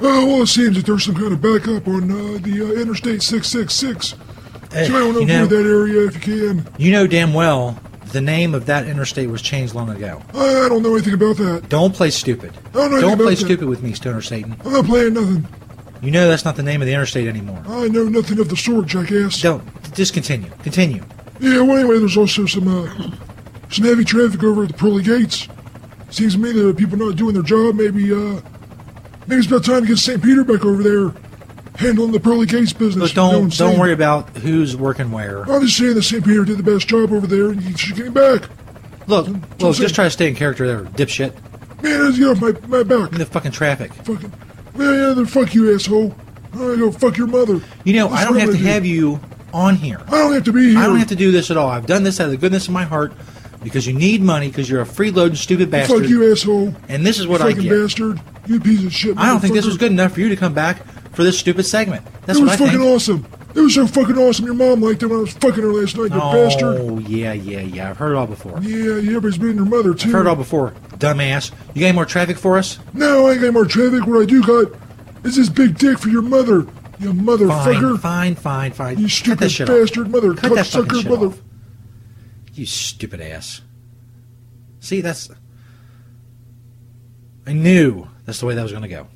Oh, 0.00 0.26
well, 0.26 0.42
it 0.42 0.48
seems 0.48 0.76
that 0.76 0.86
there's 0.86 1.04
some 1.04 1.14
kind 1.14 1.32
of 1.32 1.40
backup 1.40 1.88
on 1.88 2.10
uh, 2.10 2.38
the 2.42 2.60
uh, 2.62 2.80
Interstate 2.80 3.22
666. 3.22 4.14
Eh, 4.72 4.86
so 4.86 4.96
I 4.96 4.98
don't 4.98 5.14
know 5.14 5.20
you 5.20 5.26
know- 5.26 5.46
that 5.46 5.64
area 5.64 6.06
if 6.06 6.14
you 6.14 6.20
can. 6.54 6.68
You 6.78 6.92
know 6.92 7.06
damn 7.06 7.32
well 7.32 7.78
the 8.06 8.20
name 8.20 8.54
of 8.54 8.66
that 8.66 8.86
interstate 8.86 9.28
was 9.28 9.42
changed 9.42 9.74
long 9.74 9.90
ago. 9.90 10.22
I 10.34 10.68
don't 10.68 10.82
know 10.84 10.94
anything 10.94 11.14
about 11.14 11.36
that. 11.38 11.68
Don't 11.68 11.92
play 11.94 12.10
stupid. 12.10 12.52
I 12.70 12.72
don't 12.72 12.90
know 12.92 13.00
Don't 13.00 13.16
play 13.16 13.26
about 13.26 13.30
that. 13.30 13.36
stupid 13.44 13.66
with 13.68 13.82
me, 13.82 13.92
Stoner 13.92 14.20
Satan. 14.22 14.56
I'm 14.64 14.72
not 14.72 14.84
playing 14.84 15.14
nothing. 15.14 15.48
You 16.04 16.10
know 16.10 16.28
that's 16.28 16.44
not 16.44 16.56
the 16.56 16.62
name 16.62 16.82
of 16.82 16.86
the 16.86 16.92
interstate 16.92 17.26
anymore. 17.28 17.62
I 17.66 17.88
know 17.88 18.04
nothing 18.04 18.38
of 18.38 18.48
the 18.48 18.56
sort, 18.56 18.86
jackass. 18.86 19.40
Don't. 19.40 19.64
Just 19.94 20.12
continue. 20.12 20.50
Continue. 20.62 21.02
Yeah, 21.40 21.60
well, 21.62 21.78
anyway, 21.78 21.98
there's 21.98 22.16
also 22.16 22.46
some 22.46 22.68
uh, 22.68 23.10
some 23.70 23.84
heavy 23.84 24.04
traffic 24.04 24.42
over 24.42 24.62
at 24.64 24.68
the 24.68 24.74
pearly 24.74 25.02
gates. 25.02 25.48
Seems 26.10 26.34
to 26.34 26.38
me 26.40 26.52
that 26.52 26.76
people 26.76 26.96
not 26.98 27.16
doing 27.16 27.34
their 27.34 27.42
job. 27.42 27.74
Maybe 27.76 28.12
uh, 28.12 28.40
maybe 29.26 29.38
it's 29.40 29.46
about 29.46 29.64
time 29.64 29.82
to 29.82 29.86
get 29.88 29.98
St. 29.98 30.22
Peter 30.22 30.44
back 30.44 30.64
over 30.64 30.82
there 30.82 31.14
handling 31.76 32.12
the 32.12 32.20
pearly 32.20 32.46
gates 32.46 32.72
business. 32.72 32.96
Look, 32.96 33.10
You 33.10 33.16
know 33.16 33.26
what 33.28 33.34
I'm 33.34 33.40
don't 33.42 33.50
saying? 33.52 33.70
don't 33.72 33.80
worry 33.80 33.92
about 33.92 34.30
who's 34.36 34.76
working 34.76 35.10
where. 35.10 35.42
I'm 35.50 35.62
just 35.62 35.76
saying 35.76 35.94
that 35.94 36.02
St. 36.04 36.24
Peter 36.24 36.44
did 36.44 36.58
the 36.58 36.62
best 36.62 36.86
job 36.86 37.12
over 37.12 37.26
there, 37.26 37.48
and 37.48 37.60
you 37.62 37.76
should 37.76 37.96
get 37.96 38.06
him 38.06 38.12
back. 38.12 38.48
Look, 39.08 39.26
look, 39.58 39.76
just 39.76 39.94
try 39.94 40.04
to 40.04 40.10
stay 40.10 40.28
in 40.28 40.36
character 40.36 40.66
there, 40.66 40.84
dipshit. 40.84 41.34
Man, 41.82 42.12
get 42.14 42.28
off 42.28 42.40
my, 42.40 42.52
my 42.68 42.82
back. 42.84 43.12
In 43.12 43.18
the 43.18 43.26
fucking 43.26 43.50
traffic. 43.52 43.92
Fucking, 43.92 44.32
man, 44.74 44.94
yeah, 44.94 45.14
then 45.14 45.26
fuck 45.26 45.54
you, 45.54 45.74
asshole. 45.74 46.14
I'm 46.52 46.58
gonna 46.58 46.76
go 46.76 46.92
fuck 46.92 47.16
your 47.16 47.26
mother. 47.26 47.60
You 47.84 47.94
know, 47.94 48.08
That's 48.08 48.22
I 48.22 48.24
don't 48.24 48.38
have 48.38 48.50
to 48.50 48.56
do. 48.56 48.64
have 48.64 48.86
you 48.86 49.20
on 49.52 49.76
here. 49.76 50.00
I 50.06 50.10
don't 50.18 50.34
have 50.34 50.44
to 50.44 50.52
be 50.52 50.70
here. 50.70 50.78
I 50.78 50.86
don't 50.86 50.98
have 50.98 51.08
to 51.08 51.16
do 51.16 51.32
this 51.32 51.50
at 51.50 51.56
all. 51.56 51.68
I've 51.68 51.86
done 51.86 52.02
this 52.04 52.20
out 52.20 52.26
of 52.26 52.30
the 52.30 52.36
goodness 52.36 52.66
of 52.68 52.74
my 52.74 52.84
heart 52.84 53.12
because 53.62 53.86
you 53.86 53.92
need 53.92 54.22
money 54.22 54.48
because 54.48 54.68
you're 54.68 54.82
a 54.82 54.86
freeloading 54.86 55.36
stupid 55.36 55.70
bastard. 55.70 56.02
Fuck 56.02 56.08
you, 56.10 56.30
asshole. 56.30 56.74
And 56.88 57.04
this 57.06 57.18
is 57.18 57.26
what 57.26 57.40
you 57.40 57.46
I 57.46 57.50
fucking 57.54 57.68
get. 57.68 57.82
bastard. 57.82 58.20
You 58.46 58.60
piece 58.60 58.84
of 58.84 58.92
shit. 58.92 59.16
I 59.16 59.26
don't 59.26 59.40
think 59.40 59.54
this 59.54 59.64
was 59.66 59.76
good 59.78 59.90
enough 59.90 60.12
for 60.12 60.20
you 60.20 60.28
to 60.28 60.36
come 60.36 60.54
back 60.54 60.84
for 61.14 61.24
this 61.24 61.38
stupid 61.38 61.64
segment. 61.64 62.04
That's 62.26 62.38
it 62.38 62.42
was 62.42 62.50
what 62.50 62.60
I 62.60 62.66
fucking 62.66 62.80
awesome. 62.80 63.26
It 63.54 63.60
was 63.60 63.74
so 63.74 63.86
fucking 63.86 64.18
awesome. 64.18 64.46
Your 64.46 64.54
mom 64.54 64.80
liked 64.80 65.02
it 65.02 65.06
when 65.06 65.18
I 65.18 65.22
was 65.22 65.32
fucking 65.32 65.62
her 65.62 65.72
last 65.72 65.96
night, 65.96 66.10
you 66.12 66.18
bastard. 66.18 66.76
Oh, 66.80 66.98
yeah, 66.98 67.32
yeah, 67.32 67.60
yeah. 67.60 67.90
I've 67.90 67.96
heard 67.96 68.12
it 68.12 68.16
all 68.16 68.26
before. 68.26 68.58
Yeah, 68.60 68.96
yeah, 68.96 69.16
everybody's 69.16 69.38
been 69.38 69.56
your 69.56 69.64
mother, 69.64 69.94
too. 69.94 70.08
I've 70.08 70.14
heard 70.14 70.26
it 70.26 70.28
all 70.28 70.36
before, 70.36 70.72
dumbass. 70.96 71.52
You 71.72 71.80
got 71.80 71.86
any 71.88 71.94
more 71.94 72.04
traffic 72.04 72.36
for 72.36 72.58
us? 72.58 72.80
No, 72.92 73.28
I 73.28 73.32
ain't 73.32 73.42
got 73.42 73.52
more 73.52 73.64
traffic. 73.64 74.06
What 74.06 74.20
I 74.20 74.24
do 74.24 74.42
got 74.42 74.76
is 75.24 75.36
this 75.36 75.48
big 75.48 75.78
dick 75.78 75.98
for 75.98 76.08
your 76.08 76.22
mother. 76.22 76.66
You 76.98 77.12
motherfucker. 77.12 77.98
Fine, 78.00 78.34
fine, 78.34 78.34
fine, 78.36 78.72
fine. 78.72 78.98
You 78.98 79.08
stupid 79.08 79.60
off. 79.60 79.66
bastard, 79.68 80.10
mother 80.10 80.34
Cut 80.34 80.54
that 80.54 80.66
fucking 80.66 81.02
shit 81.02 81.10
mother. 81.10 81.26
off. 81.26 81.40
You 82.54 82.66
stupid 82.66 83.20
ass. 83.20 83.62
See, 84.80 85.00
that's 85.00 85.30
I 87.46 87.52
knew 87.52 88.08
that's 88.24 88.40
the 88.40 88.46
way 88.46 88.54
that 88.54 88.62
was 88.62 88.72
going 88.72 88.82
to 88.82 88.88
go. 88.88 89.06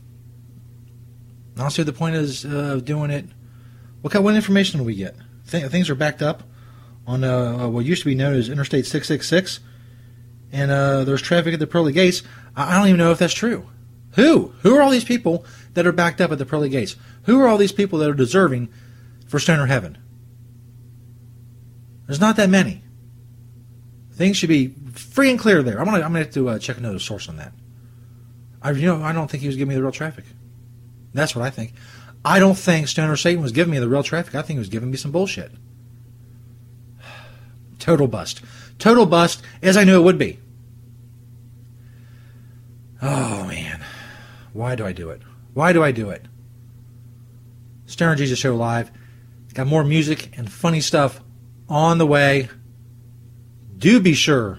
I 1.56 1.60
don't 1.60 1.70
see 1.70 1.82
the 1.82 1.92
point 1.92 2.16
is 2.16 2.44
uh, 2.44 2.74
of 2.74 2.84
doing 2.84 3.10
it. 3.10 3.26
What 4.00 4.12
kind? 4.12 4.24
What 4.24 4.34
information 4.34 4.78
do 4.78 4.84
we 4.84 4.94
get? 4.94 5.16
Th- 5.50 5.66
things 5.66 5.90
are 5.90 5.94
backed 5.94 6.22
up 6.22 6.42
on 7.06 7.24
uh, 7.24 7.68
what 7.68 7.84
used 7.84 8.02
to 8.02 8.08
be 8.08 8.14
known 8.14 8.34
as 8.34 8.48
Interstate 8.48 8.86
666, 8.86 9.60
and 10.52 10.70
uh, 10.70 11.04
there's 11.04 11.22
traffic 11.22 11.54
at 11.54 11.60
the 11.60 11.66
pearly 11.66 11.92
gates. 11.92 12.22
I, 12.54 12.74
I 12.74 12.78
don't 12.78 12.88
even 12.88 12.98
know 12.98 13.12
if 13.12 13.18
that's 13.18 13.34
true. 13.34 13.68
Who? 14.12 14.52
Who 14.62 14.76
are 14.76 14.82
all 14.82 14.90
these 14.90 15.04
people 15.04 15.44
that 15.74 15.86
are 15.86 15.92
backed 15.92 16.20
up 16.20 16.32
at 16.32 16.38
the 16.38 16.46
pearly 16.46 16.68
gates? 16.68 16.96
Who 17.24 17.40
are 17.40 17.48
all 17.48 17.56
these 17.56 17.72
people 17.72 17.98
that 18.00 18.10
are 18.10 18.14
deserving 18.14 18.68
for 19.26 19.38
stoner 19.38 19.66
heaven? 19.66 19.98
There's 22.06 22.20
not 22.20 22.36
that 22.36 22.50
many. 22.50 22.82
Things 24.12 24.36
should 24.36 24.48
be 24.48 24.74
free 24.94 25.30
and 25.30 25.38
clear 25.38 25.62
there. 25.62 25.78
I'm 25.78 25.84
gonna 25.84 25.98
I'm 25.98 26.12
gonna 26.12 26.24
have 26.24 26.32
to 26.34 26.48
uh, 26.48 26.58
check 26.58 26.78
another 26.78 26.98
source 26.98 27.28
on 27.28 27.36
that. 27.36 27.52
I 28.62 28.70
you 28.72 28.86
know 28.86 29.02
I 29.02 29.12
don't 29.12 29.30
think 29.30 29.42
he 29.42 29.46
was 29.46 29.56
giving 29.56 29.68
me 29.68 29.74
the 29.76 29.82
real 29.82 29.92
traffic. 29.92 30.24
That's 31.14 31.36
what 31.36 31.44
I 31.44 31.50
think. 31.50 31.74
I 32.24 32.38
don't 32.38 32.58
think 32.58 32.88
Stoner 32.88 33.16
Satan 33.16 33.42
was 33.42 33.52
giving 33.52 33.72
me 33.72 33.78
the 33.78 33.88
real 33.88 34.02
traffic. 34.02 34.34
I 34.34 34.42
think 34.42 34.56
he 34.56 34.58
was 34.58 34.68
giving 34.68 34.90
me 34.90 34.96
some 34.96 35.12
bullshit. 35.12 35.52
Total 37.78 38.06
bust. 38.06 38.42
Total 38.78 39.06
bust, 39.06 39.42
as 39.62 39.76
I 39.76 39.84
knew 39.84 39.98
it 40.00 40.04
would 40.04 40.18
be. 40.18 40.38
Oh 43.00 43.44
man, 43.46 43.84
why 44.52 44.74
do 44.74 44.84
I 44.84 44.92
do 44.92 45.10
it? 45.10 45.22
Why 45.54 45.72
do 45.72 45.82
I 45.82 45.92
do 45.92 46.10
it? 46.10 46.26
Stoner 47.86 48.16
Jesus 48.16 48.38
Show 48.38 48.56
live. 48.56 48.90
Got 49.54 49.66
more 49.66 49.84
music 49.84 50.36
and 50.36 50.50
funny 50.50 50.80
stuff 50.80 51.20
on 51.68 51.98
the 51.98 52.06
way. 52.06 52.48
Do 53.76 54.00
be 54.00 54.14
sure 54.14 54.58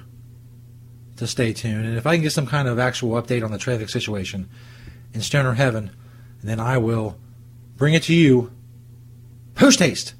to 1.17 1.27
stay 1.27 1.53
tuned. 1.53 1.85
And 1.85 1.97
if 1.97 2.07
I 2.07 2.15
can 2.15 2.23
get 2.23 2.31
some 2.31 2.47
kind 2.47 2.67
of 2.67 2.79
actual 2.79 3.21
update 3.21 3.43
on 3.43 3.51
the 3.51 3.57
traffic 3.57 3.89
situation 3.89 4.49
in 5.13 5.21
Stoner 5.21 5.53
Heaven, 5.53 5.91
then 6.41 6.59
I 6.59 6.77
will 6.77 7.17
bring 7.79 7.95
it 7.95 8.03
to 8.03 8.13
you 8.13 8.51
post 9.55 9.79
haste. 9.79 10.13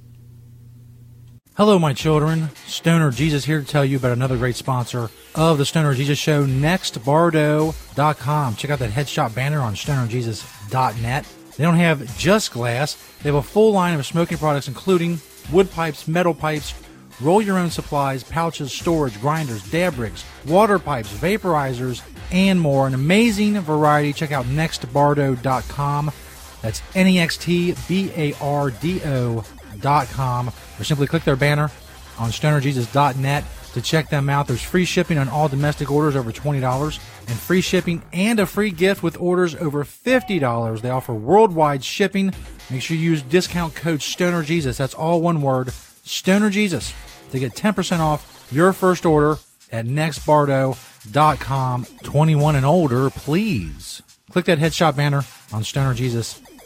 Hello, 1.56 1.78
my 1.78 1.94
children. 1.94 2.50
Stoner 2.66 3.12
Jesus 3.12 3.44
here 3.44 3.60
to 3.60 3.68
tell 3.68 3.84
you 3.84 3.98
about 3.98 4.14
another 4.14 4.38
great 4.38 4.56
sponsor 4.56 5.10
of 5.36 5.58
the 5.58 5.66
Stoner 5.66 5.94
Jesus 5.94 6.18
Show, 6.18 6.46
nextbardo.com. 6.46 8.56
Check 8.56 8.72
out 8.72 8.80
that 8.80 8.92
headshot 8.92 9.36
banner 9.36 9.60
on 9.60 9.76
stonerjesus.net. 9.76 11.26
They 11.58 11.64
don't 11.66 11.76
have 11.76 12.18
just 12.18 12.54
glass, 12.54 12.96
they 13.22 13.28
have 13.28 13.36
a 13.36 13.44
full 13.44 13.74
line 13.74 14.00
of 14.00 14.06
smoking 14.06 14.38
products, 14.38 14.70
including 14.70 15.20
wood 15.52 15.70
pipes, 15.70 16.08
metal 16.08 16.34
pipes, 16.34 16.74
roll 17.20 17.42
your 17.42 17.58
own 17.58 17.70
supplies, 17.70 18.24
pouches, 18.24 18.72
storage, 18.72 19.20
grinders, 19.20 19.70
dab 19.70 20.00
rigs, 20.00 20.24
water 20.48 20.80
pipes, 20.80 21.12
vaporizers, 21.12 22.02
and 22.32 22.62
more. 22.62 22.88
An 22.88 22.94
amazing 22.94 23.60
variety. 23.60 24.14
Check 24.14 24.32
out 24.32 24.46
nextbardo.com. 24.46 26.14
That's 26.62 26.82
N 26.96 27.08
E 27.08 27.20
X 27.20 27.38
T 27.38 27.76
B 27.88 28.12
A 28.16 28.34
R 28.42 28.72
D 28.72 29.02
O.com. 29.06 30.52
Or 30.80 30.84
simply 30.84 31.08
click 31.08 31.24
their 31.24 31.36
banner 31.36 31.72
on 32.18 32.32
stonerjesus.net 32.32 33.46
to 33.74 33.82
check 33.82 34.10
them 34.10 34.30
out. 34.30 34.48
There's 34.48 34.62
free 34.62 34.86
shipping 34.86 35.18
on 35.18 35.30
all 35.30 35.48
domestic 35.48 35.92
orders 35.92 36.16
over 36.16 36.32
$20 36.32 37.00
and 37.28 37.38
free 37.38 37.62
shipping 37.62 38.02
and 38.12 38.40
a 38.40 38.46
free 38.46 38.72
gift 38.72 39.04
with 39.04 39.20
orders 39.20 39.56
over 39.56 39.84
$50. 39.84 40.82
They 40.82 40.90
offer 40.90 41.14
worldwide 41.14 41.84
shipping. 41.84 42.34
Make 42.70 42.82
sure 42.82 42.98
you 42.98 43.12
use 43.12 43.22
discount 43.22 43.76
code 43.76 44.00
STONERJesus. 44.00 44.78
That's 44.78 44.94
all 44.94 45.22
one 45.22 45.42
word, 45.42 45.68
STONERJesus, 45.68 46.94
to 47.32 47.40
get 47.40 47.54
10% 47.54 48.00
off 48.00 48.48
your 48.52 48.74
first 48.74 49.06
order 49.06 49.38
at 49.72 49.86
nextbardo.com. 49.86 51.86
21 52.04 52.56
and 52.56 52.66
older, 52.66 53.10
please. 53.10 54.02
Click 54.32 54.46
that 54.46 54.60
headshot 54.60 54.96
banner 54.96 55.24
on 55.52 55.64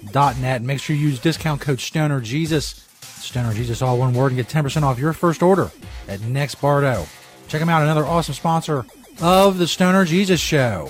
stonerjesus.net. 0.03 0.61
Make 0.61 0.79
sure 0.79 0.95
you 0.95 1.07
use 1.07 1.19
discount 1.19 1.61
code 1.61 1.79
STONERJesus. 1.79 2.79
Stoner 3.23 3.53
Jesus, 3.53 3.81
all 3.81 3.97
one 3.97 4.13
word, 4.13 4.33
and 4.33 4.35
get 4.35 4.47
10% 4.47 4.83
off 4.83 4.99
your 4.99 5.13
first 5.13 5.41
order 5.41 5.71
at 6.07 6.21
Next 6.21 6.55
Bardo. 6.55 7.05
Check 7.47 7.59
them 7.59 7.69
out, 7.69 7.81
another 7.81 8.05
awesome 8.05 8.33
sponsor 8.33 8.85
of 9.21 9.57
the 9.57 9.67
Stoner 9.67 10.05
Jesus 10.05 10.41
Show. 10.41 10.89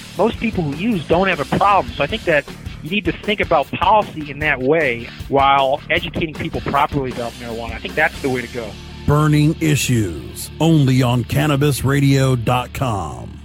most 0.17 0.39
people 0.39 0.63
who 0.63 0.75
use 0.75 1.07
don't 1.07 1.27
have 1.27 1.39
a 1.39 1.57
problem. 1.57 1.93
So 1.93 2.03
I 2.03 2.07
think 2.07 2.23
that 2.23 2.43
you 2.83 2.89
need 2.89 3.05
to 3.05 3.11
think 3.11 3.39
about 3.39 3.69
policy 3.71 4.31
in 4.31 4.39
that 4.39 4.59
way 4.59 5.05
while 5.29 5.79
educating 5.89 6.33
people 6.33 6.59
properly 6.61 7.11
about 7.11 7.31
marijuana. 7.33 7.73
I 7.73 7.79
think 7.79 7.93
that's 7.95 8.19
the 8.21 8.29
way 8.29 8.41
to 8.41 8.53
go. 8.53 8.71
Burning 9.07 9.55
Issues, 9.61 10.51
only 10.59 11.01
on 11.01 11.23
CannabisRadio.com. 11.23 13.37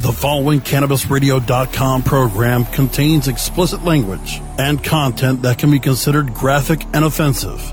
The 0.00 0.12
following 0.12 0.60
CannabisRadio.com 0.60 2.02
program 2.02 2.64
contains 2.66 3.28
explicit 3.28 3.84
language 3.84 4.42
and 4.58 4.84
content 4.84 5.40
that 5.42 5.58
can 5.58 5.70
be 5.70 5.78
considered 5.78 6.34
graphic 6.34 6.84
and 6.92 7.06
offensive. 7.06 7.72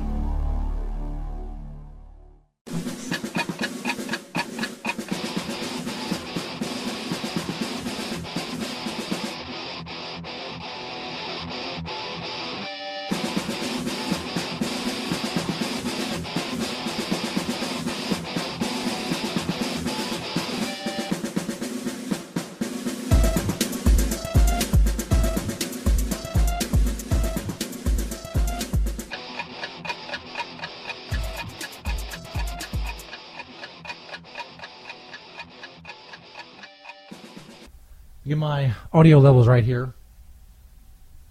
Get 38.31 38.37
my 38.37 38.71
audio 38.93 39.19
levels 39.19 39.45
right 39.45 39.65
here. 39.65 39.93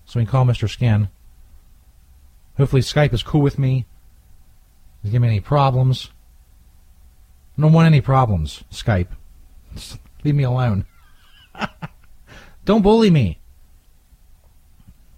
So 0.04 0.20
we 0.20 0.26
can 0.26 0.30
call 0.30 0.44
Mr. 0.44 0.68
Skin. 0.68 1.08
Hopefully 2.58 2.82
Skype 2.82 3.14
is 3.14 3.22
cool 3.22 3.40
with 3.40 3.58
me. 3.58 3.86
Doesn't 5.02 5.12
give 5.12 5.22
me 5.22 5.28
any 5.28 5.40
problems. 5.40 6.10
I 7.56 7.62
don't 7.62 7.72
want 7.72 7.86
any 7.86 8.02
problems, 8.02 8.64
Skype. 8.70 9.06
Just 9.72 9.98
leave 10.24 10.34
me 10.34 10.42
alone. 10.42 10.84
don't 12.66 12.82
bully 12.82 13.08
me. 13.08 13.40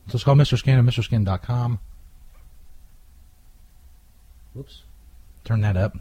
So 0.06 0.12
let's 0.12 0.22
call 0.22 0.36
Mr. 0.36 0.56
Skin 0.56 0.78
at 0.78 0.84
MrSkin.com. 0.84 1.80
Whoops. 4.54 4.82
Turn 5.42 5.62
that 5.62 5.76
up. 5.76 5.98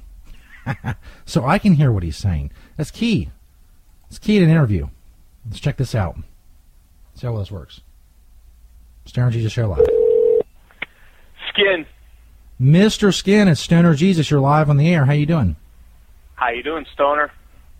so 1.25 1.43
I 1.43 1.57
can 1.57 1.73
hear 1.73 1.91
what 1.91 2.03
he's 2.03 2.17
saying. 2.17 2.51
That's 2.77 2.91
key. 2.91 3.31
It's 4.09 4.19
key 4.19 4.37
to 4.37 4.45
an 4.45 4.51
interview. 4.51 4.89
Let's 5.45 5.59
check 5.59 5.77
this 5.77 5.95
out. 5.95 6.17
See 7.15 7.27
how 7.27 7.33
well 7.33 7.41
this 7.41 7.51
works. 7.51 7.81
Stoner 9.05 9.31
Jesus 9.31 9.51
Show 9.51 9.67
Live. 9.67 9.87
Skin. 11.49 11.85
Mr. 12.61 13.13
Skin, 13.13 13.47
it's 13.47 13.59
Stoner 13.59 13.95
Jesus. 13.95 14.29
You're 14.29 14.39
live 14.39 14.69
on 14.69 14.77
the 14.77 14.93
air. 14.93 15.05
How 15.05 15.13
you 15.13 15.25
doing? 15.25 15.55
How 16.35 16.49
you 16.49 16.63
doing, 16.63 16.85
Stoner? 16.93 17.31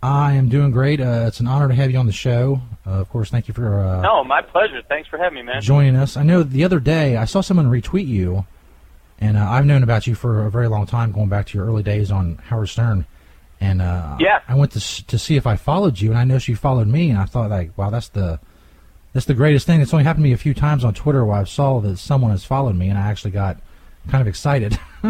I 0.04 0.34
am 0.34 0.50
doing 0.50 0.72
great. 0.72 1.00
Uh, 1.00 1.26
it's 1.28 1.40
an 1.40 1.48
honor 1.48 1.68
to 1.68 1.76
have 1.76 1.92
you 1.92 2.00
on 2.00 2.08
the 2.08 2.12
show. 2.12 2.62
Uh, 2.88 2.92
of 2.92 3.10
course, 3.10 3.30
thank 3.30 3.48
you 3.48 3.54
for 3.54 3.80
uh, 3.80 4.02
no, 4.02 4.24
my 4.24 4.42
pleasure. 4.42 4.82
Thanks 4.90 5.08
for 5.08 5.18
having 5.20 5.36
me, 5.36 5.44
man. 5.44 5.62
joining 5.62 5.96
us. 5.96 6.18
I 6.18 6.24
know 6.24 6.42
the 6.42 6.64
other 6.64 6.80
day 6.80 7.18
I 7.18 7.26
saw 7.26 7.42
someone 7.42 7.70
retweet 7.70 8.08
you, 8.08 8.46
and 9.20 9.38
uh, 9.38 9.48
I've 9.48 9.68
known 9.68 9.84
about 9.84 10.08
you 10.08 10.16
for 10.16 10.44
a 10.46 10.50
very 10.50 10.68
long 10.68 10.88
time, 10.88 11.12
going 11.12 11.30
back 11.30 11.46
to 11.48 11.58
your 11.58 11.68
early 11.68 11.84
days 11.84 12.12
on 12.12 12.38
Howard 12.46 12.70
Stern. 12.70 13.06
And 13.62 13.82
uh, 13.82 14.18
Yeah. 14.20 14.40
I 14.48 14.56
went 14.56 14.74
to 14.74 15.06
to 15.06 15.18
see 15.18 15.38
if 15.38 15.48
I 15.48 15.56
followed 15.56 16.02
you, 16.02 16.10
and 16.10 16.20
I 16.20 16.26
noticed 16.26 16.50
you 16.50 16.58
followed 16.58 16.88
me, 16.88 17.10
and 17.10 17.18
I 17.18 17.26
thought 17.26 17.50
like, 17.50 17.78
wow, 17.78 17.90
that's 17.90 18.10
the 18.10 18.40
that's 19.14 19.26
the 19.26 19.34
greatest 19.34 19.66
thing. 19.66 19.80
It's 19.80 19.94
only 19.94 20.04
happened 20.04 20.24
to 20.24 20.28
me 20.30 20.34
a 20.34 20.38
few 20.38 20.54
times 20.54 20.84
on 20.84 20.94
Twitter 20.94 21.24
where 21.24 21.38
I 21.38 21.44
saw 21.46 21.80
that 21.82 21.98
someone 21.98 22.32
has 22.32 22.44
followed 22.44 22.76
me, 22.76 22.90
and 22.90 22.98
I 22.98 23.10
actually 23.10 23.32
got 23.32 23.58
kind 24.10 24.22
of 24.22 24.28
excited. 24.28 24.78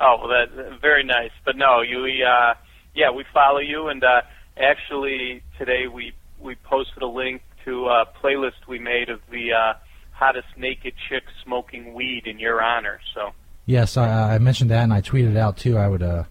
Oh, 0.00 0.16
well, 0.20 0.28
that 0.28 0.80
very 0.80 1.02
nice. 1.02 1.32
But 1.44 1.56
no, 1.56 1.82
you, 1.82 2.02
we, 2.02 2.22
uh, 2.22 2.54
yeah, 2.94 3.10
we 3.10 3.24
follow 3.34 3.58
you, 3.58 3.88
and 3.88 4.02
uh, 4.04 4.22
actually 4.56 5.42
today 5.58 5.88
we 5.88 6.12
we 6.40 6.54
posted 6.54 7.02
a 7.02 7.06
link 7.06 7.42
to 7.64 7.86
a 7.86 8.06
playlist 8.22 8.66
we 8.68 8.78
made 8.78 9.08
of 9.08 9.20
the 9.30 9.52
uh, 9.52 9.72
hottest 10.12 10.46
naked 10.56 10.94
chick 11.08 11.24
smoking 11.44 11.94
weed 11.94 12.26
in 12.26 12.38
your 12.38 12.62
honor. 12.62 13.00
So 13.14 13.32
yes, 13.66 13.96
I, 13.96 14.34
I 14.34 14.38
mentioned 14.38 14.70
that, 14.70 14.84
and 14.84 14.94
I 14.94 15.00
tweeted 15.00 15.32
it 15.32 15.36
out 15.36 15.56
too. 15.56 15.76
I 15.76 15.88
would. 15.88 16.02
Uh, 16.02 16.24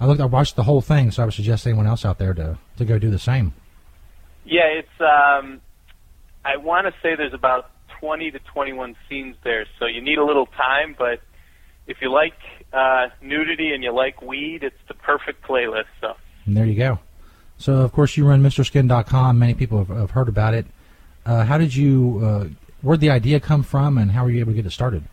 I 0.00 0.06
looked. 0.06 0.20
I 0.20 0.26
watched 0.26 0.56
the 0.56 0.64
whole 0.64 0.80
thing, 0.80 1.10
so 1.10 1.22
I 1.22 1.26
would 1.26 1.34
suggest 1.34 1.66
anyone 1.66 1.86
else 1.86 2.04
out 2.04 2.18
there 2.18 2.34
to 2.34 2.58
to 2.76 2.84
go 2.84 2.98
do 2.98 3.10
the 3.10 3.18
same. 3.18 3.52
yeah, 4.44 4.66
it's. 4.66 5.00
Um, 5.00 5.60
I 6.44 6.56
want 6.58 6.86
to 6.86 6.92
say 7.02 7.14
there's 7.16 7.32
about 7.32 7.70
20 8.00 8.32
to 8.32 8.38
21 8.38 8.96
scenes 9.08 9.36
there, 9.44 9.66
so 9.78 9.86
you 9.86 10.02
need 10.02 10.18
a 10.18 10.24
little 10.24 10.44
time, 10.46 10.94
but 10.98 11.20
if 11.86 11.98
you 12.02 12.12
like 12.12 12.34
uh, 12.72 13.08
nudity 13.22 13.72
and 13.72 13.82
you 13.82 13.92
like 13.92 14.20
weed, 14.20 14.62
it's 14.62 14.76
the 14.88 14.94
perfect 14.94 15.42
playlist. 15.42 15.86
So. 16.00 16.14
And 16.44 16.54
there 16.54 16.66
you 16.66 16.74
go. 16.74 16.98
So, 17.56 17.76
of 17.76 17.92
course, 17.92 18.16
you 18.16 18.26
run 18.26 18.42
MrSkin.com. 18.42 19.38
Many 19.38 19.54
people 19.54 19.78
have, 19.78 19.88
have 19.88 20.10
heard 20.10 20.28
about 20.28 20.54
it. 20.54 20.66
Uh, 21.24 21.44
how 21.44 21.56
did 21.56 21.74
you, 21.74 22.20
uh, 22.22 22.44
where'd 22.82 23.00
the 23.00 23.10
idea 23.10 23.40
come 23.40 23.62
from, 23.62 23.96
and 23.96 24.10
how 24.10 24.24
were 24.24 24.30
you 24.30 24.40
able 24.40 24.52
to 24.52 24.56
get 24.56 24.66
it 24.66 24.72
started? 24.72 25.04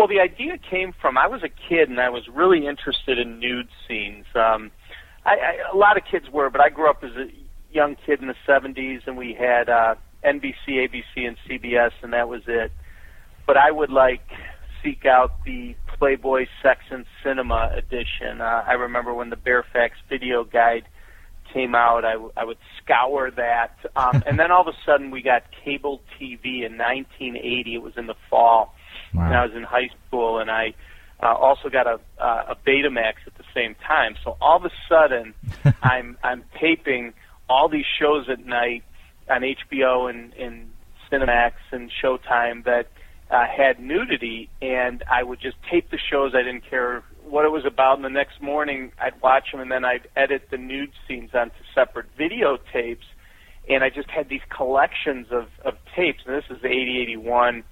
Well, 0.00 0.08
the 0.08 0.20
idea 0.20 0.56
came 0.56 0.94
from 0.98 1.18
I 1.18 1.26
was 1.26 1.42
a 1.42 1.50
kid 1.50 1.90
and 1.90 2.00
I 2.00 2.08
was 2.08 2.26
really 2.26 2.66
interested 2.66 3.18
in 3.18 3.38
nude 3.38 3.68
scenes. 3.86 4.24
Um, 4.34 4.70
I, 5.26 5.32
I, 5.32 5.70
a 5.74 5.76
lot 5.76 5.98
of 5.98 6.04
kids 6.10 6.24
were, 6.32 6.48
but 6.48 6.62
I 6.62 6.70
grew 6.70 6.88
up 6.88 7.04
as 7.04 7.10
a 7.16 7.30
young 7.70 7.96
kid 8.06 8.22
in 8.22 8.28
the 8.28 8.34
70s, 8.48 9.00
and 9.06 9.18
we 9.18 9.36
had 9.38 9.68
uh, 9.68 9.96
NBC, 10.24 10.54
ABC, 10.68 11.28
and 11.28 11.36
CBS, 11.46 11.90
and 12.02 12.14
that 12.14 12.30
was 12.30 12.40
it. 12.46 12.72
But 13.46 13.58
I 13.58 13.70
would 13.70 13.90
like 13.90 14.22
seek 14.82 15.04
out 15.04 15.44
the 15.44 15.76
Playboy 15.98 16.46
Sex 16.62 16.80
and 16.90 17.04
Cinema 17.22 17.70
edition. 17.76 18.40
Uh, 18.40 18.64
I 18.66 18.72
remember 18.72 19.12
when 19.12 19.28
the 19.28 19.36
Fairfax 19.36 19.96
video 20.08 20.44
guide 20.44 20.84
came 21.52 21.74
out, 21.74 22.06
I, 22.06 22.12
w- 22.12 22.32
I 22.38 22.46
would 22.46 22.56
scour 22.82 23.30
that. 23.32 23.76
Um, 23.96 24.22
and 24.26 24.38
then 24.38 24.50
all 24.50 24.62
of 24.62 24.68
a 24.68 24.78
sudden, 24.86 25.10
we 25.10 25.20
got 25.20 25.42
cable 25.62 26.00
TV 26.18 26.64
in 26.64 26.78
1980. 26.78 27.74
It 27.74 27.82
was 27.82 27.92
in 27.98 28.06
the 28.06 28.14
fall, 28.30 28.74
and 29.12 29.34
I 29.34 29.44
was 29.44 29.54
in 29.54 29.62
high 29.62 29.90
school, 30.06 30.38
and 30.38 30.50
I 30.50 30.74
uh, 31.22 31.34
also 31.34 31.68
got 31.68 31.86
a 31.86 32.00
uh, 32.18 32.54
a 32.54 32.56
Betamax 32.56 33.14
at 33.26 33.34
the 33.36 33.44
same 33.54 33.74
time. 33.86 34.16
So 34.24 34.36
all 34.40 34.56
of 34.56 34.64
a 34.64 34.70
sudden, 34.88 35.34
I'm 35.82 36.16
I'm 36.22 36.44
taping 36.60 37.12
all 37.48 37.68
these 37.68 37.86
shows 37.98 38.28
at 38.28 38.46
night 38.46 38.84
on 39.28 39.42
HBO 39.42 40.08
and, 40.08 40.32
and 40.34 40.70
Cinemax 41.10 41.52
and 41.72 41.90
Showtime 41.90 42.64
that 42.64 42.88
uh, 43.30 43.46
had 43.46 43.80
nudity, 43.80 44.48
and 44.60 45.02
I 45.10 45.22
would 45.22 45.40
just 45.40 45.56
tape 45.70 45.90
the 45.90 45.98
shows. 45.98 46.32
I 46.34 46.42
didn't 46.42 46.68
care 46.68 47.04
what 47.24 47.44
it 47.44 47.50
was 47.50 47.64
about, 47.64 47.96
and 47.96 48.04
the 48.04 48.10
next 48.10 48.40
morning 48.40 48.92
I'd 48.98 49.20
watch 49.22 49.52
them, 49.52 49.60
and 49.60 49.70
then 49.70 49.84
I'd 49.84 50.08
edit 50.16 50.48
the 50.50 50.58
nude 50.58 50.92
scenes 51.06 51.30
onto 51.34 51.56
separate 51.74 52.06
videotapes. 52.18 53.04
And 53.68 53.84
I 53.84 53.90
just 53.90 54.10
had 54.10 54.28
these 54.28 54.40
collections 54.48 55.28
of, 55.30 55.46
of 55.64 55.74
tapes, 55.94 56.22
and 56.26 56.34
this 56.34 56.44
is 56.50 56.64
80, 56.64 57.02
81, 57.02 57.62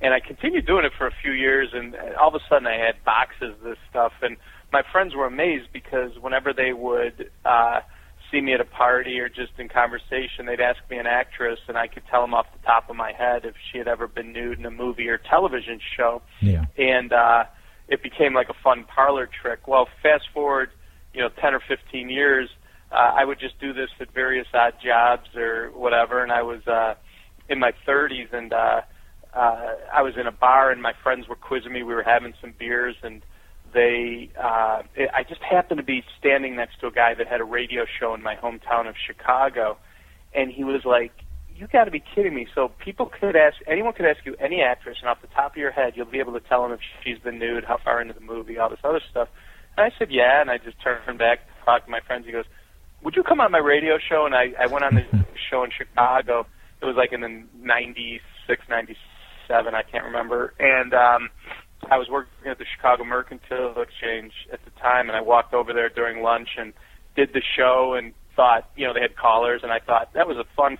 and 0.00 0.12
I 0.12 0.20
continued 0.20 0.66
doing 0.66 0.84
it 0.84 0.92
for 0.96 1.06
a 1.06 1.12
few 1.22 1.32
years, 1.32 1.70
and 1.72 1.96
all 2.20 2.28
of 2.28 2.34
a 2.34 2.44
sudden 2.48 2.66
I 2.66 2.76
had 2.76 3.02
boxes 3.04 3.54
of 3.58 3.60
this 3.60 3.78
stuff, 3.90 4.12
and 4.22 4.36
my 4.72 4.82
friends 4.92 5.14
were 5.14 5.26
amazed 5.26 5.68
because 5.72 6.10
whenever 6.20 6.52
they 6.52 6.72
would 6.72 7.30
uh, 7.44 7.80
see 8.30 8.40
me 8.40 8.52
at 8.52 8.60
a 8.60 8.64
party 8.64 9.18
or 9.18 9.28
just 9.28 9.52
in 9.58 9.68
conversation, 9.68 10.46
they'd 10.46 10.60
ask 10.60 10.78
me 10.90 10.98
an 10.98 11.06
actress, 11.06 11.60
and 11.68 11.78
I 11.78 11.86
could 11.86 12.02
tell 12.10 12.20
them 12.20 12.34
off 12.34 12.46
the 12.52 12.64
top 12.66 12.90
of 12.90 12.96
my 12.96 13.12
head 13.12 13.44
if 13.44 13.54
she 13.70 13.78
had 13.78 13.88
ever 13.88 14.06
been 14.06 14.32
nude 14.32 14.58
in 14.58 14.66
a 14.66 14.70
movie 14.70 15.08
or 15.08 15.18
television 15.18 15.80
show. 15.96 16.22
Yeah. 16.40 16.64
And 16.76 17.12
uh, 17.12 17.44
it 17.88 18.02
became 18.02 18.34
like 18.34 18.48
a 18.48 18.54
fun 18.62 18.84
parlor 18.84 19.28
trick. 19.40 19.66
Well, 19.66 19.88
fast 20.02 20.24
forward, 20.34 20.70
you 21.14 21.20
know, 21.20 21.28
10 21.40 21.54
or 21.54 21.60
15 21.66 22.10
years, 22.10 22.50
uh, 22.92 23.12
I 23.16 23.24
would 23.24 23.40
just 23.40 23.58
do 23.60 23.72
this 23.72 23.90
at 24.00 24.12
various 24.12 24.46
odd 24.52 24.74
jobs 24.84 25.34
or 25.36 25.70
whatever, 25.74 26.22
and 26.22 26.32
I 26.32 26.42
was 26.42 26.66
uh, 26.66 26.94
in 27.48 27.58
my 27.58 27.72
30s, 27.86 28.32
and 28.32 28.52
uh, 28.52 28.80
uh, 29.36 29.74
I 29.92 30.02
was 30.02 30.14
in 30.18 30.26
a 30.26 30.32
bar, 30.32 30.70
and 30.70 30.80
my 30.80 30.94
friends 31.02 31.28
were 31.28 31.36
quizzing 31.36 31.72
me. 31.72 31.82
We 31.82 31.94
were 31.94 32.02
having 32.02 32.32
some 32.40 32.54
beers, 32.58 32.96
and 33.02 33.22
they 33.76 34.30
uh 34.42 34.82
it, 34.94 35.10
I 35.14 35.22
just 35.22 35.42
happened 35.42 35.78
to 35.78 35.84
be 35.84 36.02
standing 36.18 36.56
next 36.56 36.80
to 36.80 36.86
a 36.86 36.90
guy 36.90 37.14
that 37.14 37.26
had 37.26 37.40
a 37.40 37.44
radio 37.44 37.84
show 38.00 38.14
in 38.14 38.22
my 38.22 38.34
hometown 38.34 38.88
of 38.88 38.94
Chicago. 39.06 39.76
And 40.34 40.50
he 40.50 40.64
was 40.64 40.84
like 40.84 41.12
you 41.54 41.66
got 41.66 41.84
to 41.84 41.90
be 41.90 42.02
kidding 42.14 42.34
me. 42.34 42.46
So 42.54 42.70
people 42.78 43.06
could 43.06 43.36
ask 43.36 43.56
anyone 43.66 43.92
could 43.92 44.06
ask 44.06 44.24
you 44.24 44.34
any 44.40 44.62
actress 44.62 44.98
and 45.00 45.08
off 45.08 45.20
the 45.20 45.28
top 45.28 45.52
of 45.52 45.56
your 45.58 45.70
head 45.70 45.92
you'll 45.94 46.06
be 46.06 46.20
able 46.20 46.32
to 46.32 46.40
tell 46.40 46.62
them 46.62 46.72
if 46.72 46.80
she's 47.04 47.18
been 47.18 47.38
nude 47.38 47.64
how 47.64 47.78
far 47.82 48.00
into 48.00 48.14
the 48.14 48.20
movie 48.20 48.58
all 48.58 48.70
this 48.70 48.78
other 48.82 49.00
stuff. 49.10 49.28
And 49.76 49.84
I 49.84 49.96
said 49.98 50.10
yeah. 50.10 50.40
And 50.40 50.50
I 50.50 50.58
just 50.58 50.80
turned 50.82 51.18
back 51.18 51.40
talked 51.64 51.86
to 51.86 51.90
my 51.90 52.00
friends. 52.00 52.24
He 52.26 52.32
goes 52.32 52.46
would 53.02 53.14
you 53.14 53.22
come 53.22 53.40
on 53.40 53.52
my 53.52 53.58
radio 53.58 53.98
show? 53.98 54.24
And 54.24 54.34
I 54.34 54.54
I 54.58 54.66
went 54.68 54.84
on 54.84 54.94
the 54.94 55.04
show 55.50 55.64
in 55.64 55.70
Chicago. 55.70 56.46
It 56.80 56.84
was 56.84 56.96
like 56.96 57.12
in 57.12 57.20
the 57.20 57.44
96 57.60 58.62
97 58.68 58.96
I 59.54 59.82
can't 59.82 60.04
remember 60.04 60.54
and 60.58 60.94
um 60.94 61.30
I 61.90 61.98
was 61.98 62.08
working 62.08 62.50
at 62.50 62.58
the 62.58 62.64
Chicago 62.64 63.04
Mercantile 63.04 63.80
Exchange 63.80 64.32
at 64.52 64.64
the 64.64 64.70
time, 64.80 65.08
and 65.08 65.16
I 65.16 65.20
walked 65.20 65.54
over 65.54 65.72
there 65.72 65.88
during 65.88 66.22
lunch 66.22 66.50
and 66.58 66.72
did 67.14 67.32
the 67.32 67.42
show 67.56 67.94
and 67.94 68.12
thought, 68.34 68.68
you 68.76 68.86
know, 68.86 68.92
they 68.92 69.00
had 69.00 69.16
callers, 69.16 69.62
and 69.62 69.72
I 69.72 69.78
thought 69.78 70.12
that 70.14 70.26
was 70.26 70.36
a 70.36 70.44
fun. 70.56 70.78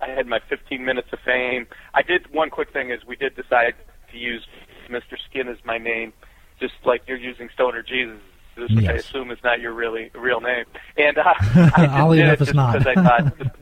I 0.00 0.10
had 0.10 0.26
my 0.26 0.40
15 0.48 0.84
minutes 0.84 1.08
of 1.12 1.18
fame. 1.24 1.66
I 1.94 2.02
did 2.02 2.32
one 2.32 2.50
quick 2.50 2.72
thing 2.72 2.90
is 2.90 3.04
we 3.06 3.16
did 3.16 3.36
decide 3.36 3.74
to 4.12 4.18
use 4.18 4.46
Mr. 4.88 5.16
Skin 5.28 5.48
as 5.48 5.56
my 5.64 5.78
name, 5.78 6.12
just 6.60 6.74
like 6.84 7.02
you're 7.06 7.16
using 7.16 7.48
Stoner 7.54 7.82
Jesus, 7.82 8.20
which 8.56 8.86
I 8.86 8.92
assume 8.94 9.30
is 9.30 9.38
not 9.42 9.60
your 9.60 9.72
really 9.72 10.10
real 10.14 10.40
name. 10.40 10.64
And 10.96 11.18
uh, 11.18 11.22
I 11.38 11.70
just 11.76 11.90
Oddly 11.90 12.18
did 12.18 12.26
it 12.28 12.32
it's 12.32 12.44
just 12.44 12.54
not. 12.54 12.78
because 12.78 12.96
I 12.96 13.02
thought. 13.02 13.56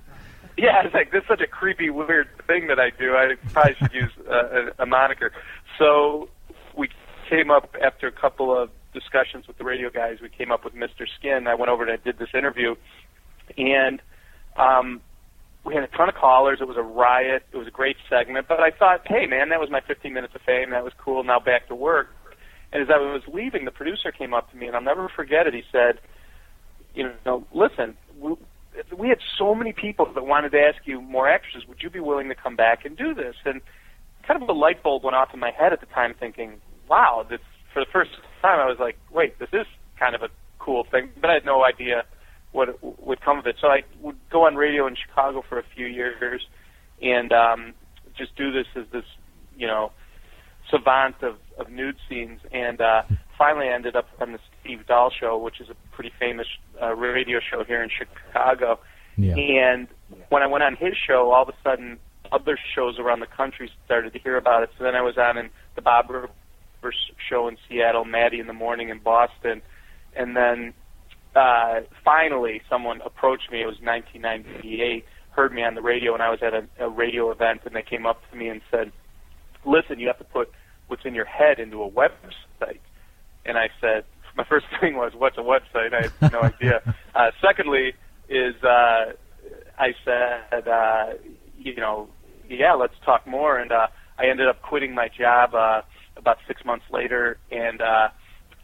Yeah, 0.63 0.85
it's 0.85 0.95
like 0.95 1.11
this 1.11 1.23
is 1.23 1.29
such 1.29 1.41
a 1.41 1.49
creepy, 1.49 1.91
weird 1.91 2.29
thing 2.47 2.69
that 2.69 2.79
I 2.79 2.91
do. 2.91 3.17
I 3.17 3.35
probably 3.53 3.75
should 3.81 3.93
use 3.93 4.13
a, 4.31 4.71
a 4.85 4.87
moniker. 4.87 5.33
So 5.77 6.29
we 6.77 6.89
came 7.29 7.51
up 7.51 7.75
after 7.85 8.07
a 8.07 8.13
couple 8.13 8.57
of 8.57 8.71
discussions 8.95 9.49
with 9.49 9.59
the 9.59 9.65
radio 9.65 9.91
guys. 9.91 10.19
We 10.23 10.29
came 10.29 10.53
up 10.53 10.65
with 10.65 10.75
Mr. 10.75 11.05
Skin. 11.19 11.49
I 11.49 11.57
went 11.57 11.69
over 11.69 11.83
and 11.83 11.91
I 11.91 11.97
did 11.97 12.17
this 12.17 12.29
interview, 12.33 12.77
and 13.59 14.01
um, 14.57 15.01
we 15.65 15.75
had 15.75 15.83
a 15.83 15.89
ton 15.89 16.09
of 16.09 16.15
callers. 16.15 16.59
It 16.61 16.69
was 16.69 16.77
a 16.77 16.83
riot. 16.83 17.43
It 17.51 17.57
was 17.57 17.67
a 17.67 17.73
great 17.73 17.97
segment. 18.09 18.47
But 18.47 18.61
I 18.61 18.71
thought, 18.71 19.01
hey 19.09 19.27
man, 19.27 19.49
that 19.49 19.59
was 19.59 19.69
my 19.69 19.81
15 19.81 20.13
minutes 20.13 20.37
of 20.37 20.43
fame. 20.43 20.71
That 20.71 20.85
was 20.85 20.93
cool. 20.97 21.25
Now 21.25 21.41
back 21.41 21.67
to 21.69 21.75
work. 21.75 22.15
And 22.73 22.81
as 22.81 22.89
I 22.89 22.99
was 22.99 23.23
leaving, 23.27 23.65
the 23.65 23.73
producer 23.73 24.13
came 24.13 24.33
up 24.33 24.49
to 24.53 24.57
me, 24.57 24.69
and 24.69 24.77
I'll 24.77 24.83
never 24.83 25.09
forget 25.09 25.49
it. 25.49 25.55
He 25.55 25.65
said, 25.73 25.99
you 26.95 27.11
know, 27.27 27.45
listen, 27.53 27.97
we, 28.97 29.09
had 29.09 29.19
so 29.39 29.55
many 29.55 29.73
people 29.73 30.11
that 30.15 30.25
wanted 30.25 30.53
to 30.53 30.61
ask 30.61 30.87
you 30.87 31.01
more 31.01 31.29
actresses. 31.29 31.69
Would 31.69 31.83
you 31.83 31.91
be 31.91 32.01
willing 32.01 32.29
to 32.29 32.35
come 32.35 32.57
back 32.57 32.85
and 32.85 32.97
do 32.97 33.15
this? 33.15 33.35
And 33.45 33.61
kind 34.27 34.43
of 34.43 34.49
a 34.49 34.53
light 34.53 34.83
bulb 34.83 35.05
went 35.05 35.17
off 35.17 35.29
in 35.35 35.41
my 35.41 35.51
head 35.51 35.73
at 35.73 35.81
the 35.81 35.87
time, 35.87 36.15
thinking, 36.19 36.61
wow, 36.89 37.27
this 37.29 37.41
for 37.73 37.81
the 37.81 37.91
first 37.91 38.11
time 38.43 38.61
I 38.61 38.67
was 38.67 38.79
like, 38.79 38.99
wait, 39.11 39.39
this 39.39 39.49
is 39.53 39.67
kind 39.99 40.15
of 40.15 40.23
a 40.23 40.29
cool 40.59 40.85
thing, 40.91 41.11
but 41.21 41.31
I 41.31 41.35
had 41.35 41.45
no 41.45 41.65
idea 41.65 42.05
what 42.53 42.79
would 42.83 43.21
come 43.23 43.39
of 43.39 43.47
it. 43.47 43.57
So 43.61 43.69
I 43.69 43.83
would 44.01 44.17
go 44.31 44.47
on 44.47 44.57
radio 44.57 44.87
in 44.87 44.95
Chicago 44.95 45.43
for 45.49 45.59
a 45.59 45.65
few 45.75 45.87
years 45.87 46.47
and 47.01 47.33
um, 47.33 47.75
just 48.17 48.37
do 48.37 48.53
this 48.53 48.67
as 48.77 48.85
this, 48.93 49.05
you 49.57 49.67
know, 49.67 49.93
savant 50.71 51.17
of, 51.23 51.37
of 51.59 51.71
nude 51.71 51.97
scenes, 52.09 52.41
and 52.53 52.81
uh, 52.81 53.03
finally 53.37 53.69
ended 53.69 53.97
up 53.97 54.09
on 54.21 54.33
the 54.33 54.39
Steve 54.61 54.87
Dahl 54.87 55.11
show, 55.11 55.37
which 55.37 55.61
is 55.61 55.69
a 55.69 55.75
pretty 55.95 56.13
famous 56.19 56.47
uh, 56.81 56.95
radio 56.95 57.41
show 57.41 57.65
here 57.65 57.83
in 57.83 57.91
Chicago. 57.91 58.79
Yeah. 59.17 59.35
And 59.35 59.89
when 60.29 60.43
I 60.43 60.47
went 60.47 60.65
on 60.65 60.77
his 60.77 60.95
show, 61.07 61.31
all 61.33 61.43
of 61.43 61.49
a 61.49 61.55
sudden 61.63 61.99
other 62.31 62.59
shows 62.75 62.99
around 62.99 63.21
the 63.21 63.27
country 63.27 63.71
started 63.85 64.13
to 64.13 64.19
hear 64.19 64.37
about 64.37 64.63
it. 64.63 64.71
So 64.79 64.85
then 64.85 64.95
I 64.95 65.03
was 65.03 65.19
on 65.19 65.37
in 65.37 65.51
the 65.75 65.83
Bob 65.83 66.09
Rivers 66.09 66.97
show 67.29 67.49
in 67.49 67.57
Seattle, 67.69 68.05
Matty 68.05 68.41
in 68.41 68.47
the 68.47 68.53
Morning 68.53 68.89
in 68.89 68.99
Boston, 68.99 69.61
and 70.17 70.37
then 70.37 70.73
uh, 71.37 71.81
finally 72.05 72.63
someone 72.69 73.01
approached 73.03 73.51
me. 73.51 73.63
It 73.63 73.67
was 73.67 73.77
1998. 73.83 75.05
Heard 75.31 75.53
me 75.53 75.63
on 75.63 75.75
the 75.75 75.83
radio, 75.83 76.15
and 76.15 76.23
I 76.23 76.31
was 76.31 76.41
at 76.43 76.53
a, 76.55 76.67
a 76.79 76.89
radio 76.89 77.31
event, 77.31 77.63
and 77.65 77.75
they 77.75 77.83
came 77.83 78.07
up 78.07 78.21
to 78.31 78.37
me 78.37 78.49
and 78.49 78.61
said, 78.71 78.93
"Listen, 79.65 79.99
you 79.99 80.07
have 80.09 80.19
to 80.19 80.25
put 80.25 80.51
what's 80.89 81.05
in 81.05 81.15
your 81.15 81.25
head 81.25 81.59
into 81.59 81.83
a 81.83 81.91
website." 81.91 82.81
And 83.45 83.59
I 83.59 83.71
said, 83.81 84.05
my 84.37 84.45
first 84.45 84.67
thing 84.81 84.97
was, 84.97 85.13
"What's 85.15 85.39
a 85.39 85.43
website?" 85.43 85.95
I 85.95 86.09
had 86.21 86.33
no 86.33 86.41
idea. 86.43 86.83
Uh, 87.15 87.31
secondly, 87.41 87.95
is 88.29 88.55
uh, 88.63 89.13
I 89.79 89.95
said, 90.05 90.69
uh, 90.69 91.07
you 91.59 91.77
know, 91.77 92.09
yeah, 92.49 92.75
let's 92.75 92.95
talk 93.05 93.27
more. 93.27 93.59
And 93.59 93.73
uh, 93.73 93.89
I 94.19 94.27
ended 94.27 94.49
up 94.49 94.63
quitting 94.63 94.95
my 94.95 95.09
job 95.09 95.55
uh, 95.55 95.83
about 96.17 96.39
six 96.47 96.65
months 96.65 96.85
later 96.91 97.39
and 97.51 97.81
uh, 97.81 98.09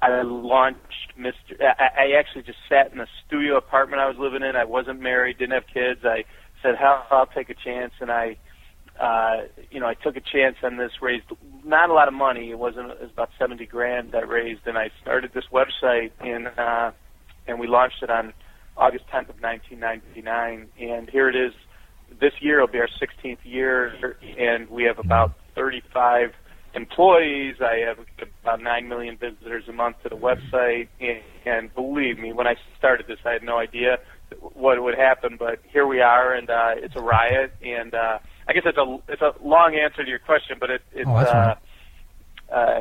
I 0.00 0.22
launched 0.22 1.12
Mr. 1.18 1.60
I, 1.60 2.04
I 2.04 2.18
actually 2.18 2.42
just 2.42 2.58
sat 2.68 2.92
in 2.92 3.00
a 3.00 3.06
studio 3.26 3.56
apartment 3.56 4.00
I 4.00 4.06
was 4.06 4.16
living 4.18 4.42
in. 4.42 4.54
I 4.54 4.64
wasn't 4.64 5.00
married, 5.00 5.38
didn't 5.38 5.54
have 5.54 5.66
kids. 5.72 6.00
I 6.04 6.24
said, 6.62 6.76
"Hell, 6.78 7.04
I'll 7.10 7.26
take 7.26 7.50
a 7.50 7.54
chance," 7.54 7.92
and 8.00 8.10
I, 8.10 8.36
uh, 8.98 9.42
you 9.70 9.80
know, 9.80 9.86
I 9.86 9.94
took 9.94 10.16
a 10.16 10.20
chance 10.20 10.56
on 10.62 10.76
this. 10.76 10.92
Raised 11.00 11.24
not 11.64 11.90
a 11.90 11.92
lot 11.92 12.08
of 12.08 12.14
money. 12.14 12.50
It 12.50 12.58
wasn't. 12.58 12.90
It 12.90 13.00
was 13.00 13.10
about 13.12 13.30
seventy 13.38 13.66
grand 13.66 14.14
I 14.14 14.22
raised, 14.22 14.66
and 14.66 14.76
I 14.76 14.90
started 15.00 15.32
this 15.34 15.44
website, 15.52 16.10
and 16.20 16.48
uh, 16.58 16.90
and 17.46 17.58
we 17.58 17.66
launched 17.66 18.02
it 18.02 18.10
on 18.10 18.32
August 18.76 19.04
10th 19.12 19.28
of 19.30 19.42
1999. 19.42 20.68
And 20.80 21.10
here 21.10 21.28
it 21.28 21.36
is. 21.36 21.52
This 22.20 22.32
year 22.40 22.60
will 22.60 22.68
be 22.68 22.78
our 22.78 22.88
16th 22.88 23.38
year, 23.44 24.16
and 24.38 24.68
we 24.70 24.84
have 24.84 24.98
about 24.98 25.32
35 25.54 26.32
employees. 26.74 27.56
I 27.60 27.84
have 27.86 27.98
about 28.42 28.62
9 28.62 28.88
million 28.88 29.16
visitors 29.16 29.64
a 29.68 29.72
month 29.72 29.96
to 30.04 30.08
the 30.08 30.16
website. 30.16 30.88
And, 31.00 31.20
and 31.44 31.74
believe 31.74 32.18
me, 32.18 32.32
when 32.32 32.46
I 32.46 32.56
started 32.78 33.06
this, 33.06 33.18
I 33.26 33.32
had 33.32 33.42
no 33.42 33.58
idea 33.58 33.98
what 34.40 34.82
would 34.82 34.96
happen, 34.96 35.36
but 35.38 35.60
here 35.70 35.86
we 35.86 36.00
are, 36.00 36.34
and 36.34 36.50
uh, 36.50 36.72
it's 36.76 36.96
a 36.96 37.00
riot. 37.00 37.52
And 37.62 37.94
uh, 37.94 38.18
I 38.48 38.52
guess 38.54 38.62
it's 38.64 38.78
a 38.78 38.98
it's 39.08 39.22
a 39.22 39.34
long 39.42 39.74
answer 39.74 40.02
to 40.02 40.08
your 40.08 40.18
question, 40.18 40.56
but 40.58 40.70
it, 40.70 40.82
it's 40.92 41.08
Oh, 41.08 41.14
uh, 41.14 41.54
uh, 42.50 42.80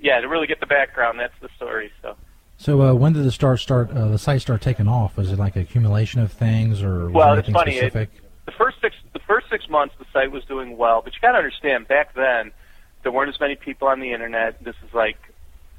yeah 0.00 0.20
to 0.20 0.28
really 0.28 0.46
get 0.46 0.60
the 0.60 0.66
background. 0.66 1.18
That's 1.18 1.38
the 1.40 1.48
story. 1.56 1.90
So. 2.02 2.16
So 2.58 2.82
uh, 2.82 2.94
when 2.94 3.12
did 3.12 3.24
the 3.24 3.32
start 3.32 3.60
start 3.60 3.90
uh, 3.90 4.08
the 4.08 4.18
site 4.18 4.42
start 4.42 4.60
taking 4.60 4.88
off? 4.88 5.16
Was 5.16 5.32
it 5.32 5.38
like 5.38 5.56
an 5.56 5.62
accumulation 5.62 6.20
of 6.20 6.32
things 6.32 6.82
or 6.82 7.06
was 7.06 7.12
Well, 7.14 7.34
it 7.34 7.38
it's 7.40 7.50
funny. 7.50 7.76
It, 7.76 7.92
the 7.92 8.52
first 8.52 8.78
six 8.80 8.94
the 9.12 9.20
first 9.20 9.46
six 9.50 9.68
months, 9.68 9.94
the 9.98 10.06
site 10.12 10.30
was 10.30 10.44
doing 10.44 10.76
well, 10.76 11.02
but 11.02 11.14
you 11.14 11.20
got 11.20 11.32
to 11.32 11.38
understand 11.38 11.88
back 11.88 12.14
then 12.14 12.52
there 13.02 13.12
weren't 13.12 13.28
as 13.28 13.40
many 13.40 13.56
people 13.56 13.88
on 13.88 14.00
the 14.00 14.12
internet. 14.12 14.62
This 14.62 14.76
is 14.86 14.92
like 14.94 15.18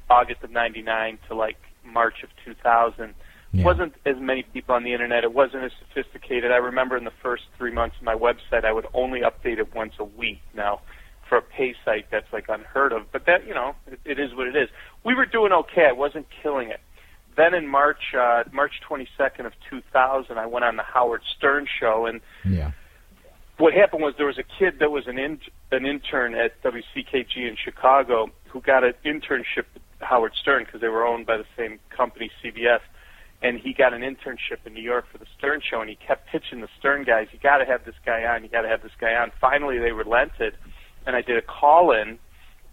August 0.10 0.44
of 0.44 0.52
'99 0.52 1.20
to 1.28 1.36
like 1.36 1.58
March 1.86 2.24
of 2.24 2.30
2000. 2.46 3.14
Yeah. 3.58 3.66
wasn't 3.66 3.94
as 4.06 4.16
many 4.20 4.44
people 4.44 4.76
on 4.76 4.84
the 4.84 4.94
internet. 4.94 5.24
It 5.24 5.34
wasn't 5.34 5.64
as 5.64 5.72
sophisticated. 5.88 6.52
I 6.52 6.58
remember 6.58 6.96
in 6.98 7.04
the 7.06 7.14
first 7.24 7.44
three 7.58 7.72
months 7.72 7.96
of 7.98 8.04
my 8.04 8.16
website, 8.16 8.66
I 8.66 8.72
would 8.72 8.88
only 8.94 9.22
update 9.22 9.58
it 9.58 9.74
once 9.76 9.94
a 10.00 10.04
week. 10.04 10.42
Now, 10.54 10.82
for 11.28 11.38
a 11.38 11.42
pay 11.42 11.76
site, 11.84 12.06
that's 12.12 12.32
like 12.32 12.46
unheard 12.50 12.92
of. 12.94 13.12
But 13.12 13.26
that, 13.26 13.48
you 13.48 13.54
know, 13.54 13.76
it, 13.88 14.00
it 14.06 14.20
is 14.20 14.34
what 14.36 14.48
it 14.48 14.56
is. 14.56 14.70
We 15.04 15.16
were 15.16 15.26
doing 15.26 15.52
okay. 15.52 15.88
I 15.90 15.92
wasn't 15.92 16.28
killing 16.44 16.70
it. 16.70 16.80
Then 17.36 17.54
in 17.54 17.68
March, 17.68 18.14
uh, 18.18 18.44
March 18.52 18.74
22nd 18.90 19.46
of 19.46 19.54
2000, 19.70 20.38
I 20.38 20.46
went 20.46 20.66
on 20.66 20.76
the 20.76 20.84
Howard 20.84 21.22
Stern 21.38 21.68
show, 21.80 22.06
and 22.06 22.22
Yeah. 22.44 22.72
what 23.58 23.74
happened 23.74 24.02
was 24.04 24.16
there 24.18 24.26
was 24.28 24.38
a 24.40 24.44
kid 24.44 24.80
that 24.80 24.92
was 24.92 25.08
an 25.08 25.18
in, 25.20 25.40
an 25.72 25.86
intern 25.86 26.34
at 26.36 26.62
WCKG 26.64 27.48
in 27.48 27.56
Chicago 27.56 28.30
who 28.46 28.62
got 28.62 28.84
an 28.84 28.94
internship 29.06 29.66
at 29.76 29.82
Howard 30.08 30.34
Stern 30.36 30.64
because 30.66 30.82
they 30.82 30.88
were 30.90 31.06
owned 31.06 31.26
by 31.26 31.38
the 31.38 31.46
same 31.56 31.80
company, 31.90 32.32
CBS, 32.44 32.80
and 33.42 33.60
he 33.60 33.74
got 33.74 33.94
an 33.94 34.02
internship 34.02 34.66
in 34.66 34.74
New 34.74 34.82
York 34.82 35.06
for 35.12 35.18
the 35.18 35.28
Stern 35.38 35.62
show, 35.62 35.80
and 35.82 35.90
he 35.90 35.96
kept 35.96 36.28
pitching 36.28 36.62
the 36.62 36.70
Stern 36.80 37.04
guys, 37.04 37.28
"You 37.32 37.40
got 37.40 37.58
to 37.58 37.66
have 37.66 37.86
this 37.86 37.96
guy 38.06 38.26
on. 38.26 38.44
You 38.44 38.50
got 38.50 38.62
to 38.62 38.68
have 38.68 38.82
this 38.82 38.96
guy 39.00 39.16
on." 39.16 39.32
Finally, 39.40 39.80
they 39.80 39.92
relented, 39.92 40.56
and 41.06 41.16
I 41.16 41.22
did 41.22 41.38
a 41.38 41.42
call 41.42 41.92
in, 41.92 42.20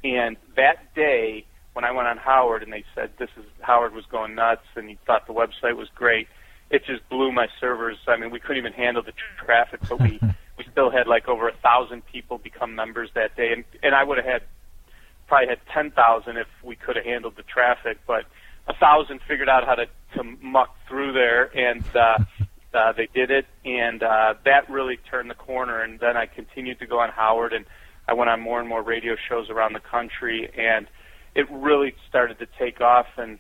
and 0.03 0.37
that 0.57 0.95
day 0.95 1.45
when 1.75 1.85
I 1.85 1.91
went 1.91 2.09
on 2.09 2.17
Howard 2.17 2.63
and 2.63 2.73
they 2.73 2.85
said 2.95 3.11
this 3.19 3.31
is 3.37 3.45
Howard 3.61 3.95
was 3.95 4.05
going 4.07 4.35
nuts 4.35 4.65
and 4.77 4.89
he 4.89 4.97
thought 5.07 5.27
the 5.27 5.35
website 5.35 5.77
was 5.77 5.89
great, 5.95 6.29
it 6.71 6.85
just 6.87 7.07
blew 7.09 7.31
my 7.31 7.49
servers. 7.61 7.99
I 8.07 8.17
mean, 8.17 8.31
we 8.31 8.41
couldn't 8.41 8.59
even 8.59 8.73
handle 8.73 9.03
the 9.03 9.13
tr- 9.13 9.45
traffic, 9.45 9.81
but 9.89 10.01
we 10.01 10.21
we 10.59 10.65
still 10.71 10.91
had 10.91 11.07
like 11.07 11.29
over 11.29 11.49
a 11.49 11.57
thousand 11.63 12.07
people 12.07 12.39
become 12.39 12.75
members 12.75 13.11
that 13.15 13.37
day, 13.37 13.53
and 13.53 13.65
and 13.83 13.95
I 13.95 14.05
would 14.05 14.19
have 14.19 14.27
had 14.27 14.43
probably 15.27 15.49
had 15.49 15.59
ten 15.73 15.91
thousand 15.91 16.37
if 16.37 16.47
we 16.63 16.77
could 16.77 16.97
have 16.97 17.05
handled 17.05 17.35
the 17.37 17.43
traffic, 17.43 17.99
but 18.07 18.25
a 18.67 18.75
thousand 18.75 19.21
figured 19.27 19.49
out 19.49 19.65
how 19.65 19.75
to 19.75 19.87
to 20.15 20.23
muck 20.43 20.77
through 20.89 21.13
there, 21.13 21.57
and 21.57 21.85
uh, 21.95 22.19
uh, 22.73 22.93
they 22.93 23.09
did 23.13 23.31
it, 23.31 23.47
and 23.65 24.03
uh, 24.03 24.35
that 24.45 24.71
really 24.71 24.97
turned 25.11 25.29
the 25.29 25.35
corner. 25.35 25.81
And 25.81 25.99
then 25.99 26.17
I 26.17 26.27
continued 26.27 26.79
to 26.81 26.87
go 26.87 27.01
on 27.01 27.11
Howard, 27.11 27.53
and 27.53 27.65
I 28.07 28.15
went 28.15 28.31
on 28.31 28.41
more 28.41 28.61
and 28.61 28.69
more 28.69 28.83
radio 28.83 29.17
shows 29.29 29.51
around 29.51 29.73
the 29.73 29.81
country, 29.81 30.51
and 30.57 30.87
it 31.35 31.51
really 31.51 31.95
started 32.09 32.39
to 32.39 32.47
take 32.59 32.81
off, 32.81 33.07
and 33.17 33.39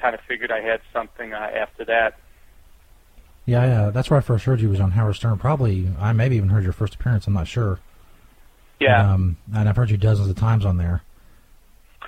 kind 0.00 0.14
of 0.14 0.20
figured 0.26 0.50
I 0.50 0.60
had 0.60 0.80
something 0.92 1.32
uh, 1.32 1.36
after 1.36 1.84
that. 1.86 2.18
Yeah, 3.46 3.64
yeah, 3.64 3.90
that's 3.90 4.10
where 4.10 4.18
I 4.18 4.22
first 4.22 4.44
heard 4.44 4.60
you 4.60 4.68
was 4.68 4.80
on 4.80 4.92
Howard 4.92 5.16
Stern. 5.16 5.38
Probably 5.38 5.90
I 5.98 6.12
maybe 6.12 6.36
even 6.36 6.50
heard 6.50 6.62
your 6.62 6.72
first 6.72 6.94
appearance. 6.94 7.26
I'm 7.26 7.32
not 7.32 7.48
sure. 7.48 7.80
Yeah. 8.78 9.12
Um, 9.12 9.36
and 9.54 9.68
I've 9.68 9.76
heard 9.76 9.90
you 9.90 9.96
dozens 9.96 10.28
of 10.28 10.36
times 10.36 10.64
on 10.64 10.76
there. 10.76 11.02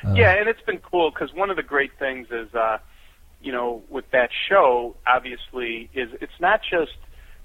Uh, 0.04 0.14
yeah, 0.14 0.32
and 0.32 0.48
it's 0.48 0.62
been 0.62 0.78
cool 0.78 1.10
because 1.10 1.32
one 1.34 1.50
of 1.50 1.56
the 1.56 1.62
great 1.62 1.92
things 1.98 2.28
is, 2.30 2.52
uh, 2.54 2.78
you 3.40 3.52
know, 3.52 3.82
with 3.88 4.10
that 4.12 4.30
show, 4.48 4.96
obviously, 5.06 5.90
is 5.94 6.10
it's 6.20 6.40
not 6.40 6.60
just 6.68 6.96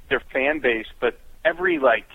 their 0.10 0.22
fan 0.32 0.60
base, 0.60 0.88
but 1.00 1.20
every 1.46 1.80
like 1.80 2.08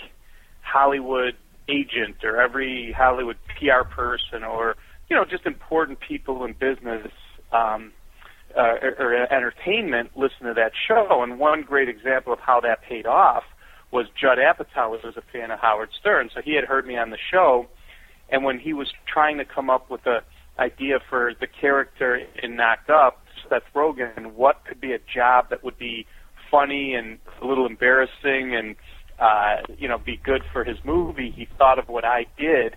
Hollywood 0.62 1.36
agent 1.68 2.16
or 2.24 2.40
every 2.40 2.92
Hollywood 2.92 3.36
PR 3.58 3.84
person 3.88 4.42
or 4.42 4.76
you 5.08 5.16
know 5.16 5.24
just 5.24 5.46
important 5.46 6.00
people 6.00 6.44
in 6.44 6.52
business 6.54 7.08
um, 7.52 7.92
uh, 8.56 8.74
or, 8.82 8.96
or 8.98 9.32
entertainment 9.32 10.10
listen 10.16 10.46
to 10.46 10.54
that 10.54 10.72
show. 10.88 11.22
And 11.22 11.38
one 11.38 11.62
great 11.62 11.88
example 11.88 12.32
of 12.32 12.40
how 12.40 12.60
that 12.60 12.82
paid 12.82 13.06
off 13.06 13.44
was 13.90 14.06
Judd 14.18 14.38
Apatow 14.38 14.90
was 14.90 15.16
a 15.16 15.22
fan 15.32 15.50
of 15.50 15.58
Howard 15.60 15.90
Stern, 15.98 16.30
so 16.34 16.40
he 16.40 16.54
had 16.54 16.64
heard 16.64 16.86
me 16.86 16.96
on 16.96 17.10
the 17.10 17.18
show, 17.30 17.66
and 18.30 18.42
when 18.42 18.58
he 18.58 18.72
was 18.72 18.90
trying 19.06 19.36
to 19.36 19.44
come 19.44 19.68
up 19.68 19.90
with 19.90 20.06
a 20.06 20.22
idea 20.58 20.98
for 21.08 21.32
the 21.38 21.46
character 21.46 22.20
in 22.42 22.56
Knocked 22.56 22.90
Up, 22.90 23.24
Seth 23.48 23.62
Rogen, 23.74 24.32
what 24.32 24.64
could 24.64 24.80
be 24.80 24.92
a 24.92 24.98
job 24.98 25.50
that 25.50 25.64
would 25.64 25.78
be 25.78 26.06
funny 26.50 26.94
and 26.94 27.18
a 27.40 27.46
little 27.46 27.66
embarrassing 27.66 28.54
and 28.54 28.76
uh, 29.18 29.62
you 29.78 29.88
know 29.88 29.98
be 29.98 30.16
good 30.16 30.42
for 30.52 30.64
his 30.64 30.76
movie, 30.84 31.30
he 31.30 31.46
thought 31.58 31.78
of 31.78 31.88
what 31.88 32.04
I 32.04 32.26
did, 32.38 32.76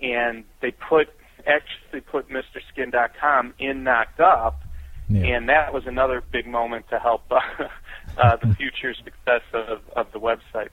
and 0.00 0.44
they 0.60 0.72
put 0.72 1.08
actually 1.46 2.00
put 2.00 2.28
MrSkin.com 2.28 3.54
in 3.58 3.84
Knocked 3.84 4.20
Up, 4.20 4.62
and 5.08 5.48
that 5.48 5.72
was 5.72 5.86
another 5.86 6.22
big 6.32 6.46
moment 6.46 6.86
to 6.90 6.98
help 6.98 7.22
uh, 7.30 7.38
uh, 8.18 8.36
the 8.36 8.54
future 8.58 8.94
success 8.94 9.42
of, 9.52 9.80
of 9.94 10.10
the 10.12 10.18
website. 10.18 10.70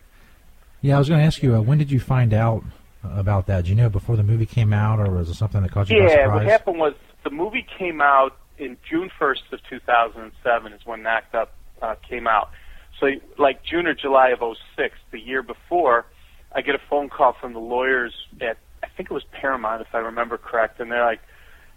Yeah, 0.81 0.95
I 0.95 0.99
was 0.99 1.07
going 1.07 1.21
to 1.21 1.25
ask 1.25 1.43
you, 1.43 1.55
uh, 1.55 1.61
when 1.61 1.77
did 1.77 1.91
you 1.91 1.99
find 1.99 2.33
out 2.33 2.63
about 3.03 3.47
that? 3.47 3.65
Do 3.65 3.69
you 3.69 3.75
know 3.75 3.89
before 3.89 4.15
the 4.15 4.23
movie 4.23 4.45
came 4.45 4.73
out, 4.73 4.99
or 4.99 5.09
was 5.11 5.29
it 5.29 5.35
something 5.35 5.61
that 5.61 5.71
caught 5.71 5.89
you 5.89 5.99
by 5.99 6.09
Yeah, 6.09 6.33
what 6.33 6.45
happened 6.45 6.77
was 6.77 6.93
the 7.23 7.29
movie 7.29 7.65
came 7.77 8.01
out 8.01 8.37
in 8.57 8.77
June 8.89 9.09
1st 9.19 9.51
of 9.51 9.59
2007 9.69 10.73
is 10.73 10.85
when 10.85 11.03
Knocked 11.03 11.35
Up 11.35 11.53
uh, 11.81 11.95
came 12.07 12.27
out. 12.27 12.51
So 12.99 13.07
like 13.37 13.63
June 13.63 13.87
or 13.87 13.93
July 13.93 14.29
of 14.29 14.39
'06, 14.75 14.95
the 15.11 15.19
year 15.19 15.43
before, 15.43 16.05
I 16.53 16.61
get 16.61 16.75
a 16.75 16.81
phone 16.89 17.09
call 17.09 17.35
from 17.39 17.53
the 17.53 17.59
lawyers 17.59 18.13
at 18.41 18.57
I 18.83 18.87
think 18.95 19.09
it 19.09 19.13
was 19.13 19.23
Paramount 19.31 19.81
if 19.81 19.87
I 19.93 19.99
remember 19.99 20.37
correct, 20.37 20.79
and 20.79 20.91
they're 20.91 21.05
like, 21.05 21.21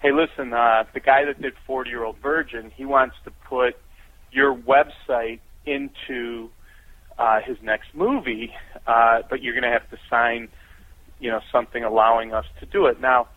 "Hey, 0.01 0.11
listen, 0.13 0.53
uh, 0.53 0.85
the 0.93 1.01
guy 1.01 1.25
that 1.25 1.41
did 1.41 1.55
40 1.67 1.91
Year 1.91 2.05
Old 2.05 2.19
Virgin, 2.19 2.71
he 2.75 2.85
wants 2.85 3.17
to 3.25 3.31
put 3.49 3.77
your 4.33 4.55
website 4.55 5.41
into 5.65 6.51
uh, 7.19 7.41
his 7.41 7.57
next 7.63 7.95
movie, 7.95 8.53
uh, 8.87 9.23
but 9.29 9.43
you're 9.43 9.55
going 9.55 9.65
to 9.65 9.71
have 9.71 9.89
to 9.91 9.97
sign, 10.11 10.49
you 11.19 11.31
know, 11.31 11.41
something 11.53 11.85
allowing 11.85 12.33
us 12.33 12.45
to 12.61 12.67
do 12.67 12.87
it." 12.87 13.01
Now, 13.01 13.29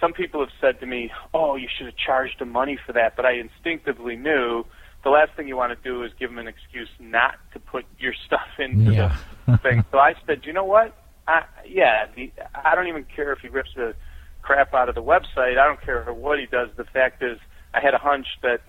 some 0.00 0.12
people 0.12 0.40
have 0.40 0.52
said 0.60 0.80
to 0.80 0.86
me, 0.86 1.10
"Oh, 1.34 1.56
you 1.56 1.68
should 1.68 1.86
have 1.86 1.96
charged 1.96 2.40
him 2.40 2.50
money 2.50 2.76
for 2.84 2.92
that," 2.92 3.16
but 3.16 3.24
I 3.26 3.32
instinctively 3.32 4.16
knew 4.16 4.64
the 5.04 5.10
last 5.10 5.32
thing 5.36 5.46
you 5.48 5.56
want 5.56 5.76
to 5.76 5.88
do 5.88 6.02
is 6.02 6.12
give 6.18 6.30
him 6.30 6.38
an 6.38 6.48
excuse 6.48 6.88
not 6.98 7.36
to 7.52 7.60
put 7.60 7.84
your 7.98 8.14
stuff 8.26 8.48
into 8.58 8.92
Yeah. 8.92 9.16
the 9.46 9.56
thing. 9.62 9.84
So 9.90 9.98
I 9.98 10.14
said, 10.26 10.44
"You 10.44 10.52
know 10.52 10.64
what? 10.64 10.96
I, 11.26 11.42
yeah, 11.66 12.06
the, 12.16 12.32
I 12.54 12.74
don't 12.74 12.86
even 12.88 13.04
care 13.04 13.32
if 13.32 13.40
he 13.40 13.48
rips 13.48 13.70
the 13.76 13.94
crap 14.40 14.72
out 14.72 14.88
of 14.88 14.94
the 14.94 15.02
website. 15.02 15.58
I 15.58 15.66
don't 15.66 15.80
care 15.82 16.02
what 16.04 16.38
he 16.38 16.46
does. 16.46 16.68
The 16.76 16.84
fact 16.84 17.22
is, 17.22 17.38
I 17.74 17.80
had 17.80 17.92
a 17.92 17.98
hunch 17.98 18.26
that, 18.42 18.60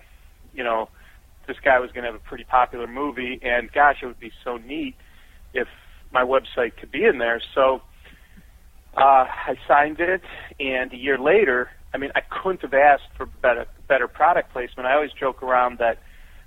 you 0.54 0.64
know, 0.64 0.90
this 1.48 1.56
guy 1.64 1.80
was 1.80 1.90
going 1.92 2.04
to 2.04 2.12
have 2.12 2.20
a 2.20 2.24
pretty 2.28 2.44
popular 2.44 2.86
movie, 2.86 3.40
and 3.42 3.72
gosh, 3.72 3.98
it 4.02 4.08
would 4.08 4.20
be 4.20 4.32
so 4.44 4.58
neat 4.58 4.96
if 5.54 5.68
my 6.12 6.24
website 6.24 6.76
could 6.78 6.92
be 6.92 7.06
in 7.06 7.18
there. 7.18 7.42
So 7.56 7.82
uh, 8.98 9.26
I 9.30 9.56
signed 9.68 10.00
it, 10.00 10.22
and 10.60 10.92
a 10.92 10.98
year 10.98 11.18
later, 11.18 11.70
I 11.94 11.98
mean, 11.98 12.12
I 12.16 12.22
couldn't 12.22 12.62
have 12.62 12.74
asked 12.74 13.10
for 13.16 13.26
better 13.26 13.66
better 13.88 14.08
product 14.08 14.52
placement. 14.52 14.88
I 14.88 14.94
always 14.94 15.12
joke 15.12 15.42
around 15.42 15.80
that 15.80 16.00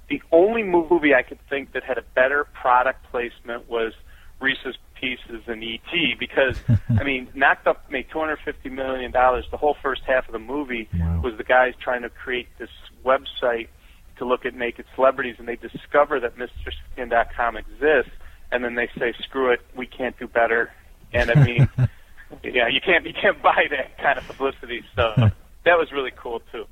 the 0.08 0.22
only 0.30 0.62
movie 0.62 1.14
I 1.14 1.22
could 1.22 1.38
think 1.48 1.72
that 1.72 1.82
had 1.84 1.98
a 1.98 2.02
better 2.14 2.44
product 2.52 3.04
placement 3.10 3.68
was 3.68 3.92
Reese's 4.40 4.76
Pieces 5.00 5.42
and 5.46 5.62
E.T. 5.64 6.16
because 6.18 6.58
I 6.98 7.02
mean, 7.02 7.28
Knocked 7.34 7.66
Up 7.66 7.90
made 7.90 8.08
250 8.10 8.68
million 8.68 9.10
dollars. 9.10 9.46
The 9.50 9.56
whole 9.56 9.76
first 9.82 10.02
half 10.06 10.26
of 10.28 10.32
the 10.32 10.38
movie 10.38 10.88
was 11.22 11.34
the 11.36 11.44
guys 11.44 11.74
trying 11.80 12.02
to 12.02 12.10
create 12.10 12.48
this 12.58 12.70
website 13.04 13.68
to 14.18 14.24
look 14.24 14.44
at 14.44 14.54
naked 14.54 14.84
celebrities, 14.94 15.36
and 15.38 15.48
they 15.48 15.56
discover 15.56 16.20
that 16.20 16.36
MrSkin.com 16.36 17.56
exists, 17.56 18.12
and 18.52 18.62
then 18.64 18.74
they 18.74 18.88
say, 18.98 19.12
"Screw 19.22 19.50
it, 19.50 19.60
we 19.74 19.86
can't 19.86 20.16
do 20.18 20.28
better." 20.28 20.72
And 21.12 21.30
I 21.30 21.34
mean, 21.34 21.68
yeah, 22.44 22.68
you 22.68 22.80
can't 22.80 23.06
you 23.06 23.12
can't 23.14 23.40
buy 23.42 23.64
that 23.70 23.98
kind 23.98 24.18
of 24.18 24.26
publicity. 24.26 24.82
So 24.96 25.12
that 25.64 25.78
was 25.78 25.92
really 25.92 26.12
cool 26.16 26.40
too. 26.52 26.64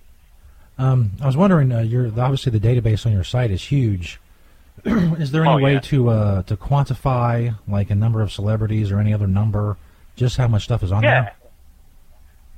Um, 0.79 1.11
I 1.21 1.27
was 1.27 1.37
wondering, 1.37 1.73
uh, 1.73 1.81
your 1.81 2.07
obviously 2.07 2.57
the 2.57 2.61
database 2.61 3.05
on 3.05 3.13
your 3.13 3.25
site 3.25 3.51
is 3.51 3.63
huge. 3.65 4.19
is 4.85 5.31
there 5.31 5.45
any 5.45 5.53
Oh, 5.53 5.59
way 5.59 5.79
to 5.79 6.09
uh, 6.09 6.43
to 6.45 6.57
quantify 6.57 7.55
like 7.69 7.91
a 7.91 7.95
number 7.95 8.23
of 8.23 8.33
celebrities 8.33 8.91
or 8.91 8.99
any 8.99 9.13
other 9.13 9.27
number, 9.27 9.77
just 10.17 10.37
how 10.39 10.49
much 10.49 10.65
stuff 10.65 10.83
is 10.83 10.91
on 10.93 11.03
Yeah. 11.03 11.23
there? 11.23 11.35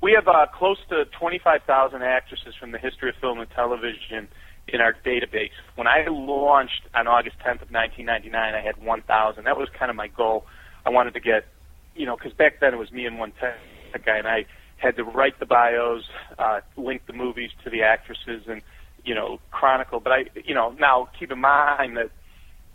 We 0.00 0.12
have 0.12 0.26
uh, 0.26 0.46
close 0.52 0.78
to 0.88 1.04
25,000 1.18 2.02
actresses 2.02 2.54
from 2.58 2.72
the 2.72 2.78
history 2.78 3.10
of 3.10 3.16
film 3.16 3.38
and 3.38 3.48
television 3.50 4.26
in 4.66 4.80
our 4.80 4.94
database. 5.04 5.50
When 5.76 5.86
I 5.86 6.04
launched 6.08 6.82
on 6.92 7.06
August 7.06 7.36
10th 7.38 7.62
of 7.62 7.70
1999, 7.70 8.34
I 8.54 8.60
had 8.60 8.82
1,000. 8.84 9.44
That 9.44 9.56
was 9.56 9.68
kind 9.78 9.90
of 9.90 9.96
my 9.96 10.08
goal. 10.08 10.44
I 10.84 10.90
wanted 10.90 11.14
to 11.14 11.20
get, 11.20 11.46
you 11.94 12.06
know, 12.06 12.16
because 12.16 12.32
back 12.32 12.60
then 12.60 12.74
it 12.74 12.78
was 12.78 12.90
me 12.92 13.06
and 13.06 13.18
one 13.18 13.32
tech 13.40 13.58
guy, 14.04 14.18
and 14.18 14.26
I 14.26 14.46
had 14.76 14.96
to 14.96 15.04
write 15.04 15.38
the 15.38 15.46
bios, 15.46 16.04
uh, 16.38 16.60
link 16.76 17.02
the 17.06 17.12
movies 17.12 17.50
to 17.64 17.70
the 17.70 17.82
actresses, 17.82 18.42
and 18.48 18.62
you 19.04 19.14
know, 19.14 19.40
chronicle. 19.50 20.00
But 20.00 20.12
I, 20.12 20.24
you 20.44 20.54
know, 20.54 20.74
now 20.78 21.08
keep 21.18 21.30
in 21.30 21.40
mind 21.40 21.96
that 21.96 22.10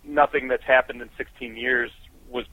nothing 0.04 0.48
that's 0.48 0.64
happened 0.64 1.02
in 1.02 1.10
16 1.18 1.56
years 1.56 1.92
was 2.30 2.46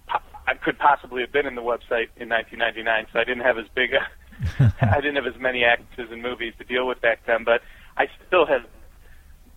I 0.46 0.54
could 0.54 0.78
possibly 0.78 1.22
have 1.22 1.32
been 1.32 1.46
in 1.46 1.54
the 1.54 1.62
website 1.62 2.08
in 2.16 2.28
1999, 2.28 3.06
so 3.12 3.18
I 3.18 3.24
didn't 3.24 3.44
have 3.44 3.58
as 3.58 3.66
big 3.74 3.90
a 3.94 4.06
I 4.80 5.00
didn't 5.00 5.16
have 5.16 5.26
as 5.26 5.40
many 5.40 5.64
actors 5.64 6.08
and 6.10 6.22
movies 6.22 6.54
to 6.58 6.64
deal 6.64 6.86
with 6.86 7.00
back 7.00 7.20
then, 7.26 7.44
but 7.44 7.62
I 7.96 8.06
still 8.26 8.46
had, 8.46 8.64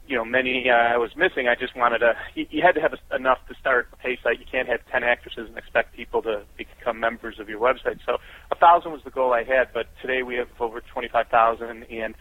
you 0.08 0.16
know, 0.16 0.26
many 0.26 0.70
uh, 0.70 0.74
I 0.74 0.98
was 0.98 1.12
missing. 1.16 1.48
I 1.48 1.56
just 1.56 1.76
wanted 1.76 2.00
to. 2.00 2.14
You, 2.36 2.46
you 2.50 2.62
had 2.62 2.74
to 2.76 2.82
have 2.82 2.94
enough 3.16 3.40
to 3.50 3.56
start 3.60 3.88
a 3.94 3.98
pay 3.98 4.18
site. 4.24 4.40
You 4.40 4.46
can't 4.50 4.68
have 4.68 4.80
ten 4.92 5.04
actresses 5.04 5.48
and 5.50 5.58
expect 5.58 5.96
people 5.96 6.22
to 6.24 6.44
become 6.58 7.00
members 7.00 7.36
of 7.40 7.50
your 7.50 7.60
website. 7.60 8.00
So 8.06 8.18
a 8.52 8.56
thousand 8.56 8.92
was 8.92 9.02
the 9.04 9.12
goal 9.12 9.34
I 9.34 9.44
had, 9.44 9.68
but 9.74 9.88
today 10.02 10.24
we 10.24 10.36
have 10.36 10.48
over 10.60 10.82
twenty-five 10.94 11.28
thousand, 11.28 11.84
and 11.92 12.16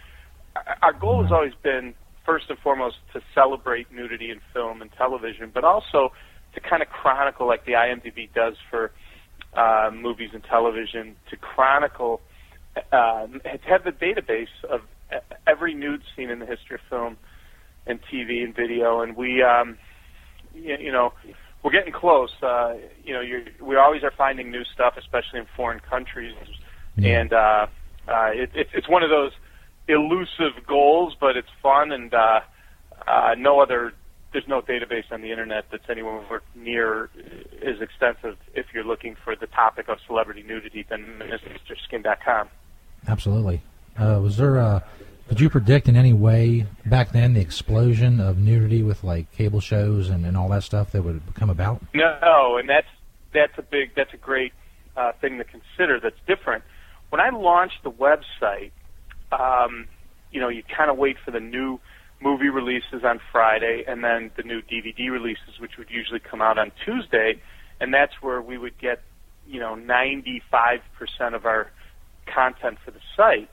our- 0.83 0.93
goal 0.93 1.23
has 1.23 1.31
always 1.33 1.53
been 1.63 1.95
first 2.25 2.47
and 2.49 2.59
foremost 2.59 2.97
to 3.13 3.21
celebrate 3.35 3.93
nudity 3.93 4.31
in 4.31 4.41
film 4.53 4.83
and 4.83 4.91
television, 4.99 5.51
but 5.55 5.63
also 5.65 6.11
to 6.55 6.61
kind 6.61 6.83
of 6.83 6.89
chronicle 6.89 7.47
like 7.47 7.65
the 7.67 7.73
IMDb 7.73 8.29
does 8.35 8.55
for 8.71 8.91
uh, 9.57 9.91
movies 9.95 10.31
and 10.35 10.43
television, 10.45 11.15
to 11.31 11.37
chronicle, 11.37 12.21
uh, 12.93 13.27
to 13.27 13.69
have 13.69 13.85
the 13.85 13.93
database 13.93 14.47
of 14.69 14.81
e- 15.13 15.19
every 15.47 15.73
nude 15.75 16.03
scene 16.17 16.31
in 16.31 16.41
the 16.41 16.47
history 16.47 16.75
of 16.75 16.81
film 16.91 17.17
and 17.87 18.01
TV 18.13 18.43
and 18.45 18.55
video, 18.55 19.01
and 19.01 19.17
we, 19.17 19.43
um, 19.43 19.79
you, 20.55 20.77
you 20.79 20.93
know, 20.93 21.13
we're 21.63 21.71
getting 21.71 21.93
close. 21.93 22.31
Uh, 22.43 22.75
you 23.05 23.13
know, 23.13 23.21
you're, 23.21 23.43
we 23.61 23.77
always 23.77 24.03
are 24.03 24.13
finding 24.17 24.51
new 24.51 24.65
stuff, 24.65 24.95
especially 24.97 25.41
in 25.41 25.47
foreign 25.57 25.81
countries, 25.81 26.35
and 26.97 27.33
uh, 27.33 27.67
uh, 28.09 28.31
it, 28.33 28.51
it, 28.55 28.69
it's 28.73 28.89
one 28.89 29.03
of 29.03 29.11
those 29.11 29.33
elusive 29.89 30.67
goals, 30.67 31.17
but 31.21 31.37
it's 31.37 31.49
fun, 31.63 31.93
and 31.93 32.13
uh, 32.15 32.41
uh, 33.07 33.35
no 33.39 33.61
other. 33.61 33.93
There's 34.33 34.49
no 34.49 34.61
database 34.61 35.11
on 35.11 35.23
the 35.23 35.31
internet 35.31 35.67
that's 35.71 35.89
anywhere 35.89 36.43
near 36.55 37.09
as 37.65 37.81
extensive 37.81 38.37
if 38.55 38.67
you're 38.75 38.85
looking 38.85 39.17
for 39.25 39.35
the 39.35 39.47
topic 39.47 39.89
of 39.89 39.99
celebrity 40.07 40.43
nudity 40.43 40.85
than 40.87 41.21
MrSkin.com. 41.21 42.49
Absolutely. 43.09 43.63
Uh, 43.97 44.21
was 44.23 44.37
there? 44.37 44.59
Uh, 44.59 44.81
could 45.29 45.41
you 45.41 45.51
predict 45.51 45.89
in 45.89 45.97
any 45.97 46.13
way 46.13 46.67
back 46.85 47.13
then 47.13 47.35
the 47.35 47.41
explosion 47.41 48.21
of 48.21 48.39
nudity 48.39 48.83
with 48.83 49.03
like 49.03 49.31
cable 49.33 49.61
shows 49.61 50.09
and, 50.09 50.25
and 50.25 50.37
all 50.37 50.49
that 50.51 50.63
stuff 50.63 50.93
that 50.93 51.03
would 51.03 51.23
come 51.35 51.51
about? 51.51 51.83
No, 51.95 52.57
and 52.59 52.69
that's 52.69 52.87
that's 53.33 53.57
a 53.59 53.63
big 53.63 53.95
that's 53.95 54.15
a 54.15 54.19
great 54.19 54.53
uh, 54.97 55.13
thing 55.21 55.39
to 55.39 55.45
consider. 55.45 56.01
That's 56.01 56.19
different. 56.27 56.65
When 57.11 57.21
I 57.21 57.31
launched 57.31 57.83
the 57.83 57.91
website, 57.91 58.71
um, 59.33 59.87
you 60.31 60.41
know, 60.41 60.49
you 60.49 60.63
kind 60.63 60.91
of 60.91 60.97
wait 60.97 61.17
for 61.25 61.31
the 61.31 61.41
new 61.41 61.81
movie 62.21 62.49
releases 62.49 63.05
on 63.05 63.21
Friday, 63.33 63.85
and 63.87 64.03
then 64.03 64.31
the 64.37 64.43
new 64.43 64.63
DVD 64.63 65.11
releases, 65.11 65.59
which 65.61 65.77
would 65.79 65.91
usually 65.91 66.21
come 66.21 66.41
out 66.41 66.59
on 66.59 66.73
Tuesday, 66.85 67.41
and 67.81 67.93
that's 67.93 68.15
where 68.23 68.41
we 68.41 68.57
would 68.57 68.79
get, 68.79 69.03
you 69.47 69.61
know, 69.61 69.75
95% 69.77 70.81
of 71.35 71.45
our 71.45 71.71
content 72.27 72.79
for 72.85 72.91
the 72.91 73.01
site. 73.17 73.51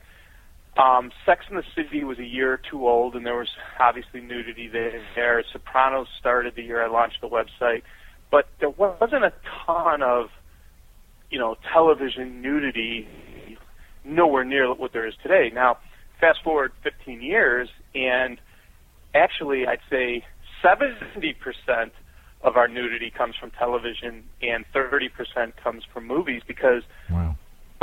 Um, 0.76 1.12
Sex 1.24 1.44
in 1.48 1.56
the 1.56 1.62
City 1.76 2.02
was 2.02 2.18
a 2.18 2.24
year 2.24 2.52
or 2.52 2.60
two 2.70 2.86
old, 2.86 3.14
and 3.14 3.24
there 3.24 3.36
was 3.36 3.48
obviously 3.78 4.20
nudity 4.20 4.68
there. 4.68 5.44
Sopranos 5.52 6.08
started 6.18 6.54
the 6.56 6.62
year 6.62 6.84
I 6.84 6.88
launched 6.88 7.20
the 7.20 7.28
website, 7.28 7.82
but 8.30 8.48
there 8.58 8.70
wasn't 8.70 9.24
a 9.24 9.32
ton 9.64 10.02
of, 10.02 10.26
you 11.30 11.38
know, 11.38 11.56
television 11.72 12.42
nudity 12.42 13.06
nowhere 14.04 14.44
near 14.44 14.72
what 14.74 14.92
there 14.92 15.06
is 15.06 15.14
today. 15.22 15.50
Now, 15.54 15.78
fast 16.20 16.40
forward 16.42 16.72
15 16.82 17.22
years, 17.22 17.68
and 17.94 18.40
actually, 19.14 19.66
I'd 19.66 19.78
say 19.88 20.24
70% 20.62 21.36
of 22.42 22.56
our 22.56 22.66
nudity 22.66 23.10
comes 23.16 23.36
from 23.38 23.52
television, 23.52 24.24
and 24.42 24.64
30% 24.74 25.52
comes 25.62 25.84
from 25.92 26.06
movies 26.06 26.42
because 26.46 26.82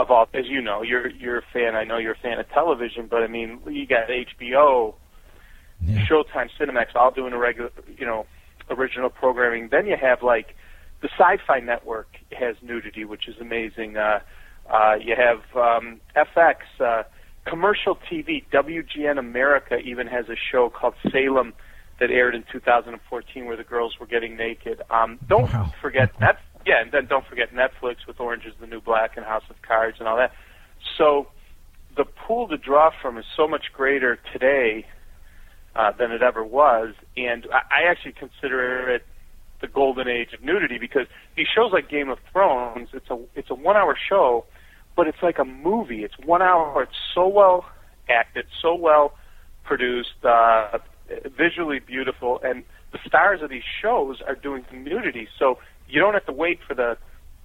of 0.01 0.11
all, 0.11 0.27
as 0.33 0.47
you 0.47 0.61
know, 0.61 0.81
you're 0.81 1.09
you're 1.09 1.39
a 1.39 1.43
fan. 1.53 1.75
I 1.75 1.83
know 1.83 1.97
you're 1.97 2.13
a 2.13 2.17
fan 2.17 2.39
of 2.39 2.49
television, 2.49 3.07
but 3.07 3.23
I 3.23 3.27
mean, 3.27 3.59
you 3.67 3.85
got 3.85 4.07
HBO, 4.07 4.95
Showtime, 5.85 6.49
Cinemax, 6.59 6.95
all 6.95 7.11
doing 7.11 7.33
a 7.33 7.37
regular, 7.37 7.71
you 7.97 8.05
know, 8.05 8.25
original 8.69 9.09
programming. 9.09 9.69
Then 9.69 9.87
you 9.87 9.97
have 9.97 10.23
like 10.23 10.55
the 11.01 11.09
Sci-Fi 11.17 11.59
Network 11.59 12.07
has 12.31 12.55
nudity, 12.61 13.05
which 13.05 13.27
is 13.27 13.35
amazing. 13.39 13.97
Uh, 13.97 14.19
uh, 14.69 14.95
you 15.01 15.15
have 15.15 15.39
um, 15.55 15.99
FX, 16.15 16.55
uh, 16.79 17.03
commercial 17.45 17.97
TV. 18.09 18.43
WGN 18.51 19.17
America 19.17 19.77
even 19.77 20.07
has 20.07 20.29
a 20.29 20.35
show 20.51 20.69
called 20.69 20.93
Salem 21.11 21.53
that 21.99 22.11
aired 22.11 22.35
in 22.35 22.43
2014 22.51 23.45
where 23.45 23.57
the 23.57 23.63
girls 23.63 23.99
were 23.99 24.07
getting 24.07 24.35
naked. 24.35 24.81
Um, 24.89 25.19
don't 25.27 25.49
forget 25.81 26.11
that. 26.19 26.39
Yeah, 26.65 26.81
and 26.81 26.91
then 26.91 27.07
don't 27.07 27.25
forget 27.25 27.53
Netflix 27.53 28.07
with 28.07 28.19
Orange 28.19 28.45
is 28.45 28.53
the 28.59 28.67
New 28.67 28.81
Black 28.81 29.17
and 29.17 29.25
House 29.25 29.43
of 29.49 29.61
Cards 29.61 29.97
and 29.99 30.07
all 30.07 30.17
that. 30.17 30.31
So 30.97 31.27
the 31.95 32.05
pool 32.05 32.47
to 32.47 32.57
draw 32.57 32.91
from 33.01 33.17
is 33.17 33.25
so 33.35 33.47
much 33.47 33.65
greater 33.73 34.19
today 34.31 34.85
uh, 35.75 35.91
than 35.97 36.11
it 36.11 36.21
ever 36.21 36.43
was, 36.43 36.93
and 37.15 37.47
I, 37.53 37.89
actually 37.89 38.13
consider 38.13 38.89
it 38.89 39.05
the 39.61 39.67
golden 39.67 40.07
age 40.07 40.33
of 40.33 40.43
nudity 40.43 40.77
because 40.77 41.07
these 41.37 41.47
shows 41.53 41.71
like 41.71 41.89
Game 41.89 42.09
of 42.09 42.17
Thrones, 42.31 42.89
it's 42.93 43.09
a 43.09 43.17
it's 43.35 43.49
a 43.49 43.55
one 43.55 43.77
hour 43.77 43.95
show, 44.09 44.45
but 44.95 45.07
it's 45.07 45.21
like 45.21 45.39
a 45.39 45.45
movie. 45.45 46.03
It's 46.03 46.15
one 46.25 46.41
hour. 46.41 46.83
It's 46.83 46.97
so 47.13 47.27
well 47.27 47.65
acted, 48.09 48.45
so 48.61 48.75
well 48.75 49.13
produced, 49.63 50.25
uh, 50.25 50.79
visually 51.37 51.79
beautiful, 51.79 52.39
and 52.43 52.63
the 52.91 52.99
stars 53.05 53.41
of 53.41 53.49
these 53.49 53.63
shows 53.81 54.21
are 54.27 54.35
doing 54.35 54.65
nudity. 54.73 55.27
So 55.37 55.59
you 55.91 55.99
don't 55.99 56.13
have 56.13 56.25
to 56.25 56.31
wait 56.31 56.59
for 56.67 56.73
the 56.73 56.97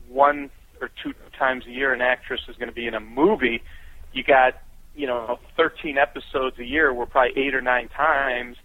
one 0.08 0.50
or 0.80 0.90
two 1.02 1.12
times 1.38 1.66
a 1.66 1.70
year 1.70 1.92
an 1.92 2.00
actress 2.00 2.40
is 2.48 2.56
going 2.56 2.68
to 2.68 2.74
be 2.74 2.86
in 2.86 2.94
a 2.94 3.00
movie. 3.00 3.62
You 4.12 4.22
got 4.22 4.54
you 4.94 5.06
know 5.06 5.38
13 5.56 5.98
episodes 5.98 6.58
a 6.58 6.64
year, 6.64 6.92
where 6.92 7.06
probably 7.06 7.32
eight 7.36 7.54
or 7.54 7.60
nine 7.60 7.88
times 7.88 8.56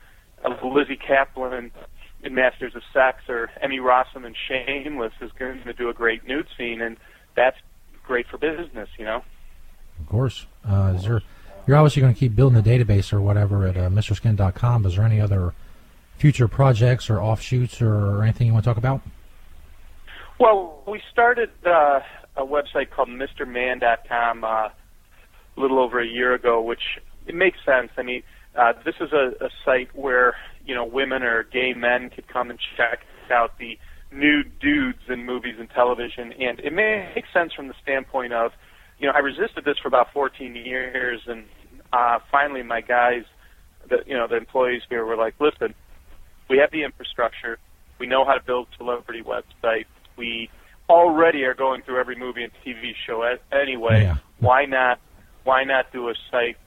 of 0.44 0.64
Lizzy 0.64 0.98
Caplan 0.98 1.72
in 2.24 2.36
Masters 2.36 2.76
of 2.76 2.84
Sex 2.94 3.24
or 3.28 3.50
Emmy 3.62 3.80
Rossum 3.80 4.26
in 4.26 4.36
Shameless 4.48 5.14
is 5.22 5.32
going 5.38 5.64
to 5.64 5.74
do 5.74 5.90
a 5.90 5.94
great 5.94 6.28
nude 6.28 6.48
scene, 6.58 6.82
and 6.82 6.98
that's 7.36 7.58
great 8.06 8.28
for 8.28 8.38
business, 8.38 8.90
you 8.98 9.06
know. 9.06 9.24
Of 10.00 10.08
course. 10.08 10.46
Uh, 10.68 10.94
is 10.96 11.04
there? 11.04 11.22
You're 11.68 11.78
obviously 11.78 12.02
going 12.02 12.14
to 12.14 12.20
keep 12.20 12.36
building 12.36 12.62
the 12.62 12.68
database 12.68 13.14
or 13.14 13.22
whatever 13.22 13.68
at 13.68 13.78
uh, 13.78 13.90
MrSkin.com. 13.90 14.86
Is 14.86 14.96
there 14.96 15.06
any 15.06 15.22
other 15.22 15.54
future 16.18 16.48
projects 16.48 17.10
or 17.10 17.22
offshoots 17.22 17.82
or 17.82 18.24
anything 18.24 18.48
you 18.48 18.54
want 18.54 18.64
to 18.64 18.70
talk 18.70 18.78
about? 18.78 19.02
Well, 20.42 20.82
we 20.88 21.00
started 21.12 21.52
uh, 21.68 22.00
a 22.36 22.42
website 22.42 22.90
called 22.90 23.10
MrMan.com 23.10 24.44
uh, 24.44 24.48
a 24.48 24.72
little 25.56 25.78
over 25.78 26.02
a 26.02 26.08
year 26.08 26.34
ago, 26.34 26.60
which 26.60 26.82
it 27.28 27.36
makes 27.36 27.60
sense. 27.64 27.92
I 27.96 28.02
mean, 28.02 28.24
uh, 28.58 28.74
this 28.84 28.96
is 29.00 29.14
a, 29.14 29.34
a 29.40 29.50
site 29.64 29.96
where 29.96 30.34
you 30.66 30.74
know 30.74 30.84
women 30.84 31.22
or 31.22 31.44
gay 31.44 31.76
men 31.76 32.10
could 32.10 32.28
come 32.28 32.50
and 32.50 32.58
check 32.76 33.02
out 33.32 33.60
the 33.60 33.78
nude 34.12 34.58
dudes 34.60 35.04
in 35.10 35.28
movies 35.28 35.58
and 35.60 35.70
television, 35.70 36.34
and 36.34 36.60
it 36.62 36.74
makes 36.74 37.28
sense 37.32 37.54
from 37.54 37.68
the 37.68 37.76
standpoint 37.84 38.34
of, 38.34 38.50
you 38.98 39.06
know, 39.06 39.14
I 39.14 39.20
resisted 39.20 39.64
this 39.64 39.78
for 39.80 39.90
about 39.90 40.08
14 40.12 40.56
years, 40.56 41.22
and 41.28 41.46
uh, 41.94 42.18
finally 42.32 42.64
my 42.64 42.82
guys, 42.82 43.26
the 43.88 43.98
you 44.08 44.18
know 44.18 44.26
the 44.28 44.38
employees 44.38 44.82
here 44.90 45.06
were 45.06 45.18
like, 45.18 45.36
listen, 45.40 45.76
we 46.50 46.58
have 46.58 46.72
the 46.72 46.84
infrastructure, 46.84 47.60
we 48.00 48.08
know 48.08 48.26
how 48.26 48.34
to 48.34 48.44
build 48.44 48.70
celebrity 48.80 49.22
websites, 49.22 49.86
we 50.22 50.52
already 50.88 51.44
are 51.46 51.56
going 51.56 51.82
through 51.82 52.00
every 52.00 52.16
movie 52.16 52.44
and 52.44 52.54
TV 52.64 52.94
show 53.08 53.24
anyway. 53.52 54.14
Why 54.40 54.66
not? 54.66 55.00
Why 55.44 55.64
not 55.64 55.92
do 55.92 56.10
a 56.10 56.14
site 56.30 56.58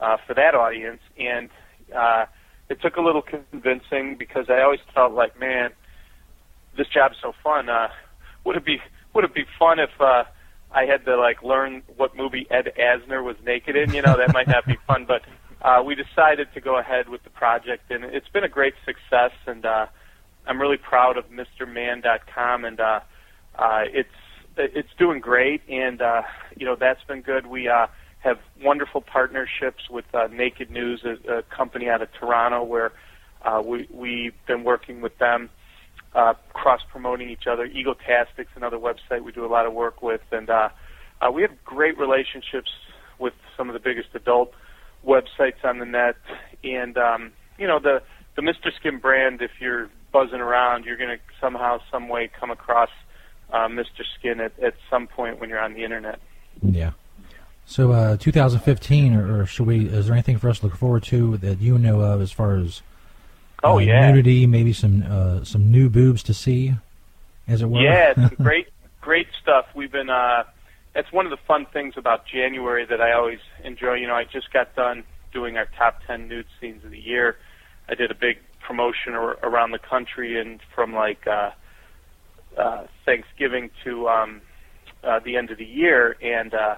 uh, 0.00 0.16
for 0.26 0.34
that 0.34 0.56
audience? 0.56 1.00
And 1.16 1.50
uh, 1.94 2.26
it 2.68 2.82
took 2.82 2.96
a 2.96 3.00
little 3.00 3.22
convincing 3.22 4.16
because 4.18 4.46
I 4.48 4.62
always 4.62 4.80
felt 4.92 5.12
like, 5.12 5.38
man, 5.38 5.70
this 6.76 6.88
job's 6.88 7.16
so 7.22 7.32
fun. 7.44 7.68
Uh, 7.68 7.88
would 8.44 8.56
it 8.56 8.64
be 8.64 8.78
Would 9.14 9.24
it 9.24 9.34
be 9.34 9.44
fun 9.56 9.78
if 9.78 9.90
uh, 10.00 10.24
I 10.72 10.86
had 10.86 11.04
to 11.04 11.16
like 11.16 11.44
learn 11.44 11.82
what 11.96 12.16
movie 12.16 12.48
Ed 12.50 12.72
Asner 12.76 13.22
was 13.22 13.36
naked 13.46 13.76
in? 13.76 13.94
You 13.94 14.02
know, 14.02 14.16
that 14.16 14.32
might 14.32 14.48
not 14.48 14.66
be 14.66 14.78
fun, 14.88 15.04
but 15.06 15.22
uh, 15.62 15.80
we 15.84 15.94
decided 15.94 16.48
to 16.54 16.60
go 16.60 16.76
ahead 16.76 17.08
with 17.08 17.22
the 17.22 17.30
project, 17.30 17.88
and 17.90 18.02
it's 18.02 18.28
been 18.28 18.44
a 18.44 18.48
great 18.48 18.74
success. 18.84 19.32
And 19.46 19.64
uh, 19.64 19.86
I'm 20.46 20.60
really 20.60 20.76
proud 20.76 21.16
of 21.16 21.24
MrMan.com, 21.30 22.64
and 22.64 22.80
uh, 22.80 23.00
uh, 23.56 23.82
it's 23.86 24.08
it's 24.56 24.88
doing 24.98 25.20
great. 25.20 25.62
And 25.68 26.00
uh, 26.02 26.22
you 26.56 26.66
know 26.66 26.76
that's 26.76 27.02
been 27.04 27.22
good. 27.22 27.46
We 27.46 27.68
uh, 27.68 27.86
have 28.20 28.38
wonderful 28.62 29.00
partnerships 29.00 29.88
with 29.90 30.04
uh, 30.14 30.28
Naked 30.30 30.70
News, 30.70 31.04
a, 31.04 31.38
a 31.38 31.42
company 31.42 31.88
out 31.88 32.02
of 32.02 32.08
Toronto, 32.12 32.62
where 32.62 32.92
uh, 33.42 33.62
we 33.64 33.88
we've 33.92 34.34
been 34.46 34.64
working 34.64 35.00
with 35.00 35.16
them, 35.18 35.50
uh, 36.14 36.34
cross 36.52 36.80
promoting 36.90 37.30
each 37.30 37.46
other. 37.46 37.64
Egotastics, 37.64 38.50
another 38.56 38.78
website 38.78 39.22
we 39.22 39.32
do 39.32 39.44
a 39.44 39.48
lot 39.48 39.66
of 39.66 39.72
work 39.72 40.02
with, 40.02 40.22
and 40.32 40.50
uh, 40.50 40.68
uh, 41.20 41.30
we 41.30 41.42
have 41.42 41.52
great 41.64 41.98
relationships 41.98 42.70
with 43.18 43.34
some 43.56 43.68
of 43.68 43.74
the 43.74 43.80
biggest 43.80 44.08
adult 44.14 44.52
websites 45.06 45.64
on 45.64 45.78
the 45.78 45.86
net. 45.86 46.16
And 46.62 46.96
um, 46.98 47.32
you 47.58 47.66
know 47.66 47.78
the 47.78 48.02
the 48.36 48.42
Mr. 48.42 48.74
Skin 48.78 48.98
brand. 48.98 49.40
If 49.40 49.52
you're 49.60 49.88
buzzing 50.12 50.40
around, 50.40 50.84
you're 50.84 50.96
going 50.96 51.10
to 51.10 51.18
somehow, 51.40 51.80
some 51.90 52.08
way, 52.08 52.28
come 52.28 52.50
across 52.50 52.90
uh, 53.52 53.68
Mr. 53.68 54.04
Skin 54.18 54.40
at, 54.40 54.58
at 54.60 54.74
some 54.88 55.06
point 55.06 55.40
when 55.40 55.48
you're 55.48 55.60
on 55.60 55.74
the 55.74 55.84
internet. 55.84 56.20
Yeah. 56.62 56.92
So, 57.66 57.92
uh, 57.92 58.16
2015, 58.16 59.14
or, 59.14 59.42
or 59.42 59.46
should 59.46 59.66
we? 59.66 59.86
Is 59.86 60.06
there 60.06 60.14
anything 60.14 60.38
for 60.38 60.48
us 60.48 60.58
to 60.58 60.66
look 60.66 60.76
forward 60.76 61.04
to 61.04 61.36
that 61.38 61.60
you 61.60 61.78
know 61.78 62.00
of 62.00 62.20
as 62.20 62.32
far 62.32 62.56
as? 62.56 62.82
Oh, 63.62 63.74
uh, 63.74 63.78
yeah. 63.78 64.10
Nudity, 64.10 64.46
maybe 64.46 64.72
some 64.72 65.04
uh, 65.08 65.44
some 65.44 65.70
new 65.70 65.88
boobs 65.88 66.22
to 66.24 66.34
see, 66.34 66.74
as 67.46 67.62
it 67.62 67.66
were. 67.66 67.80
Yeah, 67.80 68.14
it's 68.16 68.34
great, 68.42 68.68
great 69.00 69.28
stuff. 69.40 69.66
We've 69.74 69.92
been. 69.92 70.10
Uh, 70.10 70.44
that's 70.94 71.12
one 71.12 71.26
of 71.26 71.30
the 71.30 71.38
fun 71.46 71.66
things 71.72 71.94
about 71.96 72.26
January 72.26 72.84
that 72.86 73.00
I 73.00 73.12
always 73.12 73.38
enjoy. 73.62 73.94
You 73.94 74.08
know, 74.08 74.16
I 74.16 74.24
just 74.24 74.52
got 74.52 74.74
done 74.74 75.04
doing 75.32 75.56
our 75.56 75.68
top 75.78 76.00
ten 76.08 76.26
nude 76.26 76.46
scenes 76.60 76.84
of 76.84 76.90
the 76.90 76.98
year. 76.98 77.36
I 77.88 77.94
did 77.94 78.10
a 78.10 78.14
big 78.14 78.38
promotion 78.66 79.14
ar- 79.14 79.38
around 79.42 79.72
the 79.72 79.78
country, 79.78 80.40
and 80.40 80.60
from 80.74 80.94
like 80.94 81.26
uh, 81.26 81.50
uh, 82.58 82.86
Thanksgiving 83.04 83.70
to 83.84 84.08
um, 84.08 84.40
uh, 85.04 85.20
the 85.24 85.36
end 85.36 85.50
of 85.50 85.58
the 85.58 85.64
year, 85.64 86.16
and 86.22 86.54
uh, 86.54 86.74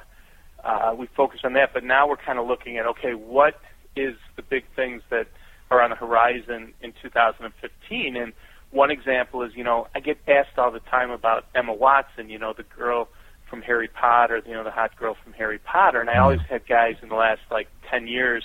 uh, 0.64 0.94
we 0.96 1.08
focused 1.16 1.44
on 1.44 1.54
that. 1.54 1.70
But 1.74 1.84
now 1.84 2.08
we're 2.08 2.16
kind 2.16 2.38
of 2.38 2.46
looking 2.46 2.78
at 2.78 2.86
okay, 2.86 3.14
what 3.14 3.60
is 3.96 4.14
the 4.36 4.42
big 4.42 4.64
things 4.74 5.02
that 5.10 5.26
are 5.70 5.82
on 5.82 5.90
the 5.90 5.96
horizon 5.96 6.72
in 6.80 6.92
2015? 7.02 8.16
And 8.16 8.32
one 8.70 8.90
example 8.90 9.42
is, 9.42 9.52
you 9.54 9.64
know, 9.64 9.86
I 9.94 10.00
get 10.00 10.18
asked 10.26 10.58
all 10.58 10.70
the 10.70 10.80
time 10.80 11.10
about 11.10 11.44
Emma 11.54 11.74
Watson, 11.74 12.30
you 12.30 12.38
know, 12.38 12.54
the 12.56 12.64
girl 12.64 13.08
from 13.48 13.60
Harry 13.62 13.88
Potter, 13.88 14.40
you 14.46 14.54
know, 14.54 14.64
the 14.64 14.70
hot 14.70 14.96
girl 14.96 15.14
from 15.22 15.34
Harry 15.34 15.58
Potter, 15.58 16.00
and 16.00 16.08
I 16.08 16.16
always 16.18 16.40
had 16.48 16.66
guys 16.66 16.94
in 17.02 17.10
the 17.10 17.16
last 17.16 17.42
like 17.50 17.68
10 17.90 18.06
years 18.06 18.44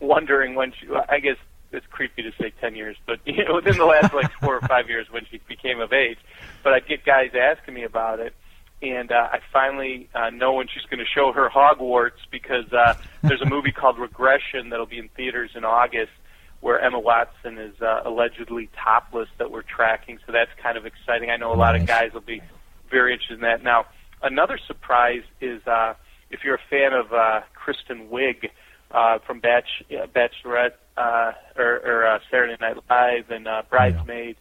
wondering 0.00 0.56
when 0.56 0.72
she. 0.72 0.88
I 1.08 1.20
guess 1.20 1.36
it's 1.72 1.86
creepy 1.86 2.22
to 2.22 2.32
say 2.40 2.52
10 2.60 2.74
years, 2.74 2.96
but 3.06 3.20
you 3.26 3.44
know, 3.44 3.56
within 3.56 3.76
the 3.76 3.84
last 3.84 4.12
like 4.14 4.30
four 4.40 4.56
or 4.56 4.60
five 4.62 4.88
years 4.88 5.10
when 5.10 5.24
she 5.30 5.40
became 5.48 5.80
of 5.80 5.92
age. 5.92 6.18
But 6.62 6.72
I'd 6.72 6.86
get 6.86 7.04
guys 7.04 7.30
asking 7.34 7.74
me 7.74 7.84
about 7.84 8.20
it, 8.20 8.34
and 8.82 9.12
uh, 9.12 9.28
I 9.32 9.40
finally 9.52 10.08
uh, 10.14 10.30
know 10.30 10.54
when 10.54 10.66
she's 10.68 10.84
going 10.84 11.00
to 11.00 11.10
show 11.12 11.32
her 11.32 11.48
Hogwarts 11.48 12.20
because 12.30 12.72
uh, 12.72 12.94
there's 13.22 13.42
a 13.42 13.48
movie 13.48 13.72
called 13.72 13.98
Regression 13.98 14.70
that'll 14.70 14.86
be 14.86 14.98
in 14.98 15.08
theaters 15.08 15.50
in 15.54 15.64
August 15.64 16.12
where 16.60 16.78
Emma 16.78 16.98
Watson 16.98 17.58
is 17.58 17.80
uh, 17.80 18.02
allegedly 18.04 18.68
topless 18.76 19.28
that 19.38 19.50
we're 19.50 19.62
tracking. 19.62 20.18
So 20.26 20.32
that's 20.32 20.50
kind 20.62 20.76
of 20.76 20.84
exciting. 20.84 21.30
I 21.30 21.36
know 21.36 21.52
a 21.52 21.56
lot 21.56 21.74
of 21.74 21.86
guys 21.86 22.12
will 22.12 22.20
be 22.20 22.42
very 22.90 23.12
interested 23.12 23.34
in 23.34 23.40
that. 23.40 23.62
Now, 23.62 23.86
another 24.22 24.58
surprise 24.66 25.22
is 25.40 25.66
uh, 25.66 25.94
if 26.30 26.44
you're 26.44 26.56
a 26.56 26.68
fan 26.68 26.92
of 26.92 27.12
uh, 27.12 27.40
Kristen 27.54 28.08
Wiig 28.08 28.50
uh, 28.90 29.18
from 29.20 29.40
Batch, 29.40 29.82
uh, 29.90 30.06
Bachelorette 30.06 30.72
uh, 31.00 31.32
or, 31.56 31.80
or 31.84 32.06
uh, 32.06 32.18
Saturday 32.30 32.56
Night 32.60 32.76
Live 32.90 33.30
and 33.30 33.48
uh, 33.48 33.62
Bridesmaid, 33.70 34.36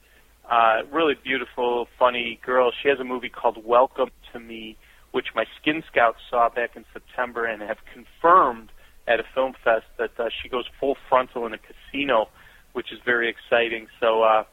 uh, 0.49 0.81
really 0.91 1.15
beautiful, 1.23 1.87
funny 1.97 2.39
girl. 2.45 2.71
She 2.83 2.89
has 2.89 2.99
a 2.99 3.03
movie 3.03 3.29
called 3.29 3.63
Welcome 3.63 4.09
to 4.33 4.39
Me, 4.39 4.75
which 5.11 5.27
my 5.35 5.45
Skin 5.61 5.83
Scouts 5.89 6.17
saw 6.29 6.49
back 6.49 6.75
in 6.75 6.83
September 6.91 7.45
and 7.45 7.61
have 7.61 7.77
confirmed 7.93 8.69
at 9.07 9.19
a 9.19 9.23
film 9.33 9.53
fest 9.63 9.85
that 9.97 10.11
uh, 10.19 10.29
she 10.41 10.49
goes 10.49 10.65
full 10.79 10.97
frontal 11.07 11.45
in 11.45 11.53
a 11.53 11.57
casino, 11.57 12.27
which 12.73 12.91
is 12.91 12.99
very 13.05 13.29
exciting. 13.29 13.87
So, 13.99 14.23
uh, 14.23 14.43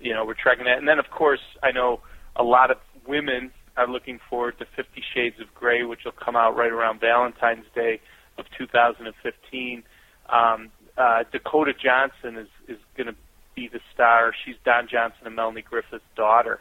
you 0.00 0.14
know, 0.14 0.24
we're 0.24 0.34
tracking 0.34 0.64
that. 0.66 0.78
And 0.78 0.86
then, 0.86 0.98
of 0.98 1.10
course, 1.10 1.42
I 1.62 1.72
know 1.72 2.00
a 2.36 2.44
lot 2.44 2.70
of 2.70 2.78
women 3.06 3.50
are 3.76 3.88
looking 3.88 4.20
forward 4.30 4.58
to 4.58 4.66
Fifty 4.76 5.02
Shades 5.14 5.36
of 5.40 5.52
Grey, 5.54 5.82
which 5.82 6.00
will 6.04 6.12
come 6.12 6.36
out 6.36 6.56
right 6.56 6.72
around 6.72 7.00
Valentine's 7.00 7.66
Day 7.74 8.00
of 8.38 8.46
2015. 8.56 9.82
Um, 10.28 10.70
uh, 10.98 11.24
Dakota 11.32 11.72
Johnson 11.72 12.36
is 12.36 12.48
is 12.68 12.78
going 12.96 13.06
to 13.06 13.14
be 13.54 13.68
the 13.68 13.80
star. 13.94 14.32
She's 14.44 14.56
Don 14.64 14.88
Johnson 14.88 15.26
and 15.26 15.36
Melanie 15.36 15.62
Griffith's 15.62 16.04
daughter, 16.16 16.60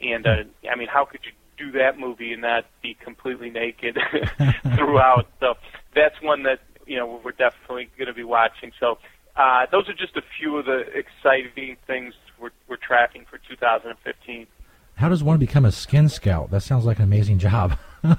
and 0.00 0.26
uh, 0.26 0.44
I 0.70 0.76
mean, 0.76 0.88
how 0.88 1.04
could 1.04 1.20
you 1.24 1.32
do 1.56 1.72
that 1.78 1.98
movie 1.98 2.32
and 2.32 2.42
not 2.42 2.66
be 2.82 2.94
completely 2.94 3.50
naked 3.50 3.98
throughout? 4.76 5.26
So 5.40 5.54
that's 5.94 6.20
one 6.22 6.42
that 6.42 6.60
you 6.86 6.96
know 6.96 7.20
we're 7.24 7.32
definitely 7.32 7.88
going 7.96 8.08
to 8.08 8.14
be 8.14 8.24
watching. 8.24 8.72
So 8.78 8.98
uh, 9.36 9.66
those 9.70 9.88
are 9.88 9.94
just 9.94 10.16
a 10.16 10.22
few 10.38 10.56
of 10.58 10.66
the 10.66 10.84
exciting 10.94 11.76
things 11.86 12.14
we're, 12.40 12.50
we're 12.68 12.76
tracking 12.76 13.24
for 13.30 13.38
2015. 13.48 14.46
How 14.96 15.08
does 15.10 15.22
one 15.22 15.38
become 15.38 15.64
a 15.64 15.72
skin 15.72 16.08
scout? 16.08 16.50
That 16.50 16.62
sounds 16.62 16.84
like 16.86 16.98
an 16.98 17.04
amazing 17.04 17.38
job. 17.38 17.78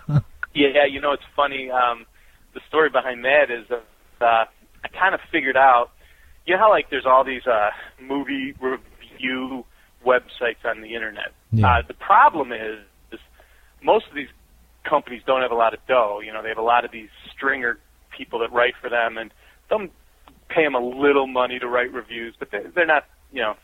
Yeah, 0.58 0.86
you 0.90 1.00
know, 1.00 1.12
it's 1.12 1.24
funny. 1.36 1.70
Um, 1.70 2.08
the 2.56 2.62
story 2.68 2.90
behind 2.90 3.24
that 3.26 3.52
is 3.52 3.70
uh, 3.70 4.26
uh, 4.26 4.46
I 4.88 5.00
kind 5.00 5.14
of 5.14 5.22
figured 5.32 5.58
out. 5.58 5.92
You 6.46 6.54
know 6.54 6.60
how 6.60 6.70
like 6.70 6.90
there's 6.90 7.06
all 7.06 7.24
these 7.24 7.46
uh, 7.46 7.70
movie 8.02 8.54
review 8.60 9.66
websites 10.06 10.64
on 10.66 10.82
the 10.82 10.96
internet. 10.96 11.34
Uh, 11.68 11.82
the 11.88 11.94
problem 11.94 12.52
is, 12.52 12.80
is 13.12 13.20
most 13.84 14.08
of 14.08 14.16
these 14.16 14.30
companies 14.88 15.22
don't 15.26 15.42
have 15.42 15.52
a 15.52 15.56
lot 15.56 15.74
of 15.74 15.80
dough. 15.88 16.22
You 16.24 16.32
know, 16.32 16.42
they 16.42 16.50
have 16.50 16.58
a 16.58 16.62
lot 16.62 16.86
of 16.86 16.92
these 16.92 17.10
stringer 17.36 17.80
people 18.16 18.40
that 18.40 18.52
write 18.52 18.76
for 18.80 18.90
them, 18.90 19.18
and 19.18 19.34
they'll 19.70 19.88
pay 20.50 20.64
them 20.64 20.76
a 20.76 20.80
little 20.80 21.28
money 21.28 21.60
to 21.60 21.68
write 21.68 21.92
reviews, 21.92 22.36
but 22.40 22.52
they, 22.52 22.60
they're 22.74 22.86
not. 22.86 23.06
You 23.34 23.42
know, 23.42 23.56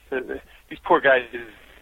these 0.69 0.79
poor 0.83 0.99
guys 0.99 1.21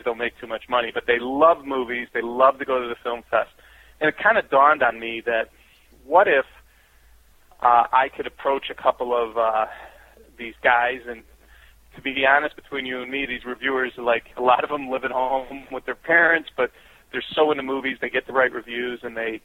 don't 0.05 0.19
make 0.19 0.39
too 0.39 0.45
much 0.45 0.69
money, 0.69 0.91
but 0.93 1.05
they 1.07 1.17
love 1.19 1.65
movies. 1.65 2.07
They 2.13 2.21
love 2.21 2.59
to 2.59 2.65
go 2.65 2.79
to 2.79 2.87
the 2.87 2.95
film 3.03 3.23
fest, 3.31 3.49
and 3.99 4.07
it 4.07 4.15
kind 4.21 4.37
of 4.37 4.49
dawned 4.51 4.83
on 4.83 4.99
me 4.99 5.23
that 5.25 5.49
what 6.05 6.27
if 6.27 6.45
uh, 7.61 7.83
I 7.91 8.07
could 8.15 8.27
approach 8.27 8.65
a 8.69 8.81
couple 8.81 9.15
of 9.15 9.37
uh, 9.37 9.65
these 10.37 10.55
guys 10.63 10.99
and 11.07 11.23
to 11.95 12.01
be 12.01 12.25
honest, 12.25 12.55
between 12.55 12.85
you 12.85 13.01
and 13.01 13.11
me, 13.11 13.25
these 13.25 13.43
reviewers 13.45 13.91
are 13.97 14.03
like 14.03 14.23
a 14.37 14.41
lot 14.41 14.63
of 14.63 14.69
them 14.69 14.89
live 14.89 15.03
at 15.03 15.11
home 15.11 15.65
with 15.71 15.85
their 15.85 15.95
parents, 15.95 16.49
but 16.55 16.71
they're 17.11 17.23
so 17.35 17.51
into 17.51 17.63
movies, 17.63 17.97
they 18.01 18.09
get 18.09 18.27
the 18.27 18.33
right 18.33 18.51
reviews, 18.51 19.01
and 19.03 19.17
they, 19.17 19.41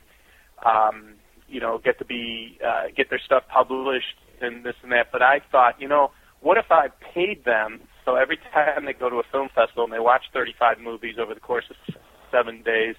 um, 0.65 1.15
you 1.49 1.61
know, 1.61 1.81
get 1.85 1.99
to 1.99 2.05
be 2.05 2.59
uh, 2.65 2.85
get 2.97 3.11
their 3.11 3.19
stuff 3.25 3.43
published 3.53 4.15
and 4.41 4.65
this 4.65 4.75
and 4.83 4.93
that. 4.93 5.09
But 5.11 5.23
I 5.23 5.41
thought, 5.51 5.81
you 5.81 5.89
know, 5.89 6.13
what 6.41 6.57
if 6.57 6.67
I 6.71 6.89
paid 7.13 7.45
them 7.45 7.81
so 8.05 8.15
every 8.15 8.39
time 8.55 8.85
they 8.87 8.93
go 8.93 9.11
to 9.11 9.17
a 9.17 9.25
film 9.31 9.49
festival 9.55 9.85
and 9.85 9.93
they 9.93 9.99
watch 9.99 10.23
35 10.33 10.79
movies 10.81 11.17
over 11.21 11.35
the 11.35 11.41
course 11.41 11.65
of 11.71 11.97
seven 12.31 12.63
days, 12.63 12.95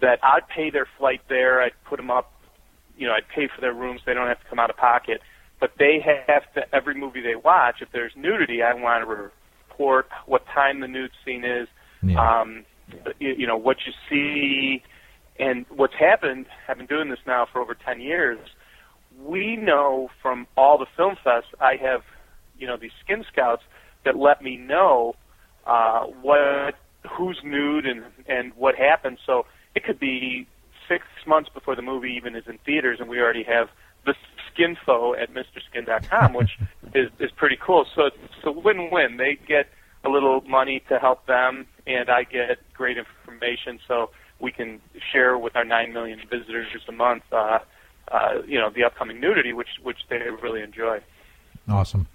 that 0.00 0.18
I'd 0.22 0.46
pay 0.54 0.70
their 0.70 0.86
flight 0.98 1.22
there, 1.28 1.62
I'd 1.62 1.72
put 1.88 1.96
them 1.96 2.10
up, 2.10 2.30
you 2.96 3.06
know, 3.06 3.12
I'd 3.12 3.28
pay 3.34 3.48
for 3.54 3.60
their 3.60 3.74
rooms, 3.74 4.00
they 4.06 4.14
don't 4.14 4.28
have 4.28 4.40
to 4.40 4.46
come 4.48 4.58
out 4.58 4.70
of 4.70 4.76
pocket 4.76 5.20
but 5.64 5.72
they 5.78 6.04
have 6.26 6.42
to 6.54 6.74
every 6.74 6.94
movie 6.94 7.22
they 7.22 7.36
watch. 7.36 7.76
If 7.80 7.88
there's 7.92 8.12
nudity, 8.16 8.62
I 8.62 8.74
want 8.74 9.02
to 9.02 9.30
report 9.70 10.08
what 10.26 10.44
time 10.46 10.80
the 10.80 10.88
nude 10.88 11.10
scene 11.24 11.42
is, 11.42 11.68
um, 12.18 12.66
you, 13.18 13.34
you 13.38 13.46
know 13.46 13.56
what 13.56 13.78
you 13.86 13.92
see, 14.10 14.82
and 15.38 15.64
what's 15.70 15.94
happened. 15.94 16.44
I've 16.68 16.76
been 16.76 16.86
doing 16.86 17.08
this 17.08 17.20
now 17.26 17.46
for 17.50 17.62
over 17.62 17.74
ten 17.74 18.00
years. 18.00 18.38
We 19.24 19.56
know 19.56 20.10
from 20.20 20.46
all 20.54 20.76
the 20.76 20.86
film 20.96 21.16
fests, 21.24 21.54
I 21.60 21.76
have, 21.76 22.02
you 22.58 22.66
know, 22.66 22.76
these 22.76 22.90
skin 23.02 23.24
scouts 23.32 23.62
that 24.04 24.16
let 24.18 24.42
me 24.42 24.56
know 24.58 25.14
uh, 25.66 26.00
what 26.20 26.74
who's 27.10 27.40
nude 27.42 27.86
and 27.86 28.04
and 28.26 28.52
what 28.54 28.74
happened. 28.74 29.18
So 29.24 29.46
it 29.74 29.84
could 29.84 29.98
be 29.98 30.46
six 30.88 31.04
months 31.26 31.48
before 31.52 31.76
the 31.76 31.82
movie 31.82 32.12
even 32.16 32.34
is 32.36 32.44
in 32.46 32.58
theaters, 32.58 32.98
and 33.00 33.08
we 33.08 33.20
already 33.20 33.44
have 33.44 33.68
the 34.04 34.14
skinfo 34.50 35.20
at 35.20 35.32
mrskin.com, 35.32 36.34
which 36.34 36.58
is 36.94 37.10
is 37.18 37.30
pretty 37.32 37.58
cool. 37.60 37.86
So 37.94 38.06
it's 38.06 38.44
a 38.44 38.52
win-win. 38.52 39.16
They 39.16 39.38
get 39.46 39.68
a 40.04 40.08
little 40.08 40.42
money 40.42 40.82
to 40.88 40.98
help 40.98 41.26
them, 41.26 41.66
and 41.86 42.10
I 42.10 42.24
get 42.24 42.58
great 42.74 42.98
information, 42.98 43.80
so 43.88 44.10
we 44.40 44.52
can 44.52 44.80
share 45.12 45.38
with 45.38 45.56
our 45.56 45.64
nine 45.64 45.92
million 45.92 46.20
visitors 46.30 46.66
just 46.72 46.88
a 46.88 46.92
month. 46.92 47.22
Uh, 47.32 47.60
uh, 48.08 48.42
you 48.46 48.58
know, 48.58 48.68
the 48.70 48.84
upcoming 48.84 49.20
nudity, 49.20 49.52
which 49.52 49.68
which 49.82 49.98
they 50.10 50.18
really 50.42 50.60
enjoy. 50.62 51.00
Awesome. 51.68 52.06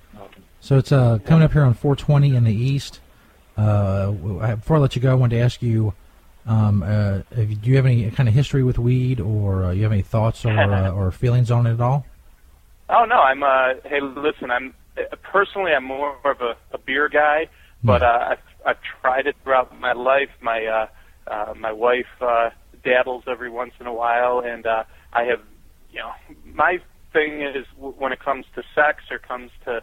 So 0.61 0.77
it's 0.77 0.91
uh, 0.91 1.19
coming 1.25 1.43
up 1.43 1.53
here 1.53 1.63
on 1.63 1.73
420 1.73 2.35
in 2.35 2.43
the 2.43 2.53
East. 2.53 2.99
Uh, 3.57 4.11
before 4.11 4.77
I 4.77 4.79
let 4.79 4.95
you 4.95 5.01
go, 5.01 5.11
I 5.11 5.15
wanted 5.15 5.37
to 5.37 5.41
ask 5.41 5.61
you, 5.61 5.93
um, 6.45 6.83
uh, 6.83 7.19
do 7.35 7.57
you 7.63 7.75
have 7.75 7.85
any 7.85 8.09
kind 8.11 8.27
of 8.29 8.35
history 8.35 8.63
with 8.63 8.79
weed, 8.79 9.19
or 9.19 9.65
uh, 9.65 9.71
you 9.71 9.83
have 9.83 9.91
any 9.91 10.01
thoughts 10.01 10.45
or 10.45 10.51
uh, 10.57 10.91
or 10.91 11.11
feelings 11.11 11.51
on 11.51 11.67
it 11.67 11.73
at 11.73 11.81
all? 11.81 12.05
Oh 12.89 13.05
no, 13.05 13.17
I'm. 13.17 13.43
Uh, 13.43 13.75
hey, 13.85 14.01
listen, 14.01 14.51
I'm 14.51 14.73
personally 15.23 15.71
I'm 15.73 15.83
more 15.83 16.15
of 16.25 16.41
a, 16.41 16.55
a 16.71 16.77
beer 16.77 17.09
guy, 17.09 17.49
but 17.83 18.01
uh, 18.01 18.29
I've, 18.31 18.39
I've 18.65 18.81
tried 19.01 19.27
it 19.27 19.35
throughout 19.43 19.77
my 19.79 19.93
life. 19.93 20.29
My 20.41 20.65
uh, 20.65 20.87
uh, 21.27 21.53
my 21.57 21.71
wife 21.71 22.07
uh, 22.21 22.49
dabbles 22.83 23.23
every 23.27 23.49
once 23.49 23.73
in 23.79 23.87
a 23.87 23.93
while, 23.93 24.39
and 24.39 24.65
uh, 24.65 24.83
I 25.13 25.23
have, 25.25 25.41
you 25.91 25.99
know, 25.99 26.11
my 26.45 26.79
thing 27.13 27.41
is 27.41 27.65
when 27.77 28.11
it 28.11 28.19
comes 28.19 28.45
to 28.55 28.63
sex 28.75 29.03
or 29.11 29.19
comes 29.19 29.51
to 29.65 29.81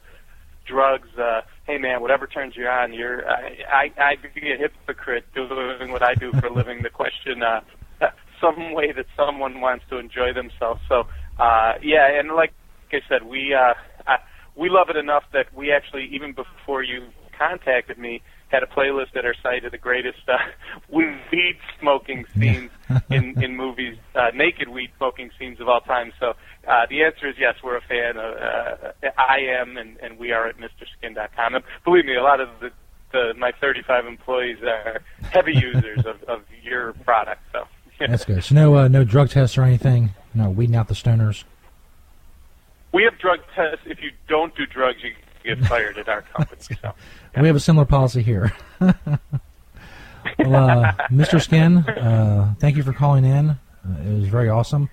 drugs. 0.67 1.09
Uh, 1.17 1.43
hey 1.67 1.79
man, 1.79 2.01
whatever 2.01 2.27
turns 2.27 2.57
you 2.57 2.67
on, 2.67 2.93
you're. 2.93 3.29
I, 3.29 3.57
I 3.71 4.03
I'd 4.03 4.35
be 4.35 4.53
a 4.53 4.57
hypocrite 4.57 5.25
doing 5.35 5.93
what 5.93 6.03
I 6.03 6.15
do 6.15 6.33
for 6.33 6.47
a 6.47 6.53
living. 6.53 6.83
The 6.83 6.91
question, 6.91 7.43
uh, 7.43 7.61
some 8.41 8.73
way 8.73 8.93
that 8.93 9.07
someone 9.17 9.61
wants 9.61 9.85
to 9.91 9.99
enjoy 9.99 10.33
themselves. 10.33 10.81
So 10.89 11.07
uh, 11.39 11.75
yeah, 11.83 12.19
and 12.19 12.31
like 12.33 12.53
like 12.93 13.03
I 13.03 13.09
said, 13.09 13.27
we 13.27 13.55
uh, 13.55 13.75
I, 14.07 14.17
we 14.57 14.69
love 14.71 14.89
it 14.91 14.97
enough 14.97 15.25
that 15.33 15.55
we 15.55 15.73
actually 15.73 16.09
even 16.13 16.33
before 16.33 16.83
you 16.83 17.09
contacted 17.39 17.99
me 17.99 18.23
had 18.49 18.63
a 18.63 18.67
playlist 18.67 19.17
at 19.17 19.25
our 19.25 19.35
site 19.43 19.65
of 19.65 19.73
the 19.73 19.79
greatest 19.79 20.21
uh, 20.29 20.37
weed 20.89 21.59
smoking 21.81 22.25
scenes 22.35 22.71
in 23.11 23.43
in 23.43 23.57
movies, 23.57 23.97
uh, 24.15 24.31
naked 24.35 24.69
weed 24.69 24.91
smoking 24.97 25.31
scenes 25.39 25.61
of 25.61 25.69
all 25.69 25.81
time. 25.81 26.13
So 26.21 26.35
uh, 26.67 26.87
the 26.89 27.03
answer 27.05 27.29
is 27.29 27.37
yes, 27.39 27.55
we're 27.63 27.77
a 27.77 27.81
fan. 27.83 28.17
Of, 28.17 28.37
uh, 28.37 29.11
I 29.19 29.39
am, 29.41 29.77
and, 29.77 29.97
and 29.99 30.19
we 30.19 30.33
are 30.33 30.47
at 30.47 30.57
MrSkin.com. 30.59 31.55
And 31.55 31.65
believe 31.85 32.05
me, 32.05 32.17
a 32.17 32.23
lot 32.23 32.41
of 32.41 32.49
the, 32.61 32.71
the 33.13 33.35
my 33.35 33.53
35 33.61 34.07
employees 34.07 34.59
are 34.63 35.01
heavy 35.31 35.55
users 35.73 36.05
of, 36.07 36.23
of 36.25 36.43
your 36.63 36.93
product. 37.05 37.43
So 37.53 37.67
That's 38.01 38.25
good. 38.25 38.45
So 38.45 38.55
no 38.55 38.75
uh, 38.77 38.89
no 38.89 39.05
drug 39.05 39.31
tests 39.31 39.57
or 39.57 39.63
anything. 39.63 40.11
No 40.35 40.51
weeding 40.51 40.77
out 40.77 40.89
the 40.89 40.95
stoners. 40.95 41.45
we 42.93 43.05
have 43.05 43.19
drug 43.19 43.41
tests. 43.55 43.85
If 43.87 44.03
you 44.03 44.11
don't 44.29 44.55
do 44.55 44.67
drugs, 44.67 44.99
you 45.03 45.13
get 45.45 45.65
fired 45.67 45.97
at 45.99 46.09
our 46.09 46.23
company. 46.37 46.61
So. 46.61 46.93
We 47.41 47.47
have 47.47 47.57
a 47.57 47.61
similar 47.61 47.87
policy 47.87 48.23
here. 48.23 48.53
well, 48.81 48.95
uh, 50.41 50.93
Mr. 51.11 51.41
Skin, 51.41 51.79
uh, 51.79 52.55
thank 52.59 52.77
you 52.77 52.83
for 52.83 52.93
calling 52.93 53.25
in. 53.25 53.51
Uh, 53.51 53.59
it 54.07 54.15
was 54.21 54.29
very 54.29 54.49
awesome. 54.49 54.91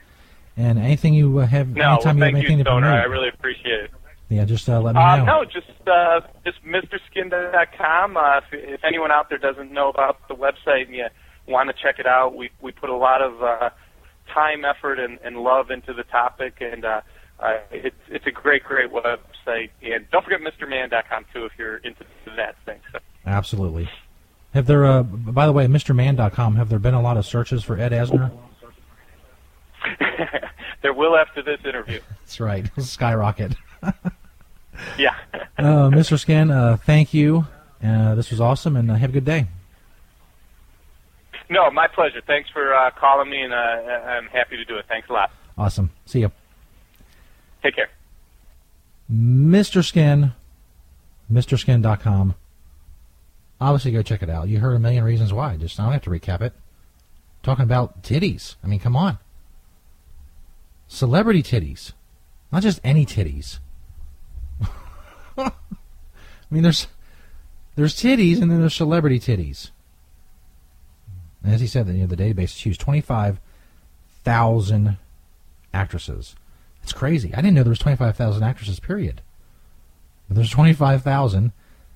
And 0.56 0.78
anything 0.78 1.14
you 1.16 1.40
uh, 1.40 1.46
have, 1.48 1.70
No, 1.70 1.82
well, 1.82 1.94
anytime 1.94 2.18
you 2.18 2.24
have 2.26 2.34
anything 2.36 2.58
you, 2.60 2.64
to 2.64 2.70
Stoner. 2.70 2.88
promote, 2.88 3.02
I 3.02 3.06
really 3.06 3.30
appreciate 3.30 3.86
it. 3.86 3.92
yeah, 4.30 4.46
just 4.46 4.70
uh, 4.70 4.80
let 4.80 4.94
me 4.96 5.02
Uh, 5.02 5.16
know. 5.18 5.26
no, 5.26 5.46
just 5.46 5.68
uh, 5.88 6.22
just 6.46 6.64
MrSkin.com. 6.64 8.18
Uh, 8.18 8.38
if, 8.38 8.44
if 8.52 8.84
anyone 8.84 9.12
out 9.12 9.30
there 9.30 9.38
doesn't 9.38 9.72
know 9.72 9.90
about 9.90 10.28
the 10.28 10.36
website 10.36 10.86
and 10.88 10.96
you 10.96 11.08
want 11.48 11.70
to 11.70 11.76
check 11.82 12.00
it 12.00 12.06
out, 12.06 12.36
we 12.36 12.50
we 12.62 12.72
put 12.72 12.90
a 12.90 12.96
lot 12.96 13.22
of 13.22 13.42
uh, 13.44 13.70
time, 14.34 14.64
effort, 14.66 15.00
and, 15.00 15.20
and 15.24 15.38
love 15.38 15.72
into 15.72 15.94
the 15.94 16.04
topic, 16.04 16.58
and 16.62 16.86
uh, 16.86 17.02
uh, 17.40 17.58
it's 17.72 17.96
it's 18.10 18.28
a 18.28 18.32
great, 18.32 18.64
great 18.64 18.92
website. 18.92 19.70
And 19.82 20.10
don't 20.12 20.24
forget 20.24 20.40
MrMan.com 20.40 21.26
too 21.34 21.46
if 21.46 21.52
you're 21.58 21.78
into 21.78 22.06
that 22.38 22.56
thing. 22.66 22.80
So. 22.92 23.00
Absolutely. 23.26 23.90
Have 24.54 24.68
there, 24.68 24.86
uh, 24.86 25.02
by 25.02 25.48
the 25.48 25.52
way, 25.52 25.66
MrMan.com, 25.66 26.58
have 26.58 26.70
there 26.70 26.78
been 26.78 26.94
a 26.94 27.02
lot 27.02 27.18
of 27.18 27.26
searches 27.26 27.64
for 27.64 27.76
Ed 27.78 27.92
Asner? 27.92 28.32
there 30.82 30.94
will 30.94 31.16
after 31.16 31.42
this 31.42 31.60
interview. 31.66 32.00
That's 32.22 32.40
right. 32.40 32.70
Skyrocket. 32.80 33.56
Yeah. 34.98 35.16
uh, 35.60 35.90
Mr. 35.90 36.20
Skin, 36.20 36.50
uh, 36.50 36.78
thank 36.78 37.14
you. 37.14 37.46
Uh, 37.84 38.16
this 38.16 38.32
was 38.32 38.42
awesome, 38.42 38.76
and 38.76 38.90
uh, 38.90 38.96
have 38.96 39.12
a 39.12 39.14
good 39.14 39.24
day. 39.24 39.46
No, 41.50 41.70
my 41.70 41.88
pleasure. 41.88 42.22
Thanks 42.26 42.50
for 42.50 42.74
uh, 42.74 42.90
calling 42.92 43.30
me, 43.30 43.42
and 43.42 43.54
uh, 43.54 43.58
I'm 43.58 44.26
happy 44.28 44.58
to 44.58 44.66
do 44.66 44.78
it. 44.78 44.86
Thanks 44.90 45.10
a 45.10 45.14
lot. 45.14 45.32
Awesome. 45.58 45.92
See 46.08 46.22
you. 46.22 46.32
Take 47.62 47.76
care. 47.76 47.90
Mr. 49.12 49.84
Skin, 49.84 50.32
MrSkin.com. 51.32 52.36
Obviously, 53.62 53.92
go 53.92 54.02
check 54.02 54.24
it 54.24 54.30
out. 54.30 54.48
You 54.48 54.60
heard 54.60 54.76
a 54.76 54.80
million 54.80 55.04
reasons 55.04 55.32
why. 55.32 55.56
Just 55.58 55.80
I 55.80 55.84
don't 55.84 55.94
have 55.94 56.02
to 56.04 56.10
recap 56.10 56.42
it. 56.42 56.54
Talking 57.44 57.64
about 57.64 58.02
titties. 58.04 58.56
I 58.64 58.68
mean, 58.68 58.80
come 58.80 58.96
on. 58.96 59.20
Celebrity 60.94 61.42
titties, 61.42 61.94
not 62.52 62.62
just 62.62 62.80
any 62.84 63.04
titties. 63.04 63.58
I 65.38 65.52
mean, 66.52 66.62
there's 66.62 66.86
there's 67.76 67.96
titties, 67.96 68.40
and 68.40 68.52
then 68.52 68.60
there's 68.60 68.76
celebrity 68.76 69.20
titties. 69.20 69.72
And 71.42 71.52
as 71.52 71.62
he 71.62 71.66
said, 71.66 71.88
you 71.88 71.94
know, 71.94 72.06
the 72.06 72.16
database 72.16 72.44
is 72.44 72.58
huge. 72.64 72.78
Twenty-five 72.78 73.40
thousand 74.24 74.98
actresses. 75.74 76.36
It's 76.84 76.94
crazy. 76.94 77.34
I 77.34 77.38
didn't 77.38 77.56
know 77.56 77.64
there 77.64 77.72
was 77.72 77.80
25,000 77.80 78.44
actresses, 78.44 78.80
period. 78.80 79.22
But 80.28 80.36
there's 80.36 80.52
25,000 80.52 81.54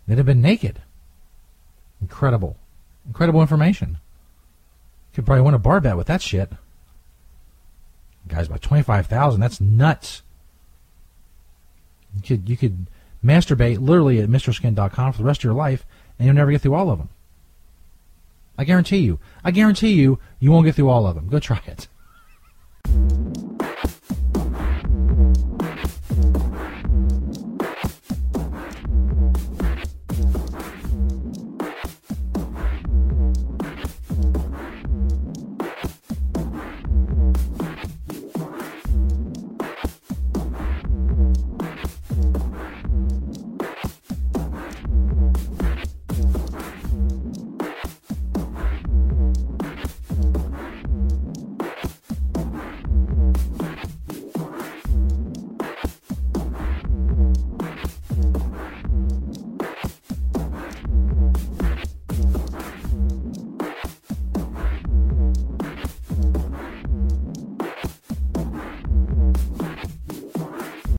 that 0.07 0.17
have 0.17 0.25
been 0.25 0.41
naked. 0.41 0.81
Incredible. 2.01 2.57
Incredible 3.05 3.41
information. 3.41 3.99
Could 5.13 5.25
probably 5.25 5.43
win 5.43 5.53
a 5.53 5.59
bar 5.59 5.81
bet 5.81 5.97
with 5.97 6.07
that 6.07 6.21
shit 6.23 6.51
guys, 8.27 8.47
by 8.47 8.57
twenty 8.57 8.83
five 8.83 9.07
thousand, 9.07 9.41
that's 9.41 9.61
nuts. 9.61 10.21
You 12.15 12.21
could 12.21 12.49
you 12.49 12.57
could 12.57 12.87
masturbate 13.23 13.79
literally 13.79 14.19
at 14.19 14.29
MrSkin.com 14.29 15.13
for 15.13 15.17
the 15.17 15.23
rest 15.23 15.41
of 15.41 15.43
your 15.45 15.53
life, 15.53 15.85
and 16.17 16.25
you'll 16.25 16.35
never 16.35 16.51
get 16.51 16.61
through 16.61 16.75
all 16.75 16.89
of 16.89 16.99
them. 16.99 17.09
I 18.57 18.63
guarantee 18.63 18.99
you. 18.99 19.19
I 19.43 19.51
guarantee 19.51 19.93
you, 19.93 20.19
you 20.39 20.51
won't 20.51 20.65
get 20.65 20.75
through 20.75 20.89
all 20.89 21.05
of 21.05 21.15
them. 21.15 21.27
Go 21.27 21.39
try 21.39 21.61
it. 21.67 21.87